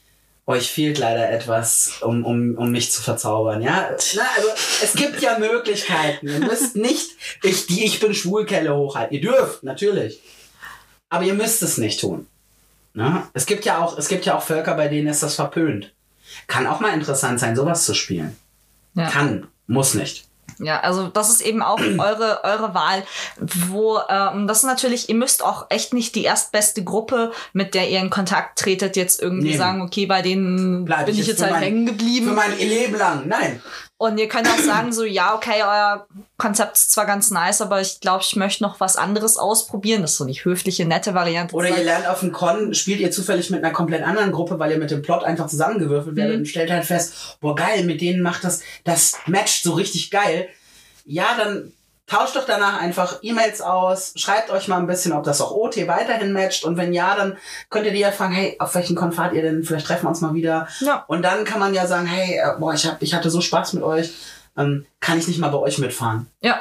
euch 0.47 0.71
fehlt 0.71 0.97
leider 0.97 1.29
etwas, 1.29 1.99
um, 2.01 2.25
um, 2.25 2.55
um 2.57 2.71
mich 2.71 2.91
zu 2.91 3.01
verzaubern, 3.01 3.61
ja? 3.61 3.89
Na, 4.15 4.23
also, 4.37 4.49
es 4.81 4.93
gibt 4.93 5.21
ja 5.21 5.37
Möglichkeiten. 5.39 6.27
Ihr 6.27 6.39
müsst 6.39 6.75
nicht, 6.75 7.11
ich, 7.43 7.67
die 7.67 7.85
Ich 7.85 7.99
bin 7.99 8.13
Schwulkelle 8.13 8.75
hochhalten. 8.75 9.13
Ihr 9.15 9.21
dürft, 9.21 9.63
natürlich. 9.63 10.21
Aber 11.11 11.23
ihr 11.25 11.35
müsst 11.35 11.61
es 11.61 11.77
nicht 11.77 11.99
tun. 11.99 12.25
Na? 12.93 13.27
Es 13.33 13.45
gibt 13.45 13.65
ja 13.65 13.77
auch, 13.77 13.97
es 13.97 14.07
gibt 14.07 14.25
ja 14.25 14.35
auch 14.35 14.41
Völker, 14.41 14.73
bei 14.75 14.87
denen 14.87 15.07
ist 15.07 15.21
das 15.21 15.35
verpönt. 15.35 15.93
Kann 16.47 16.65
auch 16.65 16.79
mal 16.79 16.93
interessant 16.93 17.39
sein, 17.39 17.55
sowas 17.55 17.85
zu 17.85 17.93
spielen. 17.93 18.35
Ja. 18.95 19.07
Kann, 19.09 19.47
muss 19.67 19.93
nicht. 19.93 20.25
Ja, 20.59 20.79
also 20.81 21.07
das 21.07 21.29
ist 21.29 21.41
eben 21.41 21.61
auch 21.63 21.79
eure, 21.97 22.41
eure 22.43 22.73
Wahl, 22.73 23.03
wo 23.69 23.99
ähm, 24.09 24.47
das 24.47 24.59
ist 24.59 24.63
natürlich, 24.65 25.09
ihr 25.09 25.15
müsst 25.15 25.43
auch 25.43 25.65
echt 25.69 25.93
nicht 25.93 26.15
die 26.15 26.23
erstbeste 26.23 26.83
Gruppe, 26.83 27.31
mit 27.53 27.73
der 27.73 27.89
ihr 27.89 27.99
in 27.99 28.09
Kontakt 28.09 28.59
tretet, 28.59 28.95
jetzt 28.95 29.21
irgendwie 29.21 29.47
Nehmen. 29.49 29.57
sagen, 29.57 29.81
okay, 29.81 30.05
bei 30.05 30.21
denen 30.21 30.85
Bleib 30.85 31.05
bin 31.07 31.17
ich 31.17 31.27
jetzt 31.27 31.37
für 31.39 31.43
halt 31.45 31.53
mein- 31.55 31.63
hängen 31.63 31.87
Für 31.87 31.93
geblieben. 31.93 32.35
mein 32.35 32.57
Leben 32.57 32.95
lang. 32.97 33.27
Nein. 33.27 33.61
Und 34.01 34.17
ihr 34.17 34.27
könnt 34.27 34.47
auch 34.47 34.57
sagen, 34.57 34.91
so, 34.91 35.03
ja, 35.05 35.35
okay, 35.35 35.61
euer 35.61 36.07
Konzept 36.37 36.75
ist 36.75 36.91
zwar 36.91 37.05
ganz 37.05 37.29
nice, 37.29 37.61
aber 37.61 37.81
ich 37.81 37.99
glaube, 37.99 38.23
ich 38.27 38.35
möchte 38.35 38.63
noch 38.63 38.79
was 38.79 38.95
anderes 38.95 39.37
ausprobieren. 39.37 40.01
Das 40.01 40.13
ist 40.13 40.17
so 40.17 40.25
die 40.25 40.33
höfliche, 40.43 40.85
nette 40.85 41.13
Variante. 41.13 41.53
Oder 41.55 41.69
ihr 41.69 41.83
lernt 41.83 42.07
auf 42.07 42.21
dem 42.21 42.31
Con, 42.31 42.73
spielt 42.73 42.99
ihr 42.99 43.11
zufällig 43.11 43.51
mit 43.51 43.63
einer 43.63 43.71
komplett 43.73 44.01
anderen 44.01 44.31
Gruppe, 44.31 44.57
weil 44.57 44.71
ihr 44.71 44.79
mit 44.79 44.89
dem 44.89 45.03
Plot 45.03 45.23
einfach 45.23 45.45
zusammengewürfelt 45.45 46.15
werdet 46.15 46.33
Mhm. 46.37 46.39
und 46.39 46.45
stellt 46.47 46.71
halt 46.71 46.85
fest, 46.85 47.37
boah 47.41 47.55
geil, 47.55 47.83
mit 47.83 48.01
denen 48.01 48.23
macht 48.23 48.43
das, 48.43 48.61
das 48.85 49.13
matcht 49.27 49.61
so 49.61 49.73
richtig 49.73 50.09
geil. 50.09 50.49
Ja, 51.05 51.27
dann 51.37 51.71
tauscht 52.11 52.35
doch 52.35 52.45
danach 52.45 52.81
einfach 52.81 53.19
E-Mails 53.21 53.61
aus, 53.61 54.11
schreibt 54.17 54.49
euch 54.49 54.67
mal 54.67 54.77
ein 54.77 54.87
bisschen, 54.87 55.13
ob 55.13 55.23
das 55.23 55.39
auch 55.39 55.51
OT 55.51 55.87
weiterhin 55.87 56.33
matcht 56.33 56.65
und 56.65 56.75
wenn 56.75 56.91
ja, 56.91 57.15
dann 57.15 57.37
könnt 57.69 57.85
ihr 57.85 57.93
die 57.93 57.99
ja 57.99 58.11
fragen, 58.11 58.33
hey, 58.33 58.57
auf 58.59 58.75
welchen 58.75 58.97
Con 58.97 59.13
fahrt 59.13 59.33
ihr 59.33 59.41
denn? 59.41 59.63
Vielleicht 59.63 59.87
treffen 59.87 60.03
wir 60.03 60.09
uns 60.09 60.19
mal 60.19 60.33
wieder. 60.33 60.67
Ja. 60.81 61.05
Und 61.07 61.21
dann 61.21 61.45
kann 61.45 61.59
man 61.59 61.73
ja 61.73 61.87
sagen, 61.87 62.05
hey, 62.05 62.37
äh, 62.37 62.59
boah, 62.59 62.73
ich, 62.73 62.85
hab, 62.85 63.01
ich 63.01 63.13
hatte 63.13 63.29
so 63.29 63.39
Spaß 63.39 63.73
mit 63.73 63.83
euch, 63.83 64.11
ähm, 64.57 64.85
kann 64.99 65.17
ich 65.17 65.27
nicht 65.27 65.39
mal 65.39 65.49
bei 65.49 65.57
euch 65.57 65.77
mitfahren? 65.77 66.27
Ja, 66.41 66.59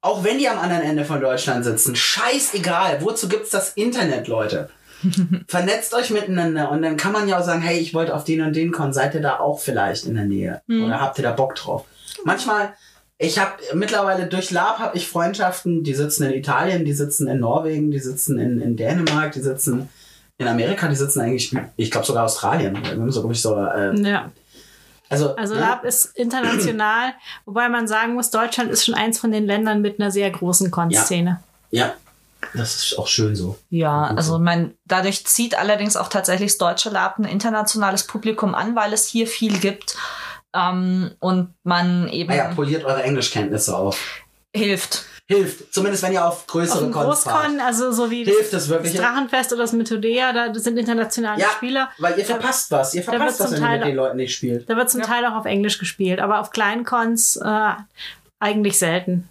Auch 0.00 0.24
wenn 0.24 0.38
die 0.38 0.48
am 0.48 0.58
anderen 0.58 0.82
Ende 0.82 1.04
von 1.04 1.20
Deutschland 1.20 1.64
sitzen, 1.64 1.94
scheißegal. 1.94 2.98
Wozu 3.02 3.28
gibt's 3.28 3.50
das 3.50 3.74
Internet, 3.74 4.26
Leute? 4.26 4.70
Vernetzt 5.46 5.94
euch 5.94 6.10
miteinander 6.10 6.70
und 6.72 6.82
dann 6.82 6.96
kann 6.96 7.12
man 7.12 7.28
ja 7.28 7.38
auch 7.38 7.44
sagen, 7.44 7.62
hey, 7.62 7.78
ich 7.78 7.94
wollte 7.94 8.12
auf 8.12 8.24
den 8.24 8.40
und 8.40 8.56
den 8.56 8.72
Con, 8.72 8.92
seid 8.92 9.14
ihr 9.14 9.22
da 9.22 9.38
auch 9.38 9.60
vielleicht 9.60 10.06
in 10.06 10.16
der 10.16 10.24
Nähe? 10.24 10.62
Oder 10.68 11.00
habt 11.00 11.18
ihr 11.18 11.24
da 11.24 11.30
Bock 11.32 11.54
drauf? 11.54 11.84
Manchmal, 12.24 12.74
ich 13.22 13.38
habe 13.38 13.52
mittlerweile 13.74 14.26
durch 14.26 14.50
Lab 14.50 14.80
habe 14.80 14.96
ich 14.96 15.06
Freundschaften, 15.06 15.84
die 15.84 15.94
sitzen 15.94 16.24
in 16.24 16.32
Italien, 16.32 16.84
die 16.84 16.92
sitzen 16.92 17.28
in 17.28 17.38
Norwegen, 17.38 17.92
die 17.92 18.00
sitzen 18.00 18.36
in, 18.38 18.60
in 18.60 18.76
Dänemark, 18.76 19.30
die 19.32 19.40
sitzen 19.40 19.88
in 20.38 20.48
Amerika, 20.48 20.88
die 20.88 20.96
sitzen 20.96 21.20
eigentlich, 21.20 21.54
ich 21.76 21.90
glaube 21.92 22.04
sogar 22.04 22.24
Australien. 22.24 22.76
So, 23.10 23.30
ich, 23.30 23.40
so, 23.40 23.56
äh, 23.56 23.94
Ja. 24.02 24.32
also, 25.08 25.36
Also 25.36 25.54
ne? 25.54 25.60
Lab 25.60 25.84
ist 25.84 26.16
international, 26.16 27.12
wobei 27.44 27.68
man 27.68 27.86
sagen 27.86 28.14
muss, 28.14 28.30
Deutschland 28.30 28.72
ist 28.72 28.84
schon 28.84 28.94
eins 28.96 29.20
von 29.20 29.30
den 29.30 29.46
Ländern 29.46 29.82
mit 29.82 30.00
einer 30.00 30.10
sehr 30.10 30.28
großen 30.28 30.72
Con-Szene. 30.72 31.40
Ja, 31.70 31.94
das 32.54 32.74
ist 32.74 32.98
auch 32.98 33.06
schön 33.06 33.36
so. 33.36 33.56
Ja, 33.70 34.12
also 34.16 34.32
so. 34.32 34.38
mein, 34.40 34.74
dadurch 34.84 35.24
zieht 35.26 35.56
allerdings 35.56 35.96
auch 35.96 36.08
tatsächlich 36.08 36.50
das 36.50 36.58
deutsche 36.58 36.90
Lab 36.90 37.20
ein 37.20 37.24
internationales 37.24 38.04
Publikum 38.04 38.56
an, 38.56 38.74
weil 38.74 38.92
es 38.92 39.06
hier 39.06 39.28
viel 39.28 39.60
gibt 39.60 39.96
ähm, 40.54 41.10
und 41.20 41.54
man 41.64 42.08
eben 42.08 42.30
Ah 42.30 42.34
ja, 42.36 42.54
poliert 42.54 42.84
eure 42.84 43.02
Englischkenntnisse 43.02 43.76
auf. 43.76 43.98
hilft. 44.54 45.04
Hilft. 45.28 45.72
Zumindest 45.72 46.02
wenn 46.02 46.12
ihr 46.12 46.26
auf 46.26 46.34
Auf 46.40 46.46
größere 46.48 46.80
dem 46.84 46.92
Cons 46.92 47.22
fahrt. 47.24 47.44
Großcon, 47.46 47.60
also 47.60 47.92
so 47.92 48.10
wie 48.10 48.24
Hilft 48.24 48.52
das, 48.52 48.68
wirklich? 48.68 48.92
das 48.92 49.00
Drachenfest 49.00 49.52
oder 49.52 49.62
das 49.62 49.72
Methodea, 49.72 50.32
da 50.32 50.52
sind 50.52 50.76
internationale 50.76 51.40
Ja, 51.40 51.48
Spieler. 51.50 51.90
weil 51.98 52.18
ihr 52.18 52.24
verpasst 52.24 52.70
was. 52.70 52.92
Ihr 52.94 53.02
da 53.02 53.12
verpasst 53.12 53.40
was, 53.40 53.52
wenn 53.52 53.62
ihr 53.62 53.70
mit 53.78 53.84
den 53.86 53.96
Leuten 53.96 54.16
nicht 54.16 54.34
spielt. 54.34 54.68
Da 54.68 54.76
wird 54.76 54.90
zum 54.90 55.00
Ja. 55.00 55.06
Teil 55.06 55.24
auch 55.24 55.34
auf 55.36 55.46
Englisch 55.46 55.78
gespielt, 55.78 56.18
aber 56.20 56.40
auf 56.40 56.50
kleinen 56.50 56.84
Cons 56.84 57.36
äh, 57.36 57.70
eigentlich 58.40 58.78
selten. 58.78 59.28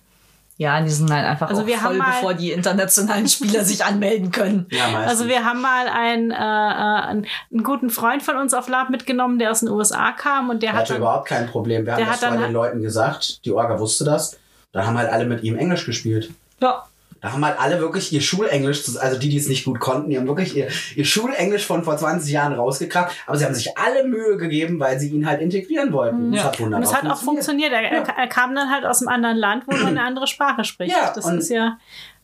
Ja, 0.61 0.79
die 0.79 0.91
sind 0.91 1.11
halt 1.11 1.25
einfach 1.25 1.49
Also 1.49 1.63
auch 1.63 1.65
wir 1.65 1.75
voll, 1.79 1.89
haben 1.89 1.97
mal- 1.97 2.11
bevor 2.11 2.35
die 2.35 2.51
internationalen 2.51 3.27
Spieler 3.27 3.63
sich 3.65 3.83
anmelden 3.83 4.29
können. 4.29 4.67
Ja, 4.69 4.89
meistens. 4.89 5.09
Also 5.19 5.27
wir 5.27 5.43
haben 5.43 5.59
mal 5.59 5.87
einen, 5.87 6.29
äh, 6.29 6.35
äh, 6.35 6.37
einen, 6.37 7.25
einen 7.51 7.63
guten 7.63 7.89
Freund 7.89 8.21
von 8.21 8.35
uns 8.37 8.53
auf 8.53 8.69
Lab 8.69 8.91
mitgenommen, 8.91 9.39
der 9.39 9.49
aus 9.49 9.61
den 9.61 9.69
USA 9.69 10.11
kam 10.11 10.51
und 10.51 10.61
der 10.61 10.69
der 10.69 10.73
hat 10.73 10.81
hatte 10.81 10.93
dann, 10.93 11.01
überhaupt 11.01 11.27
kein 11.27 11.47
Problem. 11.47 11.87
Wir 11.87 11.93
haben 11.95 12.05
das 12.05 12.09
hat 12.11 12.21
dann 12.21 12.35
bei 12.37 12.43
den 12.45 12.53
Leuten 12.53 12.83
gesagt. 12.83 13.43
Die 13.43 13.51
Orga 13.51 13.79
wusste 13.79 14.05
das. 14.05 14.37
Dann 14.71 14.85
haben 14.85 14.99
halt 14.99 15.09
alle 15.11 15.25
mit 15.25 15.41
ihm 15.41 15.57
Englisch 15.57 15.83
gespielt. 15.83 16.29
Ja. 16.61 16.83
Da 17.21 17.33
haben 17.33 17.45
halt 17.45 17.59
alle 17.59 17.79
wirklich 17.79 18.11
ihr 18.11 18.19
Schulenglisch, 18.21 18.83
also 18.99 19.19
die, 19.19 19.29
die 19.29 19.37
es 19.37 19.47
nicht 19.47 19.63
gut 19.63 19.79
konnten, 19.79 20.09
die 20.09 20.17
haben 20.17 20.27
wirklich 20.27 20.55
ihr, 20.57 20.69
ihr 20.95 21.05
Schulenglisch 21.05 21.67
von 21.67 21.83
vor 21.83 21.95
20 21.95 22.31
Jahren 22.31 22.53
rausgekramt. 22.53 23.11
Aber 23.27 23.37
sie 23.37 23.45
haben 23.45 23.53
sich 23.53 23.77
alle 23.77 24.05
Mühe 24.07 24.37
gegeben, 24.37 24.79
weil 24.79 24.99
sie 24.99 25.09
ihn 25.09 25.27
halt 25.27 25.39
integrieren 25.39 25.93
wollten. 25.93 26.31
Das 26.31 26.39
Ja. 26.41 26.45
hat 26.47 26.59
und 26.59 26.65
wunderbar 26.65 26.89
es 26.89 26.95
hat 26.95 27.05
auch 27.11 27.21
funktioniert. 27.21 27.71
Er, 27.71 27.81
er, 27.83 28.07
er 28.17 28.27
kam 28.27 28.55
dann 28.55 28.71
halt 28.71 28.85
aus 28.85 29.01
einem 29.01 29.09
anderen 29.09 29.37
Land, 29.37 29.63
wo 29.67 29.71
man 29.75 29.87
eine 29.89 30.01
andere 30.07 30.25
Sprache 30.25 30.63
spricht. 30.63 30.91
Ja, 30.91 31.11
das 31.13 31.25
und- 31.25 31.37
ist 31.37 31.49
ja. 31.49 31.77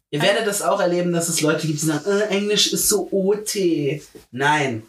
Ihr 0.10 0.22
werdet 0.22 0.48
das 0.48 0.62
auch 0.62 0.80
erleben, 0.80 1.12
dass 1.14 1.28
es 1.30 1.42
Leute 1.42 1.68
gibt, 1.68 1.82
die 1.82 1.86
sagen, 1.86 2.06
äh, 2.10 2.28
Englisch 2.36 2.72
ist 2.74 2.88
so 2.90 3.08
OT. 3.12 4.02
Nein. 4.32 4.84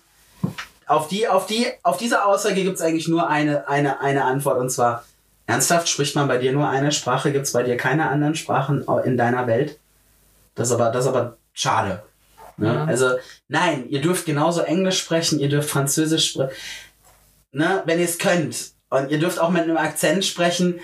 Auf, 0.86 1.08
die, 1.08 1.28
auf, 1.28 1.46
die, 1.46 1.66
auf 1.82 1.98
diese 1.98 2.24
Aussage 2.24 2.62
gibt 2.62 2.76
es 2.76 2.80
eigentlich 2.80 3.08
nur 3.08 3.28
eine, 3.28 3.68
eine, 3.68 4.00
eine 4.00 4.24
Antwort 4.24 4.58
und 4.58 4.70
zwar, 4.70 5.04
ernsthaft, 5.46 5.88
spricht 5.88 6.14
man 6.14 6.28
bei 6.28 6.38
dir 6.38 6.52
nur 6.52 6.68
eine 6.68 6.92
Sprache? 6.92 7.30
Gibt 7.32 7.44
es 7.46 7.52
bei 7.52 7.62
dir 7.62 7.76
keine 7.76 8.08
anderen 8.08 8.36
Sprachen 8.36 8.86
in 9.04 9.16
deiner 9.18 9.46
Welt? 9.46 9.78
Das 10.58 10.68
ist 10.68 10.74
aber, 10.74 10.90
das 10.90 11.04
ist 11.04 11.08
aber 11.08 11.38
schade. 11.52 12.02
Ne? 12.56 12.74
Ja. 12.74 12.84
Also, 12.84 13.12
nein, 13.46 13.88
ihr 13.88 14.00
dürft 14.00 14.26
genauso 14.26 14.62
Englisch 14.62 14.98
sprechen, 14.98 15.38
ihr 15.38 15.48
dürft 15.48 15.70
Französisch 15.70 16.30
sprechen, 16.30 16.52
ne? 17.52 17.82
wenn 17.86 18.00
ihr 18.00 18.04
es 18.04 18.18
könnt. 18.18 18.72
Und 18.90 19.10
ihr 19.10 19.20
dürft 19.20 19.38
auch 19.38 19.50
mit 19.50 19.62
einem 19.62 19.76
Akzent 19.76 20.24
sprechen. 20.24 20.80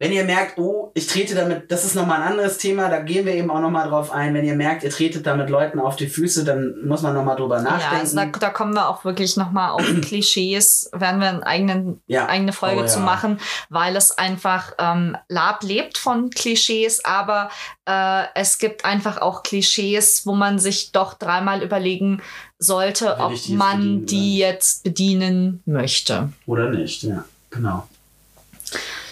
Wenn 0.00 0.12
ihr 0.12 0.22
merkt, 0.22 0.58
oh, 0.58 0.92
ich 0.94 1.08
trete 1.08 1.34
damit, 1.34 1.72
das 1.72 1.84
ist 1.84 1.96
nochmal 1.96 2.22
ein 2.22 2.28
anderes 2.32 2.56
Thema, 2.58 2.88
da 2.88 3.00
gehen 3.00 3.26
wir 3.26 3.34
eben 3.34 3.50
auch 3.50 3.60
nochmal 3.60 3.88
drauf 3.88 4.12
ein. 4.12 4.32
Wenn 4.32 4.44
ihr 4.44 4.54
merkt, 4.54 4.84
ihr 4.84 4.90
tretet 4.90 5.26
damit 5.26 5.50
Leuten 5.50 5.80
auf 5.80 5.96
die 5.96 6.06
Füße, 6.06 6.44
dann 6.44 6.74
muss 6.86 7.02
man 7.02 7.14
nochmal 7.14 7.34
drüber 7.34 7.56
Ja, 7.56 7.62
nachdenken. 7.62 7.96
also 7.96 8.16
da, 8.16 8.26
da 8.26 8.50
kommen 8.50 8.74
wir 8.74 8.88
auch 8.88 9.04
wirklich 9.04 9.36
nochmal 9.36 9.70
auf 9.70 9.82
Klischees, 10.02 10.88
werden 10.92 11.20
wir 11.20 11.28
eine 11.30 11.44
eigenen, 11.46 12.00
Ja. 12.06 12.26
eigene 12.28 12.52
Folge 12.52 12.82
Oh, 12.82 12.86
zu 12.86 13.00
ja. 13.00 13.04
machen, 13.04 13.40
weil 13.70 13.96
es 13.96 14.16
einfach, 14.16 14.72
ähm, 14.78 15.16
Lab 15.28 15.64
lebt 15.64 15.98
von 15.98 16.30
Klischees, 16.30 17.04
aber 17.04 17.48
äh, 17.84 18.22
es 18.36 18.58
gibt 18.58 18.84
einfach 18.84 19.20
auch 19.20 19.42
Klischees, 19.42 20.24
wo 20.26 20.34
man 20.36 20.60
sich 20.60 20.92
doch 20.92 21.14
dreimal 21.14 21.60
überlegen 21.62 22.22
sollte, 22.60 23.06
Will 23.06 23.14
ob 23.18 23.48
man 23.48 24.06
die 24.06 24.38
jetzt 24.38 24.84
bedienen 24.84 25.60
möchte. 25.66 26.28
Oder 26.46 26.70
nicht, 26.70 27.02
ja, 27.02 27.24
genau. 27.50 27.88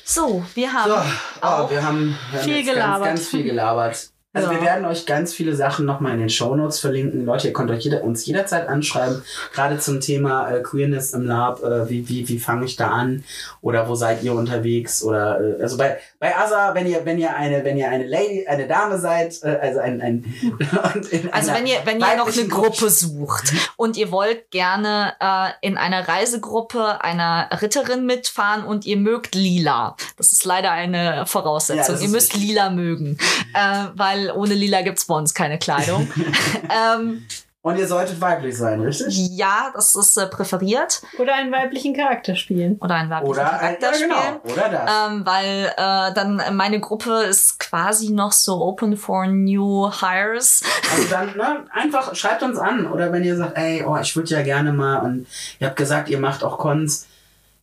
So, 0.09 0.47
wir 0.55 0.73
haben 0.73 0.89
So, 0.89 0.97
oh, 1.43 1.45
auch 1.45 1.69
wir 1.69 1.85
haben, 1.85 2.17
wir 2.31 2.41
haben 2.41 2.49
Viel 2.49 2.63
gelabert. 2.63 3.09
Ganz, 3.09 3.21
ganz 3.23 3.29
viel 3.29 3.43
gelabert. 3.43 4.11
Also 4.37 4.53
Ja. 4.53 4.55
wir 4.61 4.67
werden 4.67 4.85
euch 4.85 5.07
ganz 5.07 5.33
viele 5.33 5.55
Sachen 5.57 5.87
nochmal 5.87 6.13
in 6.13 6.21
den 6.21 6.29
Shownotes 6.31 6.79
verlinken. 6.79 7.25
Leute, 7.25 7.49
ihr 7.49 7.53
könnt 7.55 7.71
euch 7.71 7.83
jeder, 7.85 8.05
uns 8.05 8.27
jederzeit 8.27 8.69
anschreiben, 8.69 9.23
gerade 9.55 9.79
zum 9.79 10.01
Thema 10.01 10.51
äh, 10.51 10.61
Queerness 10.63 11.15
im 11.15 11.23
Lab, 11.27 11.63
äh, 11.63 11.89
wie, 11.89 12.07
wie, 12.09 12.29
wie 12.29 12.39
fange 12.39 12.67
ich 12.67 12.77
da 12.77 12.89
an 12.91 13.25
oder 13.63 13.89
wo 13.89 13.95
seid 13.95 14.23
ihr 14.23 14.35
unterwegs 14.35 15.03
oder 15.03 15.41
äh, 15.59 15.63
also 15.63 15.79
bei, 15.79 15.99
bei 16.21 16.37
Asa, 16.37 16.75
wenn 16.75 16.87
ihr, 16.87 17.05
wenn 17.07 17.19
ihr 17.19 17.35
eine, 17.35 17.65
wenn 17.65 17.79
ihr 17.79 17.89
eine 17.89 18.07
Lady, 18.07 18.47
eine 18.47 18.67
Dame 18.69 18.99
seid, 18.99 19.43
äh, 19.43 19.57
also 19.61 19.81
ein, 19.81 20.01
ein 20.03 20.25
Also 21.33 21.53
wenn 21.53 21.67
ihr, 21.67 21.77
wenn 21.85 21.99
ihr 22.01 22.17
noch 22.17 22.31
eine 22.31 22.49
Gruppe 22.49 22.91
sucht 22.91 23.53
und 23.77 23.97
ihr 23.97 24.11
wollt 24.11 24.51
gerne 24.51 25.15
äh, 25.21 25.49
in 25.67 25.77
einer 25.79 26.07
Reisegruppe 26.07 27.03
einer 27.03 27.49
Ritterin 27.63 28.05
mitfahren 28.07 28.65
und 28.65 28.85
ihr 28.85 28.97
mögt 28.99 29.35
lila. 29.35 29.97
Das 30.19 30.33
ist 30.33 30.45
leider 30.45 30.71
eine 30.73 31.17
Ja, 31.17 31.25
Voraussetzung. 31.25 31.95
das 31.95 32.03
ihr 32.03 32.09
müsst 32.09 32.35
lila 32.35 32.71
mögen, 32.71 33.17
äh, 33.55 33.85
weil 33.95 34.26
ohne 34.31 34.55
lila 34.55 34.83
gibt's 34.83 35.07
bei 35.07 35.15
uns 35.15 35.35
keine 35.35 35.59
Kleidung. 35.59 36.11
ähm, 36.97 37.27
Und 37.63 37.79
ihr 37.79 37.89
solltet 37.89 38.21
weiblich 38.21 38.57
sein, 38.57 38.81
richtig? 38.81 39.17
Ja, 39.33 39.73
das 39.75 39.97
ist 39.97 40.17
äh, 40.17 40.27
präferiert. 40.27 41.03
Oder 41.19 41.35
einen 41.35 41.51
weiblichen 41.51 41.97
Charakter 41.97 42.37
spielen. 42.37 42.79
Oder 42.81 42.95
ein 42.95 43.11
weiblicher 43.11 43.31
Oder 43.33 43.53
ein, 43.53 43.59
Charakter 43.59 43.93
ja, 43.93 43.99
genau. 43.99 44.17
spielen. 44.17 44.53
Oder 44.53 44.69
das. 44.69 44.91
Ähm, 45.11 45.27
weil 45.27 45.73
äh, 45.77 46.15
dann 46.15 46.57
meine 46.57 46.79
Gruppe 46.79 47.25
ist 47.25 47.59
quasi 47.59 48.11
noch 48.11 48.31
so 48.31 48.61
open 48.61 48.97
for 48.97 49.27
new 49.27 49.91
hires. 49.91 50.63
Also 50.93 51.09
dann, 51.11 51.37
ne, 51.37 51.65
einfach 51.73 52.15
schreibt 52.15 52.45
uns 52.45 52.57
an. 52.59 52.87
Oder 52.87 53.11
wenn 53.11 53.25
ihr 53.25 53.37
sagt, 53.37 53.59
ey, 53.59 53.85
oh, 53.85 53.97
ich 53.97 54.15
würde 54.15 54.31
ja 54.31 54.43
gerne 54.43 54.73
mal 54.73 54.99
und 54.99 55.27
ihr 55.59 55.67
habt 55.67 55.77
gesagt, 55.77 56.09
ihr 56.09 56.19
macht 56.19 56.45
auch 56.45 56.59
Cons. 56.59 57.09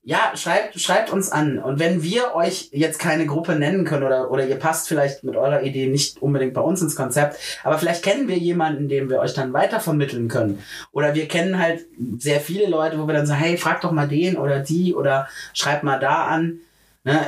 Ja, 0.06 0.34
schreibt, 0.36 0.78
schreibt 0.82 1.12
uns 1.12 1.32
an. 1.32 1.60
Und 1.60 1.80
wenn 1.80 2.04
wir 2.04 2.36
euch 2.36 2.68
jetzt 2.74 2.99
keine 2.99 3.26
Gruppe 3.26 3.56
nennen 3.56 3.86
können 3.86 4.04
oder, 4.04 4.32
oder 4.32 4.45
ihr 4.45 4.58
passt 4.58 4.89
vielleicht 4.89 5.24
mit 5.24 5.38
eurer 5.38 5.64
Idee 5.64 5.88
nicht 5.88 6.22
unbedingt 6.22 6.54
bei 6.54 6.60
uns 6.60 6.82
ins 6.82 6.97
Konzept, 6.97 7.38
aber 7.64 7.78
vielleicht 7.78 8.04
kennen 8.04 8.28
wir 8.28 8.38
jemanden, 8.38 8.89
den 8.89 9.10
wir 9.10 9.20
euch 9.20 9.34
dann 9.34 9.54
weitervermitteln 9.54 10.28
können. 10.28 10.62
Oder 10.91 11.16
wir 11.16 11.30
kennen 11.30 11.58
halt 11.58 11.86
sehr 12.18 12.41
viele 12.41 12.68
Leute, 12.68 12.99
wo 12.99 13.08
wir 13.08 13.14
dann 13.14 13.26
sagen, 13.26 13.39
hey, 13.39 13.58
frag 13.58 13.80
doch 13.80 13.93
mal 13.93 14.10
den 14.10 14.36
oder 14.36 14.60
die 14.60 14.93
oder 14.93 15.30
schreibt 15.54 15.84
mal 15.84 15.99
da 15.99 16.26
an. 16.26 16.60
Ne? 17.06 17.26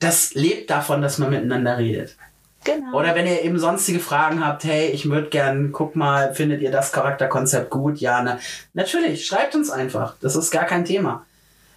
Das 0.00 0.34
lebt 0.34 0.68
davon, 0.68 1.00
dass 1.00 1.18
man 1.18 1.30
miteinander 1.30 1.78
redet. 1.78 2.16
Genau. 2.64 2.98
Oder 2.98 3.14
wenn 3.14 3.26
ihr 3.26 3.42
eben 3.42 3.58
sonstige 3.58 4.00
Fragen 4.00 4.44
habt, 4.44 4.64
hey, 4.64 4.88
ich 4.90 5.08
würde 5.08 5.28
gern, 5.30 5.72
guck 5.72 5.96
mal, 5.96 6.34
findet 6.34 6.60
ihr 6.60 6.70
das 6.70 6.92
Charakterkonzept 6.92 7.70
gut? 7.70 7.98
Ja, 8.00 8.22
ne? 8.22 8.38
Natürlich, 8.74 9.26
schreibt 9.26 9.54
uns 9.54 9.70
einfach. 9.70 10.14
Das 10.20 10.36
ist 10.36 10.50
gar 10.50 10.64
kein 10.64 10.84
Thema. 10.84 11.24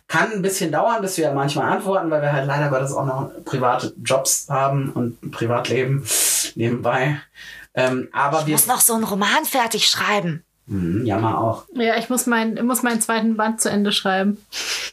Kann 0.09 0.31
ein 0.33 0.41
bisschen 0.41 0.71
dauern, 0.71 1.01
bis 1.01 1.17
wir 1.17 1.31
manchmal 1.31 1.71
antworten, 1.71 2.11
weil 2.11 2.21
wir 2.21 2.33
halt 2.33 2.45
leider 2.45 2.69
Gottes 2.69 2.91
auch 2.91 3.05
noch 3.05 3.31
private 3.45 3.93
Jobs 4.03 4.47
haben 4.49 4.89
und 4.91 5.23
ein 5.23 5.31
Privatleben 5.31 6.05
nebenbei. 6.55 7.17
Ähm, 7.73 8.09
aber 8.11 8.41
ich 8.41 8.47
wir. 8.47 8.51
muss 8.53 8.67
noch 8.67 8.81
so 8.81 8.93
einen 8.93 9.05
Roman 9.05 9.45
fertig 9.45 9.87
schreiben. 9.87 10.43
Hm, 10.67 11.05
ja, 11.05 11.17
mal 11.17 11.35
auch. 11.35 11.65
Ja, 11.73 11.95
ich 11.97 12.09
muss, 12.09 12.25
mein, 12.25 12.55
ich 12.57 12.63
muss 12.63 12.83
meinen 12.83 13.01
zweiten 13.01 13.35
Band 13.37 13.61
zu 13.61 13.69
Ende 13.69 13.91
schreiben. 13.91 14.37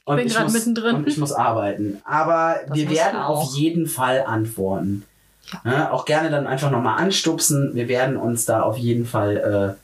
Und 0.04 0.16
bin 0.16 0.26
ich 0.28 0.38
muss- 0.38 0.52
mittendrin. 0.52 0.96
Und 0.96 1.08
ich 1.08 1.18
muss 1.18 1.32
arbeiten. 1.32 2.00
Aber 2.04 2.60
Das 2.68 2.76
wir 2.76 2.90
werden 2.90 3.16
er 3.18 3.26
auf 3.28 3.54
jeden 3.54 3.86
Fall 3.86 4.24
antworten. 4.26 5.04
Ne? 5.64 5.90
Auch 5.92 6.04
gerne 6.04 6.30
dann 6.30 6.46
einfach 6.46 6.70
nochmal 6.70 6.98
anstupsen. 6.98 7.74
Wir 7.74 7.88
werden 7.88 8.16
uns 8.16 8.44
da 8.44 8.62
auf 8.62 8.76
jeden 8.78 9.06
Fall 9.06 9.76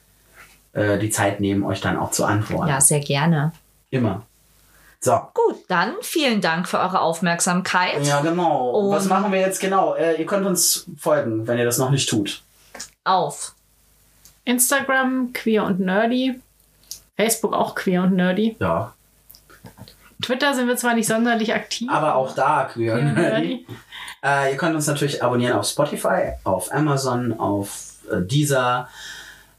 äh, 0.74 0.80
äh, 0.80 0.98
die 0.98 1.10
Zeit 1.10 1.40
nehmen, 1.40 1.64
euch 1.64 1.80
dann 1.80 1.96
auch 1.98 2.10
zu 2.10 2.24
antworten. 2.24 2.68
Ja, 2.68 2.80
sehr 2.80 3.00
gerne. 3.00 3.52
Immer. 3.90 4.22
So. 5.00 5.20
Gut, 5.34 5.56
dann 5.68 5.92
vielen 6.02 6.40
Dank 6.40 6.68
für 6.68 6.78
eure 6.78 7.00
Aufmerksamkeit. 7.00 8.04
Ja, 8.04 8.20
genau. 8.20 8.70
Und- 8.70 8.92
Was 8.96 9.06
machen 9.06 9.30
wir 9.32 9.40
jetzt 9.40 9.60
genau? 9.60 9.94
Äh, 9.94 10.14
ihr 10.20 10.26
könnt 10.26 10.46
uns 10.46 10.86
folgen, 10.98 11.46
wenn 11.46 11.58
ihr 11.58 11.64
das 11.64 11.78
noch 11.78 11.90
nicht 11.90 12.08
tut. 12.08 12.42
Auf. 13.04 13.54
Instagram, 14.44 15.32
queer 15.32 15.64
und 15.64 15.80
nerdy. 15.80 16.40
Facebook 17.16 17.54
auch 17.54 17.74
queer 17.74 18.02
und 18.02 18.14
nerdy. 18.14 18.56
Ja. 18.60 18.92
Twitter 20.22 20.54
sind 20.54 20.66
wir 20.66 20.76
zwar 20.76 20.94
nicht 20.94 21.06
sonderlich 21.06 21.52
aktiv. 21.54 21.88
Aber 21.90 22.14
auch 22.14 22.34
da, 22.34 22.64
queer. 22.72 22.94
queer 22.94 23.04
und 23.06 23.14
nerdy. 23.14 23.66
Äh, 24.26 24.50
ihr 24.52 24.56
könnt 24.56 24.74
uns 24.74 24.86
natürlich 24.86 25.22
abonnieren 25.22 25.56
auf 25.56 25.66
Spotify, 25.66 26.32
auf 26.42 26.72
Amazon, 26.72 27.38
auf 27.38 27.94
äh, 28.10 28.22
Deezer, 28.22 28.88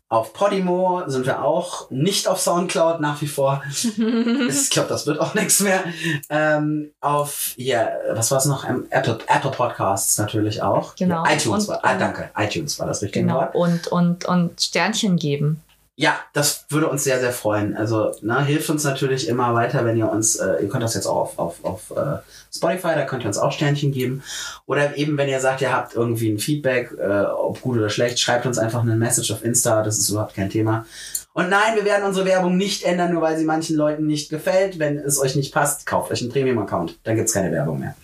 auf 0.10 0.32
Podimo 0.32 1.04
sind 1.08 1.26
wir 1.26 1.44
auch. 1.44 1.92
Nicht 1.92 2.30
auf 2.30 2.40
Soundcloud 2.40 3.02
nach 3.02 3.22
wie 3.22 3.28
vor. 3.28 3.62
ich 3.70 4.70
glaube, 4.70 4.88
das 4.88 5.06
wird 5.06 5.20
auch 5.20 5.34
nichts 5.34 5.60
mehr. 5.60 5.84
Ähm, 6.30 6.92
auf, 7.02 7.54
ja, 7.58 7.90
was 8.14 8.32
war 8.32 8.38
es 8.38 8.46
noch? 8.46 8.68
Ähm, 8.68 8.86
Apple, 8.90 9.20
Apple 9.28 9.52
Podcasts 9.52 10.18
natürlich 10.18 10.62
auch. 10.62 10.96
Genau. 10.96 11.26
Ja, 11.26 11.34
iTunes 11.34 11.68
Und, 11.68 11.70
war, 11.70 11.80
ah, 11.84 11.96
danke. 11.98 12.30
iTunes 12.38 12.80
war 12.80 12.88
das 12.88 13.02
richtige 13.02 13.26
Genau. 13.26 13.36
Wort. 13.36 13.56
Und, 13.56 13.88
und, 13.88 14.26
und 14.26 14.62
Sternchen 14.62 15.18
geben. 15.18 15.62
Ja, 16.00 16.20
das 16.32 16.68
würde 16.70 16.90
uns 16.90 17.04
sehr, 17.04 17.20
sehr 17.20 17.32
freuen. 17.32 17.76
Also, 17.76 18.14
ne, 18.22 18.46
hilft 18.46 18.70
uns 18.70 18.84
natürlich 18.84 19.28
immer 19.28 19.56
weiter, 19.56 19.84
wenn 19.84 19.98
ihr 19.98 20.08
uns, 20.08 20.36
äh, 20.36 20.62
ihr 20.62 20.70
könnt 20.70 20.84
das 20.84 20.94
jetzt 20.94 21.08
auch 21.08 21.16
auf, 21.16 21.40
auf, 21.40 21.66
auf 21.66 21.98
äh, 21.98 22.20
Spotify, 22.56 22.94
da 22.94 23.04
könnt 23.04 23.24
ihr 23.24 23.28
uns 23.28 23.40
auch 23.40 23.52
Sternchen 23.52 23.92
geben. 23.92 24.22
Oder 24.68 24.96
eben, 24.96 25.18
wenn 25.18 25.28
ihr 25.28 25.40
sagt, 25.40 25.62
ihr 25.62 25.74
habt 25.74 25.96
irgendwie 25.96 26.30
ein 26.30 26.38
Feedback, 26.38 26.92
äh, 27.00 27.24
ob 27.24 27.62
gut 27.62 27.80
oder 27.80 27.90
schlecht, 27.90 28.20
schreibt 28.20 28.46
uns 28.46 28.60
einfach 28.60 28.84
eine 28.84 28.96
Message 28.96 29.32
auf 29.32 29.44
Insta, 29.44 29.82
das 29.82 29.98
ist 29.98 30.10
überhaupt 30.10 30.36
kein 30.36 30.52
Thema. 30.52 30.86
Und 31.34 31.50
nein, 31.50 31.76
wir 31.76 31.84
werden 31.84 32.06
unsere 32.06 32.28
Werbung 32.28 32.58
nicht 32.58 32.84
ändern, 32.84 33.14
nur 33.14 33.24
weil 33.24 33.36
sie 33.36 33.46
manchen 33.46 33.76
Leuten 33.76 34.06
nicht 34.06 34.30
gefällt. 34.30 34.78
Wenn 34.78 35.00
es 35.00 35.20
euch 35.20 35.36
nicht 35.36 35.52
passt, 35.52 35.88
kauft 35.88 36.12
euch 36.12 36.22
einen 36.22 36.32
Premium-Account, 36.32 37.00
dann 37.06 37.16
gibt's 37.16 37.34
keine 37.34 37.52
Werbung 37.52 37.80
mehr. 37.80 37.96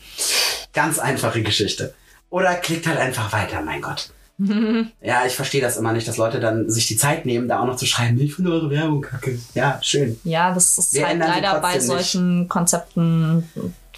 Ganz 0.73 0.97
einfache 0.97 1.43
Geschichte. 1.43 1.93
Oder 2.31 2.55
klickt 2.55 2.87
halt 2.87 2.97
einfach 2.97 3.31
weiter, 3.33 3.61
mein 3.61 3.83
Gott. 3.83 4.09
Ja, 5.01 5.25
ich 5.25 5.35
verstehe 5.35 5.61
das 5.61 5.77
immer 5.77 5.93
nicht, 5.93 6.07
dass 6.07 6.17
Leute 6.17 6.39
dann 6.39 6.69
sich 6.69 6.87
die 6.87 6.97
Zeit 6.97 7.25
nehmen, 7.25 7.47
da 7.47 7.59
auch 7.59 7.65
noch 7.65 7.75
zu 7.75 7.85
schreiben, 7.85 8.19
ich 8.19 8.33
finde 8.35 8.51
eure 8.51 8.69
Werbung 8.69 9.01
kacke. 9.01 9.37
Ja, 9.53 9.79
schön. 9.81 10.19
Ja, 10.23 10.53
das 10.53 10.77
ist 10.77 10.93
Wir 10.93 11.07
halt 11.07 11.19
leider 11.19 11.59
bei 11.59 11.75
nicht. 11.75 11.85
solchen 11.85 12.47
Konzepten. 12.49 13.47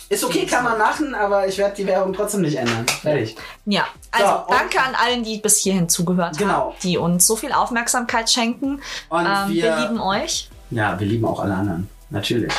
Ist 0.09 0.23
okay, 0.23 0.45
kann 0.45 0.63
man 0.63 0.77
machen, 0.77 1.15
aber 1.15 1.47
ich 1.47 1.57
werde 1.57 1.75
die 1.77 1.87
Werbung 1.87 2.13
trotzdem 2.13 2.41
nicht 2.41 2.57
ändern. 2.57 2.85
Fertig. 3.01 3.35
Ja, 3.65 3.85
also 4.11 4.27
So, 4.27 4.53
danke 4.53 4.79
an 4.79 4.93
allen, 4.93 5.23
die 5.23 5.39
bis 5.39 5.57
hierhin 5.59 5.89
zugehört 5.89 6.37
Genau. 6.37 6.51
haben, 6.69 6.75
die 6.83 6.97
uns 6.97 7.25
so 7.25 7.35
viel 7.35 7.51
Aufmerksamkeit 7.51 8.29
schenken. 8.29 8.81
Und 9.09 9.25
Ähm, 9.25 9.49
wir, 9.49 9.63
wir, 9.63 9.77
lieben 9.79 9.99
euch. 9.99 10.49
ja, 10.69 10.99
wir 10.99 11.07
lieben 11.07 11.25
auch 11.25 11.39
alle 11.39 11.55
anderen. 11.55 11.89
Natürlich. 12.11 12.53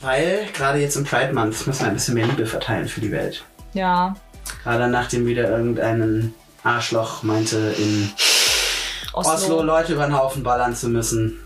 Weil 0.00 0.46
gerade 0.54 0.78
jetzt 0.78 0.96
im 0.96 1.04
Pride 1.04 1.34
Month 1.34 1.66
müssen 1.66 1.80
wir 1.80 1.88
ein 1.88 1.94
bisschen 1.94 2.14
mehr 2.14 2.26
Liebe 2.26 2.46
verteilen 2.46 2.88
für 2.88 3.00
die 3.02 3.10
Welt. 3.12 3.44
Ja, 3.74 4.16
Gerade 4.64 4.88
nachdem 4.88 5.26
wieder 5.26 5.48
irgendein 5.48 6.34
Arschloch 6.62 7.22
meinte, 7.22 7.56
in 7.78 8.10
Oslo. 9.12 9.32
Oslo 9.32 9.62
Leute 9.62 9.94
über 9.94 10.06
den 10.06 10.16
Haufen 10.16 10.42
ballern 10.42 10.74
zu 10.74 10.88
müssen. 10.88 11.38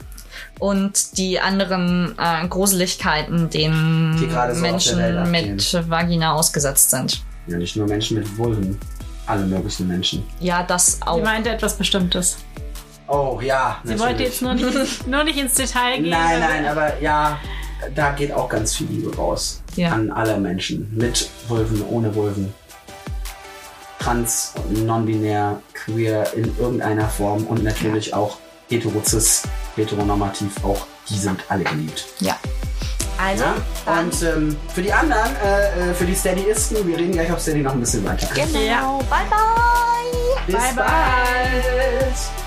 Und 0.59 1.19
die 1.19 1.41
anderen 1.41 2.15
äh, 2.19 2.47
Gruseligkeiten, 2.49 3.51
denen 3.51 4.19
so 4.19 4.61
Menschen 4.61 5.31
mit 5.31 5.91
Vagina 5.91 6.33
ausgesetzt 6.33 6.91
sind. 6.91 7.23
Ja, 7.47 7.57
nicht 7.59 7.77
nur 7.77 7.87
Menschen 7.87 8.19
mit 8.19 8.39
Vulven. 8.39 8.79
Alle 9.27 9.45
möglichen 9.45 9.89
Menschen. 9.89 10.23
Ja, 10.41 10.63
das 10.63 10.97
Sie 10.97 11.03
auch. 11.07 11.23
meinte 11.23 11.51
etwas 11.51 11.77
Bestimmtes. 11.77 12.37
Oh 13.09 13.41
ja, 13.43 13.79
Sie 13.83 13.91
natürlich. 13.91 14.01
wollte 14.01 14.23
jetzt 14.23 14.43
nur 14.43 14.55
nicht, 14.55 15.07
nur 15.07 15.25
nicht 15.25 15.39
ins 15.39 15.55
Detail 15.55 15.97
gehen. 16.01 16.11
Nein, 16.11 16.41
nein, 16.41 16.67
aber 16.67 17.01
ja, 17.01 17.39
da 17.95 18.13
geht 18.13 18.33
auch 18.33 18.49
ganz 18.49 18.77
viel 18.77 18.87
Liebe 18.87 19.15
raus. 19.17 19.63
Ja. 19.77 19.93
An 19.93 20.11
alle 20.11 20.39
Menschen. 20.39 20.89
Mit 20.95 21.29
Vulven, 21.49 21.83
ohne 21.89 22.15
Vulven. 22.15 22.53
Trans, 24.05 24.53
non-binär, 24.69 25.61
queer 25.73 26.31
in 26.35 26.55
irgendeiner 26.59 27.09
Form 27.09 27.47
und 27.47 27.65
natürlich 27.65 28.13
auch 28.13 28.37
heterozis, 28.69 29.43
heteronormativ, 29.77 30.63
auch 30.63 30.87
die 31.09 31.17
sind 31.19 31.41
alle 31.49 31.65
geliebt. 31.65 32.05
Ja. 32.21 32.37
Also, 33.17 33.45
Ja? 33.45 33.55
Und 34.01 34.23
ähm, 34.23 34.57
für 34.75 34.83
die 34.83 34.93
anderen, 34.93 35.31
äh, 35.43 35.91
äh, 35.91 35.95
für 35.95 36.05
die 36.05 36.15
Steadyisten, 36.15 36.87
wir 36.87 36.99
reden 36.99 37.13
gleich 37.13 37.33
auf 37.33 37.41
Steady 37.41 37.61
noch 37.63 37.73
ein 37.73 37.81
bisschen 37.81 38.05
weiter. 38.05 38.29
genau. 38.35 38.59
Ja. 38.61 38.99
Bye, 39.09 39.25
bye. 39.31 40.45
Bis 40.47 40.55
Bye, 40.57 40.75
bye. 40.75 40.85
bald! 40.85 42.44